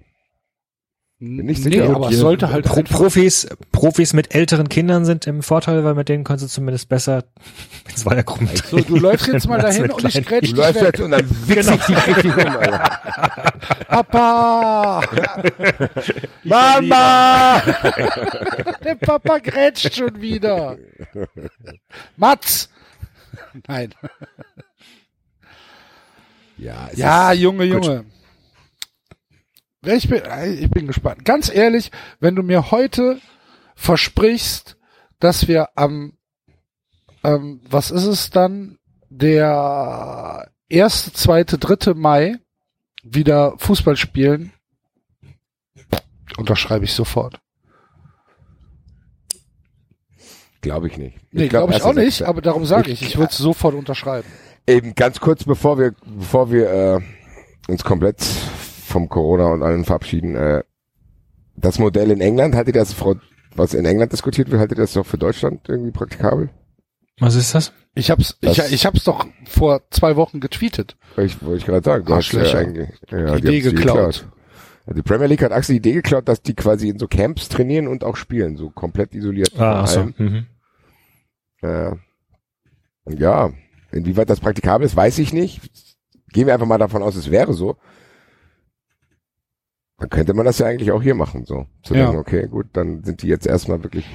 Bin 1.24 1.46
nicht 1.46 1.64
nee, 1.64 1.72
sicher, 1.72 1.86
aber 1.86 2.08
ob 2.08 2.12
es 2.12 2.18
sollte 2.18 2.52
halt 2.52 2.66
Pro 2.66 2.82
Profis, 2.84 3.48
Profis 3.72 4.12
mit 4.12 4.36
älteren 4.36 4.68
Kindern 4.68 5.06
sind 5.06 5.26
im 5.26 5.42
Vorteil, 5.42 5.86
weil 5.86 5.94
mit 5.94 6.10
denen 6.10 6.26
kannst 6.26 6.44
du 6.44 6.50
zumindest 6.50 6.90
besser 6.90 7.24
in 7.90 7.96
Zweiergruppen 7.96 8.50
so, 8.70 8.78
du 8.80 8.98
läufst 8.98 9.28
jetzt 9.28 9.48
mal 9.48 9.58
dahin 9.62 9.90
und 9.90 10.04
ich 10.04 10.26
grätsch 10.26 10.50
Du 10.50 10.56
dich 10.56 10.58
läufst 10.58 10.82
weg. 10.82 11.00
und 11.00 11.12
dann 11.12 11.26
wichse 11.48 11.76
ich 11.76 11.82
dich 11.86 12.26
um, 12.26 12.40
Alter. 12.40 13.00
Papa! 13.88 15.02
Mama! 16.44 17.62
Der 18.84 18.96
Papa 18.96 19.38
grätscht 19.38 19.96
schon 19.96 20.20
wieder. 20.20 20.78
Mats! 22.18 22.70
Nein. 23.68 23.94
Ja, 26.58 26.90
Ja, 26.96 27.32
Junge, 27.32 27.64
Junge. 27.64 28.06
Ich 29.86 30.08
bin, 30.10 30.22
ich 30.60 30.70
bin 30.70 30.88
gespannt. 30.88 31.26
Ganz 31.26 31.54
ehrlich, 31.54 31.92
wenn 32.20 32.36
du 32.36 32.44
mir 32.44 32.72
heute 32.72 33.20
versprichst, 33.76 34.78
dass 35.20 35.48
wir 35.48 35.70
am, 35.76 36.14
ähm, 37.24 37.62
was 37.70 37.92
ist 37.92 38.06
es 38.06 38.30
dann, 38.30 38.78
der 39.10 40.50
erste, 40.70 41.12
zweite, 41.14 41.58
dritte 41.58 41.94
Mai 41.96 42.38
wieder 43.04 43.56
Fußball 43.58 43.96
spielen, 43.98 44.54
unterschreibe 46.38 46.86
ich 46.86 46.94
sofort. 46.94 47.40
glaube 50.62 50.88
ich 50.88 50.98
nicht. 50.98 51.18
Nee, 51.34 51.50
glaub, 51.50 51.64
glaube 51.68 51.72
ich 51.72 51.76
erster 51.80 51.90
auch 51.90 51.94
nicht, 51.94 52.22
aber 52.24 52.42
darum 52.42 52.66
sage 52.66 52.90
ich, 52.90 53.02
Ich- 53.02 53.10
ich 53.10 53.18
würde 53.18 53.32
es 53.34 53.38
sofort 53.38 53.76
unterschreiben. 53.76 54.28
Eben 54.66 54.96
ganz 54.96 55.20
kurz, 55.20 55.44
bevor 55.44 55.78
wir, 55.78 55.94
bevor 56.06 56.50
wir 56.52 56.72
äh, 56.72 57.00
uns 57.68 57.84
komplett 57.84 58.18
vom 58.94 59.10
Corona 59.10 59.48
und 59.48 59.62
allen 59.64 59.84
verabschieden, 59.84 60.36
äh, 60.36 60.64
das 61.56 61.78
Modell 61.80 62.10
in 62.12 62.22
England, 62.22 62.56
haltet 62.56 62.76
ihr 62.76 62.82
das, 62.82 62.94
Frau, 62.94 63.16
was 63.56 63.74
in 63.74 63.86
England 63.86 64.12
diskutiert 64.14 64.50
wird, 64.50 64.60
haltet 64.60 64.78
ihr 64.78 64.82
das 64.84 64.94
doch 64.94 65.06
für 65.06 65.18
Deutschland 65.18 65.68
irgendwie 65.68 65.92
praktikabel? 65.92 66.50
Was 67.20 67.36
ist 67.36 67.54
das? 67.54 67.74
Ich 67.96 68.10
hab's, 68.10 68.38
ich, 68.42 68.56
Das- 68.58 68.72
ich 68.72 68.86
hab's 68.86 69.04
doch 69.04 69.28
vor 69.46 69.82
zwei 69.92 70.16
Wochen 70.16 70.40
getweetet. 70.40 70.96
Wollte 71.16 71.28
ich, 71.34 71.44
wollte 71.44 71.58
ich 71.58 71.66
gerade 71.66 71.84
sagen. 71.84 72.06
Du 72.06 72.16
hast 72.16 72.32
ja 72.32 72.40
Arschlöcher. 72.40 72.60
eigentlich 72.60 72.90
ja, 73.12 73.36
Die 73.36 73.42
die 73.42 73.48
Idee 73.50 73.62
geklaut. 73.62 74.28
Also 74.86 74.96
die 74.98 75.04
Premier 75.04 75.28
League 75.28 75.44
hat 75.44 75.52
Axel 75.52 75.74
die 75.74 75.78
Idee 75.90 75.94
geklaut, 75.94 76.28
dass 76.28 76.42
die 76.42 76.56
quasi 76.56 76.90
in 76.90 76.98
so 76.98 77.08
Camps 77.08 77.50
trainieren 77.50 77.88
und 77.88 78.04
auch 78.04 78.16
spielen, 78.16 78.58
so 78.58 78.70
komplett 78.72 79.14
isoliert. 79.14 79.52
Ah, 79.56 79.58
von 79.58 79.66
ach 79.84 79.88
so. 79.88 80.00
allem. 80.00 80.14
Mhm. 80.18 80.46
Äh, 81.62 81.92
und 83.06 83.20
ja, 83.20 83.52
inwieweit 83.92 84.30
das 84.30 84.40
praktikabel 84.40 84.86
ist, 84.86 84.96
weiß 84.96 85.20
ich 85.20 85.34
nicht. 85.34 85.62
Gehen 86.32 86.48
wir 86.48 86.54
einfach 86.56 86.66
mal 86.66 86.80
davon 86.80 87.04
aus, 87.04 87.16
es 87.16 87.30
wäre 87.30 87.54
so. 87.54 87.78
Dann 90.00 90.10
könnte 90.10 90.34
man 90.34 90.46
das 90.46 90.60
ja 90.60 90.66
eigentlich 90.68 90.92
auch 90.92 91.02
hier 91.02 91.16
machen, 91.16 91.46
so. 91.46 91.66
Zu 91.84 91.96
Ja. 91.96 92.08
sagen, 92.08 92.18
okay, 92.18 92.48
gut, 92.48 92.68
dann 92.74 93.04
sind 93.04 93.22
die 93.22 93.28
jetzt 93.28 93.46
erstmal 93.48 93.84
wirklich, 93.84 94.06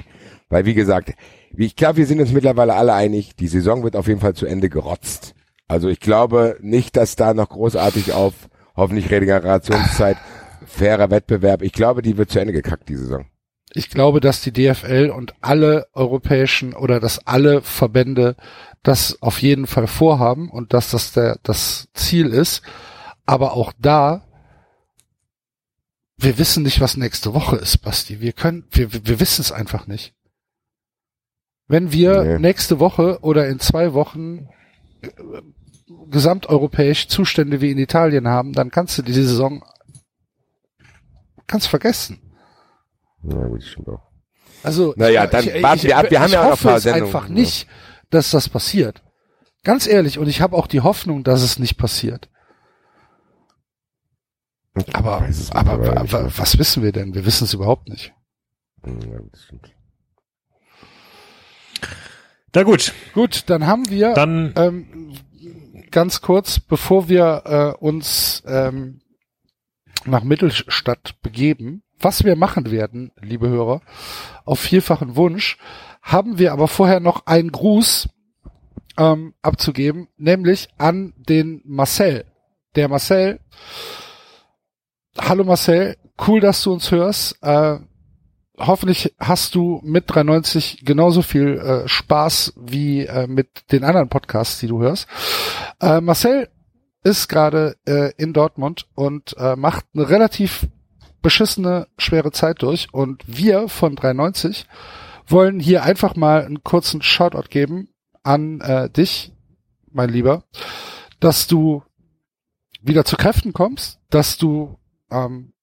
weil 0.49 0.65
wie 0.65 0.73
gesagt, 0.73 1.13
wie 1.51 1.65
ich 1.65 1.75
glaube, 1.75 1.97
wir 1.97 2.05
sind 2.05 2.19
uns 2.19 2.31
mittlerweile 2.31 2.75
alle 2.75 2.93
einig, 2.93 3.35
die 3.35 3.47
Saison 3.47 3.83
wird 3.83 3.95
auf 3.95 4.07
jeden 4.07 4.19
Fall 4.19 4.33
zu 4.35 4.45
Ende 4.45 4.69
gerotzt. 4.69 5.35
Also 5.67 5.87
ich 5.89 5.99
glaube 5.99 6.57
nicht, 6.61 6.97
dass 6.97 7.15
da 7.15 7.33
noch 7.33 7.49
großartig 7.49 8.13
auf 8.13 8.33
hoffentlich 8.75 9.09
Regenerationszeit, 9.09 10.17
fairer 10.65 11.09
Wettbewerb, 11.09 11.61
ich 11.61 11.71
glaube, 11.73 12.01
die 12.01 12.17
wird 12.17 12.29
zu 12.29 12.39
Ende 12.39 12.53
gekackt, 12.53 12.89
die 12.89 12.95
Saison. 12.95 13.25
Ich 13.73 13.89
glaube, 13.89 14.19
dass 14.19 14.41
die 14.41 14.51
DFL 14.51 15.11
und 15.15 15.35
alle 15.41 15.85
europäischen 15.93 16.73
oder 16.73 16.99
dass 16.99 17.25
alle 17.27 17.61
Verbände 17.61 18.35
das 18.81 19.21
auf 19.21 19.41
jeden 19.43 19.67
Fall 19.67 19.85
vorhaben 19.85 20.49
und 20.49 20.73
dass 20.73 20.89
das 20.89 21.13
der, 21.13 21.37
das 21.43 21.87
Ziel 21.93 22.27
ist. 22.33 22.63
Aber 23.27 23.53
auch 23.53 23.71
da, 23.79 24.25
wir 26.21 26.37
wissen 26.37 26.63
nicht, 26.63 26.81
was 26.81 26.97
nächste 26.97 27.33
Woche 27.33 27.55
ist, 27.57 27.77
Basti. 27.79 28.19
Wir 28.21 28.33
können, 28.33 28.65
wir, 28.71 28.91
wir 28.93 29.19
wissen 29.19 29.41
es 29.41 29.51
einfach 29.51 29.87
nicht. 29.87 30.13
Wenn 31.67 31.91
wir 31.91 32.23
Nee. 32.23 32.39
nächste 32.39 32.79
Woche 32.79 33.19
oder 33.21 33.47
in 33.47 33.59
zwei 33.59 33.93
Wochen 33.93 34.47
äh, 35.01 35.09
gesamteuropäisch 36.09 37.07
Zustände 37.07 37.61
wie 37.61 37.71
in 37.71 37.77
Italien 37.77 38.27
haben, 38.27 38.53
dann 38.53 38.71
kannst 38.71 38.97
du 38.97 39.01
diese 39.01 39.23
Saison 39.25 39.63
kannst 41.47 41.67
vergessen. 41.67 42.19
Ja, 43.23 43.47
gut, 43.47 43.63
stimmt 43.63 43.87
auch. 43.89 44.03
Also, 44.63 44.93
Naja, 44.97 45.25
ich- 45.25 45.29
dann 45.31 45.47
ich, 45.47 45.63
warten 45.63 45.83
wir 45.83 45.97
ab. 45.97 46.03
Wir 46.05 46.11
ich 46.11 46.19
haben 46.19 46.31
ja 46.31 46.39
auch 46.41 46.45
noch 46.45 46.51
hoffe 46.51 46.67
ein 46.67 46.71
paar 46.71 46.77
es 46.77 46.83
Sendungen. 46.83 47.15
einfach 47.15 47.29
nicht, 47.29 47.67
dass 48.09 48.31
das 48.31 48.49
passiert. 48.49 49.01
Ganz 49.63 49.87
ehrlich, 49.87 50.19
und 50.19 50.27
ich 50.27 50.41
habe 50.41 50.55
auch 50.55 50.67
die 50.67 50.81
Hoffnung, 50.81 51.23
dass 51.23 51.41
es 51.43 51.59
nicht 51.59 51.77
passiert. 51.77 52.29
Aber, 54.93 55.27
aber, 55.51 55.97
aber 55.97 56.37
was 56.37 56.57
wissen 56.57 56.83
wir 56.83 56.91
denn? 56.91 57.13
Wir 57.13 57.25
wissen 57.25 57.43
es 57.45 57.53
überhaupt 57.53 57.89
nicht. 57.89 58.13
Ja, 58.85 59.17
gut, 59.17 59.37
stimmt. 59.37 59.73
Na 62.55 62.63
gut, 62.63 62.93
Gut, 63.13 63.43
dann 63.47 63.67
haben 63.67 63.89
wir 63.89 64.13
dann 64.13 64.53
ähm, 64.55 65.13
ganz 65.91 66.21
kurz, 66.21 66.59
bevor 66.59 67.09
wir 67.09 67.43
äh, 67.45 67.83
uns 67.83 68.43
ähm, 68.47 69.01
nach 70.05 70.23
Mittelstadt 70.23 71.21
begeben, 71.21 71.83
was 71.99 72.23
wir 72.23 72.35
machen 72.35 72.71
werden, 72.71 73.11
liebe 73.21 73.49
Hörer, 73.49 73.81
auf 74.45 74.59
vielfachen 74.59 75.15
Wunsch, 75.15 75.57
haben 76.01 76.39
wir 76.39 76.53
aber 76.53 76.67
vorher 76.67 76.99
noch 76.99 77.25
einen 77.25 77.51
Gruß 77.51 78.09
ähm, 78.97 79.33
abzugeben, 79.41 80.07
nämlich 80.17 80.69
an 80.77 81.13
den 81.17 81.61
Marcel. 81.65 82.25
Der 82.75 82.87
Marcel, 82.87 83.39
hallo 85.21 85.43
Marcel, 85.43 85.97
cool, 86.27 86.39
dass 86.39 86.63
du 86.63 86.73
uns 86.73 86.91
hörst. 86.91 87.37
Äh, 87.41 87.79
hoffentlich 88.57 89.13
hast 89.19 89.55
du 89.55 89.81
mit 89.83 90.05
390 90.07 90.85
genauso 90.85 91.21
viel 91.21 91.57
äh, 91.57 91.87
Spaß 91.87 92.53
wie 92.57 93.05
äh, 93.05 93.27
mit 93.27 93.71
den 93.71 93.83
anderen 93.83 94.09
Podcasts, 94.09 94.59
die 94.59 94.67
du 94.67 94.81
hörst. 94.81 95.07
Äh, 95.81 96.01
Marcel 96.01 96.49
ist 97.03 97.27
gerade 97.27 97.77
äh, 97.85 98.11
in 98.17 98.33
Dortmund 98.33 98.87
und 98.95 99.35
äh, 99.37 99.55
macht 99.55 99.85
eine 99.93 100.09
relativ 100.09 100.67
beschissene, 101.21 101.87
schwere 101.97 102.31
Zeit 102.31 102.61
durch. 102.61 102.93
Und 102.93 103.23
wir 103.27 103.69
von 103.69 103.95
390 103.95 104.65
wollen 105.27 105.59
hier 105.59 105.83
einfach 105.83 106.15
mal 106.15 106.45
einen 106.45 106.63
kurzen 106.63 107.01
Shoutout 107.01 107.49
geben 107.49 107.89
an 108.23 108.61
äh, 108.61 108.89
dich, 108.89 109.31
mein 109.91 110.09
Lieber, 110.09 110.43
dass 111.19 111.47
du 111.47 111.83
wieder 112.81 113.05
zu 113.05 113.15
Kräften 113.15 113.53
kommst, 113.53 113.99
dass 114.09 114.37
du 114.37 114.79
ähm, 115.11 115.53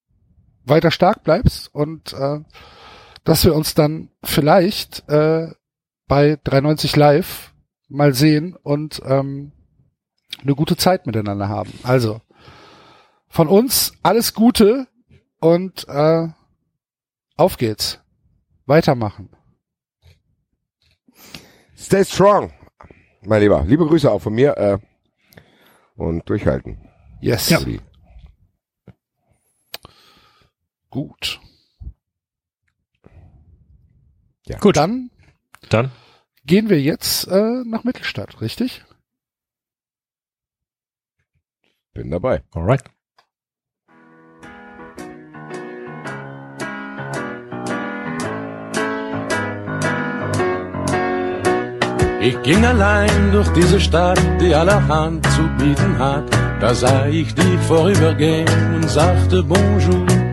weiter 0.65 0.91
stark 0.91 1.23
bleibst 1.25 1.75
und 1.75 2.13
äh, 2.13 2.41
dass 3.25 3.45
wir 3.45 3.55
uns 3.55 3.75
dann 3.75 4.11
vielleicht 4.23 5.09
äh, 5.09 5.49
bei 6.07 6.39
390 6.45 6.97
Live 6.97 7.55
mal 7.89 8.15
sehen 8.15 8.57
und 8.63 9.01
ähm, 9.05 9.53
eine 10.43 10.55
gute 10.55 10.77
Zeit 10.77 11.07
miteinander 11.07 11.49
haben. 11.49 11.73
Also 11.83 12.21
von 13.29 13.49
uns 13.49 13.93
alles 14.03 14.35
Gute 14.35 14.87
und 15.41 15.87
äh, 15.89 16.29
auf 17.37 17.57
geht's. 17.57 18.01
Weitermachen. 18.67 19.31
Stay 21.77 22.05
strong, 22.05 22.53
mein 23.25 23.43
Lieber. 23.43 23.65
Liebe 23.65 23.87
Grüße 23.87 24.11
auch 24.11 24.21
von 24.21 24.35
mir. 24.35 24.57
Äh, 24.57 24.79
und 25.97 26.29
durchhalten. 26.29 26.79
Yes. 27.21 27.49
Ja. 27.49 27.61
Gut. 30.97 31.41
Gut, 34.61 34.79
Dann 34.79 35.11
dann. 35.69 35.91
gehen 36.47 36.71
wir 36.71 36.81
jetzt 36.81 37.29
äh, 37.29 37.65
nach 37.67 37.85
Mittelstadt, 37.85 38.41
richtig? 38.41 38.83
Bin 41.93 42.11
dabei. 42.11 42.43
Alright. 42.53 42.83
Ich 52.23 52.43
ging 52.43 52.65
allein 52.65 53.33
durch 53.33 53.51
diese 53.51 53.79
Stadt, 53.81 54.19
die 54.41 54.55
allerhand 54.55 55.27
zu 55.33 55.43
bieten 55.59 55.99
hat. 55.99 56.25
Da 56.63 56.75
sah 56.75 57.07
ich 57.07 57.35
dich 57.35 57.61
vorübergehen 57.69 58.49
und 58.77 58.89
sagte 58.89 59.43
Bonjour. 59.43 60.26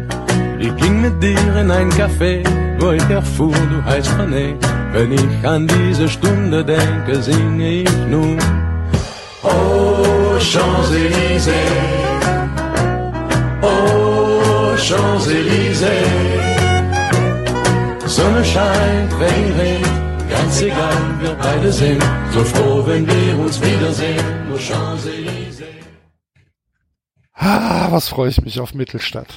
Ich 0.64 0.74
ging 0.78 1.02
mit 1.02 1.22
dir 1.22 1.56
in 1.58 1.70
ein 1.70 1.90
Café, 1.92 2.42
wo 2.80 2.92
ich 2.92 3.10
erfuhr, 3.10 3.54
du 3.72 3.84
heißt 3.84 4.12
René. 4.18 4.56
Wenn 4.94 5.12
ich 5.12 5.46
an 5.46 5.68
diese 5.68 6.08
Stunde 6.08 6.64
denke, 6.64 7.22
singe 7.22 7.70
ich 7.84 7.98
nun. 8.10 8.38
Oh, 9.44 10.40
Champs-Élysées. 10.40 11.74
Oh, 13.62 14.78
Champs-Élysées. 14.78 16.08
Sonne 18.06 18.46
scheint, 18.46 19.12
Regen 19.20 19.54
regnet, 19.60 20.30
ganz 20.30 20.62
egal, 20.62 20.98
wir 21.20 21.34
beide 21.42 21.74
sind 21.74 22.02
so 22.34 22.42
froh, 22.46 22.84
wenn 22.88 23.06
wir 23.06 23.38
uns 23.38 23.62
wiedersehen. 23.62 24.48
Nur 24.48 24.60
Champs-Élysées. 24.60 25.84
Ah, 27.34 27.88
was 27.90 28.08
freue 28.08 28.30
ich 28.30 28.42
mich 28.42 28.62
auf 28.62 28.74
Mittelstadt. 28.74 29.28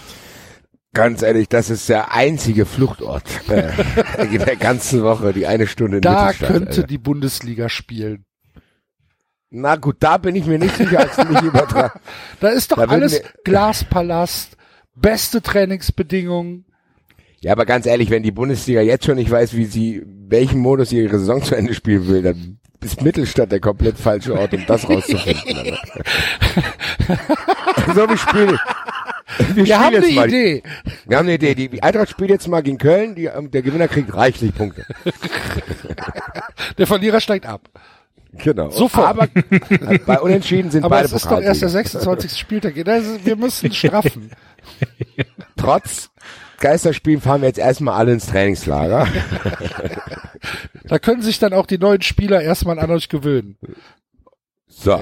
Ganz 0.97 1.21
ehrlich, 1.21 1.49
das 1.49 1.69
ist 1.69 1.89
der 1.91 2.13
einzige 2.15 2.65
Fluchtort 2.65 3.25
äh, 3.51 3.71
in 4.33 4.39
der 4.39 4.57
ganzen 4.57 5.03
Woche, 5.03 5.35
die 5.35 5.47
eine 5.47 5.67
Stunde 5.67 5.99
in 5.99 6.01
Da 6.03 6.33
könnte 6.33 6.69
Alter. 6.71 6.83
die 6.85 6.97
Bundesliga 6.97 7.69
spielen. 7.69 8.25
Na 9.51 9.77
gut, 9.77 9.97
da 10.01 10.17
bin 10.17 10.35
ich 10.35 10.47
mir 10.47 10.59
nicht 10.59 10.75
sicher, 10.75 11.01
als 11.01 11.17
du 11.17 11.25
mich 11.27 11.43
übertragen. 11.43 12.01
Da 12.41 12.49
ist 12.49 12.73
doch 12.73 12.79
Da 12.79 12.85
alles 12.85 13.23
Glaspalast, 13.45 14.57
beste 14.95 15.43
Trainingsbedingungen. 15.43 16.65
Ja, 17.41 17.53
aber 17.53 17.67
ganz 17.67 17.85
ehrlich, 17.85 18.09
wenn 18.09 18.23
die 18.23 18.33
Bundesliga 18.33 18.81
jetzt 18.81 19.05
schon 19.05 19.17
nicht 19.17 19.31
weiß, 19.31 19.55
wie 19.55 19.67
sie, 19.67 20.03
welchen 20.07 20.61
Modus 20.61 20.89
sie 20.89 20.99
ihre 21.03 21.19
Saison 21.19 21.43
zu 21.43 21.55
Ende 21.55 21.75
spielen 21.75 22.09
will, 22.09 22.23
dann 22.23 22.59
ist 22.83 23.03
Mittelstadt 23.03 23.53
der 23.53 23.61
komplett 23.61 23.99
falsche 23.99 24.39
Ort, 24.39 24.55
um 24.55 24.65
das 24.67 24.89
rauszufinden. 24.89 25.77
So, 27.95 28.09
wir 28.09 28.17
spielen. 28.17 28.59
Wir, 29.55 29.67
Wir 29.67 29.81
haben 29.81 29.97
eine 29.97 30.09
mal. 30.13 30.29
Idee. 30.29 30.63
Wir 31.07 31.17
haben 31.19 31.27
eine 31.27 31.35
Idee. 31.35 31.55
Die 31.55 31.83
Eintracht 31.83 32.11
spielt 32.11 32.31
jetzt 32.31 32.47
mal 32.49 32.63
gegen 32.63 32.79
Köln. 32.79 33.15
Die, 33.17 33.25
ähm, 33.27 33.51
der 33.51 33.63
Gewinner 33.63 33.89
kriegt 33.89 34.15
reichlich 34.15 34.55
Punkte. 34.55 34.85
Der 36.79 36.87
Verlierer 36.87 37.21
steigt 37.21 37.47
ab. 37.47 37.63
Genau. 38.35 38.71
Sofort. 38.71 39.07
Aber 39.07 39.29
bei 40.07 40.21
Unentschieden 40.21 40.71
sind 40.71 40.85
Aber 40.85 40.97
beide 40.97 41.07
es 41.07 41.13
ist 41.13 41.25
doch 41.25 41.41
erst 41.41 41.63
der 41.63 41.69
Pokalsieger. 41.69 42.01
26. 42.01 42.39
Spieltag. 42.39 42.77
Ist- 42.77 43.25
Wir 43.25 43.37
müssen 43.37 43.73
straffen. 43.75 44.31
Trotz 45.57 46.11
Geisterspielen 46.61 47.21
fahren 47.21 47.41
wir 47.43 47.49
jetzt 47.49 47.59
erstmal 47.59 47.95
alle 47.95 48.13
ins 48.13 48.27
Trainingslager. 48.27 49.07
Da 50.85 50.99
können 50.99 51.23
sich 51.23 51.39
dann 51.39 51.53
auch 51.53 51.67
die 51.67 51.79
neuen 51.79 52.03
Spieler 52.03 52.41
erstmal 52.43 52.79
an 52.79 52.91
euch 52.91 53.09
gewöhnen. 53.09 53.57
So. 54.69 55.01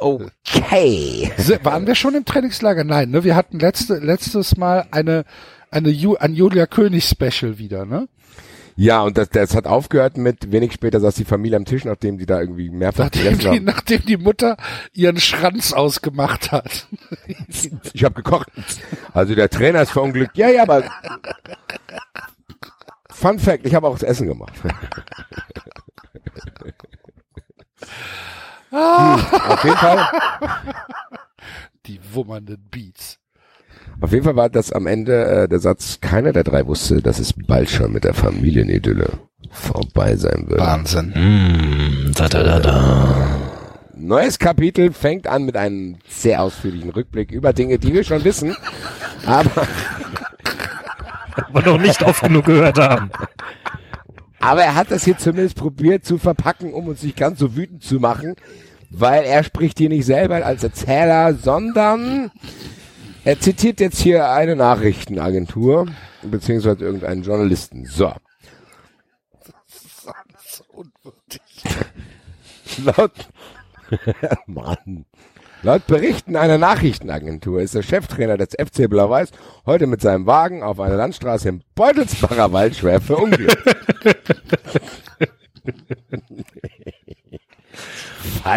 Okay. 0.00 1.30
Waren 1.62 1.86
wir 1.86 1.94
schon 1.94 2.14
im 2.14 2.24
Trainingslager? 2.24 2.84
Nein, 2.84 3.10
ne? 3.10 3.24
Wir 3.24 3.36
hatten 3.36 3.58
letzte, 3.58 3.98
letztes 3.98 4.56
Mal 4.56 4.86
eine, 4.90 5.24
eine 5.70 5.90
Ju, 5.90 6.16
ein 6.16 6.34
Julia 6.34 6.66
König 6.66 7.04
Special 7.04 7.58
wieder, 7.58 7.84
ne? 7.84 8.08
Ja, 8.74 9.02
und 9.02 9.18
das, 9.18 9.28
das 9.28 9.54
hat 9.54 9.66
aufgehört 9.66 10.16
mit, 10.16 10.50
wenig 10.50 10.72
später 10.72 10.98
saß 10.98 11.14
die 11.14 11.26
Familie 11.26 11.58
am 11.58 11.66
Tisch, 11.66 11.84
nachdem 11.84 12.16
die 12.16 12.24
da 12.24 12.40
irgendwie 12.40 12.70
mehrfach 12.70 13.04
Nachdem 13.04 13.38
die, 13.38 13.48
haben. 13.48 13.64
nachdem 13.64 14.02
die 14.06 14.16
Mutter 14.16 14.56
ihren 14.94 15.20
Schranz 15.20 15.72
ausgemacht 15.72 16.52
hat. 16.52 16.86
Ich 17.92 18.04
habe 18.04 18.14
gekocht. 18.14 18.48
Also 19.12 19.34
der 19.34 19.50
Trainer 19.50 19.82
ist 19.82 19.90
verunglückt. 19.92 20.36
Ja, 20.36 20.48
ja, 20.48 20.62
aber 20.62 20.84
Fun 23.10 23.38
Fact, 23.38 23.66
ich 23.66 23.74
habe 23.74 23.86
auch 23.86 23.92
das 23.98 24.02
Essen 24.02 24.26
gemacht. 24.26 24.54
Hm, 28.72 29.20
auf 29.48 29.64
jeden 29.64 29.76
Fall, 29.76 29.98
Die 31.86 32.00
wummernden 32.12 32.58
Beats. 32.70 33.18
auf 34.00 34.12
jeden 34.12 34.24
Fall 34.24 34.36
war 34.36 34.48
das 34.48 34.72
am 34.72 34.86
Ende 34.86 35.24
äh, 35.26 35.48
der 35.48 35.58
Satz, 35.58 35.98
keiner 36.00 36.32
der 36.32 36.44
drei 36.44 36.66
wusste, 36.66 37.02
dass 37.02 37.18
es 37.18 37.34
bald 37.34 37.68
schon 37.68 37.92
mit 37.92 38.04
der 38.04 38.14
Familienidylle 38.14 39.10
vorbei 39.50 40.16
sein 40.16 40.44
würde. 40.48 40.62
Wahnsinn. 40.62 41.08
Mm, 41.14 42.12
da, 42.14 42.28
da, 42.28 42.42
da, 42.42 42.60
da. 42.60 43.26
Neues 43.94 44.38
Kapitel 44.38 44.92
fängt 44.92 45.26
an 45.26 45.44
mit 45.44 45.56
einem 45.56 45.98
sehr 46.08 46.40
ausführlichen 46.42 46.90
Rückblick 46.90 47.30
über 47.30 47.52
Dinge, 47.52 47.78
die 47.78 47.92
wir 47.92 48.04
schon 48.04 48.24
wissen, 48.24 48.56
aber 49.26 49.66
Aber 51.48 51.62
noch 51.62 51.78
nicht 51.78 52.02
oft 52.02 52.22
genug 52.22 52.44
gehört 52.44 52.78
haben. 52.78 53.10
Aber 54.42 54.64
er 54.64 54.74
hat 54.74 54.90
das 54.90 55.04
hier 55.04 55.16
zumindest 55.16 55.56
probiert 55.56 56.04
zu 56.04 56.18
verpacken, 56.18 56.74
um 56.74 56.88
uns 56.88 57.04
nicht 57.04 57.16
ganz 57.16 57.38
so 57.38 57.54
wütend 57.54 57.84
zu 57.84 58.00
machen, 58.00 58.34
weil 58.90 59.22
er 59.22 59.44
spricht 59.44 59.78
hier 59.78 59.88
nicht 59.88 60.04
selber 60.04 60.44
als 60.44 60.64
Erzähler, 60.64 61.32
sondern 61.34 62.32
er 63.24 63.38
zitiert 63.38 63.78
jetzt 63.78 64.00
hier 64.00 64.28
eine 64.30 64.56
Nachrichtenagentur, 64.56 65.86
beziehungsweise 66.22 66.84
irgendeinen 66.84 67.22
Journalisten. 67.22 67.86
So. 67.86 68.12
Laut, 72.84 73.12
Mann. 74.46 75.06
Laut 75.64 75.86
Berichten 75.86 76.34
einer 76.34 76.58
Nachrichtenagentur 76.58 77.60
ist 77.60 77.76
der 77.76 77.82
Cheftrainer 77.82 78.36
des 78.36 78.48
FC 78.50 78.90
Blau-Weiß 78.90 79.30
heute 79.64 79.86
mit 79.86 80.00
seinem 80.00 80.26
Wagen 80.26 80.64
auf 80.64 80.80
einer 80.80 80.96
Landstraße 80.96 81.48
im 81.48 81.62
Beutelsbacher 81.76 82.52
Wald 82.52 82.74
schwer 82.76 83.00
verunglückt. 83.00 83.56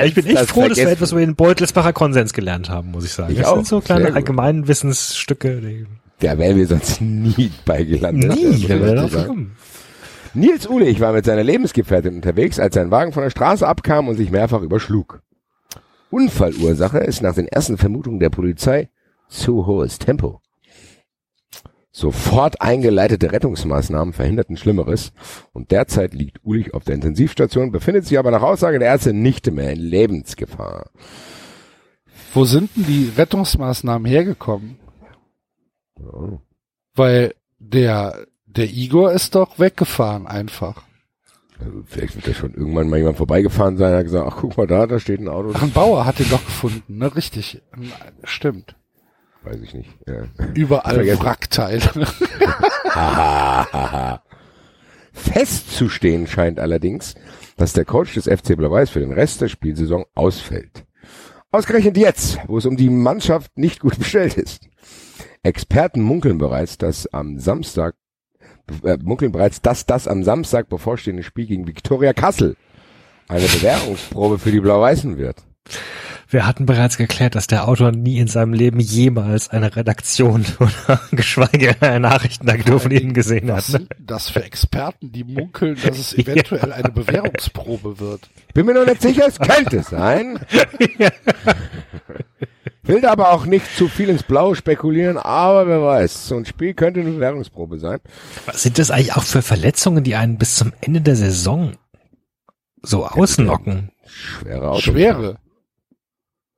Ich 0.06 0.16
bin 0.16 0.26
echt 0.26 0.38
das 0.38 0.50
froh, 0.50 0.68
dass 0.68 0.78
wir 0.78 0.90
etwas 0.90 1.12
über 1.12 1.22
den 1.22 1.36
Beutelsbacher 1.36 1.94
Konsens 1.94 2.34
gelernt 2.34 2.70
haben, 2.70 2.92
muss 2.92 3.06
ich 3.06 3.14
sagen. 3.14 3.32
Ich 3.32 3.40
das 3.40 3.48
auch. 3.48 3.56
sind 3.56 3.68
so 3.68 3.82
kleine 3.82 4.14
allgemeinen 4.14 4.68
Wissensstücke. 4.68 5.86
Da 6.20 6.38
wären 6.38 6.58
wir 6.58 6.68
sonst 6.68 7.02
nie 7.02 7.52
beigelandet. 7.66 8.36
nie, 8.36 8.46
muss 8.46 8.56
ich 8.58 8.70
wer 8.70 8.82
wäre 8.82 8.96
dazu 8.96 9.16
drauf? 9.18 9.36
Nils 10.34 10.68
Ulich 10.68 11.00
war 11.00 11.14
mit 11.14 11.26
seiner 11.26 11.44
Lebensgefährtin 11.44 12.16
unterwegs, 12.16 12.60
als 12.60 12.76
sein 12.76 12.92
Wagen 12.92 13.14
von 13.14 13.24
der 13.24 13.30
Straße 13.30 13.68
abkam 13.68 14.08
und 14.08 14.16
sich 14.16 14.32
mehrfach 14.32 14.62
überschlug. 14.62 15.22
Unfallursache 16.10 17.00
ist 17.00 17.22
nach 17.22 17.36
den 17.36 17.48
ersten 17.48 17.78
Vermutungen 17.78 18.20
der 18.20 18.30
Polizei 18.30 18.90
zu 19.28 19.66
hohes 19.66 20.00
Tempo. 20.00 20.42
Sofort 21.92 22.62
eingeleitete 22.62 23.32
Rettungsmaßnahmen 23.32 24.14
verhinderten 24.14 24.58
Schlimmeres 24.58 25.14
und 25.54 25.72
derzeit 25.72 26.14
liegt 26.14 26.44
Ulich 26.44 26.74
auf 26.74 26.84
der 26.84 26.96
Intensivstation, 26.96 27.72
befindet 27.72 28.06
sich 28.06 28.20
aber 28.20 28.32
nach 28.32 28.42
Aussage 28.42 28.80
der 28.80 28.90
Ärzte 28.90 29.14
nicht 29.14 29.50
mehr 29.50 29.72
in 29.72 29.80
Lebensgefahr. 29.80 30.90
Wo 32.34 32.44
sind 32.44 32.76
denn 32.76 32.86
die 32.86 33.12
Rettungsmaßnahmen 33.16 34.06
hergekommen? 34.06 34.78
Oh. 35.98 36.40
Weil 36.96 37.34
der, 37.60 38.26
der 38.46 38.70
Igor 38.70 39.14
ist 39.14 39.36
doch 39.36 39.58
weggefahren 39.58 40.28
einfach. 40.28 40.84
Also 41.60 41.84
vielleicht 41.86 42.16
wird 42.16 42.28
da 42.28 42.34
schon 42.34 42.54
irgendwann 42.54 42.90
mal 42.90 42.98
jemand 42.98 43.18
vorbeigefahren 43.18 43.78
sein 43.78 43.94
und 43.94 44.00
hat 44.00 44.06
gesagt, 44.06 44.28
ach 44.30 44.38
guck 44.40 44.58
mal 44.58 44.68
da, 44.68 44.88
da 44.88 45.00
steht 45.00 45.22
ein 45.22 45.30
Auto. 45.30 45.52
Ach, 45.54 45.64
ein 45.64 45.72
Bauer 45.72 46.06
hat 46.06 46.20
den 46.20 46.30
doch 46.30 46.44
gefunden, 46.44 46.98
ne? 46.98 47.16
Richtig. 47.16 47.62
Stimmt. 48.24 48.76
Weiß 49.44 49.62
ich 49.62 49.74
nicht. 49.74 49.90
Ja. 50.08 50.24
Überall. 50.54 51.08
Wrackteile. 51.20 51.86
Festzustehen 55.14 56.28
scheint 56.28 56.60
allerdings, 56.60 57.16
dass 57.56 57.74
der 57.74 57.86
Coach 57.86 58.16
des 58.16 58.26
FC 58.26 58.58
Blau-Weiß 58.58 58.90
für 58.90 59.00
den 59.00 59.14
Rest 59.14 59.42
der 59.42 59.48
Spielsaison 59.48 60.06
ausfällt. 60.14 60.86
Ausgerechnet 61.52 61.96
jetzt, 61.96 62.38
wo 62.48 62.58
es 62.58 62.66
um 62.66 62.76
die 62.76 62.90
Mannschaft 62.90 63.58
nicht 63.58 63.80
gut 63.80 63.98
bestellt 63.98 64.38
ist. 64.38 64.68
Experten 65.42 66.02
munkeln 66.02 66.38
bereits, 66.38 66.78
dass 66.78 67.08
am 67.08 67.40
Samstag 67.40 67.96
äh, 68.84 68.98
munkeln 69.02 69.32
bereits, 69.32 69.62
dass 69.62 69.86
das 69.86 70.08
am 70.08 70.24
Samstag 70.24 70.70
bevorstehende 70.70 71.24
Spiel 71.24 71.46
gegen 71.46 71.68
Viktoria 71.68 72.14
Kassel 72.14 72.56
eine 73.28 73.46
Bewährungsprobe 73.46 74.38
für 74.40 74.52
die 74.52 74.60
Blau-Weißen 74.60 75.18
wird. 75.18 75.44
Wir 76.28 76.48
hatten 76.48 76.66
bereits 76.66 76.98
geklärt, 76.98 77.36
dass 77.36 77.46
der 77.48 77.68
Autor 77.68 77.92
nie 77.92 78.18
in 78.18 78.28
seinem 78.28 78.54
Leben 78.54 78.80
jemals 78.80 79.50
eine 79.50 79.76
Redaktion 79.76 80.44
oder 80.60 81.00
geschweige 81.12 81.76
eine 81.82 82.00
Nachrichtenagentur 82.00 82.80
von 82.80 82.92
Ihnen 82.92 83.14
gesehen 83.14 83.52
hat. 83.52 83.58
Was 83.58 83.70
Ne? 83.70 83.80
sind 83.80 83.90
das 84.00 84.30
für 84.30 84.44
Experten, 84.44 85.12
die 85.12 85.24
munkeln, 85.24 85.78
dass 85.84 85.98
es 85.98 86.14
eventuell 86.18 86.74
eine 86.74 86.90
Bewährungsprobe 86.90 88.00
wird? 88.00 88.30
Bin 88.54 88.66
mir 88.66 88.74
noch 88.74 88.86
nicht 88.86 89.02
sicher, 89.02 89.26
es 89.28 89.40
könnte 89.40 89.84
sein. 89.84 90.40
Will 92.84 93.02
da 93.02 93.12
aber 93.12 93.32
auch 93.32 93.46
nicht 93.48 93.66
zu 93.76 93.88
viel 93.88 94.10
ins 94.10 94.22
Blaue 94.24 94.56
spekulieren, 94.56 95.18
aber 95.18 95.68
wer 95.68 95.82
weiß, 95.82 96.28
so 96.28 96.38
ein 96.38 96.46
Spiel 96.46 96.74
könnte 96.76 97.00
eine 97.00 97.12
Bewährungsprobe 97.12 97.80
sein. 97.80 98.00
Was 98.46 98.62
sind 98.62 98.78
das 98.78 98.92
eigentlich 98.92 99.16
auch 99.16 99.24
für 99.24 99.42
Verletzungen, 99.42 100.04
die 100.04 100.16
einen 100.16 100.38
bis 100.38 100.56
zum 100.58 100.72
Ende 100.82 101.02
der 101.02 101.16
Saison 101.16 101.74
so 102.84 103.06
ausnocken? 103.06 103.90
Schwere 104.06 104.70
Auto. 104.70 104.82
Schwere. 104.82 105.38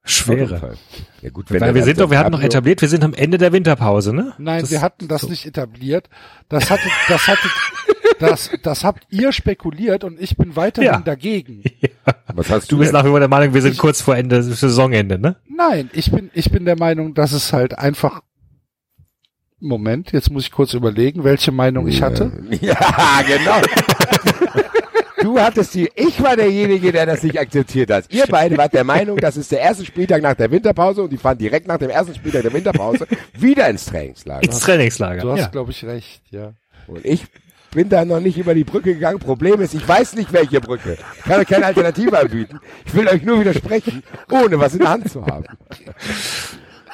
Schwere. 0.08 0.78
Ja 1.22 1.30
gut, 1.30 1.52
wenn 1.52 1.62
Weil 1.62 1.70
er 1.70 1.76
wir 1.76 1.84
sind 1.84 2.00
doch, 2.00 2.10
wir 2.10 2.18
hatten 2.20 2.32
noch 2.32 2.42
etabliert, 2.42 2.82
wir 2.82 2.90
sind 2.90 3.04
am 3.04 3.14
Ende 3.14 3.38
der 3.38 3.52
Winterpause, 3.54 4.14
ne? 4.14 4.34
Nein, 4.38 4.62
Das- 4.62 4.72
wir 4.72 4.82
hatten 4.82 5.08
das 5.08 5.28
nicht 5.28 5.46
etabliert. 5.46 6.10
Das 6.50 6.70
hatte, 6.72 6.88
das 7.10 7.28
hatte, 7.28 7.48
das, 8.20 8.50
das 8.64 8.84
habt 8.84 9.06
ihr 9.12 9.32
spekuliert 9.34 10.04
und 10.04 10.20
ich 10.20 10.38
bin 10.38 10.56
weiterhin 10.56 10.92
Ja. 10.92 11.00
dagegen. 11.00 11.64
Was 12.34 12.50
hast 12.50 12.72
Du 12.72 12.76
du 12.76 12.80
bist 12.80 12.92
denn? 12.94 13.00
nach 13.00 13.06
wie 13.06 13.10
vor 13.10 13.20
der 13.20 13.28
Meinung, 13.30 13.54
wir 13.54 13.62
sind 13.62 13.78
kurz 13.78 14.02
vor 14.02 14.16
Ende, 14.16 14.42
Saisonende, 14.44 15.20
ne? 15.20 15.36
Nein, 15.48 15.90
ich 15.94 16.12
bin, 16.12 16.30
ich 16.34 16.52
bin 16.52 16.66
der 16.66 16.78
Meinung, 16.78 17.14
dass 17.14 17.32
es 17.34 17.52
halt 17.54 17.78
einfach, 17.78 18.22
Moment, 19.60 20.12
jetzt 20.12 20.30
muss 20.32 20.44
ich 20.44 20.52
kurz 20.52 20.74
überlegen, 20.74 21.24
welche 21.24 21.52
Meinung 21.52 21.88
ich 21.88 22.02
hatte. 22.02 22.32
Ja, 22.62 22.78
genau. 23.28 23.62
Du 25.28 25.38
hattest 25.38 25.76
die, 25.76 25.92
ich 25.94 26.24
war 26.24 26.38
derjenige, 26.38 26.94
der 26.94 27.06
das 27.06 27.22
nicht 27.22 27.38
akzeptiert 27.38 27.92
hat. 27.92 28.06
Ihr 28.08 28.24
beide 28.30 28.56
wart 28.56 28.74
der 28.74 28.86
Meinung, 28.86 29.18
das 29.18 29.36
ist 29.36 29.52
der 29.52 29.60
erste 29.60 29.84
Spieltag 29.84 30.22
nach 30.22 30.36
der 30.36 30.50
Winterpause 30.50 31.04
und 31.04 31.10
die 31.10 31.18
fahren 31.18 31.38
direkt 31.38 31.68
nach 31.68 31.78
dem 31.78 31.90
ersten 31.90 32.16
Spieltag 32.16 32.44
der 32.44 32.54
Winterpause 32.54 33.06
wieder 33.34 33.70
ins 33.70 33.88
Trainingslager. 33.88 34.42
Ins 34.42 34.62
Trainingslager. 34.62 35.24
Du 35.24 35.32
hast, 35.32 35.40
ja. 35.40 35.48
glaube 35.48 35.72
ich, 35.72 35.84
recht, 35.84 36.22
ja. 36.30 36.54
Und 36.88 37.04
ich 37.04 37.26
bin 37.72 37.90
da 37.90 38.06
noch 38.06 38.22
nicht 38.22 38.38
über 38.38 38.54
die 38.54 38.64
Brücke 38.64 38.94
gegangen. 38.94 39.20
Problem 39.20 39.60
ist, 39.60 39.74
ich 39.74 39.86
weiß 39.86 40.16
nicht, 40.16 40.32
welche 40.32 40.62
Brücke. 40.62 40.98
Ich 41.18 41.24
kann 41.24 41.42
euch 41.42 41.48
keine 41.48 41.66
Alternative 41.66 42.18
anbieten. 42.18 42.62
Ich 42.86 42.96
will 42.96 43.10
euch 43.10 43.24
nur 43.24 43.42
widersprechen, 43.42 44.04
ohne 44.32 44.58
was 44.58 44.76
in 44.76 44.80
der 44.80 44.92
Hand 44.92 45.12
zu 45.12 45.26
haben. 45.26 45.44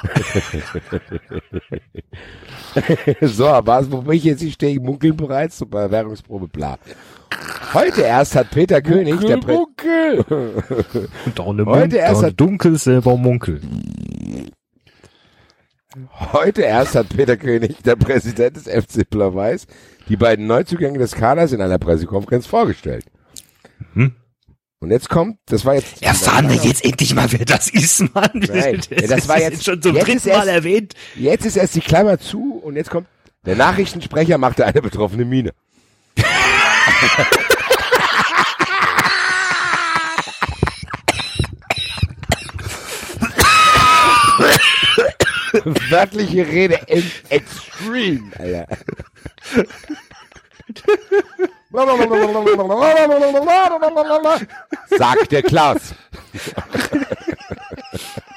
so, 3.20 3.44
was, 3.44 3.92
wo 3.92 4.02
bin 4.02 4.14
ich 4.14 4.24
jetzt? 4.24 4.42
Ich 4.42 4.54
stehe, 4.54 4.80
munkeln 4.80 5.16
bereits 5.16 5.58
zur 5.58 5.70
Bewährungsprobe, 5.70 6.48
bla. 6.48 6.80
Heute 7.72 8.02
erst 8.02 8.36
hat 8.36 8.50
Peter 8.50 8.80
König, 8.82 9.20
der 9.20 9.38
Prä 9.38 9.52
Munkel! 9.54 10.24
Dorne 11.34 11.66
Heute 11.66 11.80
Munkel, 11.80 11.98
erst 11.98 12.22
hat- 12.22 12.40
Dunkel, 12.40 12.78
Silber 12.78 13.16
Munkel. 13.16 13.60
Heute 16.32 16.62
erst 16.62 16.94
hat 16.96 17.08
Peter 17.10 17.36
König, 17.36 17.82
der 17.84 17.94
Präsident 17.96 18.56
des 18.56 18.64
FC 18.64 19.08
Blau-Weiß, 19.08 19.66
die 20.08 20.16
beiden 20.16 20.46
Neuzugänge 20.46 20.98
des 20.98 21.12
Kaders 21.12 21.52
in 21.52 21.60
einer 21.60 21.78
Pressekonferenz 21.78 22.46
vorgestellt. 22.46 23.04
Mhm. 23.94 24.12
Und 24.80 24.90
jetzt 24.90 25.08
kommt, 25.08 25.38
das 25.46 25.64
war 25.64 25.74
jetzt... 25.76 26.02
Erfahren 26.02 26.48
wir 26.50 26.56
jetzt 26.56 26.84
endlich 26.84 27.14
mal, 27.14 27.30
wer 27.32 27.44
das 27.44 27.70
ist, 27.70 28.12
Mann. 28.14 28.28
Nein, 28.34 28.80
ja, 28.90 29.06
das 29.06 29.28
war 29.28 29.40
jetzt- 29.40 29.64
schon 29.64 29.80
zum 29.80 29.94
jetzt 29.94 30.06
dritten 30.06 30.16
ist 30.18 30.26
erst- 30.26 30.38
Mal 30.46 30.48
erwähnt. 30.48 30.94
Jetzt 31.16 31.46
ist 31.46 31.56
erst 31.56 31.74
die 31.76 31.80
Klammer 31.80 32.18
zu 32.18 32.60
und 32.62 32.76
jetzt 32.76 32.90
kommt, 32.90 33.06
der 33.46 33.56
Nachrichtensprecher 33.56 34.36
machte 34.36 34.66
eine 34.66 34.82
betroffene 34.82 35.24
Miene. 35.24 35.52
Wörtliche 45.90 46.46
Rede 46.46 46.80
im 46.88 47.10
Extreme, 47.28 48.32
Alter. 48.38 48.66
Sagt 54.90 55.32
der 55.32 55.42
Klaus. 55.42 55.94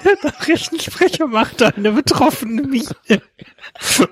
Der 0.03 0.17
Nachrichtensprecher 0.23 1.27
macht 1.27 1.61
eine 1.61 1.91
betroffene 1.91 2.63
Miene. 2.63 3.21
Oh. 3.99 4.07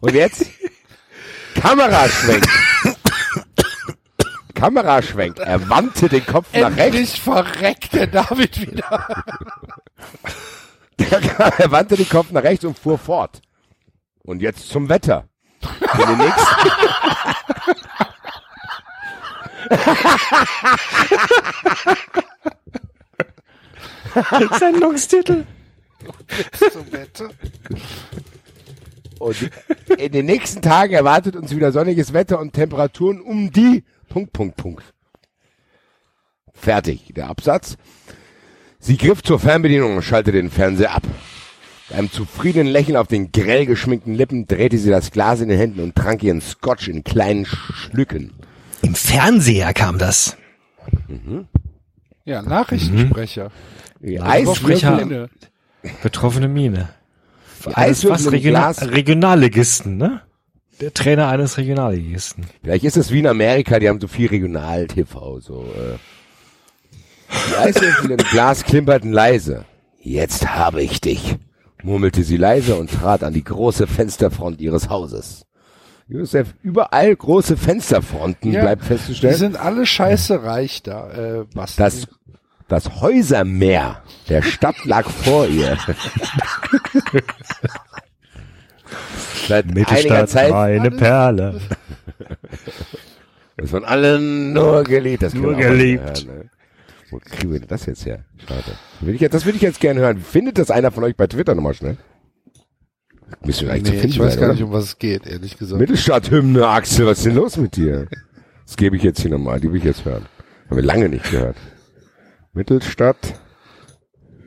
Und 0.00 0.14
jetzt 0.14 0.46
Kameraschwenk. 1.60 2.46
Kameraschwenk. 4.54 5.38
Er 5.38 5.68
wandte 5.68 6.08
den 6.08 6.24
Kopf 6.24 6.52
nach 6.52 6.70
rechts. 6.70 6.80
Endlich 6.80 7.20
verreckt 7.20 7.92
der 7.92 8.06
David 8.06 8.60
wieder. 8.60 9.24
er 11.58 11.70
wandte 11.70 11.96
den 11.96 12.08
Kopf 12.08 12.30
nach 12.30 12.42
rechts 12.42 12.64
und 12.64 12.78
fuhr 12.78 12.98
fort. 12.98 13.40
Und 14.24 14.40
jetzt 14.42 14.68
zum 14.68 14.88
Wetter. 14.88 15.28
In 15.98 16.06
den 16.06 16.18
nächsten, 16.18 16.70
Sendungstitel. 24.58 25.46
Zum 26.72 26.92
Wette. 26.92 27.30
Und 29.20 29.50
in 29.98 30.12
den 30.12 30.26
nächsten 30.26 30.62
Tagen 30.62 30.94
erwartet 30.94 31.36
uns 31.36 31.54
wieder 31.54 31.70
sonniges 31.72 32.12
Wetter 32.12 32.40
und 32.40 32.52
Temperaturen 32.54 33.20
um 33.20 33.52
die 33.52 33.84
Punkt, 34.08 34.32
Punkt, 34.32 34.56
Punkt. 34.56 34.82
Fertig, 36.52 37.12
der 37.14 37.28
Absatz. 37.28 37.76
Sie 38.78 38.96
griff 38.96 39.22
zur 39.22 39.38
Fernbedienung 39.38 39.96
und 39.96 40.02
schaltete 40.02 40.36
den 40.38 40.50
Fernseher 40.50 40.94
ab. 40.94 41.02
Mit 41.88 41.98
einem 41.98 42.10
zufriedenen 42.10 42.68
Lächeln 42.72 42.96
auf 42.96 43.08
den 43.08 43.30
grell 43.32 43.66
geschminkten 43.66 44.14
Lippen 44.14 44.46
drehte 44.46 44.78
sie 44.78 44.90
das 44.90 45.10
Glas 45.10 45.40
in 45.40 45.48
den 45.48 45.58
Händen 45.58 45.80
und 45.80 45.94
trank 45.96 46.22
ihren 46.22 46.40
Scotch 46.40 46.88
in 46.88 47.04
kleinen 47.04 47.46
Schlücken. 47.46 48.32
Im 48.82 48.94
Fernseher 48.94 49.74
kam 49.74 49.98
das. 49.98 50.36
Ja, 52.24 52.42
Nachrichtensprecher. 52.42 53.50
Sprecher- 53.98 54.24
Eiswürfel, 54.26 54.96
Miene. 55.04 55.30
Betroffene 56.02 56.48
Miene. 56.48 56.88
Die 57.62 57.76
was 57.76 57.76
Eiswürfel 57.76 58.26
im 58.26 58.32
Regional 58.34 58.74
Glas. 58.74 58.90
Regionalligisten, 58.90 59.96
ne? 59.96 60.22
Der 60.80 60.94
Trainer 60.94 61.28
eines 61.28 61.58
Regionalligisten. 61.58 62.46
Vielleicht 62.62 62.84
ist 62.84 62.96
es 62.96 63.10
wie 63.12 63.18
in 63.18 63.26
Amerika, 63.26 63.78
die 63.78 63.88
haben 63.88 64.00
so 64.00 64.08
viel 64.08 64.28
Regional-TV, 64.28 65.40
so, 65.40 65.64
äh. 65.76 65.96
Die 67.50 67.56
Eiswürfel 67.56 68.10
im 68.12 68.16
Glas 68.16 68.64
klimperten 68.64 69.12
leise. 69.12 69.64
Jetzt 70.00 70.48
habe 70.48 70.82
ich 70.82 71.00
dich, 71.00 71.36
murmelte 71.82 72.24
sie 72.24 72.36
leise 72.38 72.74
und 72.76 72.90
trat 72.90 73.22
an 73.22 73.34
die 73.34 73.44
große 73.44 73.86
Fensterfront 73.86 74.60
ihres 74.60 74.88
Hauses. 74.88 75.44
Josef, 76.08 76.54
überall 76.62 77.14
große 77.14 77.56
Fensterfronten, 77.56 78.50
Ja, 78.52 78.62
bleibt 78.62 78.82
Die 78.82 78.86
festzustellen. 78.88 79.34
sind 79.36 79.56
alle 79.60 79.86
scheiße 79.86 80.42
reich 80.42 80.82
da, 80.82 81.10
äh, 81.42 81.44
Basti. 81.54 81.76
Das, 81.78 82.08
das 82.70 83.00
Häusermeer 83.00 84.02
der 84.28 84.42
Stadt 84.42 84.84
lag 84.84 85.08
vor 85.08 85.46
ihr. 85.46 85.76
Seit 89.48 89.66
einiger 89.66 90.26
Zeit 90.26 90.50
meine 90.50 90.90
Perle. 90.92 91.60
ist 93.56 93.70
von 93.70 93.84
allen 93.84 94.52
nur 94.52 94.84
geliebt. 94.84 95.22
Das 95.22 95.34
Nur 95.34 95.54
geliebt. 95.56 96.24
hören, 96.26 96.38
ne? 96.38 96.50
Wo 97.10 97.18
kriegen 97.18 97.52
wir 97.52 97.58
denn 97.58 97.68
das 97.68 97.86
jetzt 97.86 98.06
her? 98.06 98.24
Schade. 98.46 98.76
Will 99.00 99.16
ich 99.16 99.20
jetzt, 99.20 99.34
das 99.34 99.44
würde 99.44 99.56
ich 99.56 99.62
jetzt 99.62 99.80
gerne 99.80 99.98
hören. 100.00 100.20
Findet 100.20 100.58
das 100.58 100.70
einer 100.70 100.92
von 100.92 101.02
euch 101.02 101.16
bei 101.16 101.26
Twitter 101.26 101.56
nochmal 101.56 101.74
schnell? 101.74 101.96
Müsste 103.44 103.68
eigentlich 103.68 103.84
zu 103.84 103.90
nee, 103.92 103.98
finden 103.98 104.14
ich 104.14 104.20
weiß 104.20 104.34
sein, 104.34 104.40
gar 104.40 104.48
oder? 104.50 104.54
nicht, 104.54 104.62
um 104.62 104.72
was 104.72 104.84
es 104.84 104.98
geht, 104.98 105.26
ehrlich 105.26 105.58
gesagt. 105.58 105.80
Mittelstadthymne, 105.80 106.68
Axel, 106.68 107.06
was 107.06 107.18
ist 107.18 107.26
denn 107.26 107.34
los 107.34 107.56
mit 107.56 107.74
dir? 107.74 108.06
Das 108.64 108.76
gebe 108.76 108.96
ich 108.96 109.02
jetzt 109.02 109.20
hier 109.20 109.32
nochmal, 109.32 109.58
die 109.60 109.72
will 109.72 109.78
ich 109.78 109.84
jetzt 109.84 110.04
hören. 110.04 110.26
Haben 110.68 110.76
wir 110.76 110.84
lange 110.84 111.08
nicht 111.08 111.28
gehört. 111.28 111.56
Mittelstadt, 112.52 113.40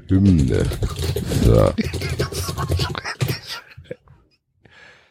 Hymne. 0.09 0.65
So. 1.43 1.73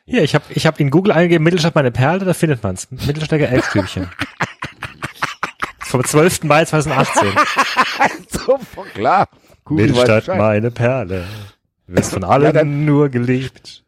Hier, 0.05 0.23
ich 0.23 0.35
habe 0.35 0.44
ich 0.51 0.66
hab 0.66 0.78
in 0.78 0.90
Google 0.90 1.12
eingegeben, 1.12 1.44
Mittelstadt 1.44 1.74
meine 1.74 1.90
Perle, 1.90 2.24
da 2.24 2.35
findet 2.35 2.62
man's. 2.62 2.90
Mittelsteiger 2.90 3.48
Elftürchen. 3.48 4.10
Vom 5.78 6.05
12. 6.05 6.44
Mai 6.44 6.64
2018. 6.64 7.28
so, 8.28 8.59
klar. 8.94 9.28
Weißt 9.64 9.70
Mittelstadt 9.70 10.28
meine 10.28 10.70
Perle. 10.70 11.27
Du 11.86 11.97
wirst 11.97 12.12
von 12.12 12.24
allen 12.24 12.55
Ja, 12.55 12.64
nur 12.64 13.09
geliebt. 13.09 13.85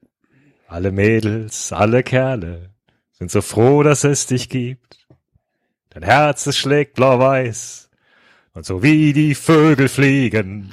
Alle 0.69 0.93
Mädels, 0.93 1.73
alle 1.73 2.03
Kerle 2.03 2.71
sind 3.13 3.31
so 3.31 3.43
froh, 3.43 3.83
dass 3.83 4.05
es 4.05 4.27
dich 4.27 4.49
gibt. 4.49 5.07
Dein 5.91 6.03
Herz, 6.03 6.47
es 6.47 6.59
schlägt 6.59 6.95
blau-weiß. 6.95 7.84
Und 8.55 8.65
so 8.65 8.85
wie 8.85 9.13
die 9.13 9.35
Vögel 9.35 9.89
fliegen, 9.89 10.73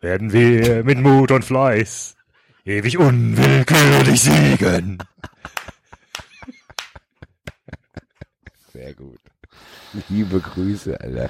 werden 0.00 0.32
wir 0.32 0.82
mit 0.82 0.98
Mut 0.98 1.30
und 1.30 1.44
Fleiß 1.44 2.16
ewig 2.64 2.96
unwillkürlich 2.96 4.20
siegen. 4.20 4.98
Sehr 8.72 8.94
gut. 8.94 9.18
Liebe 10.08 10.40
Grüße, 10.40 10.98
Alter. 10.98 11.28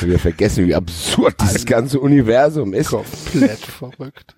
Wir 0.00 0.18
vergessen, 0.18 0.66
wie 0.66 0.74
absurd 0.74 1.34
dieses 1.42 1.66
ganze 1.66 2.00
Universum 2.00 2.72
ist. 2.72 2.88
Komplett 2.88 3.58
verrückt. 3.58 4.34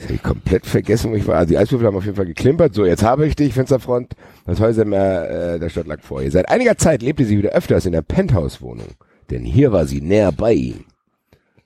Dum, 0.00 0.06
dum. 0.08 0.16
Ich 0.16 0.22
komplett 0.22 0.66
vergessen, 0.66 1.10
wo 1.10 1.14
ich 1.16 1.26
war. 1.26 1.36
Also 1.36 1.50
die 1.50 1.58
Eiswürfel 1.58 1.86
haben 1.86 1.96
auf 1.96 2.04
jeden 2.04 2.16
Fall 2.16 2.26
geklimpert. 2.26 2.74
So, 2.74 2.84
jetzt 2.84 3.02
habe 3.02 3.26
ich 3.26 3.36
dich, 3.36 3.54
Fensterfront. 3.54 4.14
Das 4.46 4.60
Häusermeer 4.60 5.54
äh, 5.54 5.58
der 5.58 5.68
Stadt 5.68 5.86
lag 5.86 6.00
vor 6.00 6.22
ihr. 6.22 6.30
Seit 6.30 6.48
einiger 6.48 6.76
Zeit 6.76 7.02
lebte 7.02 7.24
sie 7.24 7.38
wieder 7.38 7.50
öfters 7.50 7.86
in 7.86 7.92
der 7.92 8.02
Penthouse-Wohnung. 8.02 8.88
Denn 9.30 9.44
hier 9.44 9.72
war 9.72 9.86
sie 9.86 10.00
näher 10.00 10.32
bei 10.32 10.52
ihm. 10.52 10.84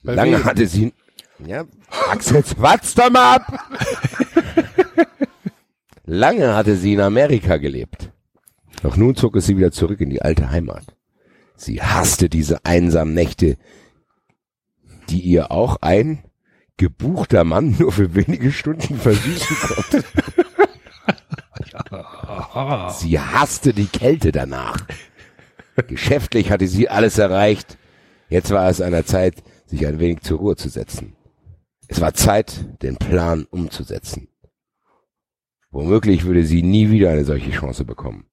Bei 0.02 0.14
Lange 0.14 0.38
wem? 0.38 0.44
hatte 0.44 0.66
sie... 0.66 0.92
Ja, 1.44 1.64
Axel, 2.10 2.44
watz 2.58 2.94
doch 2.94 3.10
mal 3.10 3.36
ab! 3.36 3.58
Lange 6.06 6.54
hatte 6.54 6.76
sie 6.76 6.94
in 6.94 7.00
Amerika 7.00 7.56
gelebt. 7.56 8.12
Doch 8.82 8.96
nun 8.96 9.16
zog 9.16 9.36
es 9.36 9.46
sie 9.46 9.56
wieder 9.56 9.72
zurück 9.72 10.00
in 10.00 10.10
die 10.10 10.22
alte 10.22 10.50
Heimat. 10.50 10.84
Sie 11.56 11.80
hasste 11.80 12.28
diese 12.28 12.64
einsamen 12.64 13.14
Nächte, 13.14 13.56
die 15.08 15.20
ihr 15.20 15.50
auch 15.50 15.78
ein 15.80 16.22
gebuchter 16.76 17.44
Mann 17.44 17.76
nur 17.78 17.92
für 17.92 18.14
wenige 18.14 18.52
Stunden 18.52 18.98
versüßen 18.98 19.56
konnte. 19.56 20.04
Sie 22.98 23.18
hasste 23.18 23.72
die 23.72 23.86
Kälte 23.86 24.32
danach. 24.32 24.86
Geschäftlich 25.88 26.50
hatte 26.50 26.68
sie 26.68 26.88
alles 26.88 27.18
erreicht. 27.18 27.78
Jetzt 28.28 28.50
war 28.50 28.68
es 28.68 28.80
an 28.80 28.92
der 28.92 29.06
Zeit, 29.06 29.42
sich 29.66 29.86
ein 29.86 29.98
wenig 29.98 30.20
zur 30.20 30.38
Ruhe 30.38 30.56
zu 30.56 30.68
setzen. 30.68 31.16
Es 31.88 32.00
war 32.00 32.14
Zeit, 32.14 32.82
den 32.82 32.96
Plan 32.96 33.46
umzusetzen. 33.50 34.28
Womöglich 35.70 36.24
würde 36.24 36.44
sie 36.44 36.62
nie 36.62 36.90
wieder 36.90 37.10
eine 37.10 37.24
solche 37.24 37.50
Chance 37.50 37.84
bekommen. 37.84 38.26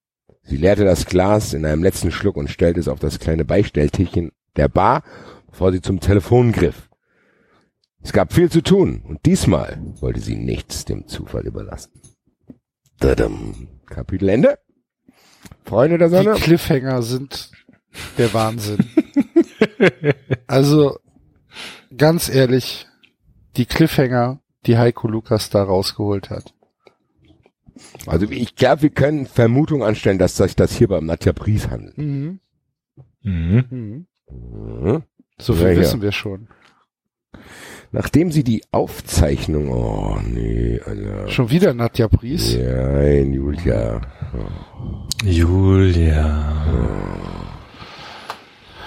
Sie 0.44 0.58
leerte 0.58 0.86
das 0.86 1.06
Glas 1.06 1.54
in 1.54 1.66
einem 1.66 1.84
letzten 1.84 2.12
Schluck 2.12 2.38
und 2.38 2.50
stellte 2.50 2.80
es 2.80 2.88
auf 2.88 3.00
das 3.00 3.20
kleine 3.20 3.46
Beistelltischchen 3.46 4.32
der 4.56 4.68
Bar, 4.68 5.04
bevor 5.50 5.72
sie 5.72 5.82
zum 5.82 6.00
Telefon 6.00 6.52
griff. 6.52 6.90
Es 8.04 8.14
gab 8.14 8.34
viel 8.34 8.50
zu 8.50 8.62
tun 8.62 9.02
und 9.08 9.26
diesmal 9.26 9.80
wollte 10.00 10.20
sie 10.20 10.36
nichts 10.36 10.86
dem 10.86 11.08
Zufall 11.08 11.46
überlassen. 11.46 11.92
Tadam. 13.00 13.68
Kapitel 13.86 14.30
Ende. 14.30 14.58
Freunde 15.66 15.98
der 15.98 16.10
Die 16.10 16.16
Sonne. 16.16 16.34
Cliffhanger 16.34 17.02
sind 17.04 17.52
der 18.18 18.34
Wahnsinn. 18.34 18.80
also, 20.48 20.98
ganz 21.96 22.30
ehrlich, 22.30 22.88
die 23.58 23.66
Cliffhanger, 23.66 24.42
die 24.66 24.78
Heiko 24.78 25.08
Lukas 25.08 25.50
da 25.50 25.64
rausgeholt 25.64 26.30
hat. 26.30 26.54
Also 28.06 28.30
ich 28.30 28.56
glaube, 28.56 28.84
wir 28.84 28.90
können 28.92 29.26
Vermutung 29.26 29.84
anstellen, 29.84 30.20
dass 30.20 30.38
sich 30.38 30.56
das 30.56 30.74
hier 30.74 30.88
beim 30.88 31.06
Nadja 31.06 31.34
Pries 31.34 31.70
handelt. 31.70 31.98
Mhm. 31.98 32.40
Mhm. 33.24 33.66
Mhm. 33.70 34.08
Mhm. 34.30 35.04
So 35.40 35.54
Ja, 35.54 35.60
viel 35.60 35.68
ja. 35.70 35.78
wissen 35.78 36.02
wir 36.02 36.12
schon. 36.12 36.48
Nachdem 37.94 38.32
sie 38.32 38.46
die 38.46 38.64
Aufzeichnung, 38.72 39.70
oh 39.70 40.18
nee, 40.24 40.80
Alter. 40.86 41.28
Schon 41.28 41.50
wieder 41.50 41.74
Nadja 41.74 42.08
Pries. 42.08 42.58
Nein, 42.58 43.34
Julia. 43.34 44.00
Julia. 45.26 46.54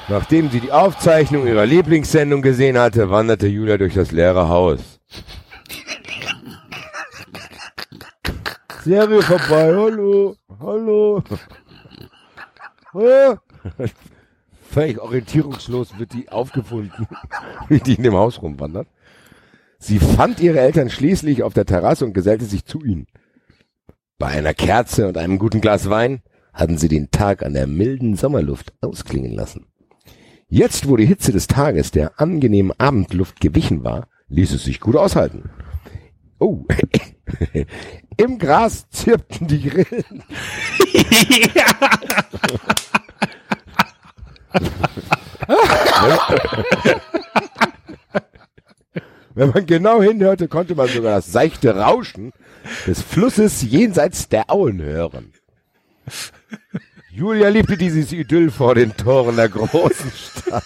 Nachdem 0.09 0.51
sie 0.51 0.61
die 0.61 0.73
Aufzeichnung 0.73 1.47
ihrer 1.47 1.67
Lieblingssendung 1.67 2.41
gesehen 2.41 2.79
hatte, 2.79 3.11
wanderte 3.11 3.47
Julia 3.47 3.77
durch 3.77 3.93
das 3.93 4.11
leere 4.11 4.49
Haus. 4.49 4.81
Serie 8.85 9.21
vorbei, 9.21 9.75
hallo, 9.75 10.37
hallo. 10.61 11.23
Völlig 14.71 14.99
orientierungslos 14.99 15.99
wird 15.99 16.13
die 16.15 16.29
aufgefunden, 16.31 17.07
wie 17.69 17.81
die 17.81 17.95
in 17.95 18.03
dem 18.03 18.15
Haus 18.15 18.43
rumwandert. 18.43 18.89
Sie 19.87 19.99
fand 19.99 20.41
ihre 20.41 20.61
Eltern 20.61 20.89
schließlich 20.89 21.43
auf 21.43 21.53
der 21.53 21.67
Terrasse 21.67 22.07
und 22.07 22.15
gesellte 22.15 22.47
sich 22.47 22.65
zu 22.65 22.83
ihnen. 22.83 23.07
Bei 24.17 24.29
einer 24.29 24.55
Kerze 24.55 25.07
und 25.07 25.19
einem 25.19 25.39
guten 25.39 25.61
Glas 25.61 25.91
Wein 25.91 26.23
hatten 26.55 26.79
sie 26.79 26.89
den 26.89 27.11
Tag 27.11 27.45
an 27.45 27.53
der 27.53 27.67
milden 27.67 28.17
Sommerluft 28.17 28.73
ausklingen 28.81 29.33
lassen. 29.33 29.67
Jetzt, 30.49 30.89
wo 30.89 30.97
die 30.97 31.05
Hitze 31.05 31.33
des 31.33 31.49
Tages 31.49 31.91
der 31.91 32.19
angenehmen 32.19 32.73
Abendluft 32.79 33.43
gewichen 33.43 33.85
war, 33.85 34.09
ließ 34.29 34.53
es 34.53 34.65
sich 34.65 34.81
gut 34.81 34.97
aushalten. 34.97 35.51
Oh, 36.39 36.65
im 38.17 38.39
Gras 38.39 38.89
zirpten 38.89 39.49
die 39.49 39.69
Grillen. 39.69 40.05
Wenn 49.35 49.51
man 49.51 49.67
genau 49.67 50.01
hinhörte, 50.03 50.49
konnte 50.49 50.75
man 50.75 50.89
sogar 50.89 51.17
das 51.17 51.33
seichte 51.33 51.75
Rauschen 51.77 52.33
des 52.87 53.03
Flusses 53.03 53.63
jenseits 53.63 54.29
der 54.29 54.51
Auen 54.51 54.81
hören. 54.81 55.33
Julia 57.11 57.49
liebte 57.49 57.77
dieses 57.77 58.13
Idyll 58.13 58.51
vor 58.51 58.75
den 58.75 58.97
Toren 58.97 59.37
der 59.37 59.49
großen 59.49 60.11
Stadt. 60.11 60.65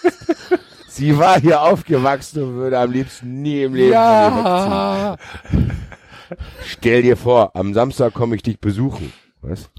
Sie 0.88 1.16
war 1.16 1.40
hier 1.40 1.62
aufgewachsen 1.62 2.42
und 2.42 2.54
würde 2.56 2.78
am 2.78 2.90
liebsten 2.90 3.42
nie 3.42 3.62
im 3.62 3.74
Leben 3.74 3.92
Ja. 3.92 5.16
wegziehen. 5.50 5.70
Stell 6.66 7.02
dir 7.02 7.16
vor, 7.16 7.54
am 7.56 7.72
Samstag 7.72 8.12
komme 8.12 8.36
ich 8.36 8.42
dich 8.42 8.60
besuchen. 8.60 9.12
Was? 9.40 9.70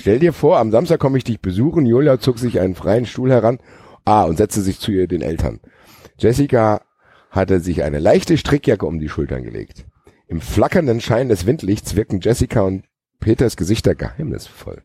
Stell 0.00 0.18
dir 0.18 0.32
vor, 0.32 0.58
am 0.58 0.70
Samstag 0.70 0.98
komme 1.00 1.18
ich 1.18 1.24
dich 1.24 1.40
besuchen. 1.40 1.86
Julia 1.86 2.18
zog 2.18 2.38
sich 2.38 2.58
einen 2.60 2.74
freien 2.74 3.06
Stuhl 3.06 3.30
heran, 3.30 3.58
ah, 4.04 4.24
und 4.24 4.38
setzte 4.38 4.62
sich 4.62 4.80
zu 4.80 4.90
ihr 4.90 5.06
den 5.06 5.22
Eltern. 5.22 5.60
Jessica 6.18 6.80
hatte 7.30 7.60
sich 7.60 7.82
eine 7.82 7.98
leichte 7.98 8.38
Strickjacke 8.38 8.86
um 8.86 8.98
die 8.98 9.08
Schultern 9.08 9.42
gelegt. 9.42 9.84
Im 10.26 10.40
flackernden 10.40 11.00
Schein 11.00 11.28
des 11.28 11.46
Windlichts 11.46 11.96
wirken 11.96 12.20
Jessica 12.20 12.60
und 12.62 12.84
Peters 13.20 13.56
Gesichter 13.56 13.94
geheimnisvoll. 13.94 14.82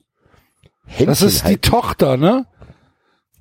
Händchen 0.86 1.08
Das 1.08 1.22
ist 1.22 1.48
die 1.48 1.58
Tochter, 1.58 2.18
ne? 2.18 2.46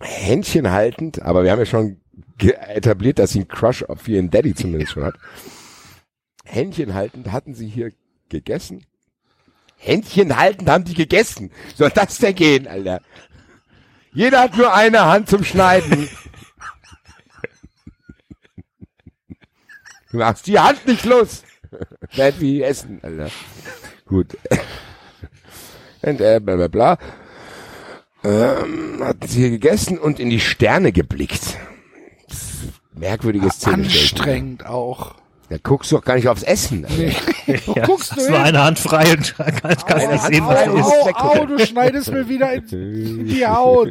Händchen 0.00 0.70
haltend, 0.70 1.22
aber 1.22 1.44
wir 1.44 1.52
haben 1.52 1.60
ja 1.60 1.66
schon 1.66 2.00
etabliert, 2.38 3.18
dass 3.18 3.32
sie 3.32 3.40
einen 3.40 3.48
Crush 3.48 3.84
auf 3.84 4.06
ihren 4.08 4.30
Daddy 4.30 4.54
zumindest 4.54 4.92
schon 4.92 5.04
hat. 5.04 5.14
Händchen 6.44 6.94
haltend 6.94 7.30
hatten 7.30 7.54
sie 7.54 7.68
hier 7.68 7.92
gegessen. 8.28 8.84
Händchen 9.76 10.36
haltend 10.36 10.68
haben 10.68 10.84
die 10.84 10.94
gegessen. 10.94 11.50
Soll 11.76 11.90
das 11.90 12.18
denn 12.18 12.34
gehen, 12.34 12.68
Alter? 12.68 13.00
Jeder 14.12 14.42
hat 14.42 14.56
nur 14.56 14.72
eine 14.74 15.06
Hand 15.06 15.28
zum 15.28 15.44
Schneiden. 15.44 16.08
Du 20.12 20.18
machst 20.18 20.46
die 20.46 20.58
Hand 20.58 20.86
nicht 20.86 21.04
los. 21.04 21.42
Werd 22.14 22.40
wie 22.40 22.62
essen, 22.62 23.00
Alter. 23.02 23.30
Gut. 24.06 24.36
Und 26.02 26.20
äh, 26.20 26.40
bla 26.40 26.56
bla 26.56 26.68
bla. 26.68 26.98
Ähm, 28.24 29.00
hatten 29.02 29.26
sie 29.26 29.40
hier 29.40 29.50
gegessen 29.50 29.98
und 29.98 30.20
in 30.20 30.30
die 30.30 30.38
Sterne 30.40 30.92
geblickt. 30.92 31.56
Merkwürdige 32.94 33.50
Szene. 33.50 33.84
Anstrengend 33.84 34.66
auch. 34.66 35.14
Da 35.48 35.56
guckst 35.62 35.90
du 35.92 35.96
doch 35.96 36.04
gar 36.04 36.14
nicht 36.16 36.28
aufs 36.28 36.42
Essen. 36.42 36.86
Wo 37.66 37.72
Ja, 37.74 37.86
guckst 37.86 38.16
du 38.16 38.30
war 38.32 38.44
eine 38.44 38.62
Hand 38.62 38.78
frei 38.78 39.12
und 39.12 39.36
kann, 39.36 39.54
kann 39.56 39.76
Eine 40.00 40.12
nicht 40.12 40.22
Hand 40.22 40.34
sehen, 40.34 40.46
was 40.46 40.68
und- 40.68 40.78
ist. 40.78 40.86
Au, 41.16 41.28
au, 41.42 41.46
du 41.46 41.58
schneidest 41.66 42.10
mir 42.12 42.28
wieder 42.28 42.52
in 42.52 43.26
die 43.26 43.46
Haut. 43.46 43.90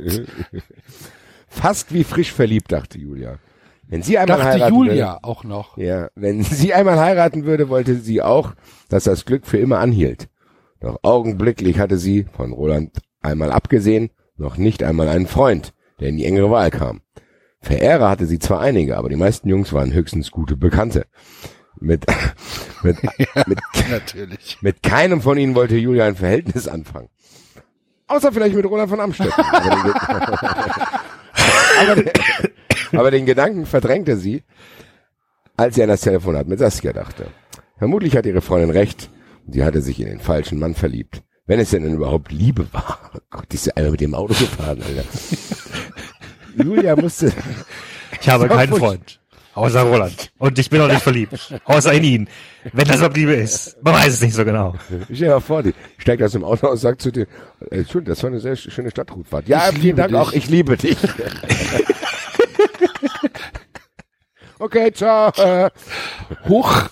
Fast 1.47 1.93
wie 1.93 2.03
frisch 2.03 2.31
verliebt, 2.31 2.71
dachte 2.71 2.97
Julia. 2.99 3.37
Wenn 3.91 4.03
sie 4.03 4.17
einmal 4.17 4.37
Dachte 4.37 4.51
heiraten 4.51 4.73
Julia 4.73 5.19
auch 5.21 5.43
noch. 5.43 5.75
würde, 5.75 5.87
ja, 5.89 6.09
wenn 6.15 6.43
sie 6.43 6.73
einmal 6.73 6.97
heiraten 6.97 7.43
würde, 7.43 7.67
wollte 7.67 7.97
sie 7.97 8.21
auch, 8.21 8.53
dass 8.87 9.03
das 9.03 9.25
Glück 9.25 9.45
für 9.45 9.57
immer 9.57 9.79
anhielt. 9.79 10.29
Doch 10.79 10.99
augenblicklich 11.03 11.77
hatte 11.77 11.97
sie, 11.97 12.25
von 12.31 12.53
Roland 12.53 12.99
einmal 13.21 13.51
abgesehen, 13.51 14.09
noch 14.37 14.55
nicht 14.55 14.81
einmal 14.81 15.09
einen 15.09 15.27
Freund, 15.27 15.73
der 15.99 16.07
in 16.07 16.15
die 16.15 16.25
engere 16.25 16.49
Wahl 16.49 16.71
kam. 16.71 17.01
Verehrer 17.59 18.09
hatte 18.09 18.27
sie 18.27 18.39
zwar 18.39 18.61
einige, 18.61 18.97
aber 18.97 19.09
die 19.09 19.17
meisten 19.17 19.49
Jungs 19.49 19.73
waren 19.73 19.93
höchstens 19.93 20.31
gute 20.31 20.55
Bekannte. 20.55 21.05
Mit, 21.77 22.05
mit, 22.83 22.97
mit, 23.45 23.59
Natürlich. 23.91 24.57
mit 24.61 24.81
keinem 24.81 25.21
von 25.21 25.37
ihnen 25.37 25.53
wollte 25.53 25.75
Julia 25.75 26.05
ein 26.05 26.15
Verhältnis 26.15 26.69
anfangen. 26.69 27.09
Außer 28.07 28.31
vielleicht 28.31 28.55
mit 28.55 28.65
Roland 28.65 28.89
von 28.89 29.01
Amstetten. 29.01 29.33
Aber 31.81 32.03
aber 32.93 33.11
den 33.11 33.25
Gedanken 33.25 33.65
verdrängte 33.65 34.17
sie, 34.17 34.43
als 35.57 35.75
sie 35.75 35.83
an 35.83 35.89
das 35.89 36.01
Telefonat 36.01 36.47
mit 36.47 36.59
Saskia 36.59 36.93
dachte. 36.93 37.27
Vermutlich 37.77 38.15
hat 38.15 38.25
ihre 38.25 38.41
Freundin 38.41 38.69
recht 38.69 39.09
sie 39.49 39.63
hatte 39.63 39.81
sich 39.81 39.99
in 39.99 40.07
den 40.07 40.19
falschen 40.19 40.59
Mann 40.59 40.75
verliebt. 40.75 41.23
Wenn 41.45 41.59
es 41.59 41.71
denn 41.71 41.85
überhaupt 41.85 42.31
Liebe 42.31 42.67
war. 42.71 42.99
Oh 43.13 43.19
Gott, 43.29 43.45
die 43.51 43.55
ist 43.55 43.65
ja 43.65 43.73
einmal 43.75 43.91
mit 43.91 44.01
dem 44.01 44.13
Auto 44.13 44.33
gefahren, 44.33 44.81
Alter. 44.81 45.03
Julia 46.63 46.95
musste, 46.95 47.31
Ich 48.21 48.29
habe 48.29 48.47
keinen 48.47 48.73
Freund. 48.73 49.19
Außer 49.53 49.81
Roland. 49.81 50.31
Und 50.37 50.57
ich 50.59 50.69
bin 50.69 50.79
auch 50.79 50.87
nicht 50.87 51.01
verliebt. 51.01 51.53
Außer 51.65 51.91
in 51.91 52.03
ihn. 52.05 52.29
Wenn 52.71 52.87
das 52.87 52.97
überhaupt 52.97 53.17
Liebe 53.17 53.33
ist. 53.33 53.77
Man 53.83 53.93
weiß 53.93 54.13
es 54.13 54.21
nicht 54.21 54.33
so 54.33 54.45
genau. 54.45 54.75
Stell 55.05 55.27
dir 55.27 55.29
mal 55.29 55.39
vor, 55.41 55.61
die 55.63 55.73
steigt 55.97 56.23
aus 56.23 56.31
dem 56.31 56.45
Auto 56.45 56.69
und 56.69 56.77
sagt 56.77 57.01
zu 57.01 57.11
dir, 57.11 57.27
äh, 57.69 57.79
Entschuldigung, 57.79 58.13
das 58.13 58.23
war 58.23 58.29
eine 58.29 58.39
sehr 58.39 58.55
schöne 58.55 58.91
Stadtrundfahrt. 58.91 59.49
Ja, 59.49 59.71
vielen 59.73 59.97
Dank 59.97 60.09
dich. 60.09 60.17
auch, 60.17 60.31
ich 60.31 60.49
liebe 60.49 60.77
dich. 60.77 60.97
Okay, 64.61 64.91
ciao. 64.93 65.31
Hoch. 66.47 66.89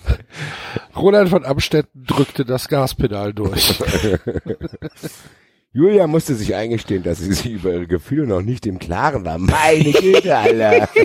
Roland 0.95 1.29
von 1.29 1.45
Amstetten 1.45 2.03
drückte 2.05 2.43
das 2.45 2.67
Gaspedal 2.67 3.33
durch. 3.33 3.79
Julia 5.71 6.07
musste 6.07 6.33
sich 6.35 6.55
eingestehen, 6.55 7.03
dass 7.03 7.19
sie 7.19 7.31
sich 7.31 7.51
über 7.51 7.71
ihre 7.71 7.85
Gefühle 7.87 8.25
noch 8.25 8.41
nicht 8.41 8.65
im 8.65 8.79
Klaren 8.79 9.23
war. 9.23 9.37
Meine 9.37 9.91
Güte, 9.91 10.35
Alter. 10.35 10.89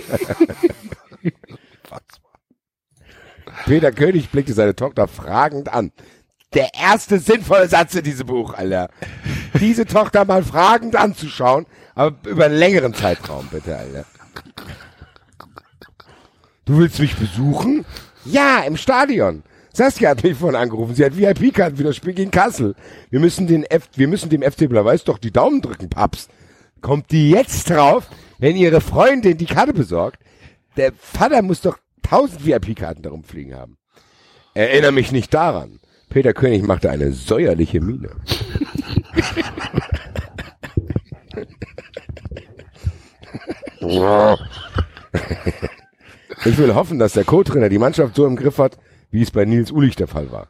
Peter 3.65 3.91
König 3.91 4.31
blickte 4.31 4.53
seine 4.53 4.75
Tochter 4.75 5.07
fragend 5.07 5.71
an. 5.71 5.91
Der 6.53 6.69
erste 6.73 7.19
sinnvolle 7.19 7.67
Satz 7.67 7.95
in 7.95 8.03
diesem 8.03 8.27
Buch, 8.27 8.53
Alter. 8.53 8.89
Diese 9.59 9.85
Tochter 9.85 10.25
mal 10.25 10.43
fragend 10.43 10.95
anzuschauen, 10.95 11.65
aber 11.93 12.15
über 12.27 12.45
einen 12.45 12.57
längeren 12.57 12.93
Zeitraum, 12.93 13.47
bitte, 13.51 13.77
Alter. 13.77 14.05
Du 16.65 16.79
willst 16.79 16.99
mich 16.99 17.15
besuchen? 17.15 17.85
Ja, 18.25 18.63
im 18.63 18.75
Stadion. 18.75 19.43
Saskia 19.71 20.09
hat 20.09 20.23
mich 20.23 20.35
vorhin 20.35 20.55
angerufen. 20.55 20.95
Sie 20.95 21.05
hat 21.05 21.15
VIP-Karten 21.15 21.77
für 21.77 21.83
das 21.83 21.95
Spiel 21.95 22.13
gegen 22.13 22.31
Kassel. 22.31 22.75
Wir 23.11 23.19
müssen 23.19 23.45
den 23.45 23.63
F 23.63 23.89
wir 23.95 24.07
müssen 24.07 24.29
dem 24.29 24.41
FC 24.41 24.67
Blau-Weiß 24.67 25.03
doch 25.03 25.19
die 25.19 25.31
Daumen 25.31 25.61
drücken, 25.61 25.89
Paps. 25.89 26.27
Kommt 26.81 27.11
die 27.11 27.29
jetzt 27.29 27.69
drauf, 27.69 28.07
wenn 28.39 28.55
ihre 28.55 28.81
Freundin 28.81 29.37
die 29.37 29.45
Karte 29.45 29.73
besorgt? 29.73 30.19
Der 30.77 30.91
Vater 30.93 31.41
muss 31.41 31.61
doch 31.61 31.77
tausend 32.01 32.45
VIP-Karten 32.45 33.03
darum 33.03 33.23
fliegen 33.23 33.55
haben. 33.55 33.77
Erinnere 34.53 34.91
mich 34.91 35.11
nicht 35.11 35.33
daran. 35.33 35.79
Peter 36.09 36.33
König 36.33 36.63
machte 36.63 36.89
eine 36.89 37.11
säuerliche 37.11 37.81
Miene. 37.81 38.09
Ich 46.45 46.59
will 46.59 46.75
hoffen, 46.75 46.99
dass 46.99 47.13
der 47.13 47.23
Co-Trainer 47.23 47.69
die 47.69 47.79
Mannschaft 47.79 48.15
so 48.15 48.27
im 48.27 48.35
Griff 48.35 48.59
hat, 48.59 48.77
wie 49.09 49.23
es 49.23 49.31
bei 49.31 49.45
Nils 49.45 49.71
Ulich 49.71 49.95
der 49.95 50.05
Fall 50.05 50.31
war. 50.31 50.49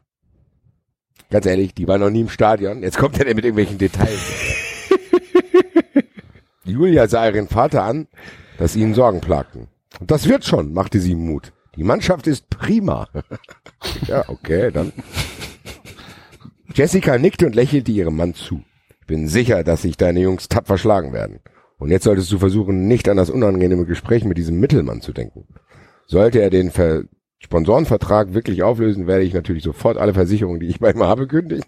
Ganz 1.29 1.45
ehrlich, 1.45 1.73
die 1.73 1.87
war 1.87 1.97
noch 1.97 2.09
nie 2.09 2.19
im 2.21 2.29
Stadion. 2.29 2.83
Jetzt 2.83 2.97
kommt 2.97 3.17
er 3.17 3.23
denn 3.23 3.37
mit 3.37 3.45
irgendwelchen 3.45 3.77
Details. 3.77 4.19
Julia 6.65 7.07
sah 7.07 7.29
ihren 7.29 7.47
Vater 7.47 7.83
an, 7.83 8.07
dass 8.57 8.75
ihn 8.75 8.93
Sorgen 8.93 9.21
plagten. 9.21 9.67
Und 10.01 10.11
das 10.11 10.27
wird 10.27 10.43
schon, 10.43 10.73
machte 10.73 10.99
sie 10.99 11.15
Mut. 11.15 11.53
Die 11.77 11.83
Mannschaft 11.83 12.27
ist 12.27 12.49
prima. 12.49 13.07
ja, 14.07 14.27
okay, 14.27 14.71
dann. 14.71 14.91
Jessica 16.73 17.17
nickte 17.17 17.45
und 17.45 17.55
lächelte 17.55 17.91
ihrem 17.93 18.17
Mann 18.17 18.33
zu. 18.33 18.63
Ich 18.99 19.07
bin 19.07 19.29
sicher, 19.29 19.63
dass 19.63 19.83
sich 19.83 19.95
deine 19.95 20.19
Jungs 20.19 20.49
tapfer 20.49 20.77
schlagen 20.77 21.13
werden. 21.13 21.39
Und 21.77 21.91
jetzt 21.91 22.03
solltest 22.03 22.31
du 22.33 22.37
versuchen, 22.37 22.87
nicht 22.87 23.07
an 23.07 23.17
das 23.17 23.29
unangenehme 23.29 23.85
Gespräch 23.85 24.25
mit 24.25 24.37
diesem 24.37 24.59
Mittelmann 24.59 25.01
zu 25.01 25.13
denken. 25.13 25.45
Sollte 26.07 26.41
er 26.41 26.49
den 26.49 26.71
Ver 26.71 27.03
Sponsorenvertrag 27.39 28.33
wirklich 28.33 28.63
auflösen, 28.63 29.05
werde 29.05 29.23
ich 29.23 29.33
natürlich 29.33 29.63
sofort 29.63 29.97
alle 29.97 30.15
Versicherungen, 30.15 30.59
die 30.59 30.67
ich 30.67 30.79
bei 30.79 30.91
ihm 30.91 31.03
habe, 31.03 31.27
kündigen. 31.27 31.63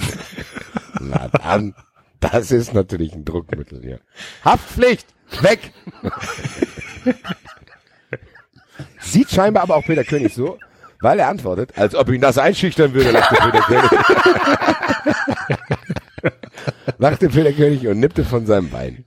Na 1.00 1.28
dann, 1.28 1.74
das 2.20 2.50
ist 2.50 2.72
natürlich 2.72 3.12
ein 3.12 3.26
Druckmittel 3.26 3.82
hier. 3.82 4.00
Haftpflicht, 4.44 5.06
weg! 5.42 5.72
Sieht 9.00 9.30
scheinbar 9.30 9.64
aber 9.64 9.76
auch 9.76 9.84
Peter 9.84 10.04
König 10.04 10.32
so, 10.32 10.58
weil 11.00 11.18
er 11.18 11.28
antwortet, 11.28 11.76
als 11.76 11.94
ob 11.94 12.08
ihn 12.08 12.22
das 12.22 12.38
einschüchtern 12.38 12.94
würde, 12.94 13.10
lachte 13.10 13.34
Peter 13.34 13.60
König. 13.60 13.90
lachte 16.98 17.28
Peter 17.28 17.52
König 17.52 17.86
und 17.88 18.00
nippte 18.00 18.24
von 18.24 18.46
seinem 18.46 18.70
Bein. 18.70 19.04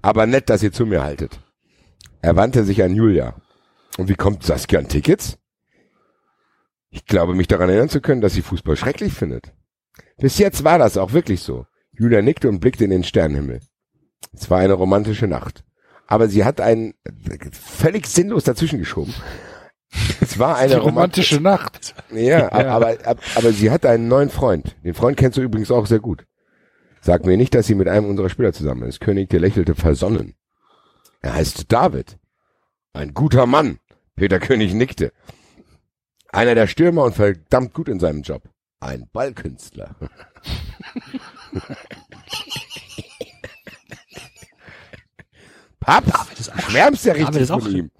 Aber 0.00 0.26
nett, 0.26 0.48
dass 0.48 0.62
ihr 0.62 0.72
zu 0.72 0.86
mir 0.86 1.02
haltet. 1.02 1.40
Er 2.26 2.34
wandte 2.34 2.64
sich 2.64 2.82
an 2.82 2.92
Julia. 2.92 3.36
Und 3.98 4.08
wie 4.08 4.16
kommt 4.16 4.42
Saskia 4.42 4.80
an 4.80 4.88
Tickets? 4.88 5.38
Ich 6.90 7.06
glaube, 7.06 7.36
mich 7.36 7.46
daran 7.46 7.68
erinnern 7.68 7.88
zu 7.88 8.00
können, 8.00 8.20
dass 8.20 8.32
sie 8.32 8.42
Fußball 8.42 8.76
schrecklich 8.76 9.12
findet. 9.12 9.54
Bis 10.18 10.36
jetzt 10.38 10.64
war 10.64 10.76
das 10.76 10.96
auch 10.96 11.12
wirklich 11.12 11.42
so. 11.42 11.66
Julia 11.92 12.22
nickte 12.22 12.48
und 12.48 12.58
blickte 12.58 12.82
in 12.82 12.90
den 12.90 13.04
Sternenhimmel. 13.04 13.60
Es 14.32 14.50
war 14.50 14.58
eine 14.58 14.72
romantische 14.72 15.28
Nacht. 15.28 15.62
Aber 16.08 16.26
sie 16.26 16.44
hat 16.44 16.60
einen 16.60 16.94
völlig 17.52 18.08
sinnlos 18.08 18.42
dazwischen 18.42 18.80
geschoben. 18.80 19.14
Es 20.20 20.36
war 20.36 20.56
eine 20.56 20.74
Die 20.74 20.80
romantische 20.80 21.40
Nacht. 21.40 21.94
ja, 22.12 22.50
aber, 22.52 22.88
aber, 23.04 23.20
aber 23.36 23.52
sie 23.52 23.70
hat 23.70 23.86
einen 23.86 24.08
neuen 24.08 24.30
Freund. 24.30 24.74
Den 24.82 24.94
Freund 24.94 25.16
kennst 25.16 25.38
du 25.38 25.42
übrigens 25.42 25.70
auch 25.70 25.86
sehr 25.86 26.00
gut. 26.00 26.26
Sag 27.00 27.24
mir 27.24 27.36
nicht, 27.36 27.54
dass 27.54 27.68
sie 27.68 27.76
mit 27.76 27.86
einem 27.86 28.10
unserer 28.10 28.30
Spieler 28.30 28.52
zusammen 28.52 28.82
ist. 28.82 29.00
König, 29.00 29.28
der 29.28 29.38
lächelte 29.38 29.76
versonnen. 29.76 30.34
Er 31.20 31.34
heißt 31.34 31.70
David. 31.72 32.18
Ein 32.92 33.14
guter 33.14 33.46
Mann. 33.46 33.78
Peter 34.14 34.38
König 34.40 34.72
nickte. 34.74 35.12
Einer 36.32 36.54
der 36.54 36.66
Stürmer 36.66 37.04
und 37.04 37.14
verdammt 37.14 37.72
gut 37.74 37.88
in 37.88 38.00
seinem 38.00 38.22
Job. 38.22 38.42
Ein 38.80 39.08
Ballkünstler. 39.12 39.96
Paps, 45.80 46.50
du 46.50 46.60
schwärmst 46.62 47.04
ja 47.04 47.12
David 47.14 47.26
richtig 47.28 47.42
ist 47.42 47.50
auch- 47.50 47.62
von 47.62 47.74
ihm. 47.76 47.90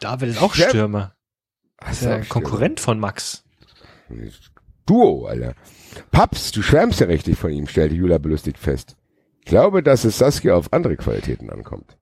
David 0.00 0.28
ist 0.30 0.42
auch 0.42 0.54
Stürmer. 0.54 0.70
Stürmer. 0.70 1.12
Ist 1.90 2.02
ja 2.02 2.20
Konkurrent 2.24 2.80
von 2.80 2.98
Max. 2.98 3.44
Duo, 4.86 5.26
Alter. 5.26 5.54
Paps, 6.10 6.52
du 6.52 6.62
schwärmst 6.62 7.00
ja 7.00 7.06
richtig 7.06 7.38
von 7.38 7.50
ihm, 7.50 7.66
stellte 7.66 7.94
Jula 7.94 8.18
belustigt 8.18 8.58
fest. 8.58 8.96
Ich 9.40 9.46
glaube, 9.46 9.82
dass 9.82 10.04
es 10.04 10.18
Saskia 10.18 10.54
auf 10.54 10.72
andere 10.72 10.96
Qualitäten 10.96 11.50
ankommt. 11.50 11.96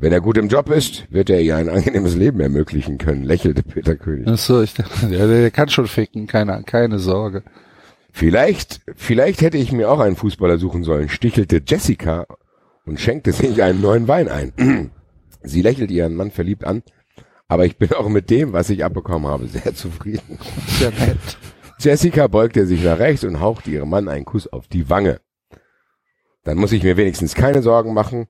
Wenn 0.00 0.12
er 0.12 0.22
gut 0.22 0.38
im 0.38 0.48
Job 0.48 0.70
ist, 0.70 1.12
wird 1.12 1.28
er 1.28 1.42
ihr 1.42 1.56
ein 1.56 1.68
angenehmes 1.68 2.16
Leben 2.16 2.40
ermöglichen 2.40 2.96
können, 2.96 3.22
lächelte 3.22 3.62
Peter 3.62 3.96
König. 3.96 4.26
Ach 4.28 4.38
so, 4.38 4.62
ich 4.62 4.72
dachte, 4.72 5.08
der, 5.08 5.26
der 5.26 5.50
kann 5.50 5.68
schon 5.68 5.86
ficken, 5.86 6.26
keine, 6.26 6.62
keine 6.62 6.98
Sorge. 6.98 7.42
Vielleicht, 8.10 8.80
vielleicht 8.96 9.42
hätte 9.42 9.58
ich 9.58 9.72
mir 9.72 9.90
auch 9.90 10.00
einen 10.00 10.16
Fußballer 10.16 10.56
suchen 10.56 10.84
sollen, 10.84 11.10
stichelte 11.10 11.60
Jessica 11.66 12.26
und 12.86 12.98
schenkte 12.98 13.32
sich 13.32 13.62
einen 13.62 13.82
neuen 13.82 14.08
Wein 14.08 14.28
ein. 14.28 14.90
Sie 15.42 15.60
lächelte 15.60 15.92
ihren 15.92 16.14
Mann 16.14 16.30
verliebt 16.30 16.64
an, 16.64 16.82
aber 17.46 17.66
ich 17.66 17.76
bin 17.76 17.92
auch 17.92 18.08
mit 18.08 18.30
dem, 18.30 18.54
was 18.54 18.70
ich 18.70 18.82
abbekommen 18.82 19.30
habe, 19.30 19.48
sehr 19.48 19.74
zufrieden. 19.74 20.38
Sehr 20.66 20.92
nett. 20.92 21.18
Jessica 21.78 22.26
beugte 22.26 22.66
sich 22.66 22.82
nach 22.82 22.98
rechts 22.98 23.24
und 23.24 23.40
hauchte 23.40 23.70
ihrem 23.70 23.90
Mann 23.90 24.08
einen 24.08 24.24
Kuss 24.24 24.46
auf 24.46 24.66
die 24.66 24.88
Wange. 24.88 25.20
Dann 26.44 26.56
muss 26.56 26.72
ich 26.72 26.82
mir 26.82 26.96
wenigstens 26.96 27.34
keine 27.34 27.60
Sorgen 27.60 27.92
machen, 27.92 28.28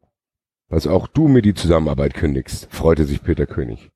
dass 0.70 0.86
auch 0.86 1.06
du 1.09 1.28
mir 1.28 1.42
die 1.42 1.55
Zusammenarbeit 1.55 2.14
kündigst, 2.14 2.68
freute 2.70 3.05
sich 3.05 3.22
Peter 3.22 3.47
König. 3.47 3.90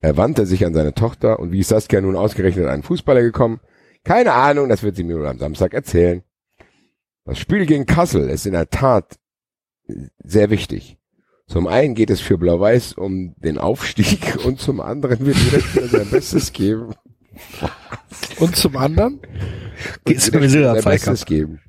Er 0.00 0.16
wandte 0.16 0.44
sich 0.44 0.66
an 0.66 0.74
seine 0.74 0.92
Tochter 0.92 1.38
und 1.38 1.52
wie 1.52 1.60
ist 1.60 1.68
Saskia 1.68 2.00
nun 2.00 2.16
ausgerechnet 2.16 2.66
einen 2.66 2.82
Fußballer 2.82 3.22
gekommen? 3.22 3.60
Keine 4.04 4.32
Ahnung, 4.32 4.68
das 4.68 4.82
wird 4.82 4.96
sie 4.96 5.04
mir 5.04 5.16
wohl 5.16 5.26
am 5.26 5.38
Samstag 5.38 5.72
erzählen. 5.72 6.22
Das 7.24 7.38
Spiel 7.38 7.66
gegen 7.66 7.86
Kassel 7.86 8.28
ist 8.28 8.46
in 8.46 8.52
der 8.52 8.68
Tat 8.68 9.18
sehr 10.22 10.50
wichtig. 10.50 10.98
Zum 11.48 11.68
einen 11.68 11.94
geht 11.94 12.10
es 12.10 12.20
für 12.20 12.38
Blau-Weiß 12.38 12.94
um 12.94 13.34
den 13.36 13.58
Aufstieg 13.58 14.36
und 14.44 14.60
zum 14.60 14.80
anderen 14.80 15.24
wird 15.24 15.36
jeder 15.36 15.88
sein 15.88 16.10
Bestes 16.10 16.52
geben. 16.52 16.94
Und 18.38 18.56
zum 18.56 18.78
anderen? 18.78 19.20
Geht's 20.06 20.26
Jeder 20.26 20.40
um 20.40 20.74
den? 20.74 20.84
Bestes 20.84 21.26
geben. 21.26 21.60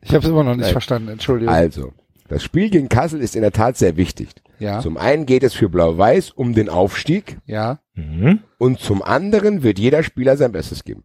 Ich 0.00 0.10
habe 0.14 0.24
es 0.24 0.30
immer 0.30 0.42
noch 0.42 0.56
nicht 0.56 0.64
Nein. 0.64 0.72
verstanden, 0.72 1.08
Entschuldigung. 1.10 1.54
Also, 1.54 1.92
das 2.28 2.42
Spiel 2.42 2.70
gegen 2.70 2.88
Kassel 2.88 3.20
ist 3.20 3.36
in 3.36 3.42
der 3.42 3.52
Tat 3.52 3.76
sehr 3.76 3.96
wichtig. 3.96 4.30
ja, 4.58 4.80
Zum 4.80 4.96
einen 4.96 5.26
geht 5.26 5.42
es 5.42 5.54
für 5.54 5.68
Blau-Weiß 5.68 6.30
um 6.30 6.54
den 6.54 6.68
Aufstieg 6.68 7.38
ja. 7.46 7.78
Mhm. 7.94 8.40
und 8.58 8.80
zum 8.80 9.02
anderen 9.02 9.62
wird 9.62 9.78
jeder 9.78 10.02
Spieler 10.02 10.36
sein 10.36 10.52
Bestes 10.52 10.84
geben. 10.84 11.04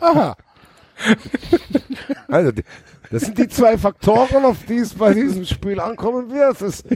Aha. 0.00 0.36
Also, 2.28 2.50
das 3.10 3.22
sind 3.22 3.38
die 3.38 3.48
zwei 3.48 3.78
Faktoren, 3.78 4.44
auf 4.44 4.64
die 4.68 4.78
es 4.78 4.94
bei 4.94 5.14
diesem 5.14 5.44
Spiel 5.44 5.78
ankommen 5.78 6.30
wird. 6.32 6.60
Es 6.60 6.62
ist 6.62 6.86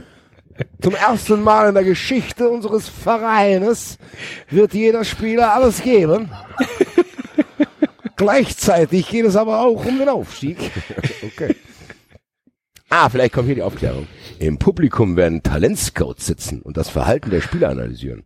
zum 0.81 0.93
ersten 0.95 1.41
Mal 1.41 1.69
in 1.69 1.75
der 1.75 1.83
Geschichte 1.85 2.49
unseres 2.49 2.89
Vereines 2.89 3.97
wird 4.49 4.73
jeder 4.73 5.05
Spieler 5.05 5.53
alles 5.53 5.81
geben. 5.81 6.29
Gleichzeitig 8.21 9.09
geht 9.09 9.25
es 9.25 9.35
aber 9.35 9.61
auch 9.61 9.83
um 9.83 9.97
den 9.97 10.09
Aufstieg. 10.09 10.57
Okay. 11.23 11.55
Ah, 12.89 13.09
vielleicht 13.09 13.33
kommt 13.33 13.45
hier 13.45 13.55
die 13.55 13.61
Aufklärung. 13.61 14.05
Im 14.37 14.57
Publikum 14.57 15.15
werden 15.15 15.43
Talentscouts 15.43 16.25
sitzen 16.25 16.61
und 16.61 16.75
das 16.77 16.89
Verhalten 16.89 17.29
der 17.29 17.41
Spieler 17.41 17.69
analysieren. 17.69 18.23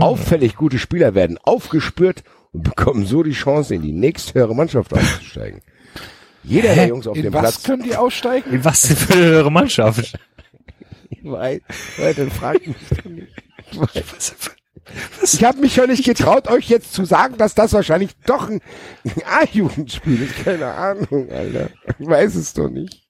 Auffällig 0.00 0.56
gute 0.56 0.78
Spieler 0.78 1.14
werden 1.14 1.38
aufgespürt 1.42 2.24
und 2.52 2.62
bekommen 2.62 3.04
so 3.04 3.22
die 3.22 3.32
Chance, 3.32 3.74
in 3.74 3.82
die 3.82 3.92
nächsthöhere 3.92 4.54
Mannschaft 4.54 4.94
aufzusteigen. 4.94 5.60
Jeder 6.42 6.74
der 6.74 6.88
Jungs 6.88 7.06
auf 7.06 7.16
In 7.16 7.24
dem 7.24 7.32
was 7.34 7.40
Platz 7.40 7.62
können 7.62 7.82
die 7.82 7.94
aussteigen? 7.94 8.52
In 8.52 8.64
was 8.64 8.86
für 8.86 9.12
eine 9.12 9.22
höhere 9.22 9.52
Mannschaft? 9.52 10.18
Weil, 11.22 11.60
weil 11.98 12.14
dann 12.14 12.30
fragt 12.30 12.66
mich 12.66 12.76
nicht. 13.04 14.56
Ich 15.22 15.44
habe 15.44 15.58
mich 15.58 15.74
schon 15.74 15.88
nicht 15.88 16.04
getraut, 16.04 16.48
euch 16.48 16.68
jetzt 16.68 16.92
zu 16.92 17.04
sagen, 17.04 17.36
dass 17.36 17.54
das 17.54 17.72
wahrscheinlich 17.72 18.10
doch 18.26 18.48
ein 18.48 18.60
A-Jugendspiel 19.40 20.22
ist. 20.22 20.44
Keine 20.44 20.66
Ahnung, 20.66 21.30
Alter. 21.30 21.70
Ich 21.98 22.06
weiß 22.06 22.34
es 22.34 22.54
doch 22.54 22.68
nicht. 22.68 23.06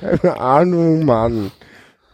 Keine 0.00 0.40
Ahnung, 0.40 1.04
Mann. 1.04 1.50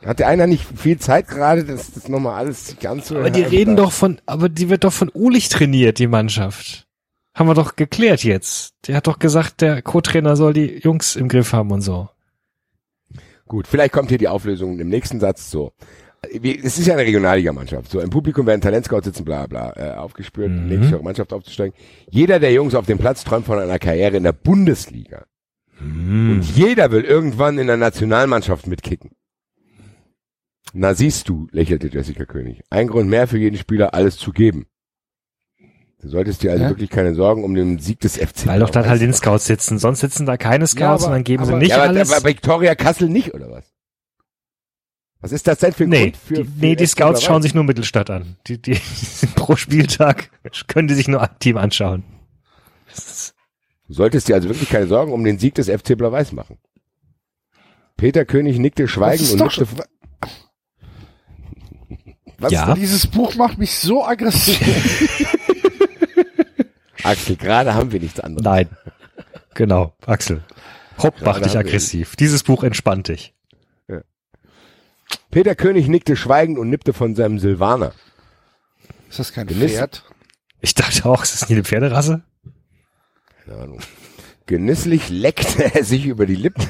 Hatte 0.04 0.26
einer 0.26 0.46
nicht 0.46 0.66
viel 0.76 0.98
Zeit 0.98 1.28
gerade, 1.28 1.64
das, 1.64 1.92
das 1.92 2.08
nochmal 2.08 2.34
alles 2.34 2.76
ganz 2.80 3.08
so. 3.08 3.18
Aber 3.18 3.30
die 3.30 3.42
reden 3.42 3.76
doch 3.76 3.92
von, 3.92 4.20
aber 4.24 4.48
die 4.48 4.70
wird 4.70 4.84
doch 4.84 4.92
von 4.92 5.10
Ulich 5.12 5.50
trainiert, 5.50 5.98
die 5.98 6.06
Mannschaft. 6.06 6.86
Haben 7.34 7.48
wir 7.48 7.54
doch 7.54 7.76
geklärt 7.76 8.24
jetzt. 8.24 8.74
Der 8.86 8.96
hat 8.96 9.06
doch 9.06 9.18
gesagt, 9.18 9.60
der 9.60 9.82
Co-Trainer 9.82 10.36
soll 10.36 10.54
die 10.54 10.78
Jungs 10.78 11.16
im 11.16 11.28
Griff 11.28 11.52
haben 11.52 11.70
und 11.70 11.82
so. 11.82 12.08
Gut, 13.46 13.66
vielleicht 13.66 13.92
kommt 13.92 14.08
hier 14.08 14.18
die 14.18 14.28
Auflösung 14.28 14.78
im 14.78 14.88
nächsten 14.88 15.20
Satz 15.20 15.50
so. 15.50 15.72
Es 16.22 16.78
ist 16.78 16.86
ja 16.86 16.94
eine 16.94 17.02
Regionalligamannschaft. 17.06 17.90
So 17.90 18.00
im 18.00 18.10
Publikum 18.10 18.46
werden 18.46 18.60
Talentscouts 18.60 19.06
sitzen, 19.06 19.24
bla 19.24 19.46
bla, 19.46 19.72
äh, 19.76 19.92
aufgespürt, 19.96 20.50
Mhm. 20.50 20.66
nächste 20.68 20.92
Woche 20.96 21.02
Mannschaft 21.04 21.32
aufzusteigen. 21.32 21.74
Jeder 22.10 22.38
der 22.38 22.52
Jungs 22.52 22.74
auf 22.74 22.84
dem 22.86 22.98
Platz 22.98 23.24
träumt 23.24 23.46
von 23.46 23.58
einer 23.58 23.78
Karriere 23.78 24.16
in 24.18 24.22
der 24.24 24.32
Bundesliga. 24.32 25.24
Und 25.80 26.42
jeder 26.54 26.90
will 26.90 27.04
irgendwann 27.04 27.56
in 27.58 27.66
der 27.66 27.78
Nationalmannschaft 27.78 28.66
mitkicken. 28.66 29.12
Na 30.74 30.92
siehst 30.94 31.28
du, 31.30 31.48
lächelte 31.52 31.88
Jessica 31.88 32.26
König. 32.26 32.60
Ein 32.68 32.88
Grund 32.88 33.08
mehr 33.08 33.26
für 33.26 33.38
jeden 33.38 33.56
Spieler, 33.56 33.94
alles 33.94 34.18
zu 34.18 34.30
geben. 34.32 34.66
Du 36.02 36.08
solltest 36.08 36.42
dir 36.42 36.50
also 36.52 36.64
Ja. 36.64 36.68
wirklich 36.70 36.90
keine 36.90 37.14
Sorgen 37.14 37.44
um 37.44 37.54
den 37.54 37.78
Sieg 37.78 37.98
des 38.00 38.18
FC. 38.18 38.46
Weil 38.46 38.60
doch 38.60 38.70
dann 38.70 38.86
halt 38.88 39.00
den. 39.00 39.12
Scouts 39.14 39.46
sitzen. 39.46 39.78
Sonst 39.78 40.00
sitzen 40.00 40.26
da 40.26 40.36
keine 40.36 40.66
Scouts 40.66 40.80
Ja, 40.80 40.88
aber- 40.92 41.06
und 41.06 41.12
dann 41.12 41.24
geben 41.24 41.44
sie 41.44 41.50
aber- 41.52 41.58
nicht 41.58 41.70
ja, 41.70 41.76
aber, 41.76 41.88
alles. 41.88 42.12
aber 42.12 42.28
Victoria 42.28 42.74
Kassel 42.74 43.08
nicht, 43.08 43.32
oder 43.34 43.50
was? 43.50 43.64
Was 45.20 45.32
ist 45.32 45.46
das 45.46 45.58
denn 45.58 45.72
für 45.72 45.84
ein 45.84 45.90
nee, 45.90 46.02
Grund 46.02 46.16
für, 46.16 46.34
die, 46.34 46.44
für 46.44 46.50
nee, 46.60 46.76
die 46.76 46.86
Scouts 46.86 47.22
schauen 47.22 47.42
sich 47.42 47.54
nur 47.54 47.64
Mittelstadt 47.64 48.08
an. 48.08 48.36
Die, 48.46 48.60
die, 48.60 48.72
die 48.72 48.78
sind 48.94 49.34
pro 49.34 49.56
Spieltag, 49.56 50.30
können 50.66 50.88
die 50.88 50.94
sich 50.94 51.08
nur 51.08 51.20
ein 51.20 51.38
Team 51.38 51.56
anschauen. 51.58 52.04
Du 53.86 53.94
solltest 53.94 54.28
dir 54.28 54.34
also 54.34 54.48
wirklich 54.48 54.70
keine 54.70 54.86
Sorgen 54.86 55.12
um 55.12 55.22
den 55.22 55.38
Sieg 55.38 55.54
des 55.56 55.68
FC 55.68 55.96
Blau-Weiß 55.96 56.32
machen. 56.32 56.58
Peter 57.96 58.24
König 58.24 58.58
nickte 58.58 58.88
schweigend 58.88 59.30
und 59.32 59.40
nickte. 59.40 59.66
Was 62.38 62.52
Ja. 62.52 62.72
ist 62.72 62.78
Dieses 62.78 63.06
Buch 63.06 63.34
macht 63.34 63.58
mich 63.58 63.74
so 63.74 64.04
aggressiv. 64.04 64.58
Axel, 67.02 67.36
gerade 67.36 67.74
haben 67.74 67.92
wir 67.92 68.00
nichts 68.00 68.20
anderes. 68.20 68.44
Nein. 68.44 68.68
Genau, 69.54 69.92
Axel. 70.06 70.42
Hopp, 70.98 71.16
mach 71.22 71.40
dich 71.40 71.56
aggressiv. 71.58 72.16
Dieses 72.16 72.42
Buch 72.42 72.62
entspannt 72.62 73.08
dich. 73.08 73.34
Peter 75.30 75.54
König 75.54 75.88
nickte 75.88 76.16
schweigend 76.16 76.58
und 76.58 76.68
nippte 76.70 76.92
von 76.92 77.14
seinem 77.14 77.38
Silvaner. 77.38 77.92
Ist 79.08 79.18
das 79.18 79.32
kein 79.32 79.46
Genieß- 79.48 79.68
Pferd? 79.68 80.04
Ich 80.60 80.74
dachte 80.74 81.06
auch, 81.06 81.22
ist 81.22 81.40
das 81.40 81.48
nie 81.48 81.54
eine 81.56 81.64
Pferderasse? 81.64 82.22
Keine 83.44 83.58
Ahnung. 83.62 83.80
Genüsslich 84.46 85.08
leckte 85.08 85.72
er 85.74 85.84
sich 85.84 86.04
über 86.06 86.26
die 86.26 86.34
Lippen 86.34 86.66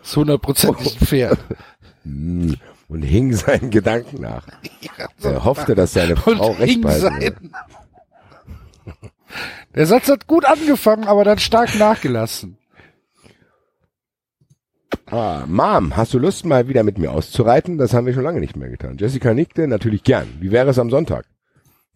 Das 0.00 0.08
ist 0.10 0.16
hundertprozentig 0.16 1.00
ein 1.00 1.06
Pferd. 1.06 1.38
und 2.04 3.02
hing 3.02 3.32
seinen 3.34 3.70
Gedanken 3.70 4.20
nach. 4.22 4.44
Er 5.22 5.44
hoffte, 5.44 5.74
dass 5.74 5.92
seine 5.92 6.16
Frau 6.16 6.50
Und 6.50 6.58
recht 6.58 6.80
behalten. 6.80 7.52
Der 9.74 9.86
Satz 9.86 10.08
hat 10.08 10.26
gut 10.26 10.44
angefangen, 10.44 11.04
aber 11.04 11.22
dann 11.24 11.38
stark 11.38 11.74
nachgelassen. 11.76 12.57
Ah, 15.10 15.44
Mom, 15.46 15.96
hast 15.96 16.12
du 16.12 16.18
Lust, 16.18 16.44
mal 16.44 16.68
wieder 16.68 16.82
mit 16.82 16.98
mir 16.98 17.12
auszureiten? 17.12 17.78
Das 17.78 17.94
haben 17.94 18.04
wir 18.04 18.12
schon 18.12 18.24
lange 18.24 18.40
nicht 18.40 18.56
mehr 18.56 18.68
getan. 18.68 18.98
Jessica 18.98 19.32
nickte, 19.32 19.66
natürlich 19.66 20.02
gern. 20.02 20.28
Wie 20.40 20.50
wäre 20.50 20.68
es 20.68 20.78
am 20.78 20.90
Sonntag? 20.90 21.24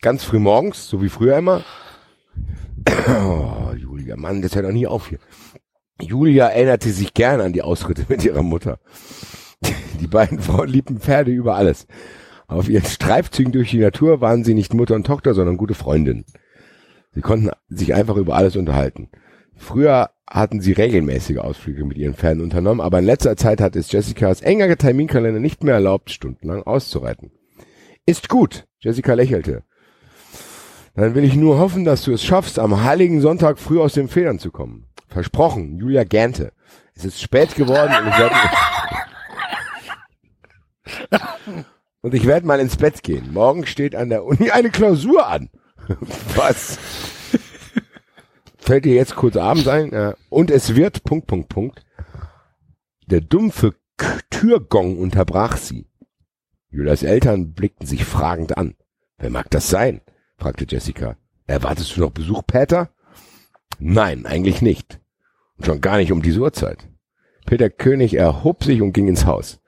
Ganz 0.00 0.24
früh 0.24 0.38
morgens, 0.38 0.88
so 0.88 1.02
wie 1.02 1.10
früher 1.10 1.36
immer. 1.36 1.62
Oh, 3.08 3.72
Julia, 3.76 4.16
Mann, 4.16 4.40
das 4.40 4.54
hört 4.54 4.64
doch 4.64 4.72
nie 4.72 4.86
auf 4.86 5.08
hier. 5.08 5.18
Julia 6.00 6.48
erinnerte 6.48 6.90
sich 6.90 7.12
gern 7.12 7.42
an 7.42 7.52
die 7.52 7.60
Ausritte 7.60 8.06
mit 8.08 8.24
ihrer 8.24 8.42
Mutter. 8.42 8.78
Die 10.00 10.06
beiden 10.06 10.40
Frauen 10.40 10.68
liebten 10.68 10.98
Pferde 10.98 11.30
über 11.30 11.54
alles. 11.54 11.86
Auf 12.46 12.70
ihren 12.70 12.86
Streifzügen 12.86 13.52
durch 13.52 13.70
die 13.70 13.78
Natur 13.78 14.22
waren 14.22 14.42
sie 14.42 14.54
nicht 14.54 14.72
Mutter 14.72 14.94
und 14.94 15.06
Tochter, 15.06 15.34
sondern 15.34 15.58
gute 15.58 15.74
Freundinnen. 15.74 16.24
Sie 17.14 17.20
konnten 17.20 17.50
sich 17.68 17.92
einfach 17.92 18.16
über 18.16 18.36
alles 18.36 18.56
unterhalten. 18.56 19.10
Früher 19.54 20.10
hatten 20.28 20.60
sie 20.60 20.72
regelmäßige 20.72 21.38
Ausflüge 21.38 21.84
mit 21.84 21.98
ihren 21.98 22.14
Pferden 22.14 22.42
unternommen, 22.42 22.80
aber 22.80 23.00
in 23.00 23.04
letzter 23.04 23.36
Zeit 23.36 23.60
hat 23.60 23.76
es 23.76 23.92
Jessicas 23.92 24.40
enger 24.40 24.76
Terminkalender 24.76 25.40
nicht 25.40 25.62
mehr 25.62 25.74
erlaubt, 25.74 26.10
stundenlang 26.10 26.62
auszureiten. 26.62 27.32
Ist 28.06 28.28
gut, 28.28 28.64
Jessica 28.80 29.14
lächelte. 29.14 29.64
Dann 30.94 31.14
will 31.14 31.24
ich 31.24 31.36
nur 31.36 31.58
hoffen, 31.58 31.84
dass 31.84 32.02
du 32.02 32.12
es 32.12 32.22
schaffst, 32.22 32.58
am 32.58 32.84
heiligen 32.84 33.20
Sonntag 33.20 33.58
früh 33.58 33.80
aus 33.80 33.94
den 33.94 34.08
Federn 34.08 34.38
zu 34.38 34.50
kommen. 34.50 34.86
Versprochen, 35.08 35.78
Julia 35.78 36.04
gähnte. 36.04 36.52
Es 36.94 37.04
ist 37.04 37.20
spät 37.20 37.54
geworden 37.54 37.92
und 38.02 38.08
ich 38.08 38.18
werde 38.18 38.34
und 42.02 42.14
ich 42.14 42.26
werde 42.26 42.46
mal 42.46 42.60
ins 42.60 42.76
Bett 42.76 43.02
gehen. 43.02 43.32
Morgen 43.32 43.66
steht 43.66 43.94
an 43.94 44.10
der 44.10 44.24
Uni 44.24 44.50
eine 44.50 44.70
Klausur 44.70 45.26
an. 45.26 45.50
Was? 46.36 46.78
Fällt 48.62 48.84
dir 48.84 48.94
jetzt 48.94 49.16
kurz 49.16 49.36
abends 49.36 49.66
ein? 49.66 49.90
Ja. 49.90 50.14
Und 50.30 50.48
es 50.48 50.76
wird, 50.76 51.02
Punkt, 51.02 51.26
Punkt, 51.26 51.48
Punkt. 51.48 51.84
Der 53.08 53.20
dumpfe 53.20 53.74
Türgong 54.30 54.98
unterbrach 54.98 55.56
sie. 55.56 55.88
Julias 56.70 57.02
Eltern 57.02 57.54
blickten 57.54 57.88
sich 57.88 58.04
fragend 58.04 58.56
an. 58.56 58.76
Wer 59.18 59.30
mag 59.30 59.50
das 59.50 59.68
sein? 59.68 60.00
fragte 60.36 60.64
Jessica. 60.68 61.16
Erwartest 61.48 61.96
du 61.96 62.02
noch 62.02 62.12
Besuch, 62.12 62.42
Peter? 62.46 62.90
Nein, 63.80 64.26
eigentlich 64.26 64.62
nicht. 64.62 65.00
Und 65.56 65.66
schon 65.66 65.80
gar 65.80 65.96
nicht 65.96 66.12
um 66.12 66.22
diese 66.22 66.38
Uhrzeit. 66.38 66.88
Peter 67.46 67.68
König 67.68 68.14
erhob 68.14 68.62
sich 68.62 68.80
und 68.80 68.92
ging 68.92 69.08
ins 69.08 69.26
Haus. 69.26 69.60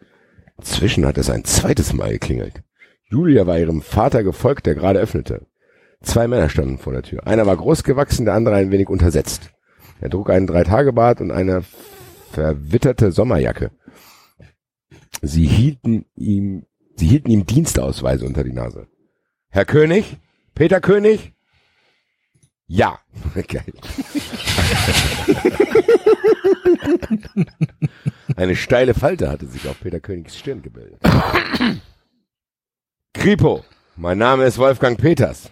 Inzwischen 0.56 1.04
hat 1.04 1.18
es 1.18 1.30
ein 1.30 1.44
zweites 1.44 1.92
Mal 1.94 2.12
geklingelt. 2.12 2.62
Julia 3.10 3.44
war 3.48 3.58
ihrem 3.58 3.82
Vater 3.82 4.22
gefolgt, 4.22 4.66
der 4.66 4.76
gerade 4.76 5.00
öffnete. 5.00 5.46
Zwei 6.04 6.28
Männer 6.28 6.48
standen 6.48 6.78
vor 6.78 6.92
der 6.92 7.02
Tür. 7.02 7.26
Einer 7.26 7.46
war 7.46 7.56
groß 7.56 7.82
gewachsen, 7.82 8.24
der 8.24 8.34
andere 8.34 8.56
ein 8.56 8.70
wenig 8.70 8.88
untersetzt. 8.88 9.50
Er 10.00 10.10
trug 10.10 10.30
einen 10.30 10.46
Dreitagebart 10.46 11.20
und 11.20 11.30
eine 11.30 11.62
verwitterte 12.30 13.10
Sommerjacke. 13.10 13.70
Sie 15.22 15.46
hielten 15.46 16.04
ihm, 16.14 16.66
sie 16.96 17.06
hielten 17.06 17.30
ihm 17.30 17.46
Dienstausweise 17.46 18.26
unter 18.26 18.44
die 18.44 18.52
Nase. 18.52 18.86
Herr 19.48 19.64
König? 19.64 20.18
Peter 20.54 20.80
König? 20.80 21.32
Ja. 22.66 22.98
Geil. 23.48 23.64
Eine 28.36 28.56
steile 28.56 28.94
Falte 28.94 29.30
hatte 29.30 29.46
sich 29.46 29.68
auf 29.68 29.80
Peter 29.80 30.00
Königs 30.00 30.36
Stirn 30.36 30.62
gebildet. 30.62 31.00
Kripo, 33.14 33.64
mein 33.96 34.18
Name 34.18 34.44
ist 34.44 34.58
Wolfgang 34.58 34.98
Peters. 34.98 35.50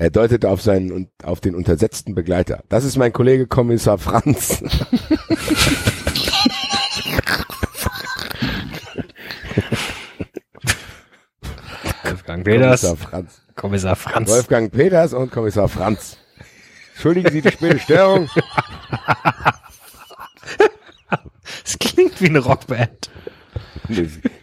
Er 0.00 0.08
deutete 0.08 0.48
auf 0.48 0.62
seinen 0.62 0.92
und 0.92 1.10
auf 1.22 1.42
den 1.42 1.54
untersetzten 1.54 2.14
Begleiter. 2.14 2.64
Das 2.70 2.84
ist 2.84 2.96
mein 2.96 3.12
Kollege 3.12 3.46
Kommissar 3.46 3.98
Franz. 3.98 4.62
Wolfgang 12.02 12.44
Peters, 12.44 12.80
Kommissar 12.80 12.96
Franz. 12.96 13.42
Kommissar 13.54 13.96
Franz. 13.96 14.30
Wolfgang 14.30 14.72
Peters 14.72 15.12
und 15.12 15.30
Kommissar 15.30 15.68
Franz. 15.68 16.16
Entschuldigen 16.94 17.30
Sie 17.30 17.42
die 17.42 17.52
späte 17.52 17.78
Störung. 17.78 18.30
Das 21.64 21.78
klingt 21.78 22.20
wie 22.20 22.28
eine 22.28 22.38
Rockband. 22.38 23.10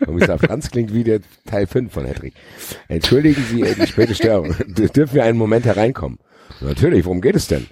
Kommissar 0.03 0.39
Franz 0.39 0.69
klingt 0.71 0.93
wie 0.93 1.03
der 1.03 1.21
Teil 1.45 1.67
5 1.67 1.91
von 1.91 2.05
Hedrick. 2.05 2.33
Entschuldigen 2.87 3.43
Sie 3.49 3.61
äh, 3.61 3.75
die 3.75 3.87
späte 3.87 4.15
Störung. 4.15 4.55
Dürfen 4.67 5.13
wir 5.13 5.23
einen 5.23 5.37
Moment 5.37 5.65
hereinkommen? 5.65 6.19
Natürlich, 6.61 7.05
worum 7.05 7.21
geht 7.21 7.35
es 7.35 7.47
denn? 7.47 7.67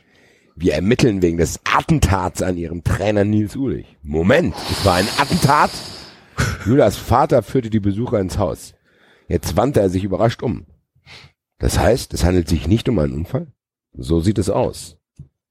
Wir 0.55 0.73
ermitteln 0.73 1.21
wegen 1.21 1.37
des 1.37 1.59
Attentats 1.65 2.41
an 2.41 2.57
Ihrem 2.57 2.83
Trainer 2.83 3.25
Nils 3.25 3.55
Ulich. 3.55 3.97
Moment, 4.01 4.55
es 4.71 4.85
war 4.85 4.95
ein 4.95 5.07
Attentat? 5.17 5.71
Julias 6.65 6.95
Vater 6.97 7.43
führte 7.43 7.69
die 7.69 7.79
Besucher 7.79 8.19
ins 8.19 8.37
Haus. 8.37 8.73
Jetzt 9.27 9.57
wandte 9.57 9.79
er 9.81 9.89
sich 9.89 10.03
überrascht 10.03 10.43
um. 10.43 10.65
Das 11.57 11.79
heißt, 11.79 12.13
es 12.13 12.23
handelt 12.23 12.47
sich 12.47 12.67
nicht 12.67 12.87
um 12.89 12.99
einen 12.99 13.13
Unfall? 13.13 13.47
So 13.93 14.19
sieht 14.19 14.37
es 14.37 14.49
aus. 14.49 14.97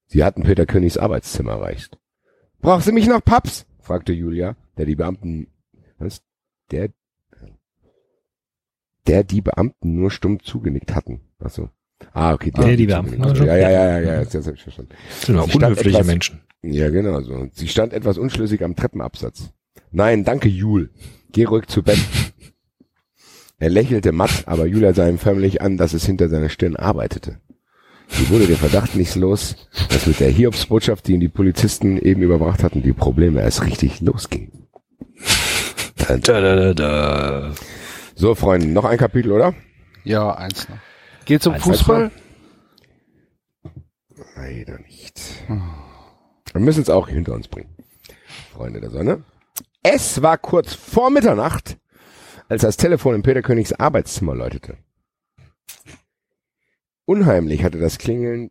Sie 0.07 0.23
hatten 0.23 0.43
Peter 0.43 0.67
Königs 0.67 0.97
Arbeitszimmer 0.97 1.53
erreicht. 1.53 1.99
Brauchst 2.61 2.89
du 2.89 2.93
mich 2.93 3.07
noch, 3.07 3.23
Paps? 3.25 3.67
fragte 3.81 4.13
Julia, 4.13 4.57
der 4.79 4.87
die 4.87 4.97
Beamten, 4.97 5.49
was? 6.05 6.23
Der, 6.71 6.91
der 9.07 9.25
die 9.25 9.41
Beamten 9.41 9.95
nur 9.95 10.11
stumm 10.11 10.41
zugenickt 10.41 10.95
hatten. 10.95 11.21
Ach 11.39 11.51
so. 11.51 11.71
Ah, 12.13 12.33
okay. 12.35 12.53
Ja, 12.57 12.77
die 12.77 12.87
Beamten. 12.87 13.23
Ja, 13.23 13.57
ja, 13.57 13.57
ja, 13.57 13.71
ja, 13.71 14.01
ja, 14.01 14.21
jetzt, 14.21 14.35
jetzt 14.35 14.47
hab 14.47 14.55
ich 14.55 14.63
verstanden. 14.63 14.95
Stand 15.21 15.55
unhöfliche 15.55 16.05
Menschen. 16.05 16.41
Ja, 16.63 16.91
genau 16.91 17.21
so. 17.21 17.49
Sie 17.53 17.69
stand 17.69 17.93
etwas 17.93 18.19
unschlüssig 18.19 18.63
am 18.65 18.77
Treppenabsatz. 18.77 19.51
Nein, 19.91 20.25
danke, 20.25 20.49
Jul. 20.49 20.91
Geh 21.31 21.45
ruhig 21.45 21.67
zu 21.67 21.83
Bett. 21.83 21.99
Er 23.59 23.71
lächelte 23.71 24.13
matt, 24.13 24.45
aber 24.47 24.67
Julia 24.67 24.93
sah 24.93 25.09
ihm 25.09 25.19
förmlich 25.19 25.63
an, 25.63 25.77
dass 25.77 25.95
es 25.95 26.05
hinter 26.05 26.29
seiner 26.29 26.49
Stirn 26.49 26.77
arbeitete. 26.77 27.41
Sie 28.09 28.29
wurde 28.29 28.47
der 28.47 28.57
Verdacht 28.57 28.97
nicht 28.97 29.15
los, 29.15 29.57
dass 29.89 30.07
mit 30.07 30.21
der 30.21 30.31
Hiobsbotschaft, 30.31 31.07
die 31.07 31.15
ihm 31.15 31.21
die 31.21 31.29
Polizisten 31.29 31.97
eben 31.97 32.23
überbracht 32.23 32.63
hatten, 32.63 32.83
die 32.83 32.93
Probleme 32.93 33.41
erst 33.41 33.65
richtig 33.65 34.01
losgingen. 34.01 34.69
Da, 35.97 36.17
da, 36.17 36.41
da, 36.41 36.75
da. 36.75 37.55
So, 38.15 38.35
Freunde, 38.35 38.69
noch 38.69 38.85
ein 38.85 38.99
Kapitel, 38.99 39.33
oder? 39.33 39.55
Ja, 40.05 40.35
eins 40.35 40.69
noch. 40.69 40.79
Geht's 41.25 41.47
um 41.47 41.55
Eins 41.55 41.63
Fußball? 41.63 42.11
Leider 44.37 44.79
nicht. 44.81 45.21
Wir 46.53 46.61
müssen 46.61 46.83
es 46.83 46.91
auch 46.91 47.09
hinter 47.09 47.33
uns 47.33 47.49
bringen. 47.49 47.75
Freunde 48.53 48.81
der 48.81 48.91
Sonne. 48.91 49.25
Es 49.83 50.23
war 50.23 50.39
kurz 50.39 50.75
vor 50.75 51.11
Mitternacht, 51.11 51.79
als 52.49 52.63
das 52.63 52.77
Telefon 52.77 53.15
in 53.17 53.23
Peter 53.23 53.43
Königs 53.43 53.73
Arbeitszimmer 53.73 54.35
läutete. 54.35 54.79
Unheimlich 57.07 57.65
hatte 57.65 57.79
das 57.79 57.99
Klingeln, 57.99 58.51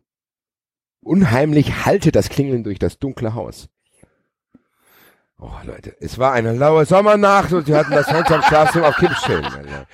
unheimlich 1.00 1.84
hallte 1.86 2.12
das 2.12 2.28
Klingeln 2.28 2.64
durch 2.64 2.78
das 2.78 2.98
dunkle 2.98 3.34
Haus. 3.34 3.68
Oh, 5.44 5.52
Leute, 5.64 5.94
es 6.00 6.18
war 6.18 6.32
eine 6.32 6.54
laue 6.54 6.86
Sommernacht 6.86 7.52
und 7.52 7.66
sie 7.66 7.74
hatten 7.74 7.90
das 7.90 8.06
Fenster 8.06 8.36
am 8.36 8.42
Schlafzimmer 8.44 8.88
auf 8.88 8.96
Kipp. 8.96 9.10
Alter. 9.28 9.86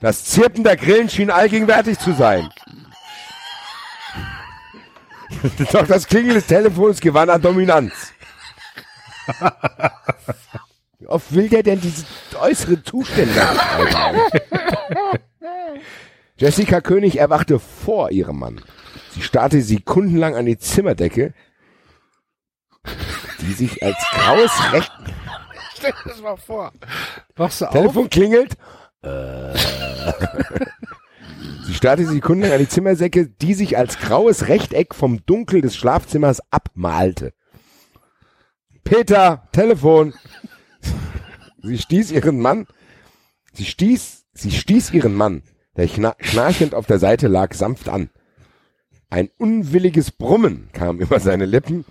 Das 0.00 0.24
Zirpen 0.24 0.64
der 0.64 0.76
Grillen 0.76 1.08
schien 1.08 1.30
allgegenwärtig 1.30 2.00
zu 2.00 2.12
sein. 2.14 2.48
Doch 5.72 5.86
das 5.86 6.08
Klingeln 6.08 6.34
des 6.34 6.46
Telefons 6.46 7.00
gewann 7.00 7.30
an 7.30 7.42
Dominanz. 7.42 8.12
Wie 10.98 11.06
oft 11.06 11.32
will 11.32 11.48
der 11.48 11.62
denn 11.62 11.80
diese 11.80 12.04
äußeren 12.36 12.84
Zustände? 12.84 13.40
Jessica 16.38 16.80
König 16.80 17.20
erwachte 17.20 17.60
vor 17.60 18.10
ihrem 18.10 18.40
Mann. 18.40 18.60
Sie 19.12 19.22
starrte 19.22 19.62
sekundenlang 19.62 20.34
an 20.34 20.46
die 20.46 20.58
Zimmerdecke, 20.58 21.34
die 23.40 23.52
sich 23.52 23.82
als 23.82 23.96
graues 24.12 24.72
Recht... 24.72 24.92
Stell 25.76 25.92
dir 25.92 26.10
das 26.10 26.20
mal 26.22 26.36
vor. 26.36 26.72
Wachst 27.36 27.60
du 27.60 27.66
auf? 27.66 27.72
Telefon 27.72 28.08
klingelt. 28.10 28.54
Äh. 29.02 29.54
Sie 31.66 31.74
starrte 31.74 32.06
sekundenlang 32.06 32.52
an 32.52 32.58
die 32.64 32.68
Zimmerdecke, 32.68 33.26
die 33.26 33.54
sich 33.54 33.76
als 33.78 33.98
graues 33.98 34.48
Rechteck 34.48 34.94
vom 34.94 35.24
Dunkel 35.24 35.60
des 35.62 35.76
Schlafzimmers 35.76 36.40
abmalte. 36.50 37.32
Peter, 38.84 39.48
Telefon. 39.52 40.14
Sie 41.62 41.78
stieß 41.78 42.10
ihren 42.10 42.40
Mann, 42.40 42.66
sie 43.54 43.64
stieß, 43.64 44.26
sie 44.34 44.50
stieß 44.50 44.92
ihren 44.92 45.14
Mann, 45.14 45.42
der 45.76 45.88
schna- 45.88 46.16
schnarchend 46.20 46.74
auf 46.74 46.84
der 46.86 46.98
Seite 46.98 47.26
lag, 47.28 47.54
sanft 47.54 47.88
an. 47.88 48.10
Ein 49.08 49.30
unwilliges 49.38 50.10
Brummen 50.10 50.68
kam 50.74 50.98
über 50.98 51.20
seine 51.20 51.46
Lippen, 51.46 51.86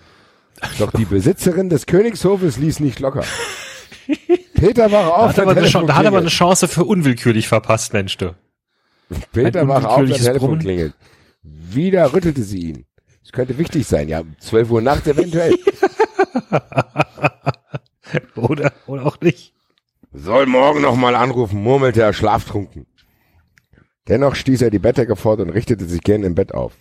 doch 0.79 0.91
die 0.91 1.05
Besitzerin 1.05 1.69
des 1.69 1.85
Königshofes 1.85 2.57
ließ 2.57 2.79
nicht 2.79 2.99
locker. 2.99 3.23
Peter 4.55 4.91
war 4.91 5.03
Da 5.03 5.09
auf, 5.09 5.29
hat, 5.29 5.37
der 5.37 5.43
aber 5.43 5.51
eine, 5.57 5.67
Chance- 5.67 5.87
da 5.87 5.95
hat 5.95 6.03
er 6.05 6.07
aber 6.09 6.17
eine. 6.19 6.27
Chance 6.29 6.67
für 6.67 6.85
unwillkürlich 6.85 7.47
verpasst, 7.47 7.93
Mensch, 7.93 8.17
du. 8.17 8.35
Peter 9.31 9.67
wach 9.67 9.83
auf, 9.83 9.97
unwillkürliches 9.97 10.25
Telefon 10.25 10.47
Brummen. 10.49 10.61
klingelt. 10.61 10.93
Wieder 11.43 12.13
rüttelte 12.13 12.43
sie 12.43 12.59
ihn. 12.69 12.85
Es 13.23 13.31
könnte 13.31 13.57
wichtig 13.57 13.85
sein, 13.87 14.09
ja, 14.09 14.21
um 14.21 14.35
12 14.39 14.71
Uhr 14.71 14.81
nachts 14.81 15.07
eventuell. 15.07 15.55
Oder, 18.35 18.71
oder 18.85 19.05
auch 19.07 19.19
nicht. 19.21 19.53
Soll 20.11 20.45
morgen 20.45 20.81
noch 20.81 20.95
mal 20.95 21.15
anrufen, 21.15 21.63
murmelte 21.63 22.01
er 22.01 22.13
schlaftrunken. 22.13 22.85
Dennoch 24.07 24.35
stieß 24.35 24.61
er 24.61 24.69
die 24.69 24.77
Bettdecke 24.79 25.15
fort 25.15 25.39
und 25.39 25.49
richtete 25.49 25.85
sich 25.85 26.01
gern 26.01 26.23
im 26.23 26.35
Bett 26.35 26.53
auf. 26.53 26.73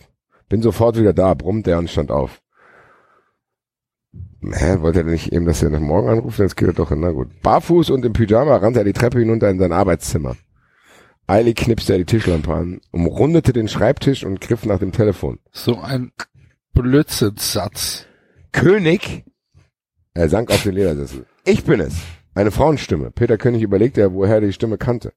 Bin 0.49 0.61
sofort 0.61 0.97
wieder 0.99 1.13
da, 1.13 1.33
brummte 1.33 1.71
er 1.71 1.79
und 1.79 1.89
stand 1.89 2.11
auf. 2.11 2.41
Hä, 4.51 4.81
wollte 4.81 4.99
er 4.99 5.05
nicht 5.05 5.31
eben, 5.31 5.45
dass 5.45 5.63
er 5.63 5.69
nach 5.69 5.79
morgen 5.79 6.09
anruft? 6.09 6.39
Jetzt 6.39 6.57
geht 6.57 6.67
er 6.67 6.73
doch, 6.73 6.91
na 6.91 7.11
gut. 7.11 7.41
Barfuß 7.41 7.89
und 7.91 8.05
im 8.05 8.13
Pyjama 8.13 8.57
rannte 8.57 8.79
er 8.79 8.85
die 8.85 8.93
Treppe 8.93 9.19
hinunter 9.19 9.49
in 9.49 9.59
sein 9.59 9.71
Arbeitszimmer. 9.71 10.35
Eilig 11.27 11.55
knipste 11.55 11.93
er 11.93 11.99
die 11.99 12.05
Tischlampe 12.05 12.53
an, 12.53 12.81
umrundete 12.91 13.53
den 13.53 13.69
Schreibtisch 13.69 14.25
und 14.25 14.41
griff 14.41 14.65
nach 14.65 14.79
dem 14.79 14.91
Telefon. 14.91 15.39
So 15.51 15.79
ein 15.79 16.11
Blödsinnssatz. 16.73 18.05
König? 18.51 19.23
Er 20.13 20.27
sank 20.27 20.51
auf 20.51 20.63
den 20.63 20.73
Ledersessel. 20.73 21.25
Ich 21.45 21.63
bin 21.63 21.79
es. 21.79 21.95
Eine 22.35 22.51
Frauenstimme. 22.51 23.11
Peter 23.11 23.37
König 23.37 23.61
überlegte, 23.61 24.13
woher 24.13 24.35
er 24.35 24.41
die 24.41 24.53
Stimme 24.53 24.77
kannte. 24.77 25.13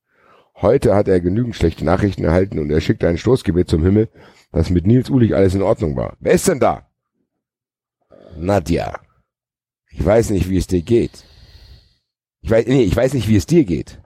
Heute 0.54 0.94
hatte 0.94 1.10
er 1.10 1.20
genügend 1.20 1.56
schlechte 1.56 1.84
Nachrichten 1.84 2.24
erhalten 2.24 2.58
und 2.58 2.70
er 2.70 2.80
schickte 2.80 3.08
ein 3.08 3.18
Stoßgebet 3.18 3.68
zum 3.68 3.82
Himmel, 3.82 4.08
dass 4.52 4.70
mit 4.70 4.86
Nils 4.86 5.10
Ulich 5.10 5.34
alles 5.34 5.54
in 5.54 5.62
Ordnung 5.62 5.96
war. 5.96 6.16
Wer 6.20 6.32
ist 6.32 6.48
denn 6.48 6.60
da? 6.60 6.86
Nadja. 8.38 8.94
Ich 9.98 10.04
weiß 10.04 10.30
nicht, 10.30 10.50
wie 10.50 10.58
es 10.58 10.66
dir 10.66 10.82
geht. 10.82 11.24
Ich 12.42 12.50
weiß, 12.50 12.66
nee, 12.66 12.82
ich 12.82 12.94
weiß 12.94 13.14
nicht, 13.14 13.28
wie 13.28 13.36
es 13.36 13.46
dir 13.46 13.64
geht. 13.64 14.00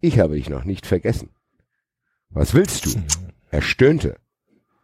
Ich 0.00 0.18
habe 0.18 0.34
dich 0.34 0.50
noch 0.50 0.64
nicht 0.64 0.86
vergessen. 0.86 1.30
Was 2.30 2.52
willst 2.52 2.86
du? 2.86 2.90
Er 3.50 3.62
stöhnte. 3.62 4.16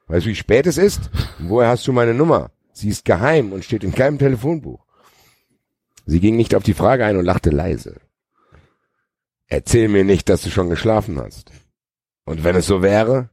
Weißt 0.06 0.24
du, 0.24 0.30
wie 0.30 0.36
spät 0.36 0.66
es 0.66 0.78
ist? 0.78 1.10
Und 1.40 1.50
woher 1.50 1.68
hast 1.68 1.86
du 1.86 1.92
meine 1.92 2.14
Nummer? 2.14 2.52
Sie 2.72 2.88
ist 2.88 3.04
geheim 3.04 3.52
und 3.52 3.64
steht 3.64 3.82
in 3.82 3.92
keinem 3.92 4.18
Telefonbuch. 4.18 4.86
Sie 6.06 6.20
ging 6.20 6.36
nicht 6.36 6.54
auf 6.54 6.62
die 6.62 6.74
Frage 6.74 7.04
ein 7.04 7.16
und 7.16 7.24
lachte 7.24 7.50
leise. 7.50 8.00
Erzähl 9.48 9.88
mir 9.88 10.04
nicht, 10.04 10.28
dass 10.28 10.42
du 10.42 10.50
schon 10.50 10.70
geschlafen 10.70 11.18
hast. 11.18 11.50
Und 12.24 12.44
wenn 12.44 12.54
es 12.54 12.66
so 12.66 12.82
wäre? 12.82 13.30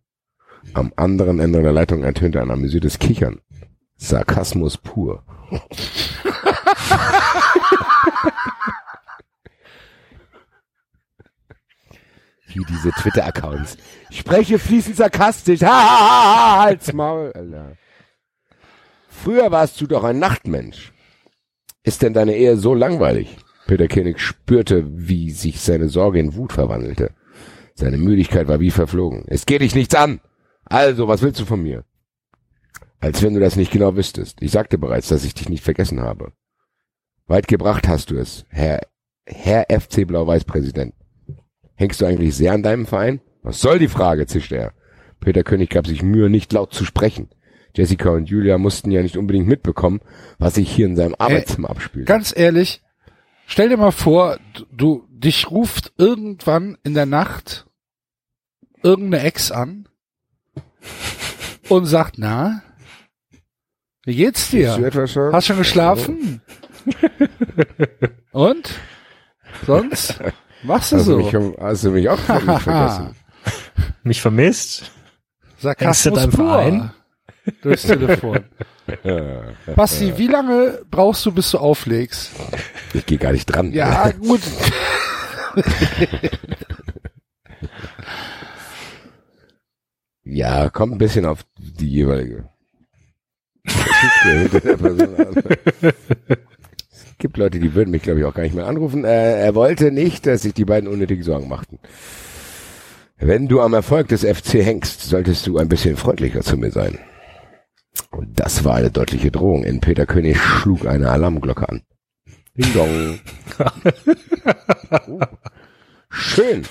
Am 0.73 0.91
anderen 0.95 1.39
Ende 1.39 1.61
der 1.61 1.71
Leitung 1.71 2.03
ertönte 2.03 2.41
ein 2.41 2.49
amüsiertes 2.49 2.97
Kichern. 2.97 3.39
Sarkasmus 3.97 4.77
pur. 4.77 5.23
Wie 12.47 12.63
diese 12.69 12.91
Twitter-Accounts. 12.91 13.77
Ich 14.09 14.19
spreche 14.19 14.57
fließend 14.57 14.97
sarkastisch. 14.97 15.61
Ha, 15.61 15.67
ha, 15.67 15.99
ha, 15.99 15.99
ha, 15.99 16.63
halt's 16.63 16.93
Maul, 16.93 17.31
Alter. 17.33 17.77
Früher 19.09 19.51
warst 19.51 19.79
du 19.81 19.87
doch 19.87 20.03
ein 20.03 20.19
Nachtmensch. 20.19 20.93
Ist 21.83 22.01
denn 22.01 22.13
deine 22.13 22.35
Ehe 22.35 22.57
so 22.57 22.73
langweilig? 22.73 23.37
Peter 23.67 23.87
König 23.87 24.19
spürte, 24.19 24.85
wie 24.87 25.31
sich 25.31 25.59
seine 25.59 25.89
Sorge 25.89 26.19
in 26.19 26.35
Wut 26.35 26.53
verwandelte. 26.53 27.11
Seine 27.75 27.97
Müdigkeit 27.97 28.47
war 28.47 28.59
wie 28.59 28.71
verflogen. 28.71 29.25
Es 29.27 29.45
geht 29.45 29.61
dich 29.61 29.75
nichts 29.75 29.93
an. 29.93 30.21
Also, 30.65 31.07
was 31.07 31.21
willst 31.21 31.39
du 31.39 31.45
von 31.45 31.61
mir? 31.61 31.83
Als 32.99 33.21
wenn 33.21 33.33
du 33.33 33.39
das 33.39 33.55
nicht 33.55 33.71
genau 33.71 33.95
wüsstest. 33.95 34.41
Ich 34.41 34.51
sagte 34.51 34.77
bereits, 34.77 35.09
dass 35.09 35.23
ich 35.23 35.33
dich 35.33 35.49
nicht 35.49 35.63
vergessen 35.63 36.01
habe. 36.01 36.31
Weit 37.27 37.47
gebracht 37.49 37.87
hast 37.87 38.09
du 38.09 38.17
es, 38.17 38.45
Herr, 38.49 38.81
Herr 39.25 39.65
FC 39.69 40.07
Blau-Weiß-Präsident. 40.07 40.93
Hängst 41.75 41.99
du 42.01 42.05
eigentlich 42.05 42.35
sehr 42.35 42.53
an 42.53 42.63
deinem 42.63 42.85
Verein? 42.85 43.21
Was 43.43 43.59
soll 43.59 43.79
die 43.79 43.89
Frage, 43.89 44.25
zischte 44.25 44.55
er. 44.55 44.73
Peter 45.19 45.43
König 45.43 45.69
gab 45.69 45.87
sich 45.87 46.01
Mühe, 46.01 46.29
nicht 46.29 46.53
laut 46.53 46.73
zu 46.73 46.85
sprechen. 46.85 47.29
Jessica 47.75 48.09
und 48.09 48.29
Julia 48.29 48.57
mussten 48.57 48.91
ja 48.91 49.01
nicht 49.01 49.17
unbedingt 49.17 49.47
mitbekommen, 49.47 49.99
was 50.39 50.55
sich 50.55 50.71
hier 50.71 50.85
in 50.85 50.95
seinem 50.95 51.15
Arbeitszimmer 51.17 51.69
abspielt. 51.69 52.07
Ganz 52.07 52.33
ehrlich, 52.35 52.81
stell 53.45 53.69
dir 53.69 53.77
mal 53.77 53.91
vor, 53.91 54.39
du, 54.53 54.65
du 54.71 55.07
dich 55.09 55.51
ruft 55.51 55.93
irgendwann 55.97 56.77
in 56.83 56.93
der 56.93 57.05
Nacht 57.05 57.67
irgendeine 58.83 59.23
Ex 59.23 59.51
an 59.51 59.87
und 61.67 61.85
sagt, 61.85 62.17
na, 62.17 62.63
wie 64.05 64.15
geht's 64.15 64.49
du 64.49 64.57
dir? 64.57 64.91
Hast 65.33 65.47
schon 65.47 65.57
geschlafen? 65.57 66.41
und? 68.31 68.69
Sonst? 69.65 70.19
Machst 70.63 70.91
du 70.91 70.97
Hast 70.97 71.07
du, 71.07 71.11
so? 71.11 71.17
mich, 71.17 71.57
hast 71.59 71.83
du 71.83 71.91
mich 71.91 72.09
auch 72.09 72.19
völlig 72.19 72.61
vergessen? 72.61 73.15
Mich 74.03 74.21
vermisst? 74.21 74.91
Sarkasmus 75.59 76.27
pur. 76.27 76.31
Verein? 76.31 76.91
Durchs 77.61 77.83
Telefon. 77.83 78.39
Basti, 79.75 80.17
wie 80.17 80.27
lange 80.27 80.79
brauchst 80.89 81.25
du, 81.25 81.31
bis 81.31 81.51
du 81.51 81.57
auflegst? 81.57 82.31
Ich 82.93 83.05
gehe 83.05 83.17
gar 83.17 83.31
nicht 83.31 83.45
dran. 83.45 83.71
Ja, 83.71 84.11
gut. 84.11 84.41
Ja, 90.23 90.69
kommt 90.69 90.93
ein 90.93 90.97
bisschen 90.97 91.25
auf 91.25 91.45
die 91.57 91.89
jeweilige. 91.89 92.49
Gibt 97.17 97.37
Leute, 97.37 97.59
die 97.59 97.73
würden 97.73 97.91
mich, 97.91 98.03
glaube 98.03 98.19
ich, 98.19 98.25
auch 98.25 98.33
gar 98.33 98.43
nicht 98.43 98.55
mehr 98.55 98.67
anrufen. 98.67 99.05
Äh, 99.05 99.39
er 99.39 99.55
wollte 99.55 99.91
nicht, 99.91 100.25
dass 100.25 100.43
sich 100.43 100.53
die 100.53 100.65
beiden 100.65 100.89
unnötig 100.89 101.23
Sorgen 101.23 101.47
machten. 101.47 101.79
Wenn 103.17 103.47
du 103.47 103.61
am 103.61 103.73
Erfolg 103.73 104.09
des 104.09 104.23
FC 104.23 104.63
hängst, 104.63 105.01
solltest 105.01 105.47
du 105.47 105.57
ein 105.57 105.69
bisschen 105.69 105.97
freundlicher 105.97 106.41
zu 106.41 106.55
mir 106.57 106.71
sein. 106.71 106.99
Und 108.11 108.39
das 108.39 108.63
war 108.63 108.75
eine 108.75 108.91
deutliche 108.91 109.31
Drohung, 109.31 109.63
denn 109.63 109.79
Peter 109.79 110.05
König 110.05 110.37
schlug 110.39 110.85
eine 110.85 111.09
Alarmglocke 111.09 111.67
an. 111.67 111.81
Ding 112.55 112.73
dong. 112.73 113.19
Oh. 115.07 115.19
Schön. 116.09 116.63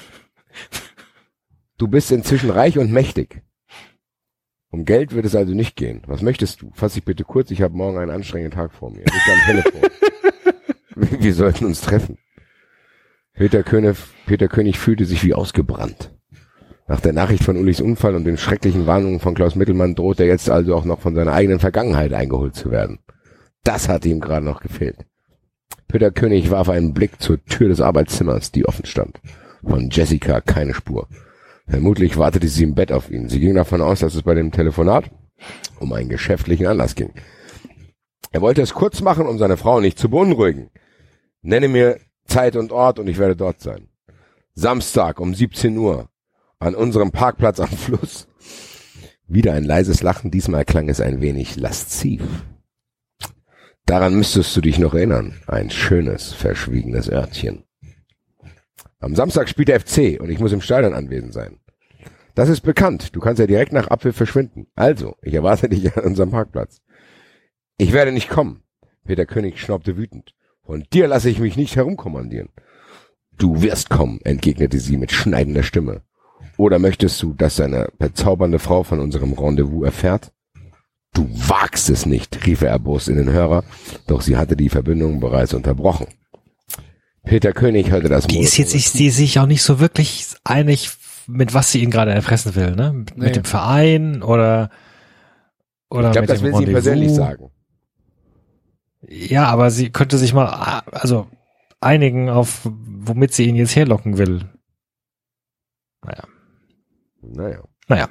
Du 1.76 1.86
bist 1.86 2.10
inzwischen 2.10 2.48
reich 2.48 2.78
und 2.78 2.90
mächtig. 2.90 3.42
Um 4.70 4.84
Geld 4.84 5.14
wird 5.14 5.26
es 5.26 5.34
also 5.36 5.52
nicht 5.52 5.76
gehen. 5.76 6.02
Was 6.06 6.22
möchtest 6.22 6.62
du? 6.62 6.70
Fass 6.74 6.94
dich 6.94 7.04
bitte 7.04 7.24
kurz, 7.24 7.50
ich 7.50 7.60
habe 7.60 7.76
morgen 7.76 7.98
einen 7.98 8.10
anstrengenden 8.10 8.56
Tag 8.56 8.72
vor 8.72 8.90
mir. 8.90 9.04
Bitte 9.04 9.32
am 9.32 9.40
Telefon. 9.46 9.90
Wir 11.20 11.34
sollten 11.34 11.66
uns 11.66 11.82
treffen. 11.82 12.16
Peter 13.34 13.62
König, 13.62 13.98
Peter 14.24 14.48
König 14.48 14.78
fühlte 14.78 15.04
sich 15.04 15.22
wie 15.24 15.34
ausgebrannt. 15.34 16.10
Nach 16.88 17.00
der 17.00 17.12
Nachricht 17.12 17.44
von 17.44 17.58
Ulis 17.58 17.82
Unfall 17.82 18.14
und 18.14 18.24
den 18.24 18.38
schrecklichen 18.38 18.86
Warnungen 18.86 19.20
von 19.20 19.34
Klaus 19.34 19.56
Mittelmann 19.56 19.94
droht 19.94 20.20
er 20.20 20.26
jetzt 20.26 20.48
also 20.48 20.74
auch 20.74 20.86
noch 20.86 21.00
von 21.00 21.14
seiner 21.14 21.34
eigenen 21.34 21.58
Vergangenheit 21.58 22.14
eingeholt 22.14 22.54
zu 22.54 22.70
werden. 22.70 23.00
Das 23.62 23.90
hatte 23.90 24.08
ihm 24.08 24.20
gerade 24.20 24.46
noch 24.46 24.62
gefehlt. 24.62 25.04
Peter 25.86 26.10
König 26.10 26.50
warf 26.50 26.70
einen 26.70 26.94
Blick 26.94 27.20
zur 27.20 27.44
Tür 27.44 27.68
des 27.68 27.82
Arbeitszimmers, 27.82 28.52
die 28.52 28.64
offen 28.64 28.86
stand. 28.86 29.20
Von 29.62 29.90
Jessica 29.90 30.40
keine 30.40 30.72
Spur. 30.72 31.08
Vermutlich 31.68 32.16
wartete 32.16 32.48
sie 32.48 32.64
im 32.64 32.74
Bett 32.74 32.90
auf 32.90 33.10
ihn. 33.10 33.28
Sie 33.28 33.40
ging 33.40 33.54
davon 33.54 33.82
aus, 33.82 34.00
dass 34.00 34.14
es 34.14 34.22
bei 34.22 34.34
dem 34.34 34.50
Telefonat 34.50 35.10
um 35.78 35.92
einen 35.92 36.08
geschäftlichen 36.08 36.66
Anlass 36.66 36.94
ging. 36.94 37.12
Er 38.30 38.40
wollte 38.40 38.62
es 38.62 38.72
kurz 38.72 39.02
machen, 39.02 39.26
um 39.26 39.36
seine 39.36 39.58
Frau 39.58 39.80
nicht 39.80 39.98
zu 39.98 40.08
beunruhigen. 40.08 40.70
Nenne 41.46 41.68
mir 41.68 42.00
Zeit 42.24 42.56
und 42.56 42.72
Ort 42.72 42.98
und 42.98 43.06
ich 43.06 43.18
werde 43.18 43.36
dort 43.36 43.60
sein. 43.60 43.88
Samstag 44.54 45.20
um 45.20 45.32
17 45.32 45.78
Uhr 45.78 46.10
an 46.58 46.74
unserem 46.74 47.12
Parkplatz 47.12 47.60
am 47.60 47.68
Fluss. 47.68 48.26
Wieder 49.28 49.52
ein 49.52 49.62
leises 49.62 50.02
Lachen, 50.02 50.32
diesmal 50.32 50.64
klang 50.64 50.88
es 50.88 51.00
ein 51.00 51.20
wenig 51.20 51.54
lasziv. 51.54 52.22
Daran 53.84 54.16
müsstest 54.16 54.56
du 54.56 54.60
dich 54.60 54.80
noch 54.80 54.94
erinnern. 54.94 55.40
Ein 55.46 55.70
schönes, 55.70 56.32
verschwiegenes 56.32 57.08
Örtchen. 57.08 57.62
Am 58.98 59.14
Samstag 59.14 59.48
spielt 59.48 59.68
der 59.68 59.78
FC 59.78 60.20
und 60.20 60.30
ich 60.30 60.40
muss 60.40 60.50
im 60.52 60.60
Stadion 60.60 60.94
anwesend 60.94 61.32
sein. 61.32 61.60
Das 62.34 62.48
ist 62.48 62.62
bekannt. 62.62 63.14
Du 63.14 63.20
kannst 63.20 63.38
ja 63.38 63.46
direkt 63.46 63.72
nach 63.72 63.86
Abpfiff 63.86 64.16
verschwinden. 64.16 64.66
Also, 64.74 65.14
ich 65.22 65.34
erwarte 65.34 65.68
dich 65.68 65.96
an 65.96 66.02
unserem 66.06 66.32
Parkplatz. 66.32 66.80
Ich 67.78 67.92
werde 67.92 68.10
nicht 68.10 68.30
kommen. 68.30 68.64
Peter 69.04 69.26
König 69.26 69.60
schnaubte 69.60 69.96
wütend. 69.96 70.34
Von 70.66 70.84
dir 70.92 71.06
lasse 71.06 71.30
ich 71.30 71.38
mich 71.38 71.56
nicht 71.56 71.76
herumkommandieren. 71.76 72.48
Du 73.38 73.62
wirst 73.62 73.88
kommen, 73.90 74.20
entgegnete 74.24 74.78
sie 74.80 74.96
mit 74.96 75.12
schneidender 75.12 75.62
Stimme. 75.62 76.02
Oder 76.56 76.78
möchtest 76.78 77.22
du, 77.22 77.34
dass 77.34 77.56
deine 77.56 77.88
bezaubernde 77.98 78.58
Frau 78.58 78.82
von 78.82 78.98
unserem 79.00 79.32
Rendezvous 79.34 79.84
erfährt? 79.84 80.32
Du 81.12 81.28
wagst 81.32 81.88
es 81.90 82.04
nicht, 82.06 82.46
rief 82.46 82.62
er 82.62 82.70
erbost 82.70 83.08
in 83.08 83.16
den 83.16 83.30
Hörer, 83.30 83.64
doch 84.06 84.20
sie 84.22 84.36
hatte 84.36 84.56
die 84.56 84.68
Verbindung 84.68 85.20
bereits 85.20 85.54
unterbrochen. 85.54 86.06
Peter 87.24 87.52
König 87.52 87.90
hörte 87.90 88.08
das 88.08 88.26
Die 88.26 88.40
ist 88.40 88.56
jetzt 88.56 88.70
sich, 88.70 88.92
die 88.92 89.06
ist 89.06 89.16
sich 89.16 89.38
auch 89.38 89.46
nicht 89.46 89.62
so 89.62 89.80
wirklich 89.80 90.26
einig, 90.44 90.90
mit 91.26 91.54
was 91.54 91.72
sie 91.72 91.82
ihn 91.82 91.90
gerade 91.90 92.12
erpressen 92.12 92.54
will, 92.54 92.72
ne? 92.76 92.92
Mit, 92.92 93.16
Nee. 93.16 93.24
mit 93.26 93.36
dem 93.36 93.44
Verein 93.44 94.22
oder 94.22 94.70
oder 95.90 96.08
Ich 96.08 96.12
glaube, 96.12 96.20
mit 96.22 96.30
das 96.30 96.38
dem 96.40 96.44
will 96.46 96.54
sie 96.56 96.64
ihm 96.64 96.72
persönlich 96.72 97.08
Rendezvous. 97.10 97.26
sagen. 97.28 97.50
Ja, 99.08 99.46
aber 99.46 99.70
sie 99.70 99.90
könnte 99.90 100.18
sich 100.18 100.34
mal 100.34 100.46
also 100.90 101.28
einigen 101.80 102.28
auf 102.28 102.68
womit 103.06 103.32
sie 103.32 103.44
ihn 103.44 103.56
jetzt 103.56 103.76
herlocken 103.76 104.18
will. 104.18 104.50
Naja. 106.04 106.24
Naja. 107.22 107.62
Naja. 107.88 108.08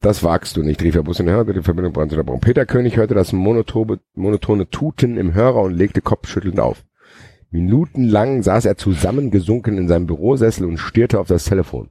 Das 0.00 0.22
wagst 0.22 0.56
du 0.56 0.62
nicht, 0.62 0.82
rief 0.82 0.94
er 0.94 1.02
Bus 1.02 1.20
in 1.20 1.26
den 1.26 1.34
Hörer, 1.34 1.52
die 1.52 1.62
Verbindung 1.62 1.92
brannte 1.92 2.14
unterbrochen. 2.14 2.40
Peter 2.40 2.66
König 2.66 2.96
hörte 2.96 3.14
das 3.14 3.32
monotone, 3.32 3.98
monotone 4.14 4.68
Tuten 4.70 5.16
im 5.16 5.34
Hörer 5.34 5.62
und 5.62 5.74
legte 5.74 6.00
kopfschüttelnd 6.00 6.60
auf. 6.60 6.84
Minutenlang 7.50 8.42
saß 8.42 8.66
er 8.66 8.76
zusammengesunken 8.76 9.78
in 9.78 9.88
seinem 9.88 10.06
Bürosessel 10.06 10.66
und 10.66 10.78
stierte 10.78 11.18
auf 11.18 11.28
das 11.28 11.44
Telefon. 11.44 11.90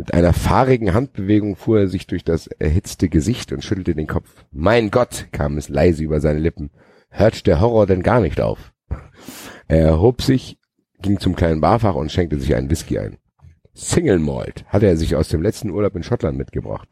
Mit 0.00 0.14
einer 0.14 0.32
fahrigen 0.32 0.94
Handbewegung 0.94 1.56
fuhr 1.56 1.80
er 1.80 1.88
sich 1.88 2.06
durch 2.06 2.24
das 2.24 2.46
erhitzte 2.46 3.10
Gesicht 3.10 3.52
und 3.52 3.62
schüttelte 3.62 3.94
den 3.94 4.06
Kopf. 4.06 4.46
Mein 4.50 4.90
Gott, 4.90 5.26
kam 5.30 5.58
es 5.58 5.68
leise 5.68 6.02
über 6.02 6.22
seine 6.22 6.38
Lippen. 6.38 6.70
Hört 7.10 7.46
der 7.46 7.60
Horror 7.60 7.86
denn 7.86 8.02
gar 8.02 8.20
nicht 8.20 8.40
auf? 8.40 8.72
Er 9.68 9.84
erhob 9.84 10.22
sich, 10.22 10.56
ging 11.02 11.20
zum 11.20 11.36
kleinen 11.36 11.60
Barfach 11.60 11.96
und 11.96 12.10
schenkte 12.10 12.38
sich 12.40 12.54
einen 12.54 12.70
Whisky 12.70 12.98
ein. 12.98 13.18
Single 13.74 14.20
Malt 14.20 14.64
hatte 14.68 14.86
er 14.86 14.96
sich 14.96 15.16
aus 15.16 15.28
dem 15.28 15.42
letzten 15.42 15.68
Urlaub 15.68 15.94
in 15.94 16.02
Schottland 16.02 16.38
mitgebracht. 16.38 16.88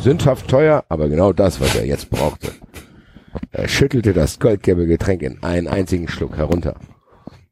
Sündhaft 0.00 0.46
teuer, 0.48 0.84
aber 0.90 1.08
genau 1.08 1.32
das, 1.32 1.58
was 1.58 1.74
er 1.74 1.86
jetzt 1.86 2.10
brauchte. 2.10 2.52
Er 3.50 3.66
schüttelte 3.66 4.12
das 4.12 4.38
goldgelbe 4.40 4.84
Getränk 4.86 5.22
in 5.22 5.42
einen 5.42 5.68
einzigen 5.68 6.06
Schluck 6.06 6.36
herunter. 6.36 6.74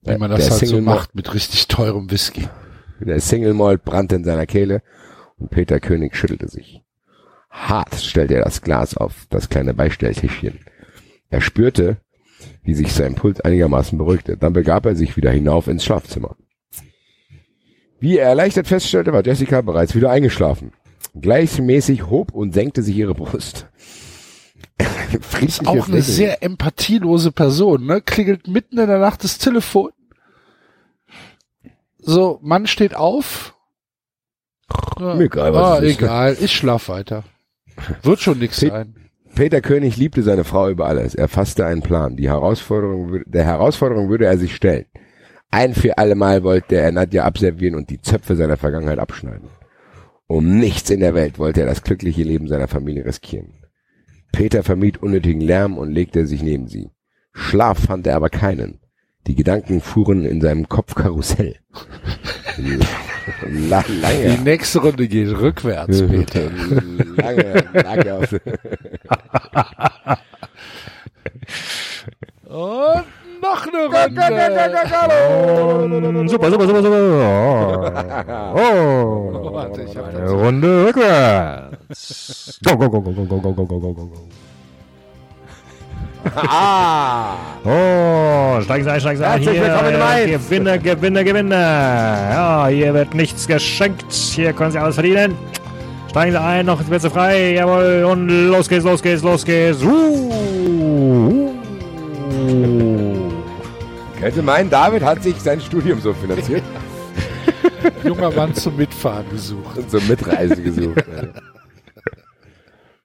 Wie 0.03 0.19
man 0.19 0.29
Der 0.29 0.41
das 0.41 0.51
halt 0.51 0.61
so 0.61 0.67
Single 0.67 0.83
Malt- 0.83 0.97
macht 0.99 1.15
mit 1.15 1.33
richtig 1.33 1.69
teurem 1.69 2.11
Whisky. 2.11 2.51
Der 3.01 3.21
Single 3.21 3.55
Malt 3.55 3.85
brannte 3.85 4.17
in 4.17 4.25
seiner 4.25 4.47
Kehle 4.47 4.83
und 5.39 5.51
Peter 5.51 5.81
König 5.81 6.17
schüttelte 6.17 6.49
sich. 6.49 6.83
Hart 7.51 7.95
stellte 7.97 8.35
er 8.35 8.45
das 8.45 8.63
Glas 8.63 8.97
auf 8.97 9.27
das 9.31 9.49
kleine 9.49 9.75
Beistelltischchen. 9.75 10.61
Er 11.31 11.41
spürte, 11.41 11.97
wie 12.63 12.75
sich 12.75 12.93
sein 12.93 13.15
Puls 13.15 13.41
einigermaßen 13.41 13.99
beruhigte. 13.99 14.37
Dann 14.37 14.53
begab 14.53 14.87
er 14.87 14.95
sich 14.95 15.17
wieder 15.17 15.31
hinauf 15.31 15.67
ins 15.67 15.85
Schlafzimmer. 15.85 16.37
Wie 17.99 18.19
er 18.19 18.29
erleichtert 18.29 18.67
feststellte, 18.67 19.13
war 19.13 19.25
Jessica 19.25 19.61
bereits 19.61 19.95
wieder 19.95 20.11
eingeschlafen. 20.11 20.73
Gleichmäßig 21.21 22.09
hob 22.09 22.33
und 22.33 22.55
senkte 22.55 22.83
sich 22.83 22.97
ihre 22.97 23.15
Brust. 23.15 23.67
Ist 25.41 25.67
auch 25.67 25.89
eine 25.89 26.03
sehr 26.03 26.43
empathielose 26.43 27.33
Person, 27.33 27.85
ne? 27.87 28.01
Klingelt 28.01 28.47
mitten 28.47 28.79
in 28.79 28.87
der 28.87 28.99
Nacht 28.99 29.25
das 29.25 29.39
Telefon. 29.39 29.91
So, 32.03 32.39
Mann 32.43 32.67
steht 32.67 32.95
auf. 32.95 33.55
Ja, 34.99 35.19
egal, 35.19 35.53
was 35.53 35.81
ah, 35.81 35.83
egal, 35.83 36.37
ich 36.41 36.53
schlaf 36.53 36.89
weiter. 36.89 37.25
Wird 38.03 38.21
schon 38.21 38.39
Pe- 38.39 38.49
sein. 38.53 38.95
Peter 39.35 39.61
König 39.61 39.97
liebte 39.97 40.23
seine 40.23 40.45
Frau 40.45 40.69
über 40.69 40.87
alles. 40.87 41.15
Er 41.15 41.29
fasste 41.29 41.65
einen 41.67 41.83
Plan. 41.83 42.17
Die 42.17 42.29
Herausforderung, 42.29 43.23
der 43.27 43.45
Herausforderung 43.45 44.09
würde 44.09 44.27
er 44.27 44.39
sich 44.39 44.55
stellen. 44.55 44.87
Ein 45.51 45.75
für 45.75 45.99
alle 45.99 46.15
Mal 46.15 46.43
wollte 46.43 46.77
er 46.77 46.93
Nadja 46.93 47.25
abservieren 47.25 47.75
und 47.75 47.91
die 47.91 48.01
Zöpfe 48.01 48.37
seiner 48.37 48.57
Vergangenheit 48.57 48.99
abschneiden. 48.99 49.49
Um 50.27 50.59
nichts 50.59 50.91
in 50.91 51.01
der 51.01 51.15
Welt 51.15 51.39
wollte 51.39 51.61
er 51.61 51.67
das 51.67 51.83
glückliche 51.83 52.23
Leben 52.23 52.47
seiner 52.47 52.69
Familie 52.69 53.05
riskieren. 53.05 53.55
Peter 54.33 54.63
vermied 54.63 55.03
unnötigen 55.03 55.41
Lärm 55.41 55.77
und 55.77 55.91
legte 55.91 56.27
sich 56.27 56.43
neben 56.43 56.69
sie. 56.69 56.91
Schlaf 57.33 57.87
fand 57.87 58.07
er 58.07 58.17
aber 58.17 58.29
keinen. 58.29 58.80
Die 59.27 59.35
Gedanken 59.35 59.81
fuhren 59.81 60.25
in 60.25 60.41
seinem 60.41 60.69
Kopf 60.69 60.95
Karussell. 60.95 61.57
La- 63.69 63.83
Die 63.83 64.01
lange, 64.01 64.39
nächste 64.43 64.81
Runde 64.81 65.07
geht 65.09 65.29
rückwärts, 65.31 66.03
Peter. 66.03 66.51
lange, 67.17 67.65
lange 67.73 68.29
Und 72.45 73.05
noch 73.43 73.67
eine 73.67 73.87
Runde. 73.87 74.23
Super, 76.29 76.51
super, 76.51 76.67
super, 76.67 76.83
super. 76.83 78.53
Oh, 78.57 79.53
Warte, 79.53 79.83
ich 79.83 79.97
hab 79.97 80.09
eine 80.15 80.31
Runde 80.31 80.87
rückwärts. 80.87 82.59
Go, 82.65 82.77
go, 82.77 82.89
go, 82.91 83.01
go, 83.01 83.13
go, 83.13 83.25
go, 83.25 83.41
go, 83.41 83.53
go, 83.53 83.65
go, 83.79 83.93
go. 83.93 84.13
Ah! 86.37 87.35
Oh, 87.65 88.61
steigen 88.63 88.85
Sie 88.85 88.91
ein, 88.91 89.01
steigen 89.01 89.19
Sie 89.19 89.25
ein. 89.25 89.31
Herzlich 89.33 89.51
Hier, 89.51 89.63
willkommen 89.63 89.93
im 89.95 89.99
Mainz. 89.99 90.49
Gewinner, 90.49 90.79
Gewinner, 90.79 91.25
Gewinner. 91.25 91.57
Ja, 91.57 92.67
hier 92.69 92.95
wird 92.95 93.15
nichts 93.15 93.47
geschenkt. 93.47 94.13
Hier 94.13 94.53
können 94.53 94.73
Sie 94.73 94.79
alles 94.79 94.95
verdienen. 94.95 95.37
Steigen 96.09 96.33
Sie 96.33 96.41
ein, 96.41 96.67
noch 96.67 96.85
Plätze 96.87 97.11
frei. 97.11 97.55
Jawohl, 97.55 98.05
und 98.11 98.29
los 98.29 98.69
geht's, 98.69 98.85
los 98.85 99.03
geht's, 99.03 99.23
los 99.23 99.45
geht's. 99.45 99.83
Uh, 99.83 99.89
uh. 99.89 101.51
Könnte 104.21 104.43
meinen, 104.43 104.69
David 104.69 105.03
hat 105.03 105.23
sich 105.23 105.41
sein 105.41 105.61
Studium 105.61 105.99
so 106.01 106.13
finanziert 106.13 106.63
Junger 108.05 108.31
Mann 108.33 108.55
zum 108.55 108.77
Mitfahren 108.77 109.25
gesucht. 109.31 109.79
und 109.79 109.91
so 109.91 109.99
Mitreise 110.01 110.61
gesucht. 110.63 111.05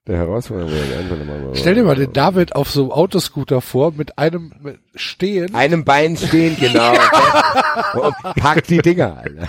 Der 0.07 0.18
Herausforderung 0.18 0.72
wurde 0.72 0.98
einfach 0.99 1.18
nochmal. 1.18 1.56
Stell 1.56 1.73
dir 1.73 1.84
mal 1.84 1.95
den 1.95 2.14
David 2.14 2.56
auf 2.56 2.69
so 2.69 2.84
einem 2.84 2.91
Autoscooter 2.91 3.60
vor, 3.61 3.91
mit 3.91 4.19
einem 4.19 4.53
mit 4.61 4.80
Stehen. 4.94 5.56
einem 5.56 5.84
Bein 5.84 6.15
stehen, 6.15 6.56
genau. 6.60 6.94
und 7.94 8.15
pack 8.36 8.64
die 8.65 8.77
Dinger, 8.77 9.18
Alter. 9.18 9.48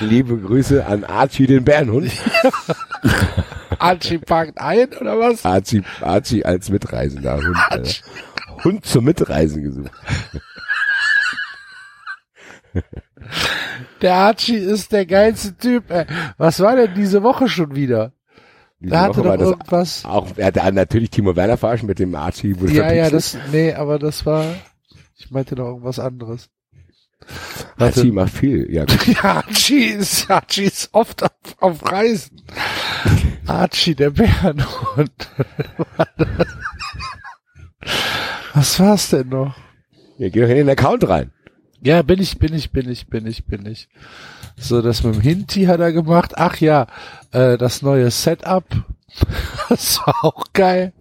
Liebe 0.00 0.38
Grüße 0.38 0.86
an 0.86 1.04
Archie 1.04 1.46
den 1.46 1.64
Bärenhund. 1.64 2.10
Archie 3.78 4.18
packt 4.18 4.58
ein, 4.58 4.88
oder 5.00 5.18
was? 5.18 5.44
Archie, 5.44 5.82
Archie 6.00 6.44
als 6.44 6.70
mitreisender 6.70 7.36
Hund. 7.36 8.02
Hund 8.64 8.86
zum 8.86 9.04
Mitreisen 9.04 9.62
gesucht. 9.62 9.92
Der 14.02 14.14
Archie 14.14 14.56
ist 14.56 14.92
der 14.92 15.06
geilste 15.06 15.56
Typ. 15.56 15.90
Ey. 15.90 16.06
Was 16.38 16.60
war 16.60 16.76
denn 16.76 16.94
diese 16.94 17.22
Woche 17.22 17.48
schon 17.48 17.74
wieder? 17.74 18.12
Diese 18.80 18.92
Da 18.92 19.00
hatte 19.02 19.22
doch 19.22 19.38
irgendwas. 19.38 20.04
Auch, 20.04 20.28
er 20.36 20.46
hatte 20.46 20.72
natürlich 20.72 21.10
Timo 21.10 21.36
Werner 21.36 21.58
verarschen 21.58 21.86
mit 21.86 21.98
dem 21.98 22.14
Archie. 22.14 22.54
Ja, 22.68 22.92
ja, 22.92 23.10
das, 23.10 23.36
nee, 23.52 23.74
aber 23.74 23.98
das 23.98 24.24
war, 24.24 24.44
ich 25.16 25.30
meinte 25.30 25.54
noch 25.54 25.66
irgendwas 25.66 25.98
anderes. 25.98 26.48
Warte. 27.76 28.00
Archie 28.00 28.10
macht 28.10 28.32
viel. 28.32 28.72
Ja, 28.72 28.86
gut. 28.86 29.06
Ja, 29.22 29.22
Archie 29.36 29.84
ist, 29.84 30.30
Archie 30.30 30.64
ist 30.64 30.88
oft 30.92 31.22
auf, 31.22 31.30
auf 31.58 31.92
Reisen. 31.92 32.42
Archie, 33.46 33.94
der 33.94 34.10
Bärenhund. 34.10 35.28
Was 38.54 38.80
war's 38.80 39.10
denn 39.10 39.28
noch? 39.28 39.54
ja, 40.18 40.28
geh 40.28 40.40
doch 40.40 40.48
in 40.48 40.56
den 40.56 40.68
Account 40.70 41.08
rein. 41.08 41.32
Ja, 41.82 42.02
bin 42.02 42.20
ich, 42.20 42.38
bin 42.38 42.52
ich, 42.54 42.72
bin 42.72 42.90
ich, 42.90 43.06
bin 43.08 43.26
ich, 43.26 43.46
bin 43.46 43.66
ich. 43.66 43.88
So, 44.56 44.82
das 44.82 45.02
mit 45.02 45.14
dem 45.14 45.20
Hinti 45.22 45.64
hat 45.64 45.80
er 45.80 45.92
gemacht. 45.92 46.32
Ach 46.36 46.56
ja, 46.56 46.86
äh, 47.32 47.56
das 47.56 47.82
neue 47.82 48.10
Setup. 48.10 48.64
Das 49.68 49.98
war 50.06 50.14
auch 50.24 50.44
geil. 50.52 50.92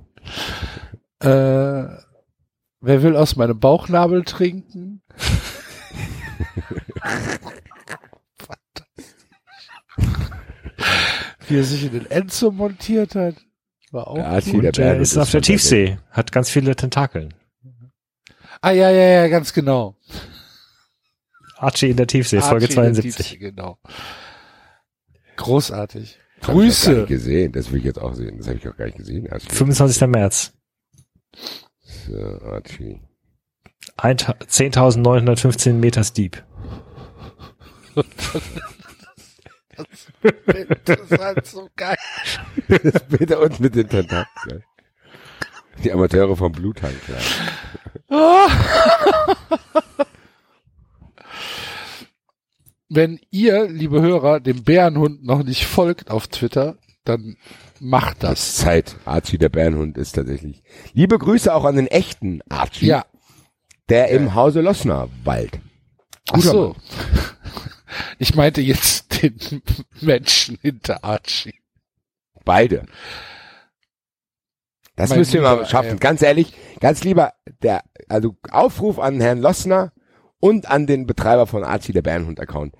Äh, 1.20 1.28
wer 1.28 3.04
will 3.04 3.16
aus 3.16 3.36
meinem 3.36 3.60
Bauchnabel 3.60 4.24
trinken? 4.24 5.04
Wie 11.48 11.58
er 11.58 11.64
sich 11.64 11.84
in 11.84 11.92
den 11.94 12.06
Enzo 12.12 12.52
montiert 12.52 13.16
hat. 13.16 13.36
War 13.92 14.08
auch 14.08 14.16
Der 14.16 14.28
Archie, 14.28 14.52
gut. 14.52 14.64
der 14.64 14.72
Der 14.72 15.00
ist 15.00 15.18
auf 15.18 15.32
der. 15.32 15.42
Tiefsee, 15.42 15.98
hat 16.12 16.32
ganz 16.32 16.50
viele 16.50 16.76
Tentakeln. 16.76 17.34
Ah, 18.62 18.72
ja, 18.72 18.90
ja, 18.92 19.22
ja, 19.22 19.28
ganz 19.30 19.54
genau. 19.54 19.96
Archie 21.60 21.90
in 21.92 21.98
der 21.98 22.08
Tiefsee, 22.08 22.40
Folge 22.42 22.66
Archie 22.66 22.74
in 22.80 22.94
der 22.94 22.94
72. 23.04 23.16
Tiefsee, 23.16 23.38
Genau. 23.38 23.78
Großartig. 25.36 26.18
Das 26.40 26.48
hab 26.50 26.56
ich 26.56 26.56
noch 26.56 26.56
gar 26.56 26.56
Grüße. 26.66 26.92
nicht 26.92 27.08
gesehen. 27.08 27.52
Das 27.52 27.72
will 27.72 27.80
ich 27.80 27.86
jetzt 27.86 28.00
auch 28.00 28.14
sehen. 28.14 28.38
Das 28.38 28.48
habe 28.48 28.58
ich 28.58 28.68
auch 28.68 28.76
gar 28.78 28.86
nicht 28.86 28.98
gesehen. 28.98 29.30
Archie. 29.32 29.50
25. 29.50 30.08
März. 30.08 30.54
So, 32.08 32.18
Archie. 32.46 33.02
Ein- 33.98 34.18
10.915 34.18 35.74
Meter 35.74 36.04
steep. 36.04 36.44
Das 40.86 41.00
ist 41.00 41.20
halt 41.20 41.46
so 41.46 41.70
geil. 41.76 41.98
Das 42.68 43.04
Bild 43.08 43.32
unten 43.36 43.64
mit 43.64 43.76
den 43.76 43.88
Tentakeln. 43.88 44.64
Die 45.84 45.92
Amateure 45.92 46.36
vom 46.36 46.52
Bluthang, 46.52 46.94
klar. 47.06 47.22
Wenn 52.90 53.20
ihr, 53.30 53.68
liebe 53.68 54.02
Hörer, 54.02 54.40
dem 54.40 54.64
Bärenhund 54.64 55.24
noch 55.24 55.44
nicht 55.44 55.66
folgt 55.66 56.10
auf 56.10 56.28
Twitter, 56.28 56.78
dann 57.04 57.38
macht 57.80 58.24
Das 58.24 58.32
das. 58.32 58.56
Zeit. 58.58 58.96
Archie, 59.06 59.38
der 59.38 59.50
Bärenhund, 59.50 59.98
ist 59.98 60.14
tatsächlich. 60.14 60.64
Liebe 60.94 61.18
Grüße 61.18 61.54
auch 61.54 61.66
an 61.66 61.76
den 61.76 61.88
echten 61.88 62.42
Archie. 62.50 62.88
Ja. 62.88 63.06
Der 63.90 64.10
im 64.10 64.34
Hause 64.36 64.62
Lossner 64.62 65.08
Wald. 65.24 65.60
Ach 66.32 66.42
so. 66.42 66.76
Ich 68.20 68.36
meinte 68.36 68.62
jetzt 68.62 69.24
den 69.24 69.36
Menschen 70.02 70.60
hinter 70.62 71.04
Archie. 71.04 71.56
Beide. 72.46 72.86
Das 74.96 75.10
Mein 75.10 75.20
müssen 75.20 75.34
wir 75.34 75.42
mal 75.42 75.66
schaffen. 75.66 75.92
ey. 75.94 75.98
Ganz 75.98 76.22
ehrlich, 76.22 76.54
ganz 76.80 77.04
lieber, 77.04 77.34
der, 77.64 77.84
also 78.08 78.36
Aufruf 78.52 79.00
an 79.00 79.20
Herrn 79.22 79.40
Lossner 79.40 79.92
und 80.40 80.70
an 80.70 80.88
den 80.88 81.06
Betreiber 81.06 81.48
von 81.48 81.64
Archie, 81.64 81.94
der 81.94 82.02
Bärenhund-Account. 82.02 82.76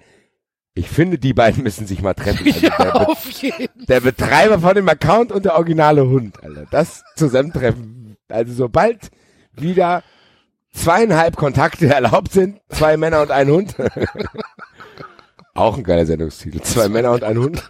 Ich 0.74 0.88
finde, 0.88 1.18
die 1.18 1.34
beiden 1.34 1.64
müssen 1.64 1.88
sich 1.88 2.02
mal 2.02 2.14
treffen. 2.14 2.46
Also 2.50 2.62
der, 2.62 2.70
Be 2.70 3.08
Auf 3.08 3.30
jeden 3.32 3.86
der 3.88 4.00
Betreiber 4.02 4.60
von 4.60 4.76
dem 4.76 4.88
Account 4.88 5.32
und 5.32 5.44
der 5.44 5.56
originale 5.56 6.08
Hund, 6.08 6.42
Alter. 6.44 6.66
Das 6.72 7.04
zusammentreffen. 7.16 8.16
Also 8.30 8.54
sobald 8.54 9.10
wieder 9.52 10.04
zweieinhalb 10.74 11.36
Kontakte 11.36 11.88
erlaubt 11.94 12.32
sind, 12.32 12.62
zwei 12.70 12.98
Männer 12.98 13.22
und 13.22 13.32
ein 13.32 13.50
Hund. 13.50 13.76
Auch 15.54 15.78
ein 15.78 15.84
geiler 15.84 16.06
Sendungstitel. 16.06 16.62
Zwei 16.62 16.88
Männer 16.88 17.12
und 17.12 17.24
ein 17.24 17.38
Hund. 17.38 17.62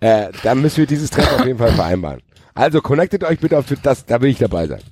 äh, 0.00 0.28
dann 0.42 0.60
müssen 0.60 0.78
wir 0.78 0.86
dieses 0.86 1.10
Treffen 1.10 1.40
auf 1.40 1.46
jeden 1.46 1.58
Fall 1.58 1.72
vereinbaren. 1.72 2.20
Also 2.54 2.82
connectet 2.82 3.24
euch 3.24 3.38
bitte 3.38 3.56
auf 3.56 3.66
das, 3.82 4.04
da 4.04 4.20
will 4.20 4.30
ich 4.30 4.38
dabei 4.38 4.66
sein. 4.66 4.82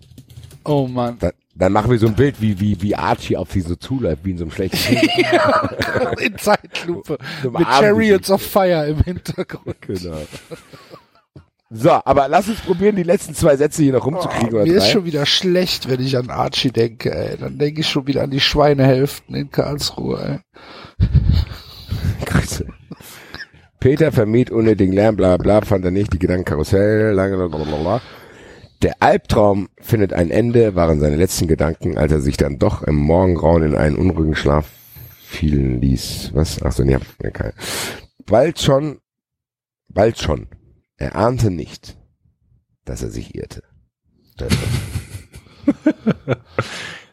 Oh 0.64 0.86
Mann. 0.86 1.16
Da, 1.20 1.30
dann 1.54 1.72
machen 1.72 1.90
wir 1.90 1.98
so 1.98 2.06
ein 2.06 2.14
Bild, 2.14 2.40
wie, 2.40 2.58
wie, 2.58 2.80
wie 2.82 2.96
Archie 2.96 3.36
auf 3.36 3.52
sie 3.52 3.60
so 3.60 3.76
zuläuft, 3.76 4.24
wie 4.24 4.32
in 4.32 4.38
so 4.38 4.44
einem 4.44 4.50
schlechten 4.50 4.76
Film. 4.76 5.00
In 6.20 6.38
Zeitlupe. 6.38 7.18
So 7.42 7.50
Mit 7.50 7.66
Abend- 7.66 7.68
Chariots 7.88 8.30
of 8.30 8.42
Fire 8.42 8.86
im 8.86 9.00
Hintergrund. 9.02 9.76
Genau. 9.82 10.16
So, 11.70 11.90
aber 11.90 12.28
lass 12.28 12.48
uns 12.48 12.60
probieren, 12.60 12.94
die 12.96 13.02
letzten 13.02 13.34
zwei 13.34 13.56
Sätze 13.56 13.82
hier 13.82 13.92
noch 13.94 14.06
rumzukriegen. 14.06 14.54
Oh, 14.54 14.64
mir 14.64 14.74
ist 14.74 14.84
drei. 14.86 14.90
schon 14.92 15.04
wieder 15.06 15.26
schlecht, 15.26 15.88
wenn 15.88 16.00
ich 16.00 16.16
an 16.16 16.30
Archie 16.30 16.70
denke, 16.70 17.12
ey. 17.12 17.36
Dann 17.36 17.58
denke 17.58 17.80
ich 17.80 17.88
schon 17.88 18.06
wieder 18.06 18.22
an 18.22 18.30
die 18.30 18.40
Schweinehälften 18.40 19.34
in 19.34 19.50
Karlsruhe, 19.50 20.42
ey. 21.00 21.06
Grüße. 22.26 22.66
Peter 23.80 24.12
vermied 24.12 24.50
unnötigen 24.50 24.92
Lärm, 24.94 25.16
bla 25.16 25.36
bla, 25.36 25.60
fand 25.62 25.84
er 25.84 25.90
nicht, 25.90 26.12
die 26.12 26.18
Gedankenkarussell, 26.18 27.12
lange, 27.12 27.36
bla 27.36 27.48
bla 27.48 27.76
bla. 27.76 28.00
Der 28.84 29.02
Albtraum 29.02 29.70
findet 29.80 30.12
ein 30.12 30.30
Ende, 30.30 30.74
waren 30.74 31.00
seine 31.00 31.16
letzten 31.16 31.48
Gedanken, 31.48 31.96
als 31.96 32.12
er 32.12 32.20
sich 32.20 32.36
dann 32.36 32.58
doch 32.58 32.82
im 32.82 32.96
Morgengrauen 32.96 33.62
in 33.62 33.74
einen 33.74 33.96
unruhigen 33.96 34.34
Schlaf 34.34 34.68
fielen 35.22 35.80
ließ. 35.80 36.32
Was? 36.34 36.62
Ach 36.62 36.70
so, 36.70 36.84
nee, 36.84 36.92
hab 36.92 37.02
ich 37.02 37.32
keine. 37.32 37.54
Bald 38.26 38.60
schon, 38.60 38.98
bald 39.88 40.18
schon. 40.18 40.48
Er 40.98 41.16
ahnte 41.16 41.50
nicht, 41.50 41.96
dass 42.84 43.02
er 43.02 43.08
sich 43.08 43.34
irrte. 43.34 43.62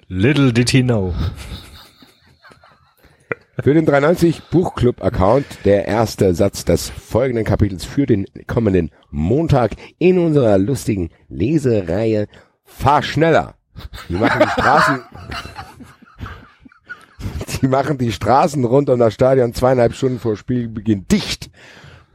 Little 0.09 0.51
did 0.51 0.71
he 0.71 0.83
know. 0.83 1.15
Für 3.63 3.75
den 3.75 3.85
390 3.85 4.49
Buchclub 4.49 5.03
Account 5.03 5.45
der 5.65 5.85
erste 5.85 6.33
Satz 6.33 6.65
des 6.65 6.89
folgenden 6.89 7.45
Kapitels 7.45 7.85
für 7.85 8.07
den 8.07 8.25
kommenden 8.47 8.89
Montag 9.11 9.73
in 9.99 10.17
unserer 10.17 10.57
lustigen 10.57 11.11
Lesereihe 11.29 12.27
Fahr 12.63 13.03
schneller. 13.03 13.53
Die 14.09 14.15
machen 14.15 14.41
die 14.43 14.49
Straßen, 14.49 15.01
die 17.61 17.67
machen 17.67 17.97
die 17.99 18.11
Straßen 18.11 18.65
rund 18.65 18.89
um 18.89 18.97
das 18.97 19.13
Stadion 19.13 19.53
zweieinhalb 19.53 19.93
Stunden 19.93 20.17
vor 20.17 20.37
Spielbeginn 20.37 21.07
dicht, 21.07 21.51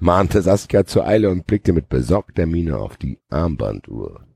mahnte 0.01 0.43
Saskia 0.43 0.85
zur 0.85 1.07
Eile 1.07 1.31
und 1.31 1.47
blickte 1.47 1.73
mit 1.73 1.89
besorgter 1.89 2.47
Miene 2.47 2.77
auf 2.77 2.97
die 2.97 3.21
Armbanduhr. 3.31 4.27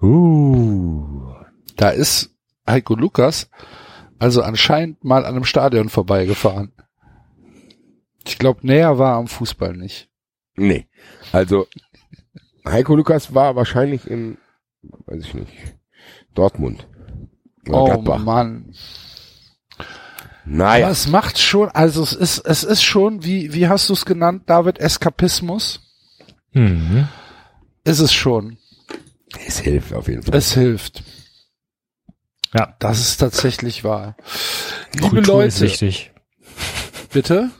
Uh. 0.00 1.34
Da 1.76 1.90
ist 1.90 2.30
Heiko 2.66 2.96
Lukas 2.96 3.48
also 4.22 4.42
anscheinend 4.42 5.02
mal 5.02 5.24
an 5.24 5.34
einem 5.34 5.44
Stadion 5.44 5.88
vorbeigefahren. 5.88 6.70
Ich 8.24 8.38
glaube, 8.38 8.64
näher 8.64 8.96
war 8.96 9.16
am 9.16 9.26
Fußball 9.26 9.76
nicht. 9.76 10.08
Nee. 10.54 10.86
Also, 11.32 11.66
Heiko 12.64 12.94
Lukas 12.94 13.34
war 13.34 13.56
wahrscheinlich 13.56 14.08
in, 14.08 14.38
weiß 15.06 15.24
ich 15.24 15.34
nicht, 15.34 15.50
Dortmund. 16.34 16.86
Oder 17.66 17.78
Oh 17.78 17.84
Gladbach. 17.86 18.18
Mann. 18.22 18.72
Naja. 20.44 20.84
Aber 20.84 20.92
es 20.92 21.08
macht 21.08 21.38
schon, 21.40 21.68
also 21.70 22.04
es 22.04 22.12
ist, 22.12 22.38
es 22.46 22.62
ist 22.62 22.82
schon, 22.84 23.24
wie, 23.24 23.52
wie 23.54 23.66
hast 23.66 23.88
du 23.88 23.92
es 23.92 24.04
genannt, 24.04 24.44
David, 24.46 24.78
Eskapismus? 24.78 25.80
Mhm. 26.52 27.08
Ist 27.82 27.98
es 27.98 28.12
schon. 28.12 28.56
Es 29.48 29.58
hilft 29.58 29.92
auf 29.92 30.06
jeden 30.06 30.22
Fall. 30.22 30.36
Es 30.36 30.54
hilft. 30.54 31.02
Ja. 32.54 32.76
Das 32.78 33.00
ist 33.00 33.16
tatsächlich 33.18 33.84
wahr. 33.84 34.16
Liebe 34.94 35.08
Kultur 35.08 35.44
ist 35.44 35.60
Leute, 35.60 35.70
wichtig. 35.72 36.12
bitte? 37.12 37.50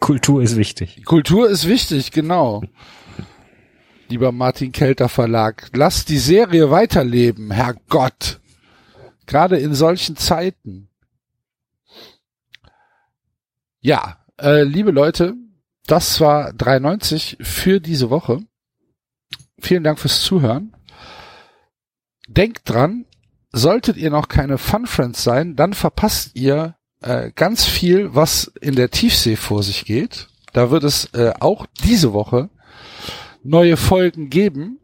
Kultur 0.00 0.42
ist 0.42 0.56
wichtig. 0.56 1.04
Kultur 1.04 1.48
ist 1.48 1.66
wichtig, 1.68 2.10
genau. 2.10 2.62
Lieber 4.08 4.32
Martin 4.32 4.72
Kelter 4.72 5.08
Verlag, 5.08 5.70
lasst 5.74 6.08
die 6.08 6.18
Serie 6.18 6.70
weiterleben, 6.70 7.50
Herrgott. 7.50 8.40
Gerade 9.26 9.58
in 9.58 9.74
solchen 9.74 10.16
Zeiten. 10.16 10.88
Ja, 13.80 14.24
äh, 14.40 14.62
liebe 14.62 14.90
Leute, 14.90 15.34
das 15.86 16.20
war 16.20 16.52
93 16.54 17.36
für 17.40 17.80
diese 17.80 18.10
Woche. 18.10 18.40
Vielen 19.60 19.84
Dank 19.84 19.98
fürs 19.98 20.22
Zuhören. 20.22 20.74
Denkt 22.28 22.68
dran, 22.68 23.04
solltet 23.52 23.96
ihr 23.96 24.10
noch 24.10 24.28
keine 24.28 24.58
Fun 24.58 24.86
Friends 24.86 25.22
sein, 25.24 25.56
dann 25.56 25.72
verpasst 25.74 26.32
ihr 26.34 26.74
äh, 27.00 27.30
ganz 27.34 27.64
viel, 27.64 28.14
was 28.14 28.52
in 28.60 28.74
der 28.74 28.90
Tiefsee 28.90 29.36
vor 29.36 29.62
sich 29.62 29.84
geht. 29.84 30.28
Da 30.52 30.70
wird 30.70 30.84
es 30.84 31.06
äh, 31.14 31.32
auch 31.40 31.66
diese 31.84 32.12
Woche 32.12 32.50
neue 33.42 33.76
Folgen 33.76 34.30
geben. 34.30 34.78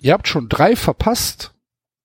Ihr 0.00 0.12
habt 0.12 0.28
schon 0.28 0.48
drei 0.48 0.76
verpasst. 0.76 1.52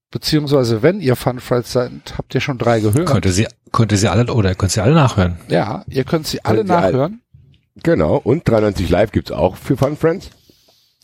beziehungsweise 0.10 0.82
wenn 0.82 1.00
ihr 1.00 1.16
Fun 1.16 1.40
Friends 1.40 1.72
seid, 1.72 1.92
habt 2.18 2.34
ihr 2.36 2.42
schon 2.42 2.58
drei 2.58 2.80
gehört. 2.80 3.08
Könnte 3.08 3.32
sie, 3.32 3.48
könnte 3.72 3.96
sie 3.98 4.08
alle, 4.10 4.34
oder 4.34 4.56
könnt 4.56 4.72
sie 4.72 4.82
alle 4.82 4.94
nachhören. 4.94 5.38
Ja, 5.50 5.84
ihr 5.88 6.04
könnt 6.04 6.28
sie 6.28 6.44
alle 6.44 6.60
Könnt 6.60 6.70
ihr 6.70 6.78
alle- 6.78 6.92
nachhören. 6.92 7.22
Genau. 7.84 8.18
Und 8.18 8.48
93 8.48 8.90
Live 8.90 9.12
gibt's 9.12 9.32
auch 9.32 9.56
für 9.56 9.78
Fun 9.78 9.96
Friends. 9.96 10.30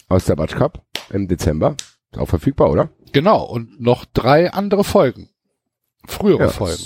Aus 0.10 0.26
der 0.26 0.36
Batsch 0.36 0.56
Cup 0.56 0.84
im 1.10 1.28
Dezember. 1.28 1.76
Ist 2.12 2.20
auch 2.20 2.28
verfügbar, 2.28 2.70
oder? 2.70 2.90
Genau, 3.14 3.44
und 3.44 3.80
noch 3.82 4.06
drei 4.06 4.52
andere 4.52 4.84
Folgen. 4.84 5.30
Frühere 6.06 6.44
Ja. 6.44 6.50
Folgen. 6.50 6.84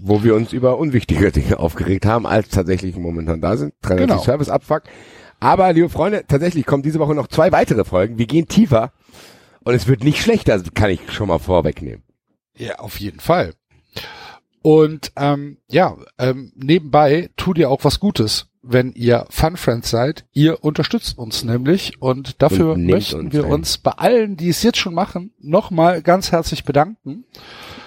Wo 0.00 0.22
wir 0.22 0.34
uns 0.34 0.52
über 0.52 0.78
unwichtige 0.78 1.32
Dinge 1.32 1.58
aufgeregt 1.58 2.04
haben, 2.06 2.26
als 2.26 2.48
tatsächlich 2.48 2.96
momentan 2.96 3.40
da 3.40 3.56
sind. 3.56 3.74
93 3.82 4.06
Genau. 4.08 4.22
Service 4.22 4.48
Abfuck. 4.48 4.82
Aber, 5.40 5.72
liebe 5.72 5.88
Freunde, 5.88 6.24
tatsächlich 6.26 6.66
kommen 6.66 6.82
diese 6.82 6.98
Woche 6.98 7.14
noch 7.14 7.28
zwei 7.28 7.52
weitere 7.52 7.84
Folgen. 7.84 8.18
Wir 8.18 8.26
gehen 8.26 8.48
tiefer. 8.48 8.92
Und 9.64 9.74
es 9.74 9.86
wird 9.86 10.04
nicht 10.04 10.22
schlechter, 10.22 10.62
kann 10.74 10.90
ich 10.90 11.12
schon 11.12 11.28
mal 11.28 11.38
vorwegnehmen. 11.38 12.02
Ja, 12.56 12.76
auf 12.76 13.00
jeden 13.00 13.20
Fall. 13.20 13.54
Und 14.62 15.12
ähm, 15.16 15.58
ja, 15.68 15.96
ähm, 16.18 16.52
nebenbei 16.56 17.30
tut 17.36 17.58
ihr 17.58 17.70
auch 17.70 17.84
was 17.84 18.00
Gutes, 18.00 18.46
wenn 18.68 18.92
ihr 18.92 19.26
Fun 19.30 19.56
Friends 19.56 19.90
seid. 19.90 20.24
Ihr 20.32 20.62
unterstützt 20.64 21.18
uns 21.18 21.44
nämlich 21.44 22.00
und 22.02 22.42
dafür 22.42 22.72
Und 22.72 22.86
möchten 22.86 23.20
uns 23.20 23.32
wir 23.32 23.44
ein. 23.44 23.52
uns 23.52 23.78
bei 23.78 23.92
allen, 23.92 24.36
die 24.36 24.48
es 24.48 24.62
jetzt 24.62 24.78
schon 24.78 24.94
machen, 24.94 25.32
nochmal 25.40 26.02
ganz 26.02 26.32
herzlich 26.32 26.64
bedanken. 26.64 27.24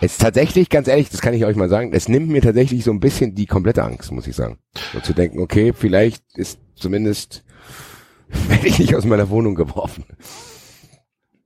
Es 0.01 0.13
ist 0.13 0.21
tatsächlich, 0.21 0.69
ganz 0.69 0.87
ehrlich, 0.87 1.09
das 1.09 1.21
kann 1.21 1.33
ich 1.33 1.43
euch 1.45 1.55
mal 1.55 1.69
sagen, 1.69 1.91
es 1.93 2.07
nimmt 2.07 2.29
mir 2.29 2.41
tatsächlich 2.41 2.83
so 2.83 2.91
ein 2.91 2.99
bisschen 3.01 3.35
die 3.35 3.45
komplette 3.45 3.83
Angst, 3.83 4.11
muss 4.11 4.27
ich 4.27 4.35
sagen. 4.35 4.57
So 4.93 4.99
zu 5.01 5.13
denken, 5.13 5.39
okay, 5.39 5.73
vielleicht 5.73 6.23
ist 6.35 6.59
zumindest, 6.75 7.43
werde 8.47 8.67
ich 8.67 8.79
nicht 8.79 8.95
aus 8.95 9.05
meiner 9.05 9.29
Wohnung 9.29 9.55
geworfen. 9.55 10.05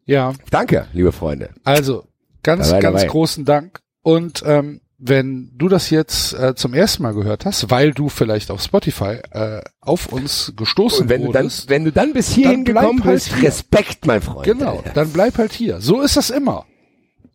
Ja, 0.06 0.34
Danke, 0.52 0.88
liebe 0.94 1.12
Freunde. 1.12 1.50
also 1.64 2.08
ganz, 2.44 2.68
Dabei, 2.70 2.82
ganz 2.82 3.02
dabei. 3.02 3.12
großen 3.12 3.46
Dank. 3.46 3.80
Und 4.02 4.44
ähm, 4.46 4.82
wenn 5.06 5.52
du 5.58 5.68
das 5.68 5.90
jetzt 5.90 6.34
äh, 6.34 6.56
zum 6.56 6.74
ersten 6.74 7.04
Mal 7.04 7.14
gehört 7.14 7.46
hast, 7.46 7.70
weil 7.70 7.92
du 7.92 8.08
vielleicht 8.08 8.50
auf 8.52 8.62
Spotify 8.62 9.20
äh, 9.32 9.62
auf 9.82 10.08
uns 10.14 10.54
gestoßen 10.56 11.10
wenn 11.10 11.24
du 11.24 11.32
dann, 11.32 11.44
wurdest, 11.44 11.70
wenn 11.70 11.84
du 11.84 11.92
dann 11.92 12.14
bis 12.14 12.32
hierhin 12.32 12.64
Dann 12.64 12.76
gekommen 12.76 13.04
halt 13.04 13.16
bist, 13.16 13.34
hier. 13.36 13.48
Respekt, 13.50 14.06
mein 14.06 14.22
Freund. 14.22 14.46
genau, 14.46 14.82
dann 14.94 15.12
bleib 15.12 15.38
halt 15.38 15.52
hier. 15.52 15.82
So 15.82 16.02
ist 16.02 16.16
das 16.16 16.30
immer. 16.30 16.66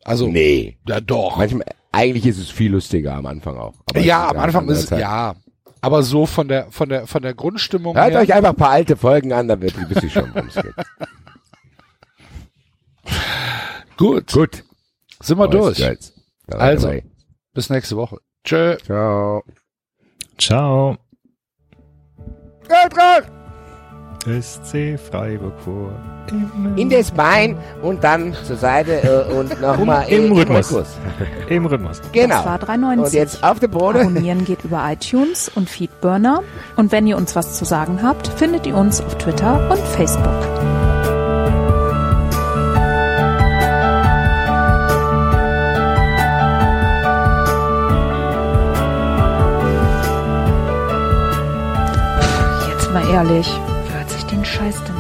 Also, 0.05 0.29
Nee. 0.29 0.79
ja 0.87 1.01
doch. 1.01 1.37
Manchmal, 1.37 1.67
eigentlich 1.93 2.27
ist 2.27 2.39
es 2.39 2.49
viel 2.49 2.73
lustiger 2.73 3.15
am 3.15 3.27
Anfang 3.27 3.59
auch. 3.59 3.75
Ja, 3.97 4.29
am 4.29 4.39
Anfang 4.39 4.69
ist 4.71 4.79
es, 4.79 4.87
Zeit. 4.87 5.01
ja. 5.01 5.35
Aber 5.83 6.03
so 6.03 6.25
von 6.27 6.49
der, 6.49 6.71
von 6.71 6.89
der, 6.89 7.07
von 7.07 7.23
der 7.23 7.35
Grundstimmung 7.35 7.95
Hört 7.97 8.13
her. 8.13 8.21
euch 8.21 8.33
einfach 8.33 8.51
ein 8.51 8.57
paar 8.57 8.71
alte 8.71 8.97
Folgen 8.97 9.33
an, 9.33 9.47
dann 9.47 9.61
wird 9.61 9.75
wisst 9.91 10.03
ihr 10.03 10.11
schon, 10.11 10.31
worum 10.35 10.49
es 10.49 10.55
geht. 10.55 10.75
Gut, 13.97 14.33
Gut. 14.33 14.65
sind 15.21 15.39
wir 15.39 15.49
durch. 15.49 15.77
Girls. 15.79 16.15
Also. 16.51 16.87
dabei. 16.89 17.05
Bis 17.59 17.71
nächste 17.71 17.97
Woche. 17.97 18.19
Tschö. 18.45 18.77
Ciao. 18.87 19.43
Ciao. 20.39 20.97
Eintracht! 22.69 23.33
SC 24.41 24.97
Freiburg 24.97 25.59
vor. 25.65 25.91
In 26.77 26.89
das 26.89 27.11
Bein 27.11 27.59
und 27.83 28.05
dann 28.05 28.33
zur 28.45 28.55
Seite 28.55 29.03
äh, 29.03 29.35
und 29.35 29.61
nochmal 29.61 30.09
Im 30.09 30.31
Rhythmus. 30.31 30.73
Im 31.49 31.67
Rhythmus. 31.67 32.01
Genau. 32.13 32.37
Das 32.37 32.45
war 32.47 32.59
390. 32.61 33.05
Und 33.05 33.13
jetzt 33.13 33.43
auf 33.43 33.59
der 33.59 33.67
Boden. 33.67 34.03
Abonnieren 34.03 34.45
geht 34.45 34.63
über 34.63 34.89
iTunes 34.89 35.51
und 35.53 35.69
Feedburner. 35.69 36.45
Und 36.77 36.93
wenn 36.93 37.09
ihr 37.09 37.17
uns 37.17 37.35
was 37.35 37.59
zu 37.59 37.65
sagen 37.65 38.05
habt, 38.05 38.29
findet 38.29 38.69
ihr 38.69 38.77
uns 38.77 39.01
auf 39.01 39.19
Twitter 39.19 39.69
und 39.69 39.81
Facebook. 39.81 40.58
Ehrlich, 53.19 53.51
wer 53.89 53.99
hört 53.99 54.11
sich 54.11 54.23
den 54.27 54.45
Scheiß 54.45 54.77
denn? 54.85 54.98